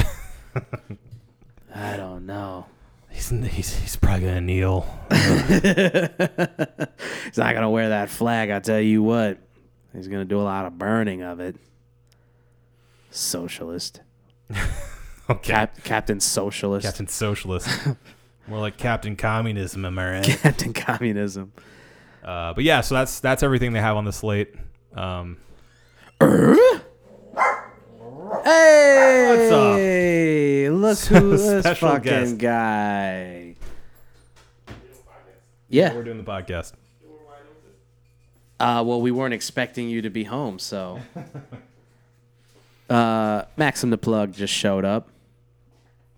I 1.73 1.95
don't 1.95 2.25
know. 2.25 2.65
He's, 3.09 3.29
he's, 3.29 3.73
he's 3.73 3.95
probably 3.95 4.27
gonna 4.27 4.41
kneel. 4.41 4.85
He's 5.09 5.21
not 7.37 7.53
gonna 7.53 7.69
wear 7.69 7.87
that 7.87 8.09
flag. 8.09 8.49
I 8.49 8.59
tell 8.59 8.81
you 8.81 9.01
what, 9.01 9.37
he's 9.93 10.09
gonna 10.09 10.25
do 10.25 10.41
a 10.41 10.43
lot 10.43 10.65
of 10.65 10.77
burning 10.77 11.21
of 11.21 11.39
it. 11.39 11.55
Socialist, 13.11 14.01
Okay. 15.29 15.53
Cap- 15.53 15.81
Captain 15.85 16.19
Socialist, 16.19 16.85
Captain 16.85 17.07
Socialist. 17.07 17.69
More 18.45 18.59
like 18.59 18.75
Captain 18.75 19.15
Communism, 19.15 19.85
am 19.85 19.97
I 19.97 20.17
right? 20.17 20.25
Captain 20.25 20.73
Communism. 20.73 21.53
Uh, 22.25 22.53
but 22.53 22.65
yeah, 22.65 22.81
so 22.81 22.95
that's 22.95 23.21
that's 23.21 23.41
everything 23.41 23.71
they 23.71 23.79
have 23.79 23.95
on 23.95 24.03
the 24.03 24.11
slate. 24.11 24.53
Um, 24.93 25.37
Hey, 28.43 29.25
what's 29.29 29.51
up? 29.51 30.79
look 30.79 31.21
who 31.21 31.37
this 31.37 31.79
fucking 31.79 32.03
guest. 32.03 32.37
guy. 32.37 33.55
Yeah. 35.67 35.93
we're 35.93 36.03
doing 36.03 36.17
the 36.17 36.23
podcast. 36.23 36.73
Uh, 38.59 38.83
well, 38.85 39.01
we 39.01 39.11
weren't 39.11 39.33
expecting 39.33 39.89
you 39.89 40.01
to 40.01 40.09
be 40.09 40.23
home, 40.23 40.59
so. 40.59 40.99
Uh, 42.89 43.45
Maxim 43.55 43.91
the 43.91 43.99
plug 43.99 44.33
just 44.33 44.51
showed 44.51 44.83
up. 44.83 45.09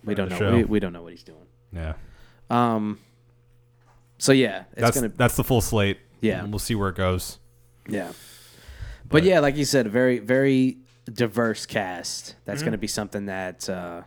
We 0.06 0.15
don't 0.15 0.30
know. 0.30 0.56
We, 0.56 0.64
we 0.64 0.80
don't 0.80 0.93
know 0.93 1.03
what 1.03 1.11
he's 1.11 1.22
doing. 1.22 1.45
Yeah, 1.73 1.95
Um. 2.49 2.98
So 4.19 4.31
yeah, 4.31 4.64
it's 4.72 4.80
that's 4.81 4.95
gonna 4.95 5.10
that's 5.10 5.35
the 5.35 5.43
full 5.43 5.60
slate. 5.60 5.98
Yeah. 6.22 6.43
and 6.43 6.49
we'll 6.49 6.60
see 6.60 6.76
where 6.76 6.88
it 6.88 6.95
goes. 6.95 7.39
yeah. 7.89 8.14
But, 9.10 9.23
yeah, 9.23 9.41
like 9.41 9.57
you 9.57 9.65
said, 9.65 9.89
very 9.89 10.19
very 10.19 10.77
diverse 11.06 11.65
cast. 11.65 12.36
That's 12.45 12.60
Mm-hmm. 12.61 12.65
gonna 12.68 12.78
be 12.78 12.88
something 12.88 13.26
that 13.28 13.69
uh, 13.69 14.02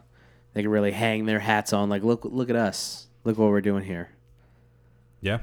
they 0.53 0.63
can 0.63 0.71
really 0.71 0.93
hang 0.93 1.27
their 1.27 1.41
hats 1.41 1.73
on. 1.73 1.89
Like, 1.89 2.03
look 2.03 2.25
look 2.25 2.51
at 2.51 2.57
us. 2.57 3.07
Look 3.25 3.39
what 3.39 3.49
we're 3.51 3.61
doing 3.61 3.85
here. 3.85 4.11
Yeah, 5.23 5.39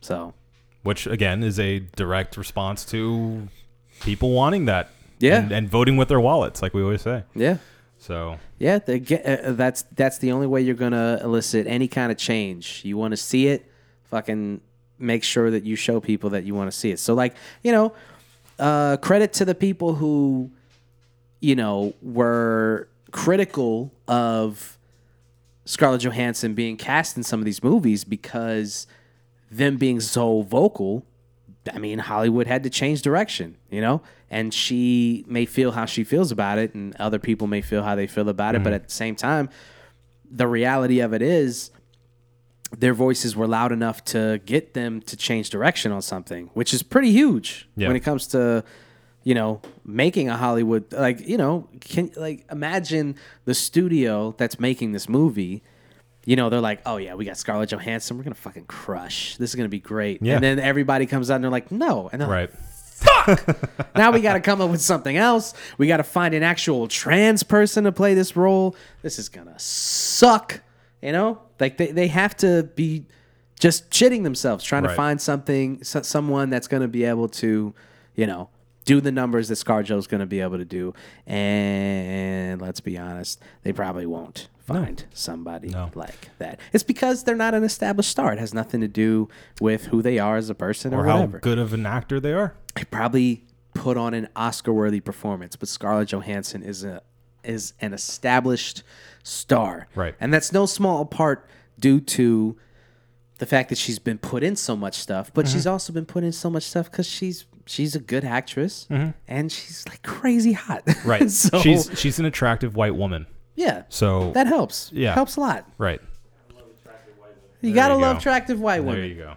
So 0.00 0.32
which 0.82 1.06
again 1.06 1.42
is 1.42 1.58
a 1.60 1.80
direct 1.96 2.36
response 2.36 2.84
to 2.86 3.48
people 4.00 4.30
wanting 4.30 4.64
that. 4.66 4.90
Yeah. 5.20 5.40
and, 5.40 5.50
and 5.52 5.68
voting 5.68 5.96
with 5.96 6.06
their 6.08 6.20
wallets, 6.20 6.62
like 6.62 6.72
we 6.72 6.82
always 6.82 7.02
say. 7.02 7.24
yeah. 7.34 7.56
So 7.98 8.38
Yeah, 8.60 8.78
they 8.78 9.00
get, 9.00 9.26
uh, 9.26 9.52
that's 9.52 9.82
that's 9.96 10.18
the 10.18 10.30
only 10.30 10.46
way 10.46 10.60
you're 10.62 10.76
gonna 10.76 11.18
elicit 11.22 11.66
any 11.66 11.88
kind 11.88 12.12
of 12.12 12.16
change. 12.18 12.82
You 12.84 12.96
want 12.96 13.10
to 13.12 13.16
see 13.16 13.48
it, 13.48 13.68
fucking 14.04 14.60
make 15.00 15.24
sure 15.24 15.50
that 15.50 15.64
you 15.64 15.74
show 15.76 15.98
people 16.00 16.30
that 16.30 16.44
you 16.44 16.54
want 16.54 16.70
to 16.70 16.76
see 16.76 16.90
it. 16.92 17.00
So 17.00 17.14
like 17.14 17.34
you 17.64 17.72
know, 17.72 17.92
uh, 18.58 18.96
credit 18.98 19.32
to 19.34 19.44
the 19.44 19.54
people 19.54 19.94
who, 19.94 20.50
you 21.40 21.54
know, 21.54 21.94
were 22.02 22.88
critical 23.10 23.92
of 24.06 24.78
Scarlett 25.64 26.02
Johansson 26.02 26.54
being 26.54 26.76
cast 26.76 27.16
in 27.16 27.22
some 27.22 27.40
of 27.40 27.44
these 27.44 27.62
movies 27.62 28.04
because 28.04 28.86
them 29.50 29.76
being 29.76 30.00
so 30.00 30.42
vocal. 30.42 31.04
I 31.72 31.78
mean, 31.78 31.98
Hollywood 31.98 32.46
had 32.46 32.62
to 32.62 32.70
change 32.70 33.02
direction, 33.02 33.56
you 33.70 33.80
know, 33.80 34.00
and 34.30 34.52
she 34.52 35.24
may 35.26 35.44
feel 35.44 35.72
how 35.72 35.84
she 35.84 36.04
feels 36.04 36.32
about 36.32 36.58
it, 36.58 36.74
and 36.74 36.96
other 36.96 37.18
people 37.18 37.46
may 37.46 37.60
feel 37.60 37.82
how 37.82 37.94
they 37.94 38.06
feel 38.06 38.28
about 38.28 38.54
it. 38.54 38.62
But 38.62 38.72
at 38.72 38.84
the 38.88 38.92
same 38.92 39.14
time, 39.14 39.50
the 40.30 40.46
reality 40.46 41.00
of 41.00 41.12
it 41.12 41.22
is 41.22 41.70
their 42.76 42.94
voices 42.94 43.34
were 43.36 43.46
loud 43.46 43.72
enough 43.72 44.04
to 44.06 44.40
get 44.44 44.74
them 44.74 45.00
to 45.02 45.16
change 45.16 45.50
direction 45.50 45.90
on 45.92 46.02
something, 46.02 46.50
which 46.54 46.74
is 46.74 46.82
pretty 46.82 47.10
huge 47.12 47.68
Yeah. 47.76 47.88
when 47.88 47.96
it 47.96 48.00
comes 48.00 48.26
to, 48.28 48.62
you 49.24 49.34
know, 49.34 49.60
making 49.84 50.28
a 50.28 50.36
Hollywood 50.36 50.92
like, 50.92 51.26
you 51.26 51.36
know, 51.38 51.68
can 51.80 52.10
like 52.16 52.44
imagine 52.50 53.16
the 53.46 53.54
studio 53.54 54.34
that's 54.36 54.60
making 54.60 54.92
this 54.92 55.08
movie. 55.08 55.62
You 56.26 56.36
know, 56.36 56.50
they're 56.50 56.60
like, 56.60 56.82
oh 56.84 56.98
yeah, 56.98 57.14
we 57.14 57.24
got 57.24 57.38
Scarlett 57.38 57.70
Johansson. 57.70 58.18
We're 58.18 58.24
gonna 58.24 58.34
fucking 58.34 58.66
crush. 58.66 59.36
This 59.38 59.50
is 59.50 59.56
gonna 59.56 59.68
be 59.70 59.80
great. 59.80 60.20
Yeah. 60.22 60.34
And 60.34 60.44
then 60.44 60.58
everybody 60.58 61.06
comes 61.06 61.30
out 61.30 61.36
and 61.36 61.44
they're 61.44 61.50
like, 61.50 61.72
no. 61.72 62.10
And 62.12 62.20
they're 62.20 62.28
like, 62.28 62.50
right, 62.50 63.78
now 63.96 64.10
we 64.10 64.20
got 64.20 64.34
to 64.34 64.40
come 64.40 64.60
up 64.60 64.70
with 64.70 64.80
something 64.80 65.16
else. 65.16 65.54
We 65.78 65.86
got 65.86 65.98
to 65.98 66.02
find 66.02 66.34
an 66.34 66.42
actual 66.42 66.88
trans 66.88 67.44
person 67.44 67.84
to 67.84 67.92
play 67.92 68.14
this 68.14 68.34
role. 68.36 68.74
This 69.02 69.18
is 69.18 69.28
gonna 69.28 69.58
suck. 69.58 70.60
You 71.02 71.12
know, 71.12 71.40
like 71.60 71.76
they, 71.76 71.92
they 71.92 72.08
have 72.08 72.36
to 72.38 72.64
be 72.74 73.06
just 73.60 73.90
shitting 73.90 74.22
themselves 74.24 74.64
trying 74.64 74.82
to 74.84 74.94
find 74.94 75.20
something, 75.20 75.82
so, 75.84 76.02
someone 76.02 76.50
that's 76.50 76.68
gonna 76.68 76.88
be 76.88 77.04
able 77.04 77.28
to, 77.28 77.74
you 78.14 78.26
know, 78.26 78.48
do 78.84 79.00
the 79.00 79.12
numbers 79.12 79.48
that 79.48 79.54
ScarJo's 79.56 80.06
gonna 80.06 80.26
be 80.26 80.40
able 80.40 80.58
to 80.58 80.64
do. 80.64 80.94
And 81.26 82.60
let's 82.60 82.80
be 82.80 82.98
honest, 82.98 83.40
they 83.62 83.72
probably 83.72 84.06
won't 84.06 84.48
find 84.58 85.04
somebody 85.12 85.68
No. 85.68 85.90
like 85.94 86.28
that. 86.38 86.60
It's 86.72 86.84
because 86.84 87.24
they're 87.24 87.36
not 87.36 87.54
an 87.54 87.64
established 87.64 88.10
star. 88.10 88.32
It 88.32 88.38
has 88.38 88.52
nothing 88.52 88.80
to 88.80 88.88
do 88.88 89.28
with 89.60 89.86
who 89.86 90.02
they 90.02 90.18
are 90.18 90.36
as 90.36 90.50
a 90.50 90.54
person 90.54 90.92
or, 90.92 91.06
or 91.06 91.06
how 91.06 91.26
good 91.26 91.58
of 91.58 91.72
an 91.72 91.86
actor 91.86 92.20
they 92.20 92.32
are. 92.32 92.54
they 92.74 92.84
probably 92.84 93.44
put 93.74 93.96
on 93.96 94.12
an 94.14 94.28
Oscar-worthy 94.36 95.00
performance, 95.00 95.56
but 95.56 95.68
Scarlett 95.68 96.08
Johansson 96.08 96.62
is 96.62 96.84
a 96.84 97.02
is 97.44 97.72
an 97.80 97.94
established 97.94 98.82
star, 99.28 99.88
Right. 99.94 100.14
And 100.20 100.32
that's 100.32 100.52
no 100.52 100.66
small 100.66 101.04
part 101.04 101.48
due 101.78 102.00
to 102.00 102.56
the 103.38 103.46
fact 103.46 103.68
that 103.68 103.78
she's 103.78 103.98
been 103.98 104.18
put 104.18 104.42
in 104.42 104.56
so 104.56 104.74
much 104.74 104.94
stuff, 104.96 105.30
but 105.32 105.44
mm-hmm. 105.44 105.54
she's 105.54 105.66
also 105.66 105.92
been 105.92 106.06
put 106.06 106.24
in 106.24 106.32
so 106.32 106.50
much 106.50 106.64
stuff 106.64 106.90
because 106.90 107.06
she's 107.06 107.46
she's 107.66 107.94
a 107.94 108.00
good 108.00 108.24
actress 108.24 108.86
mm-hmm. 108.90 109.10
and 109.28 109.52
she's 109.52 109.86
like 109.88 110.02
crazy 110.02 110.52
hot, 110.52 110.82
Right, 111.04 111.30
so 111.30 111.60
she's 111.60 111.90
she's 111.98 112.18
an 112.18 112.24
attractive 112.24 112.74
white 112.74 112.96
woman. 112.96 113.26
yeah, 113.54 113.82
So 113.88 114.32
that 114.32 114.46
helps. 114.46 114.90
Yeah. 114.92 115.14
helps 115.14 115.36
a 115.36 115.40
lot. 115.40 115.70
right, 115.78 116.00
You 117.60 117.74
gotta 117.74 117.96
love 117.96 118.18
attractive 118.18 118.60
white 118.60 118.80
women. 118.80 118.96
there 118.96 119.06
you 119.06 119.14
go. 119.14 119.34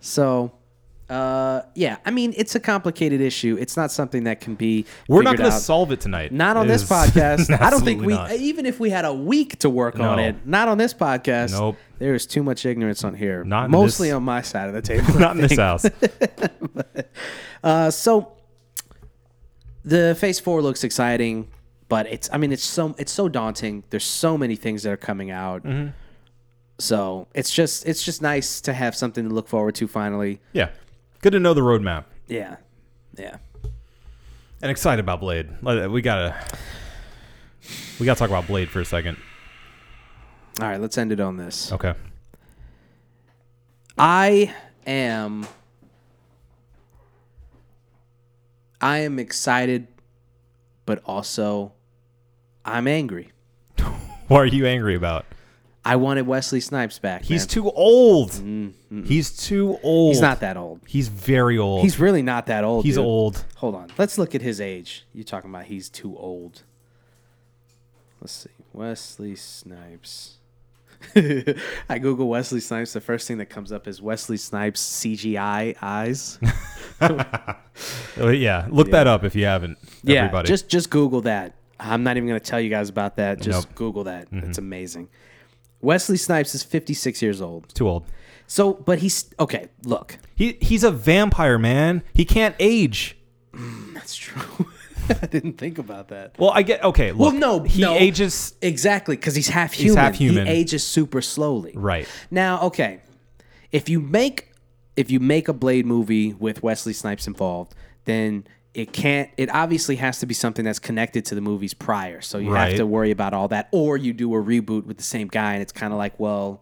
So, 0.00 0.52
uh, 1.14 1.62
yeah, 1.76 1.98
I 2.04 2.10
mean, 2.10 2.34
it's 2.36 2.56
a 2.56 2.60
complicated 2.60 3.20
issue. 3.20 3.56
It's 3.60 3.76
not 3.76 3.92
something 3.92 4.24
that 4.24 4.40
can 4.40 4.56
be. 4.56 4.84
We're 5.08 5.22
not 5.22 5.36
going 5.36 5.48
to 5.48 5.56
solve 5.56 5.92
it 5.92 6.00
tonight. 6.00 6.32
Not 6.32 6.56
on 6.56 6.66
this 6.66 6.82
podcast. 6.90 7.56
I 7.60 7.70
don't 7.70 7.84
think 7.84 8.02
we, 8.02 8.14
not. 8.14 8.32
even 8.32 8.66
if 8.66 8.80
we 8.80 8.90
had 8.90 9.04
a 9.04 9.12
week 9.12 9.60
to 9.60 9.70
work 9.70 10.00
on 10.00 10.18
it, 10.18 10.44
not 10.44 10.66
on 10.66 10.76
this 10.76 10.92
podcast. 10.92 11.52
Nope. 11.52 11.76
There 12.00 12.14
is 12.14 12.26
too 12.26 12.42
much 12.42 12.66
ignorance 12.66 13.04
on 13.04 13.14
here. 13.14 13.44
Not 13.44 13.70
Mostly 13.70 14.08
this- 14.08 14.16
on 14.16 14.24
my 14.24 14.42
side 14.42 14.66
of 14.68 14.74
the 14.74 14.82
table. 14.92 15.18
not 15.20 15.36
in 15.36 15.42
this 15.42 15.56
house. 15.56 15.86
Uh, 17.62 17.90
so 17.90 18.36
the 19.86 20.14
phase 20.20 20.38
four 20.38 20.60
looks 20.60 20.84
exciting, 20.84 21.48
but 21.88 22.06
it's, 22.08 22.28
I 22.30 22.36
mean, 22.36 22.52
it's 22.52 22.62
so, 22.62 22.94
it's 22.98 23.10
so 23.10 23.26
daunting. 23.26 23.84
There's 23.88 24.04
so 24.04 24.36
many 24.36 24.54
things 24.54 24.82
that 24.82 24.92
are 24.92 24.98
coming 24.98 25.30
out. 25.30 25.64
Mm-hmm. 25.64 25.92
So 26.78 27.26
it's 27.34 27.50
just, 27.50 27.86
it's 27.88 28.02
just 28.02 28.20
nice 28.20 28.60
to 28.60 28.74
have 28.74 28.94
something 28.94 29.26
to 29.26 29.34
look 29.34 29.48
forward 29.48 29.76
to 29.76 29.88
finally. 29.88 30.42
Yeah, 30.52 30.68
good 31.24 31.32
to 31.32 31.40
know 31.40 31.54
the 31.54 31.62
roadmap. 31.62 32.04
Yeah. 32.28 32.56
Yeah. 33.16 33.38
And 34.60 34.70
excited 34.70 35.00
about 35.00 35.20
Blade. 35.20 35.48
We 35.62 36.02
gotta 36.02 36.36
we 37.98 38.04
gotta 38.04 38.18
talk 38.18 38.28
about 38.28 38.46
Blade 38.46 38.68
for 38.68 38.80
a 38.80 38.84
second. 38.84 39.16
All 40.60 40.68
right. 40.68 40.78
Let's 40.78 40.98
end 40.98 41.12
it 41.12 41.20
on 41.20 41.38
this. 41.38 41.72
Okay. 41.72 41.94
I 43.96 44.54
am 44.86 45.46
I 48.82 48.98
am 48.98 49.18
excited 49.18 49.88
but 50.84 51.02
also 51.06 51.72
I'm 52.64 52.86
angry. 52.86 53.32
What 54.28 54.40
are 54.40 54.46
you 54.46 54.66
angry 54.66 54.94
about? 54.94 55.26
I 55.84 55.96
wanted 55.96 56.26
Wesley 56.26 56.60
Snipes 56.60 56.98
back. 56.98 57.24
He's 57.24 57.42
man. 57.42 57.48
too 57.48 57.70
old. 57.70 58.42
He's 59.04 59.36
too 59.36 59.78
old. 59.82 60.14
He's 60.14 60.22
not 60.22 60.40
that 60.40 60.56
old. 60.56 60.80
He's 60.86 61.08
very 61.08 61.58
old. 61.58 61.82
He's 61.82 62.00
really 62.00 62.22
not 62.22 62.46
that 62.46 62.64
old. 62.64 62.84
He's 62.84 62.94
dude. 62.94 63.04
old. 63.04 63.44
Hold 63.56 63.74
on. 63.74 63.90
Let's 63.98 64.16
look 64.16 64.34
at 64.34 64.40
his 64.40 64.60
age. 64.60 65.06
You're 65.12 65.24
talking 65.24 65.50
about 65.50 65.64
he's 65.66 65.90
too 65.90 66.16
old. 66.16 66.62
Let's 68.20 68.32
see. 68.32 68.50
Wesley 68.72 69.36
Snipes. 69.36 70.38
I 71.16 71.98
Google 71.98 72.28
Wesley 72.28 72.60
Snipes. 72.60 72.94
The 72.94 73.00
first 73.02 73.28
thing 73.28 73.36
that 73.38 73.46
comes 73.50 73.70
up 73.70 73.86
is 73.86 74.00
Wesley 74.00 74.38
Snipes 74.38 74.80
CGI 74.82 75.76
eyes. 75.82 76.38
Yeah, 78.16 78.68
look 78.70 78.90
that 78.92 79.08
up 79.08 79.24
if 79.24 79.34
you 79.34 79.44
haven't. 79.46 79.78
yeah, 80.04 80.20
everybody. 80.20 80.46
just 80.46 80.68
just 80.68 80.90
Google 80.90 81.22
that. 81.22 81.56
I'm 81.80 82.04
not 82.04 82.16
even 82.16 82.28
going 82.28 82.40
to 82.40 82.46
tell 82.46 82.60
you 82.60 82.70
guys 82.70 82.88
about 82.88 83.16
that. 83.16 83.40
Just 83.40 83.48
Nope. 83.48 83.64
Mm-hmm. 83.64 83.74
Google 83.74 84.04
that. 84.04 84.28
It's 84.30 84.58
amazing. 84.58 85.08
Wesley 85.84 86.16
Snipes 86.16 86.54
is 86.54 86.62
56 86.62 87.22
years 87.22 87.40
old. 87.40 87.72
too 87.74 87.88
old. 87.88 88.06
So, 88.46 88.74
but 88.74 88.98
he's 88.98 89.30
okay. 89.40 89.68
Look, 89.84 90.18
He 90.34 90.58
he's 90.60 90.84
a 90.84 90.90
vampire, 90.90 91.58
man. 91.58 92.02
He 92.12 92.24
can't 92.24 92.54
age. 92.58 93.16
Mm, 93.52 93.94
that's 93.94 94.16
true. 94.16 94.66
I 95.22 95.26
didn't 95.26 95.58
think 95.58 95.78
about 95.78 96.08
that. 96.08 96.34
Well, 96.38 96.50
I 96.50 96.62
get 96.62 96.82
okay. 96.82 97.12
Look, 97.12 97.20
Well, 97.20 97.32
no, 97.32 97.60
he 97.62 97.82
no. 97.82 97.94
ages 97.94 98.54
Exactly, 98.62 99.16
because 99.16 99.34
he's 99.34 99.48
half 99.48 99.72
human. 99.74 99.96
half 99.98 100.14
human. 100.16 100.46
He 100.46 100.52
ages 100.52 100.86
super 100.86 101.20
slowly. 101.22 101.72
right. 101.74 102.08
Now, 102.30 102.60
okay, 102.62 103.00
if 103.72 103.88
you 103.88 104.00
make 104.00 104.52
if 104.96 105.10
you 105.10 105.20
make 105.20 105.48
a 105.48 105.52
Blade 105.52 105.86
movie 105.86 106.32
with 106.34 106.62
Wesley 106.62 106.92
Snipes 106.92 107.26
involved, 107.26 107.74
then 108.04 108.46
it 108.74 108.92
can't. 108.92 109.30
It 109.36 109.48
obviously 109.50 109.96
has 109.96 110.18
to 110.18 110.26
be 110.26 110.34
something 110.34 110.64
that's 110.64 110.80
connected 110.80 111.24
to 111.26 111.34
the 111.36 111.40
movies 111.40 111.72
prior. 111.74 112.20
So 112.20 112.38
you 112.38 112.52
have 112.54 112.74
to 112.76 112.86
worry 112.86 113.12
about 113.12 113.32
all 113.32 113.48
that, 113.48 113.68
or 113.70 113.96
you 113.96 114.12
do 114.12 114.34
a 114.34 114.42
reboot 114.42 114.84
with 114.84 114.96
the 114.96 115.04
same 115.04 115.28
guy, 115.28 115.52
and 115.54 115.62
it's 115.62 115.72
kind 115.72 115.92
of 115.92 115.98
like, 115.98 116.18
well, 116.18 116.60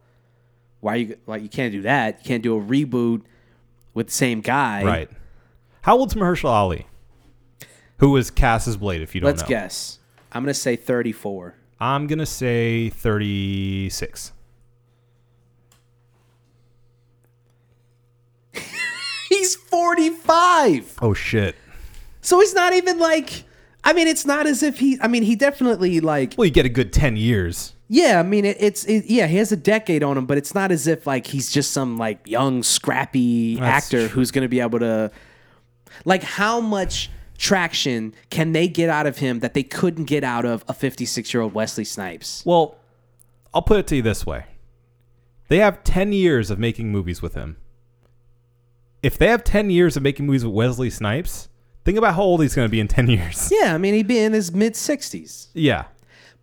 why 0.80 0.92
are 0.94 0.96
you 0.98 1.16
like 1.26 1.42
you 1.42 1.48
can't 1.48 1.72
do 1.72 1.82
that? 1.82 2.18
You 2.18 2.24
can't 2.28 2.42
do 2.42 2.56
a 2.56 2.60
reboot 2.60 3.22
with 3.94 4.08
the 4.08 4.12
same 4.12 4.42
guy. 4.42 4.84
Right. 4.84 5.10
How 5.82 5.96
old's 5.96 6.14
Mahershala 6.14 6.50
Ali? 6.50 6.86
Who 7.98 8.10
was 8.10 8.30
cast 8.30 8.68
as 8.68 8.76
Blade? 8.76 9.00
If 9.00 9.14
you 9.14 9.20
don't 9.20 9.28
Let's 9.28 9.42
know, 9.42 9.48
guess. 9.48 9.98
I'm 10.32 10.42
gonna 10.42 10.54
say 10.54 10.76
34. 10.76 11.54
I'm 11.80 12.06
gonna 12.06 12.26
say 12.26 12.90
thirty-six. 12.90 14.32
He's 19.28 19.54
45. 19.56 20.98
Oh 21.00 21.14
shit. 21.14 21.56
So 22.22 22.40
he's 22.40 22.54
not 22.54 22.72
even 22.72 22.98
like. 22.98 23.44
I 23.84 23.92
mean, 23.92 24.06
it's 24.06 24.24
not 24.24 24.46
as 24.46 24.62
if 24.62 24.78
he. 24.78 24.96
I 25.00 25.08
mean, 25.08 25.24
he 25.24 25.36
definitely 25.36 26.00
like. 26.00 26.34
Well, 26.38 26.44
you 26.44 26.52
get 26.52 26.64
a 26.64 26.70
good 26.70 26.92
ten 26.92 27.16
years. 27.16 27.74
Yeah, 27.88 28.20
I 28.20 28.22
mean, 28.22 28.46
it, 28.46 28.56
it's 28.58 28.84
it, 28.84 29.04
yeah, 29.06 29.26
he 29.26 29.36
has 29.36 29.52
a 29.52 29.56
decade 29.56 30.02
on 30.02 30.16
him, 30.16 30.24
but 30.24 30.38
it's 30.38 30.54
not 30.54 30.72
as 30.72 30.86
if 30.86 31.06
like 31.06 31.26
he's 31.26 31.52
just 31.52 31.72
some 31.72 31.98
like 31.98 32.26
young 32.26 32.62
scrappy 32.62 33.56
That's 33.56 33.84
actor 33.86 34.08
true. 34.08 34.08
who's 34.08 34.30
going 34.30 34.42
to 34.42 34.48
be 34.48 34.60
able 34.60 34.78
to. 34.78 35.10
Like, 36.06 36.22
how 36.22 36.60
much 36.60 37.10
traction 37.36 38.14
can 38.30 38.52
they 38.52 38.66
get 38.66 38.88
out 38.88 39.06
of 39.06 39.18
him 39.18 39.40
that 39.40 39.52
they 39.52 39.62
couldn't 39.62 40.04
get 40.04 40.24
out 40.24 40.46
of 40.46 40.64
a 40.68 40.72
56 40.72 41.34
year 41.34 41.42
old 41.42 41.52
Wesley 41.52 41.84
Snipes? 41.84 42.42
Well, 42.46 42.76
I'll 43.52 43.60
put 43.60 43.78
it 43.80 43.86
to 43.88 43.96
you 43.96 44.02
this 44.02 44.24
way: 44.24 44.46
they 45.48 45.58
have 45.58 45.84
ten 45.84 46.12
years 46.12 46.50
of 46.50 46.58
making 46.58 46.92
movies 46.92 47.20
with 47.20 47.34
him. 47.34 47.56
If 49.02 49.18
they 49.18 49.26
have 49.26 49.42
ten 49.44 49.68
years 49.70 49.96
of 49.98 50.02
making 50.02 50.24
movies 50.26 50.46
with 50.46 50.54
Wesley 50.54 50.88
Snipes, 50.88 51.48
think 51.84 51.98
about 51.98 52.14
how 52.14 52.22
old 52.22 52.42
he's 52.42 52.54
going 52.54 52.66
to 52.66 52.70
be 52.70 52.80
in 52.80 52.88
ten 52.88 53.08
years. 53.08 53.50
Yeah, 53.60 53.74
I 53.74 53.78
mean, 53.78 53.94
he'd 53.94 54.08
be 54.08 54.18
in 54.18 54.32
his 54.32 54.52
mid 54.52 54.74
60s. 54.74 55.48
Yeah. 55.54 55.84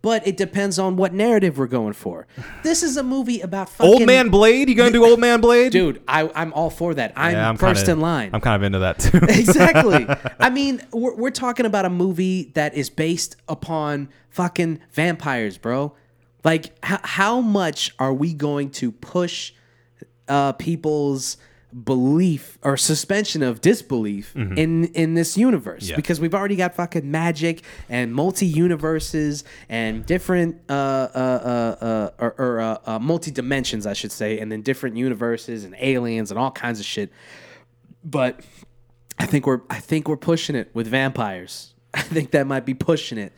But 0.02 0.26
it 0.26 0.38
depends 0.38 0.78
on 0.78 0.96
what 0.96 1.12
narrative 1.12 1.58
we're 1.58 1.66
going 1.66 1.92
for. 1.92 2.26
This 2.62 2.82
is 2.82 2.96
a 2.96 3.02
movie 3.02 3.42
about 3.42 3.68
fucking 3.68 3.92
Old 3.92 4.06
Man 4.06 4.30
Blade? 4.30 4.70
You 4.70 4.74
gonna 4.74 4.90
do 4.92 5.04
Old 5.04 5.20
Man 5.20 5.42
Blade? 5.42 5.72
Dude, 5.72 6.00
I, 6.08 6.30
I'm 6.34 6.54
all 6.54 6.70
for 6.70 6.94
that. 6.94 7.12
I'm, 7.16 7.32
Yeah, 7.34 7.46
I'm 7.46 7.58
first 7.58 7.80
kinda- 7.84 7.92
in 7.92 8.00
line. 8.00 8.30
I'm 8.32 8.40
kind 8.40 8.56
of 8.56 8.62
into 8.62 8.78
that 8.78 8.98
too. 8.98 9.18
exactly. 9.28 10.06
I 10.40 10.48
mean, 10.48 10.80
we're, 10.92 11.14
we're 11.16 11.30
talking 11.30 11.66
about 11.66 11.84
a 11.84 11.90
movie 11.90 12.44
that 12.54 12.72
is 12.74 12.88
based 12.88 13.36
upon 13.46 14.08
fucking 14.30 14.80
vampires, 14.92 15.58
bro. 15.58 15.94
Like, 16.44 16.82
how, 16.82 17.00
how 17.02 17.40
much 17.42 17.94
are 17.98 18.14
we 18.14 18.32
going 18.32 18.70
to 18.70 18.92
push 18.92 19.52
uh, 20.28 20.52
people's 20.52 21.36
belief 21.84 22.58
or 22.62 22.76
suspension 22.76 23.42
of 23.42 23.60
disbelief 23.60 24.34
in 24.34 24.86
in 24.86 25.14
this 25.14 25.36
universe? 25.36 25.84
Mm-hmm. 25.84 25.90
Yeah. 25.90 25.96
Because 25.96 26.20
we've 26.20 26.34
already 26.34 26.56
got 26.56 26.74
fucking 26.74 27.10
magic 27.10 27.62
and 27.88 28.12
multi 28.12 28.46
universes 28.46 29.44
and 29.68 30.04
different 30.04 30.60
uh, 30.68 30.72
uh, 30.72 31.08
uh, 31.14 31.84
uh, 31.84 32.10
or, 32.18 32.34
or 32.38 32.60
uh, 32.60 32.78
uh, 32.86 32.98
multi 32.98 33.30
dimensions, 33.30 33.86
I 33.86 33.92
should 33.92 34.12
say, 34.12 34.38
and 34.38 34.50
then 34.50 34.62
different 34.62 34.96
universes 34.96 35.64
and 35.64 35.74
aliens 35.78 36.30
and 36.30 36.38
all 36.38 36.50
kinds 36.50 36.80
of 36.80 36.86
shit. 36.86 37.12
But 38.04 38.40
I 39.18 39.26
think 39.26 39.46
we're 39.46 39.60
I 39.68 39.80
think 39.80 40.08
we're 40.08 40.16
pushing 40.16 40.56
it 40.56 40.70
with 40.74 40.86
vampires. 40.86 41.74
I 41.94 42.02
think 42.02 42.30
that 42.32 42.46
might 42.46 42.64
be 42.64 42.74
pushing 42.74 43.18
it. 43.18 43.32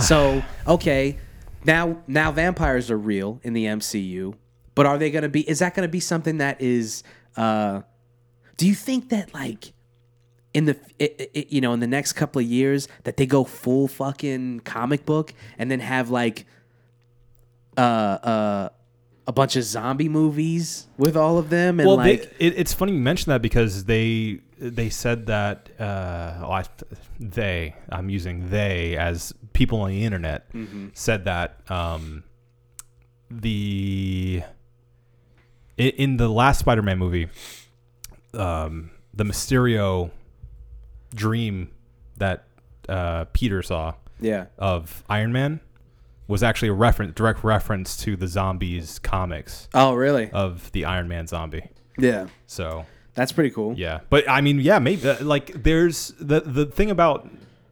so 0.00 0.42
okay, 0.66 1.18
now 1.64 2.02
now 2.06 2.30
vampires 2.30 2.90
are 2.90 2.98
real 2.98 3.40
in 3.42 3.52
the 3.52 3.64
MCU, 3.66 4.34
but 4.74 4.86
are 4.86 4.98
they 4.98 5.10
going 5.10 5.22
to 5.22 5.28
be? 5.28 5.48
Is 5.48 5.58
that 5.58 5.74
going 5.74 5.86
to 5.86 5.90
be 5.90 6.00
something 6.00 6.38
that 6.38 6.60
is? 6.60 7.02
Uh, 7.36 7.82
do 8.56 8.66
you 8.66 8.74
think 8.74 9.10
that 9.10 9.32
like 9.34 9.72
in 10.54 10.64
the 10.64 10.76
it, 10.98 11.30
it, 11.34 11.52
you 11.52 11.60
know 11.60 11.72
in 11.72 11.80
the 11.80 11.86
next 11.86 12.14
couple 12.14 12.40
of 12.40 12.46
years 12.46 12.88
that 13.04 13.16
they 13.16 13.26
go 13.26 13.44
full 13.44 13.86
fucking 13.86 14.60
comic 14.60 15.04
book 15.06 15.32
and 15.58 15.70
then 15.70 15.80
have 15.80 16.10
like 16.10 16.46
uh 17.76 17.80
uh 17.80 18.68
a 19.26 19.32
bunch 19.32 19.56
of 19.56 19.62
zombie 19.62 20.08
movies 20.08 20.86
with 20.96 21.16
all 21.16 21.36
of 21.38 21.50
them 21.50 21.78
and 21.78 21.86
well, 21.86 21.96
like 21.98 22.36
they, 22.38 22.46
it, 22.46 22.54
it's 22.56 22.72
funny 22.72 22.92
you 22.92 22.98
mention 22.98 23.30
that 23.30 23.42
because 23.42 23.84
they 23.84 24.40
they 24.58 24.88
said 24.88 25.26
that 25.26 25.68
uh, 25.78 26.40
oh, 26.42 26.50
I, 26.50 26.64
they 27.20 27.76
I'm 27.90 28.08
using 28.10 28.50
they 28.50 28.96
as 28.96 29.32
people 29.52 29.82
on 29.82 29.90
the 29.90 30.02
internet 30.04 30.52
Mm-hmm. 30.52 30.88
said 30.94 31.26
that 31.26 31.60
um, 31.70 32.24
the 33.30 34.42
i- 35.78 35.82
in 35.96 36.16
the 36.16 36.28
last 36.28 36.58
Spider-Man 36.60 36.98
movie, 36.98 37.28
um, 38.34 38.90
the 39.14 39.24
Mysterio 39.24 40.10
dream 41.14 41.70
that 42.16 42.44
uh, 42.88 43.24
Peter 43.32 43.62
saw 43.62 43.94
yeah 44.20 44.46
of 44.58 45.04
Iron 45.08 45.32
Man 45.32 45.60
was 46.26 46.42
actually 46.42 46.68
a 46.68 46.72
reference, 46.74 47.14
direct 47.14 47.42
reference 47.44 47.96
to 47.98 48.16
the 48.16 48.26
zombies 48.26 48.98
comics 48.98 49.68
oh 49.74 49.94
really 49.94 50.30
of 50.32 50.70
the 50.72 50.84
Iron 50.84 51.08
Man 51.08 51.26
zombie. 51.26 51.62
yeah 51.98 52.26
So 52.46 52.84
That's 53.14 53.32
pretty 53.32 53.50
cool. 53.50 53.74
yeah, 53.78 54.00
but 54.10 54.28
I 54.28 54.40
mean, 54.40 54.60
yeah, 54.60 54.78
maybe 54.78 55.08
uh, 55.08 55.22
like 55.24 55.62
there's 55.62 56.12
the 56.20 56.40
the 56.40 56.66
thing 56.66 56.90
about 56.90 57.28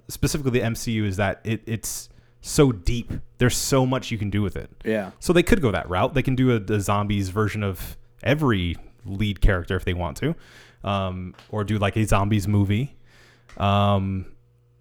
specifically 0.08 0.52
the 0.52 0.60
MCU 0.66 1.04
is 1.04 1.16
that 1.16 1.40
it 1.44 1.62
it's 1.66 2.08
so 2.40 2.72
deep. 2.72 3.12
There's 3.38 3.56
so 3.56 3.84
much 3.86 4.10
you 4.10 4.18
can 4.18 4.30
do 4.30 4.42
with 4.42 4.56
it. 4.56 4.70
Yeah. 4.84 5.10
So 5.20 5.32
they 5.32 5.42
could 5.42 5.60
go 5.60 5.70
that 5.72 5.88
route. 5.90 6.14
They 6.14 6.22
can 6.22 6.34
do 6.34 6.52
a, 6.52 6.72
a 6.72 6.80
zombies 6.80 7.28
version 7.30 7.62
of 7.62 7.96
every 8.22 8.76
lead 9.04 9.40
character 9.40 9.76
if 9.76 9.84
they 9.84 9.94
want 9.94 10.16
to, 10.18 10.34
um, 10.84 11.34
or 11.50 11.64
do 11.64 11.78
like 11.78 11.96
a 11.96 12.04
zombies 12.04 12.46
movie. 12.48 12.96
Um, 13.56 14.26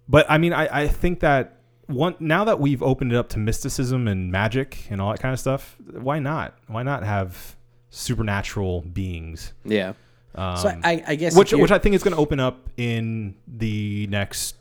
but 0.08 0.26
I 0.28 0.38
mean, 0.38 0.52
I, 0.52 0.82
I 0.82 0.88
think 0.88 1.20
that 1.20 1.54
one 1.86 2.14
now 2.18 2.44
that 2.44 2.58
we've 2.60 2.82
opened 2.82 3.12
it 3.12 3.16
up 3.16 3.28
to 3.30 3.38
mysticism 3.38 4.08
and 4.08 4.30
magic 4.32 4.86
and 4.90 5.00
all 5.00 5.10
that 5.12 5.20
kind 5.20 5.32
of 5.32 5.38
stuff, 5.40 5.76
why 5.92 6.18
not? 6.18 6.54
Why 6.66 6.82
not 6.82 7.02
have 7.04 7.56
supernatural 7.90 8.82
beings? 8.82 9.52
Yeah. 9.64 9.92
Um, 10.34 10.56
So 10.56 10.68
I, 10.84 11.02
I 11.06 11.14
guess 11.14 11.36
which 11.36 11.52
which 11.52 11.70
I 11.70 11.78
think 11.78 11.94
is 11.94 12.02
going 12.02 12.14
to 12.14 12.20
open 12.20 12.40
up 12.40 12.68
in 12.76 13.34
the 13.46 14.06
next 14.08 14.56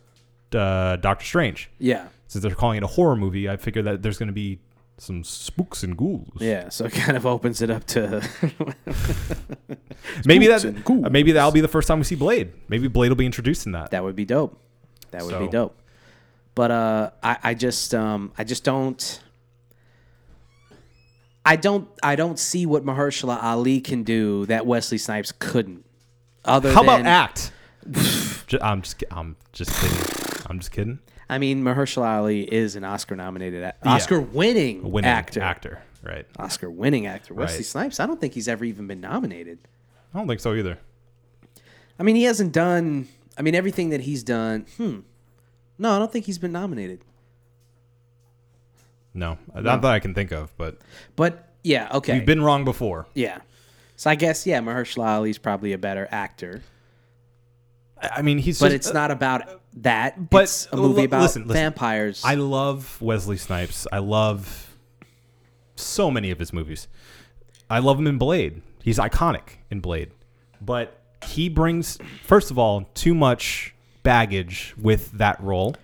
uh, 0.53 0.95
Doctor 0.97 1.25
Strange. 1.25 1.69
yeah 1.79 2.07
Since 2.27 2.43
they're 2.43 2.55
calling 2.55 2.77
it 2.77 2.83
a 2.83 2.87
horror 2.87 3.15
movie, 3.15 3.49
I 3.49 3.57
figure 3.57 3.81
that 3.83 4.01
there's 4.01 4.17
going 4.17 4.27
to 4.27 4.33
be 4.33 4.59
some 4.97 5.23
spooks 5.23 5.83
and 5.83 5.97
ghouls. 5.97 6.37
yeah. 6.39 6.69
So 6.69 6.85
it 6.85 6.93
kind 6.93 7.17
of 7.17 7.25
opens 7.25 7.61
it 7.61 7.69
up 7.69 7.85
to 7.87 8.27
maybe 10.25 10.47
that 10.47 11.11
maybe 11.11 11.33
that'll 11.33 11.51
be 11.51 11.61
the 11.61 11.67
first 11.67 11.87
time 11.87 11.99
we 11.99 12.05
see 12.05 12.15
Blade. 12.15 12.53
Maybe 12.69 12.87
Blade 12.87 13.09
will 13.09 13.15
be 13.15 13.25
introduced 13.25 13.65
in 13.65 13.73
that. 13.73 13.91
that 13.91 14.03
would 14.03 14.15
be 14.15 14.25
dope. 14.25 14.59
That 15.11 15.23
would 15.23 15.39
be 15.39 15.47
dope. 15.47 15.77
But 16.55 16.71
uh, 16.71 17.11
I, 17.21 17.37
I 17.43 17.53
just 17.53 17.93
um, 17.93 18.31
I 18.37 18.43
just 18.43 18.63
don't. 18.63 19.21
I 21.47 21.57
don't 21.57 21.87
I 22.01 22.15
don't 22.15 22.39
see 22.39 22.65
what 22.65 22.83
Mahershala 22.83 23.41
Ali 23.43 23.79
can 23.81 24.03
do 24.03 24.45
that 24.47 24.65
Wesley 24.65 24.97
Snipes 24.97 25.31
couldn't. 25.31 25.85
Other 26.43 26.71
How 26.71 26.81
than, 26.81 27.01
about 27.01 27.05
act? 27.05 27.51
I'm 28.61 28.81
just 28.81 29.03
I'm 29.11 29.35
just 29.51 29.71
kidding. 29.79 30.45
I'm 30.49 30.59
just 30.59 30.71
kidding. 30.71 30.99
I 31.29 31.37
mean, 31.39 31.63
Mahershala 31.63 32.17
Ali 32.17 32.41
is 32.43 32.75
an 32.75 32.83
Oscar-nominated, 32.83 33.73
Oscar-winning 33.83 34.91
Winning 34.91 35.09
actor. 35.09 35.41
actor, 35.41 35.81
right? 36.03 36.25
Oscar-winning 36.37 37.07
actor. 37.07 37.33
Wesley 37.33 37.57
Right. 37.57 37.65
Snipes. 37.65 37.99
I 37.99 38.05
don't 38.05 38.21
think 38.21 38.33
he's 38.33 38.47
ever 38.47 38.63
even 38.65 38.85
been 38.87 39.01
nominated. 39.01 39.59
I 40.13 40.17
don't 40.19 40.27
think 40.27 40.39
so 40.39 40.53
either. 40.53 40.77
I 41.99 42.03
mean, 42.03 42.15
he 42.15 42.23
hasn't 42.23 42.51
done. 42.53 43.07
I 43.37 43.41
mean, 43.41 43.55
everything 43.55 43.89
that 43.89 44.01
he's 44.01 44.23
done. 44.23 44.65
Hmm. 44.77 44.99
No, 45.77 45.95
I 45.95 45.99
don't 45.99 46.11
think 46.11 46.25
he's 46.25 46.37
been 46.37 46.51
nominated. 46.51 47.01
No, 49.13 49.37
not 49.53 49.81
that 49.81 49.91
I 49.91 49.99
can 49.99 50.13
think 50.13 50.31
of, 50.31 50.55
but 50.57 50.77
But 51.15 51.49
yeah, 51.63 51.89
okay. 51.93 52.15
you've 52.15 52.25
been 52.25 52.41
wrong 52.43 52.65
before. 52.65 53.07
yeah. 53.13 53.39
So 53.97 54.09
I 54.09 54.15
guess 54.15 54.45
yeah, 54.45 54.59
Mahershala 54.59 55.05
Ali's 55.19 55.37
probably 55.37 55.71
a 55.71 55.77
better 55.77 56.05
actor, 56.11 56.61
I 58.01 58.21
mean, 58.21 58.37
he's 58.37 58.59
but 58.59 58.67
just, 58.67 58.75
it's 58.75 58.93
not 58.93 59.11
about 59.11 59.61
that. 59.77 60.29
but 60.29 60.43
it's 60.43 60.67
a 60.71 60.77
movie 60.77 61.05
about 61.05 61.21
listen, 61.21 61.43
listen. 61.43 61.53
vampires. 61.53 62.21
I 62.23 62.35
love 62.35 63.01
Wesley 63.01 63.37
Snipes. 63.37 63.87
I 63.91 63.99
love 63.99 64.75
so 65.75 66.11
many 66.11 66.31
of 66.31 66.39
his 66.39 66.53
movies. 66.53 66.87
I 67.69 67.79
love 67.79 67.99
him 67.99 68.07
in 68.07 68.17
Blade. 68.17 68.61
He's 68.83 68.99
iconic 68.99 69.57
in 69.71 69.79
Blade. 69.79 70.11
But 70.61 71.01
he 71.25 71.49
brings, 71.49 71.97
first 72.23 72.51
of 72.51 72.59
all, 72.59 72.87
too 72.93 73.15
much 73.15 73.73
baggage 74.03 74.75
with 74.77 75.11
that 75.13 75.41
role 75.41 75.75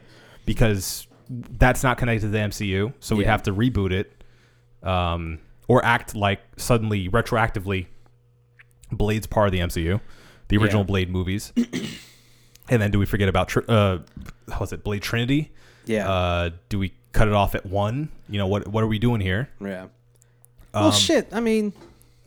because 0.45 1.07
that's 1.29 1.83
not 1.83 1.97
connected 1.97 2.27
to 2.27 2.31
the 2.31 2.38
MCU. 2.38 2.93
So 2.99 3.15
we'd 3.15 3.27
have 3.27 3.43
to 3.43 3.53
reboot 3.53 3.91
it 3.91 4.23
um, 4.83 5.39
or 5.67 5.83
act 5.83 6.15
like 6.15 6.39
suddenly, 6.57 7.09
retroactively, 7.09 7.88
Blade's 8.91 9.27
part 9.27 9.47
of 9.47 9.51
the 9.53 9.59
MCU, 9.59 10.01
the 10.52 10.57
original 10.57 10.84
Yeah. 10.84 10.88
Blade 10.88 11.10
movies. 11.10 11.52
and 12.69 12.82
then 12.82 12.91
do 12.91 12.99
we 12.99 13.06
forget 13.06 13.28
about, 13.30 13.48
Tr- 13.49 13.60
uh, 13.68 13.98
how 14.52 14.60
was 14.60 14.72
it, 14.73 14.84
Blade 14.84 15.02
Trinity? 15.02 15.52
yeah. 15.86 16.10
Uh, 16.10 16.49
do 16.69 16.78
we 16.80 16.94
cut 17.14 17.28
it 17.28 17.34
off 17.34 17.56
at 17.56 17.65
one? 17.65 18.10
You 18.30 18.38
know 18.38 18.48
what? 18.48 18.68
What 18.68 18.84
are 18.84 18.88
we 18.88 18.99
doing 18.99 19.19
here? 19.22 19.49
yeah. 19.60 19.88
well, 20.73 20.91
shit. 20.91 21.28
I 21.34 21.40
mean, 21.40 21.73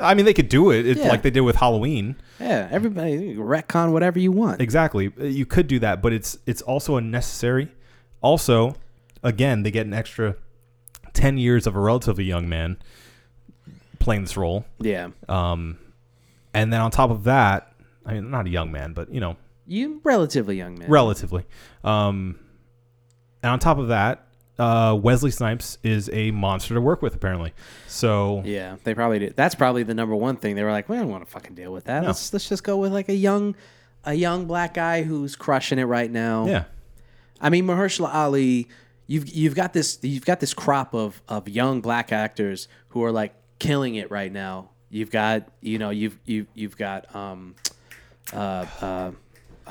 I 0.01 0.15
mean, 0.15 0.25
they 0.27 0.35
could 0.35 0.49
do 0.49 0.71
it. 0.73 0.87
It's 0.87 1.01
Yeah. 1.01 1.09
like 1.09 1.23
they 1.23 1.31
did 1.31 1.43
with 1.43 1.57
Halloween. 1.57 2.17
yeah. 2.41 2.69
Everybody 2.71 3.37
retcon 3.37 3.93
whatever 3.93 4.19
you 4.19 4.33
want. 4.33 4.61
Exactly. 4.61 5.13
Uh, 5.19 5.25
You 5.25 5.47
could 5.47 5.67
do 5.69 5.79
that, 5.79 6.03
but 6.03 6.13
it's 6.13 6.37
it's 6.47 6.61
also 6.63 6.97
unnecessary. 6.97 7.69
Also, 8.21 8.75
again, 9.23 9.63
they 9.63 9.71
get 9.71 9.87
an 9.87 9.95
extra 9.95 10.35
ten 11.13 11.39
years 11.39 11.67
of 11.67 11.77
a 11.77 11.81
relatively 11.81 12.25
young 12.25 12.49
man 12.49 12.77
playing 14.01 14.23
this 14.23 14.37
role. 14.37 14.65
Yeah. 14.81 15.11
Um, 15.29 15.79
and 16.53 16.73
then 16.73 16.81
on 16.81 16.91
top 16.91 17.11
of 17.11 17.25
that, 17.25 17.73
I 18.07 18.15
mean, 18.15 18.31
not 18.31 18.47
a 18.47 18.51
young 18.51 18.71
man, 18.73 18.93
but 18.93 19.13
you 19.13 19.21
know, 19.21 19.37
You 19.67 20.01
relatively 20.05 20.57
young 20.57 20.79
man. 20.79 20.91
relatively. 20.91 21.45
Um, 21.83 22.39
and 23.43 23.51
on 23.53 23.59
top 23.59 23.79
of 23.79 23.89
that, 23.89 24.27
uh, 24.59 24.97
Wesley 25.01 25.31
Snipes 25.31 25.79
is 25.83 26.09
a 26.13 26.31
monster 26.31 26.75
to 26.75 26.81
work 26.81 27.03
with, 27.03 27.15
apparently. 27.15 27.53
So 27.89 28.43
Yeah, 28.45 28.77
they 28.85 28.95
probably 28.95 29.19
did. 29.19 29.37
That's 29.37 29.55
probably 29.55 29.83
the 29.83 29.95
number 29.95 30.15
one 30.15 30.37
thing. 30.37 30.55
They 30.55 30.63
were 30.63 30.71
like, 30.71 30.89
we 30.89 30.97
don't 30.97 31.09
want 31.09 31.25
to 31.25 31.31
fucking 31.31 31.55
deal 31.55 31.73
with 31.73 31.85
that. 31.85 32.03
No. 32.03 32.09
Let's 32.09 32.33
let's 32.33 32.49
just 32.49 32.63
go 32.63 32.77
with 32.77 32.93
like 32.93 33.09
a 33.09 33.15
young, 33.15 33.57
a 34.05 34.15
young 34.15 34.47
black 34.47 34.75
guy 34.75 35.03
who's 35.03 35.35
crushing 35.37 35.79
it 35.79 35.85
right 35.85 36.11
now. 36.11 36.47
yeah, 36.47 36.65
I 37.41 37.51
mean, 37.51 37.67
Mahershala 37.67 38.15
Ali, 38.15 38.69
you've 39.07 39.29
you've 39.29 39.55
got 39.57 39.73
this 39.73 39.99
you've 40.03 40.25
got 40.25 40.41
this 40.41 40.55
crop 40.55 40.95
of 40.95 41.21
of 41.29 41.49
young 41.49 41.81
black 41.81 42.13
actors 42.13 42.69
who 42.91 43.03
are 43.03 43.13
like 43.13 43.35
killing 43.59 43.97
it 43.97 44.11
right 44.11 44.31
now. 44.33 44.71
You've 44.89 45.11
got 45.11 45.49
you 45.61 45.79
know 45.79 45.91
you've 45.91 46.17
you 46.27 46.47
you've 46.55 46.77
got 46.77 47.13
um 47.17 47.57
uh 48.33 48.67
uh 48.81 49.11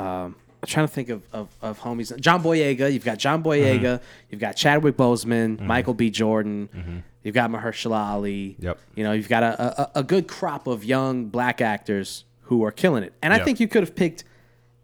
um. 0.02 0.36
I'm 0.62 0.68
trying 0.68 0.88
to 0.88 0.94
think 0.94 1.10
of, 1.10 1.24
of, 1.34 1.50
of 1.62 1.80
homies. 1.82 2.18
John 2.22 2.42
Boyega. 2.42 2.92
You've 2.92 3.04
got 3.04 3.18
John 3.18 3.44
Boyega. 3.44 4.00
You've 4.30 4.40
got 4.40 4.56
Chadwick 4.56 4.96
Boseman, 4.96 5.60
Michael 5.60 5.94
B. 5.94 6.10
Jordan. 6.10 7.04
You've 7.22 7.36
got 7.36 7.50
Mahershala 7.50 8.12
Ali. 8.12 8.56
Yep. 8.60 8.80
You 8.96 9.04
know, 9.04 9.12
you've 9.12 9.28
got 9.28 9.44
a, 9.44 9.82
a, 9.82 9.92
a 10.00 10.04
good 10.04 10.28
crop 10.30 10.68
of 10.68 10.86
young 10.86 11.26
black 11.26 11.60
actors 11.60 12.24
who 12.44 12.64
are 12.64 12.72
killing 12.72 13.04
it. 13.04 13.14
And 13.22 13.34
I 13.34 13.40
think 13.40 13.60
you 13.60 13.68
could 13.68 13.84
have 13.84 13.96
picked 13.96 14.24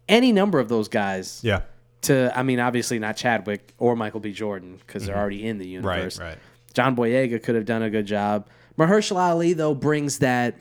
any 0.08 0.32
number 0.32 0.58
of 0.58 0.68
those 0.68 0.88
guys 0.88 1.40
yeah, 1.42 1.62
to 2.02 2.36
I 2.36 2.42
mean 2.42 2.58
obviously 2.58 2.98
not 2.98 3.16
Chadwick 3.16 3.74
or 3.78 3.96
Michael 3.96 4.20
B. 4.20 4.32
Jordan 4.32 4.78
because 4.86 5.06
they're 5.06 5.16
already 5.16 5.46
in 5.46 5.58
the 5.58 5.66
universe. 5.66 6.16
Mm-hmm. 6.16 6.24
right. 6.24 6.38
John 6.74 6.96
Boyega 6.96 7.42
could 7.42 7.54
have 7.54 7.64
done 7.64 7.82
a 7.82 7.90
good 7.90 8.06
job. 8.06 8.48
Mahershala 8.78 9.30
Ali 9.30 9.52
though 9.52 9.74
brings 9.74 10.18
that 10.18 10.56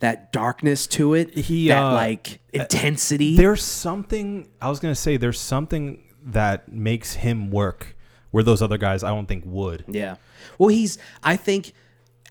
that 0.00 0.32
darkness 0.32 0.86
to 0.88 1.14
it. 1.14 1.36
He, 1.36 1.68
that 1.68 1.82
uh, 1.82 1.92
like 1.92 2.40
intensity. 2.52 3.36
There's 3.36 3.62
something 3.62 4.48
I 4.60 4.68
was 4.68 4.80
gonna 4.80 4.94
say. 4.94 5.16
There's 5.16 5.40
something 5.40 6.02
that 6.24 6.70
makes 6.70 7.14
him 7.14 7.50
work 7.50 7.96
where 8.30 8.42
those 8.44 8.62
other 8.62 8.78
guys 8.78 9.02
I 9.02 9.08
don't 9.08 9.26
think 9.26 9.44
would. 9.46 9.84
yeah. 9.88 10.16
Well, 10.58 10.68
he's 10.68 10.98
I 11.22 11.36
think 11.36 11.72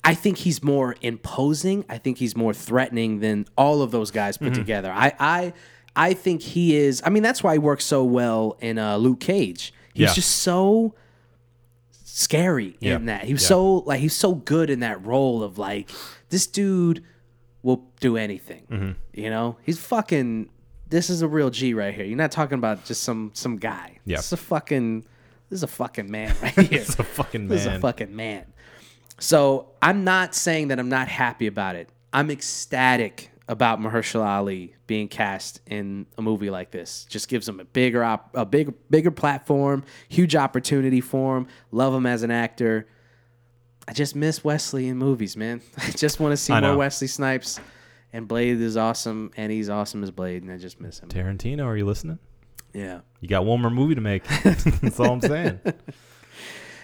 I 0.03 0.13
think 0.15 0.37
he's 0.37 0.63
more 0.63 0.95
imposing. 1.01 1.83
I 1.89 1.97
think 1.97 2.17
he's 2.19 2.35
more 2.37 2.53
threatening 2.53 3.19
than 3.19 3.45
all 3.57 3.81
of 3.81 3.91
those 3.91 4.11
guys 4.11 4.37
Mm-hmm. 4.37 4.47
put 4.47 4.53
together. 4.55 4.91
I 4.91 5.13
I 5.19 5.53
I 5.95 6.13
think 6.13 6.41
he 6.41 6.75
is. 6.77 7.01
I 7.05 7.09
mean, 7.09 7.23
that's 7.23 7.43
why 7.43 7.53
he 7.53 7.59
works 7.59 7.83
so 7.83 8.03
well 8.03 8.57
in 8.61 8.77
uh, 8.77 8.95
Luke 8.97 9.19
Cage. 9.19 9.73
He's 9.93 10.01
Yeah. 10.09 10.13
just 10.13 10.29
so 10.37 10.93
scary 12.03 12.77
Yeah. 12.79 12.95
in 12.95 13.05
that. 13.05 13.23
He 13.25 13.33
was 13.33 13.41
Yeah. 13.43 13.47
so 13.49 13.73
like 13.79 13.99
he's 13.99 14.15
so 14.15 14.35
good 14.35 14.69
in 14.69 14.79
that 14.81 15.05
role 15.05 15.43
of 15.43 15.57
like 15.57 15.89
this 16.29 16.47
dude 16.47 17.03
will 17.64 17.86
do 17.99 18.18
anything. 18.18 18.65
Mm-hmm. 18.69 18.91
You 19.14 19.30
know, 19.30 19.57
he's 19.64 19.80
fucking. 19.80 20.49
This 20.90 21.10
is 21.11 21.22
a 21.22 21.27
real 21.27 21.49
G 21.52 21.73
right 21.76 21.94
here. 21.94 22.06
You're 22.06 22.18
not 22.18 22.31
talking 22.31 22.57
about 22.57 22.86
just 22.86 23.03
some 23.03 23.31
some 23.34 23.57
guy. 23.57 23.99
Yeah. 24.06 24.18
this 24.18 24.27
is 24.27 24.34
a 24.34 24.38
fucking. 24.38 25.02
This 25.49 25.57
is 25.57 25.64
a 25.64 25.68
fucking 25.68 26.10
man 26.11 26.36
right 26.41 26.53
here. 26.69 26.81
It's 26.81 26.98
a 26.99 27.03
fucking 27.03 27.48
This 27.48 27.61
is 27.61 27.68
a 27.68 27.80
fucking 27.80 28.15
man. 28.15 28.45
So 29.19 29.69
I'm 29.81 30.03
not 30.03 30.34
saying 30.36 30.69
that 30.69 30.80
I'm 30.80 30.90
not 30.90 31.07
happy 31.07 31.48
about 31.48 31.76
it. 31.76 31.90
I'm 32.14 32.31
ecstatic 32.31 33.31
about 33.48 33.80
Mahershala 33.80 34.26
Ali 34.27 34.76
being 34.86 35.07
cast 35.07 35.60
in 35.65 36.06
a 36.18 36.22
movie 36.22 36.49
like 36.52 36.69
this. 36.72 37.06
Just 37.10 37.27
gives 37.27 37.49
him 37.49 37.60
a 37.60 37.65
bigger 37.65 38.03
op- 38.03 38.30
a 38.36 38.45
big 38.45 38.73
bigger 38.90 39.11
platform, 39.11 39.84
huge 40.07 40.36
opportunity 40.36 41.02
for 41.02 41.38
him. 41.38 41.48
Love 41.72 41.94
him 41.94 42.06
as 42.06 42.22
an 42.23 42.31
actor. 42.31 42.88
I 43.89 43.93
just 43.93 44.15
miss 44.15 44.43
Wesley 44.43 44.87
in 44.87 44.97
movies, 44.97 45.35
man. 45.35 45.61
I 45.79 45.89
just 45.89 46.19
want 46.19 46.31
to 46.31 46.37
see 46.37 46.53
I 46.53 46.61
more 46.61 46.71
know. 46.73 46.77
Wesley 46.77 47.07
Snipes. 47.07 47.59
And 48.13 48.27
Blade 48.27 48.59
is 48.61 48.75
awesome, 48.77 49.31
and 49.37 49.51
he's 49.51 49.69
awesome 49.69 50.01
as 50.03 50.09
Blade, 50.11 50.41
and 50.43 50.51
I 50.51 50.57
just 50.57 50.79
miss 50.79 50.99
him. 50.99 51.09
Tarantino, 51.09 51.65
are 51.65 51.77
you 51.77 51.85
listening? 51.85 52.17
Yeah. 52.73 53.01
You 53.19 53.27
got 53.27 53.45
one 53.45 53.61
more 53.61 53.69
movie 53.69 53.93
to 53.95 54.01
make. 54.01 54.23
That's 54.43 54.99
all 54.99 55.13
I'm 55.13 55.21
saying. 55.21 55.59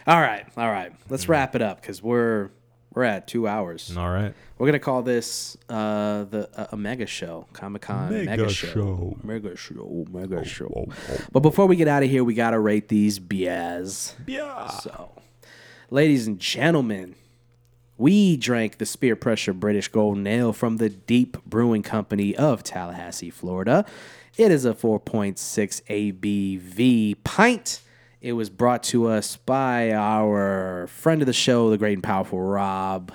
All 0.07 0.19
right, 0.21 0.45
all 0.57 0.69
right. 0.69 0.93
Let's 1.09 1.27
wrap 1.27 1.55
it 1.55 1.61
up 1.63 1.81
because 1.81 2.01
we're 2.03 2.49
we're 2.93 3.03
at 3.03 3.27
two 3.27 3.47
hours. 3.47 3.95
All 3.97 4.09
right. 4.09 4.33
We're 4.59 4.67
gonna 4.67 4.77
call 4.79 5.01
this 5.01 5.57
uh, 5.67 6.25
the 6.25 6.47
a, 6.55 6.69
a 6.73 6.77
mega 6.77 7.07
show, 7.07 7.47
Comic 7.53 7.81
Con 7.83 8.11
mega, 8.11 8.29
Mega 8.29 8.49
show. 8.49 8.67
show. 8.67 9.17
mega 9.23 9.55
show, 9.55 10.05
mega 10.11 10.45
show. 10.45 10.87
But 11.31 11.39
before 11.39 11.65
we 11.65 11.75
get 11.75 11.87
out 11.87 12.03
of 12.03 12.09
here, 12.09 12.23
we 12.23 12.35
gotta 12.35 12.59
rate 12.59 12.87
these 12.87 13.17
beers. 13.17 14.15
Yeah. 14.27 14.67
So, 14.67 15.11
ladies 15.89 16.27
and 16.27 16.39
gentlemen, 16.39 17.15
we 17.97 18.37
drank 18.37 18.77
the 18.77 18.85
Speer 18.85 19.15
Pressure 19.15 19.53
British 19.53 19.87
Golden 19.87 20.27
Ale 20.27 20.53
from 20.53 20.77
the 20.77 20.89
Deep 20.89 21.37
Brewing 21.45 21.83
Company 21.83 22.35
of 22.35 22.63
Tallahassee, 22.63 23.29
Florida. 23.29 23.85
It 24.37 24.51
is 24.51 24.65
a 24.65 24.73
4.6 24.73 25.37
ABV 25.89 27.15
pint. 27.23 27.81
It 28.21 28.33
was 28.33 28.49
brought 28.49 28.83
to 28.83 29.07
us 29.07 29.37
by 29.37 29.91
our 29.93 30.87
friend 30.87 31.21
of 31.21 31.25
the 31.25 31.33
show, 31.33 31.69
the 31.69 31.77
great 31.77 31.93
and 31.93 32.03
powerful 32.03 32.41
Rob. 32.41 33.13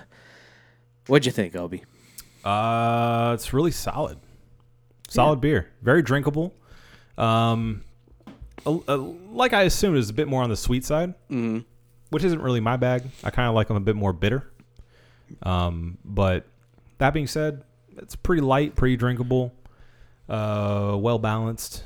What'd 1.09 1.27
you 1.27 1.33
think, 1.33 1.55
Obi? 1.57 1.85
Uh, 2.45 3.33
it's 3.35 3.53
really 3.53 3.73
solid. 3.73 4.19
Solid 5.09 5.41
beer. 5.41 5.69
Very 5.83 6.03
drinkable. 6.03 6.55
Um, 7.19 7.83
a, 8.65 8.79
a- 8.89 8.97
like 8.97 9.53
I 9.53 9.65
assumed, 9.65 9.99
is 9.99 10.09
a 10.09 10.15
bit 10.15 10.29
more 10.29 10.43
on 10.43 10.49
the 10.49 10.57
sweet 10.57 10.85
side, 10.85 11.15
mm-hmm. 11.29 11.59
Which 12.11 12.25
isn't 12.25 12.41
really 12.41 12.61
my 12.61 12.77
bag. 12.77 13.05
I 13.25 13.31
kind 13.31 13.49
of 13.49 13.55
like 13.55 13.69
them 13.69 13.77
a 13.77 13.81
bit 13.81 13.97
more 13.97 14.13
bitter. 14.13 14.51
Um, 15.43 15.99
but 16.05 16.47
that 16.99 17.15
being 17.15 17.27
said, 17.27 17.65
it's 17.97 18.17
pretty 18.17 18.43
light, 18.43 18.77
pretty 18.77 18.97
drinkable, 18.97 19.53
uh, 20.29 20.97
well 20.99 21.19
balanced, 21.19 21.85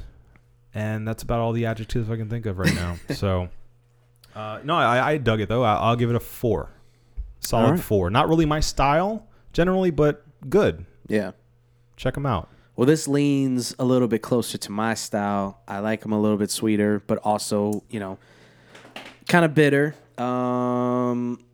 and 0.74 1.06
that's 1.06 1.22
about 1.22 1.40
all 1.40 1.52
the 1.52 1.66
adjectives 1.66 2.10
I 2.10 2.16
can 2.16 2.28
think 2.28 2.46
of 2.46 2.58
right 2.58 2.74
now. 2.74 2.96
so, 3.14 3.48
uh, 4.34 4.60
no, 4.64 4.76
I, 4.76 5.12
I 5.12 5.18
dug 5.18 5.40
it 5.40 5.48
though. 5.48 5.62
I, 5.62 5.74
I'll 5.74 5.96
give 5.96 6.10
it 6.10 6.16
a 6.16 6.20
four, 6.20 6.70
solid 7.40 7.72
right. 7.72 7.80
four. 7.80 8.10
Not 8.10 8.28
really 8.28 8.46
my 8.46 8.60
style 8.60 9.26
generally, 9.52 9.90
but 9.90 10.24
good. 10.48 10.84
Yeah. 11.06 11.32
Check 11.96 12.14
them 12.14 12.26
out. 12.26 12.48
Well, 12.76 12.86
this 12.86 13.06
leans 13.06 13.74
a 13.78 13.84
little 13.84 14.08
bit 14.08 14.20
closer 14.20 14.58
to 14.58 14.72
my 14.72 14.94
style. 14.94 15.60
I 15.68 15.78
like 15.78 16.00
them 16.00 16.12
a 16.12 16.20
little 16.20 16.36
bit 16.36 16.50
sweeter, 16.50 17.00
but 17.06 17.18
also, 17.18 17.84
you 17.88 18.00
know, 18.00 18.18
kind 19.28 19.44
of 19.44 19.54
bitter. 19.54 19.94
Um, 20.18 21.44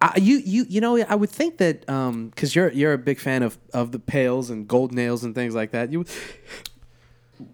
I, 0.00 0.14
you 0.16 0.38
you 0.38 0.66
you 0.68 0.80
know, 0.80 0.96
I 0.96 1.14
would 1.14 1.30
think 1.30 1.58
that 1.58 1.88
um, 1.88 2.28
because 2.28 2.54
you're 2.54 2.70
you're 2.72 2.92
a 2.92 2.98
big 2.98 3.18
fan 3.18 3.42
of 3.42 3.58
of 3.72 3.92
the 3.92 3.98
pales 3.98 4.50
and 4.50 4.68
gold 4.68 4.92
nails 4.92 5.24
and 5.24 5.34
things 5.34 5.54
like 5.54 5.72
that. 5.72 5.92
You 5.92 6.04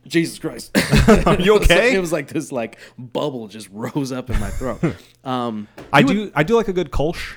Jesus 0.06 0.38
Christ. 0.38 0.76
Are 1.26 1.40
you 1.40 1.54
okay? 1.56 1.94
it 1.94 2.00
was 2.00 2.12
like 2.12 2.28
this 2.28 2.52
like 2.52 2.78
bubble 2.98 3.48
just 3.48 3.68
rose 3.70 4.12
up 4.12 4.30
in 4.30 4.38
my 4.40 4.50
throat. 4.50 4.80
Um, 5.24 5.68
I 5.90 6.02
do 6.02 6.30
I 6.34 6.42
do 6.42 6.54
like 6.54 6.68
a 6.68 6.72
good 6.74 6.90
Kolsch. 6.90 7.36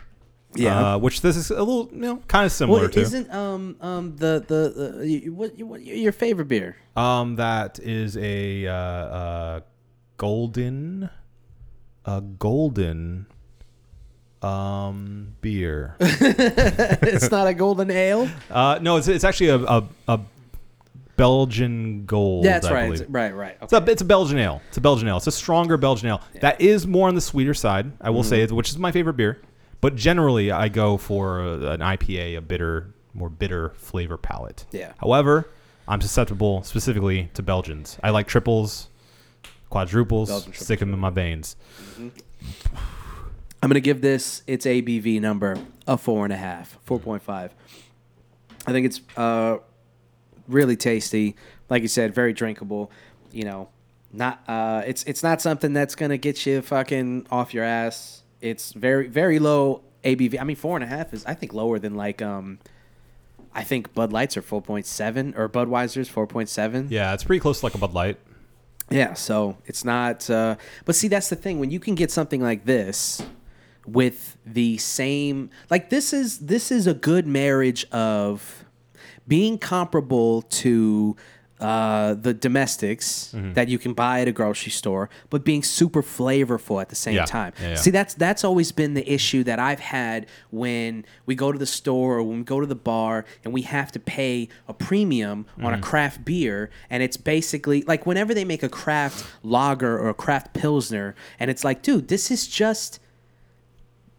Yeah. 0.53 0.95
Uh, 0.95 0.97
which 0.97 1.21
this 1.21 1.37
is 1.37 1.51
a 1.51 1.59
little 1.59 1.89
you 1.93 1.99
know 1.99 2.17
kind 2.27 2.45
of 2.45 2.51
similar 2.51 2.81
well, 2.81 2.89
to. 2.89 2.99
isn't 2.99 3.33
um 3.33 3.77
um 3.79 4.17
the 4.17 4.43
the, 4.45 4.99
the 5.05 5.29
what, 5.29 5.57
what 5.59 5.85
your 5.85 6.11
favorite 6.11 6.49
beer? 6.49 6.75
Um, 6.97 7.37
that 7.37 7.79
is 7.79 8.17
a 8.17 8.67
uh, 8.67 8.73
uh, 8.73 9.59
golden, 10.17 11.09
a 12.07 12.21
golden, 12.21 13.27
um, 14.41 15.35
beer. 15.41 15.95
it's 15.99 17.29
not 17.31 17.45
a 17.47 17.53
golden 17.53 17.91
ale. 17.91 18.27
uh, 18.49 18.79
no, 18.81 18.97
it's 18.97 19.07
it's 19.07 19.23
actually 19.23 19.49
a 19.49 19.57
a, 19.57 19.83
a 20.07 20.19
Belgian 21.15 22.05
gold. 22.05 22.45
Yeah, 22.45 22.53
that's 22.53 22.67
I 22.67 22.73
right. 22.73 22.83
believe. 22.85 23.01
It's- 23.01 23.11
right, 23.13 23.35
right. 23.35 23.57
It's 23.61 23.73
a, 23.73 23.83
it's 23.89 24.01
a 24.01 24.05
Belgian 24.05 24.37
ale. 24.37 24.61
It's 24.69 24.77
a 24.77 24.81
Belgian 24.81 25.07
ale. 25.07 25.17
It's 25.17 25.27
a 25.27 25.31
stronger 25.31 25.75
Belgian 25.77 26.09
ale. 26.09 26.21
That 26.41 26.61
is 26.61 26.85
more 26.85 27.07
on 27.07 27.15
the 27.15 27.21
sweeter 27.21 27.53
side, 27.55 27.91
I 28.01 28.09
will 28.11 28.21
Mm-hmm. 28.21 28.29
say, 28.29 28.45
which 28.47 28.69
is 28.69 28.77
my 28.77 28.91
favorite 28.91 29.15
beer. 29.17 29.41
But 29.81 29.95
generally, 29.95 30.51
I 30.51 30.69
go 30.69 30.97
for 30.97 31.39
an 31.41 31.79
IPA, 31.81 32.37
a 32.37 32.41
bitter, 32.41 32.93
more 33.13 33.29
bitter 33.29 33.69
flavor 33.77 34.17
palette. 34.17 34.65
Yeah. 34.71 34.93
However, 34.99 35.49
I'm 35.87 36.01
susceptible 36.01 36.63
specifically 36.63 37.29
to 37.35 37.41
Belgians. 37.43 37.97
I 38.03 38.09
like 38.11 38.27
triples, 38.27 38.87
quadruples, 39.69 40.47
stick 40.53 40.79
them 40.79 40.93
in 40.93 40.99
my 40.99 41.09
veins. 41.09 41.55
I'm 43.61 43.69
gonna 43.69 43.79
give 43.79 44.01
this 44.01 44.43
its 44.47 44.65
ABV 44.65 45.19
number 45.19 45.57
a 45.87 45.97
four 45.97 46.23
and 46.23 46.33
a 46.33 46.37
half, 46.37 46.77
four 46.83 46.99
point 46.99 47.23
five. 47.23 47.53
I 48.65 48.71
think 48.71 48.85
it's 48.85 49.01
uh, 49.15 49.57
really 50.47 50.75
tasty. 50.75 51.35
Like 51.69 51.81
you 51.81 51.87
said, 51.87 52.13
very 52.13 52.33
drinkable. 52.33 52.91
You 53.31 53.43
know, 53.43 53.69
not 54.13 54.43
uh, 54.47 54.83
it's 54.85 55.03
it's 55.03 55.23
not 55.23 55.41
something 55.41 55.73
that's 55.73 55.95
gonna 55.95 56.17
get 56.17 56.45
you 56.45 56.61
fucking 56.61 57.27
off 57.31 57.53
your 57.53 57.63
ass. 57.63 58.23
It's 58.41 58.73
very 58.73 59.07
very 59.07 59.39
low 59.39 59.81
ABV. 60.03 60.39
I 60.39 60.43
mean, 60.43 60.55
four 60.55 60.77
and 60.77 60.83
a 60.83 60.87
half 60.87 61.13
is 61.13 61.25
I 61.25 61.33
think 61.33 61.53
lower 61.53 61.79
than 61.79 61.95
like 61.95 62.21
um, 62.21 62.59
I 63.53 63.63
think 63.63 63.93
Bud 63.93 64.13
Lights 64.13 64.37
are 64.37 64.41
four 64.41 64.61
point 64.61 64.85
seven 64.85 65.33
or 65.35 65.49
Budweiser's 65.49 66.07
four 66.07 66.27
point 66.27 66.49
seven. 66.49 66.87
Yeah, 66.89 67.13
it's 67.13 67.23
pretty 67.23 67.39
close 67.39 67.59
to 67.61 67.65
like 67.65 67.75
a 67.75 67.79
Bud 67.79 67.93
Light. 67.93 68.17
Yeah, 68.89 69.13
so 69.13 69.57
it's 69.65 69.83
not. 69.83 70.29
Uh, 70.29 70.55
but 70.85 70.95
see, 70.95 71.07
that's 71.07 71.29
the 71.29 71.35
thing. 71.35 71.59
When 71.59 71.71
you 71.71 71.79
can 71.79 71.95
get 71.95 72.11
something 72.11 72.41
like 72.41 72.65
this 72.65 73.21
with 73.85 74.37
the 74.45 74.77
same, 74.77 75.49
like 75.69 75.89
this 75.89 76.13
is 76.13 76.39
this 76.39 76.71
is 76.71 76.87
a 76.87 76.93
good 76.93 77.27
marriage 77.27 77.85
of 77.91 78.65
being 79.27 79.57
comparable 79.57 80.43
to 80.43 81.15
uh, 81.59 82.13
the 82.13 82.33
domestics 82.33 83.31
Mm-hmm. 83.33 83.53
that 83.53 83.67
you 83.67 83.77
can 83.79 83.93
buy 83.93 84.21
at 84.21 84.27
a 84.27 84.31
grocery 84.31 84.71
store, 84.71 85.09
but 85.29 85.43
being 85.43 85.63
super 85.63 86.01
flavorful 86.03 86.81
at 86.81 86.89
the 86.89 86.95
same 86.95 87.15
Yeah, 87.15 87.25
time. 87.25 87.53
yeah, 87.61 87.69
yeah. 87.69 87.75
See, 87.75 87.91
that's 87.91 88.13
that's 88.13 88.43
always 88.43 88.71
been 88.71 88.93
the 88.93 89.11
issue 89.11 89.43
that 89.43 89.59
I've 89.59 89.79
had 89.79 90.27
when 90.51 91.05
we 91.25 91.35
go 91.35 91.51
to 91.51 91.57
the 91.59 91.65
store 91.65 92.17
or 92.17 92.23
when 92.23 92.37
we 92.39 92.43
go 92.43 92.59
to 92.59 92.65
the 92.67 92.75
bar 92.75 93.25
and 93.43 93.53
we 93.53 93.63
have 93.63 93.91
to 93.93 93.99
pay 93.99 94.49
a 94.67 94.73
premium 94.73 95.45
on 95.57 95.63
Mm-hmm. 95.65 95.73
a 95.73 95.81
craft 95.81 96.25
beer 96.25 96.69
and 96.89 97.01
it's 97.03 97.17
basically 97.17 97.81
like 97.83 98.05
whenever 98.05 98.33
they 98.33 98.45
make 98.45 98.63
a 98.63 98.69
craft 98.69 99.25
lager 99.43 99.97
or 99.99 100.09
a 100.09 100.13
craft 100.13 100.53
pilsner 100.53 101.15
and 101.39 101.49
it's 101.51 101.63
like, 101.63 101.81
dude, 101.81 102.07
this 102.07 102.31
is 102.31 102.47
just 102.47 102.99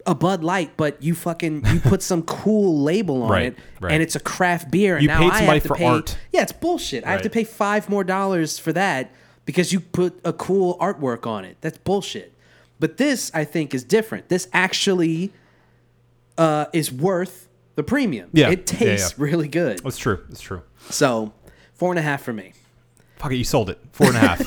a 0.09 0.15
Bud 0.15 0.43
Light, 0.43 0.71
but 0.75 1.01
you 1.03 1.13
fucking 1.15 1.63
you 1.67 1.79
put 1.79 2.01
some 2.01 2.23
cool 2.43 2.81
label 2.81 3.23
on 3.23 3.29
Right, 3.31 3.45
it, 3.53 3.57
right. 3.79 3.93
and 3.93 4.01
it's 4.03 4.15
a 4.15 4.19
craft 4.19 4.71
beer. 4.71 4.95
And 4.95 5.03
You 5.03 5.07
now 5.07 5.19
paid 5.19 5.31
I 5.31 5.37
somebody 5.37 5.55
have 5.57 5.63
to 5.63 5.67
for 5.69 5.75
pay, 5.75 5.85
art. 5.85 6.17
Yeah, 6.33 6.41
it's 6.41 6.51
bullshit. 6.51 7.03
I 7.05 7.11
have 7.11 7.21
to 7.21 7.29
Right. 7.29 7.33
pay 7.33 7.43
five 7.43 7.89
more 7.89 8.03
dollars 8.03 8.57
for 8.59 8.73
that 8.73 9.11
because 9.45 9.71
you 9.71 9.79
put 9.79 10.19
a 10.25 10.33
cool 10.33 10.77
artwork 10.79 11.27
on 11.27 11.45
it. 11.45 11.57
That's 11.61 11.77
bullshit. 11.77 12.33
But 12.79 12.97
this, 12.97 13.29
I 13.33 13.43
think, 13.43 13.73
is 13.73 13.83
different. 13.83 14.29
This 14.29 14.47
actually 14.51 15.31
uh, 16.37 16.65
is 16.73 16.91
worth 16.91 17.47
the 17.75 17.83
premium. 17.83 18.29
Yeah, 18.33 18.49
it 18.49 18.71
yeah, 18.71 18.79
tastes 18.79 19.11
yeah. 19.17 19.23
really 19.23 19.47
good. 19.47 19.81
It's 19.85 19.97
true. 19.97 20.23
It's 20.29 20.41
true. 20.41 20.63
So 20.89 21.33
four 21.73 21.91
and 21.91 21.99
a 21.99 22.01
half 22.01 22.21
for 22.23 22.33
me. 22.33 22.53
Fuck 23.17 23.31
it, 23.33 23.35
you 23.35 23.43
sold 23.43 23.69
it. 23.69 23.79
Four 23.91 24.07
and 24.07 24.15
a 24.15 24.19
half. 24.19 24.41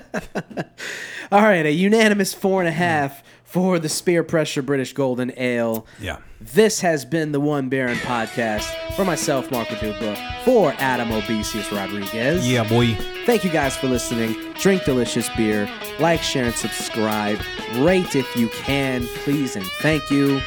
All 1.32 1.42
right, 1.42 1.66
a 1.66 1.70
unanimous 1.72 2.32
four 2.32 2.60
and 2.60 2.68
a 2.68 2.72
half 2.72 3.22
for 3.56 3.78
the 3.78 3.88
Speer 3.88 4.22
Pressure 4.22 4.60
British 4.60 4.92
Golden 4.92 5.32
Ale. 5.38 5.86
yeah. 5.98 6.18
This 6.42 6.82
has 6.82 7.06
been 7.06 7.32
the 7.32 7.40
One 7.40 7.70
Beer 7.70 7.86
In 7.88 7.96
podcast 7.96 8.70
for 8.94 9.06
myself, 9.06 9.50
Marco 9.50 9.74
Duba, 9.76 10.44
for 10.44 10.74
Adam 10.76 11.08
Obesius 11.08 11.74
Rodriguez. 11.74 12.46
Yeah, 12.46 12.68
boy. 12.68 12.94
Thank 13.24 13.44
you 13.44 13.50
guys 13.50 13.74
for 13.74 13.86
listening. 13.86 14.52
Drink 14.60 14.84
delicious 14.84 15.30
beer. 15.38 15.70
Like, 15.98 16.20
share, 16.22 16.44
and 16.44 16.54
subscribe. 16.54 17.40
Rate 17.76 18.14
if 18.14 18.36
you 18.36 18.48
can, 18.50 19.06
please, 19.24 19.56
and 19.56 19.64
thank 19.80 20.10
you. 20.10 20.42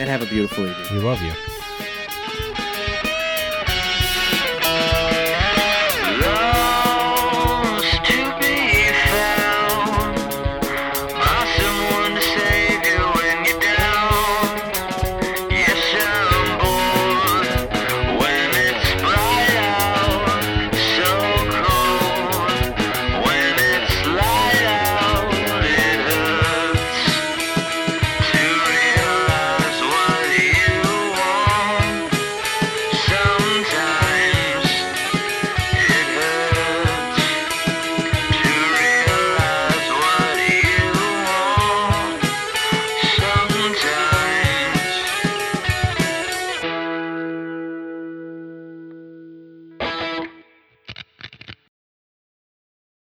And 0.00 0.08
have 0.10 0.22
a 0.22 0.26
beautiful 0.26 0.66
evening. 0.66 0.94
We 0.94 0.98
love 0.98 1.22
you. 1.22 1.32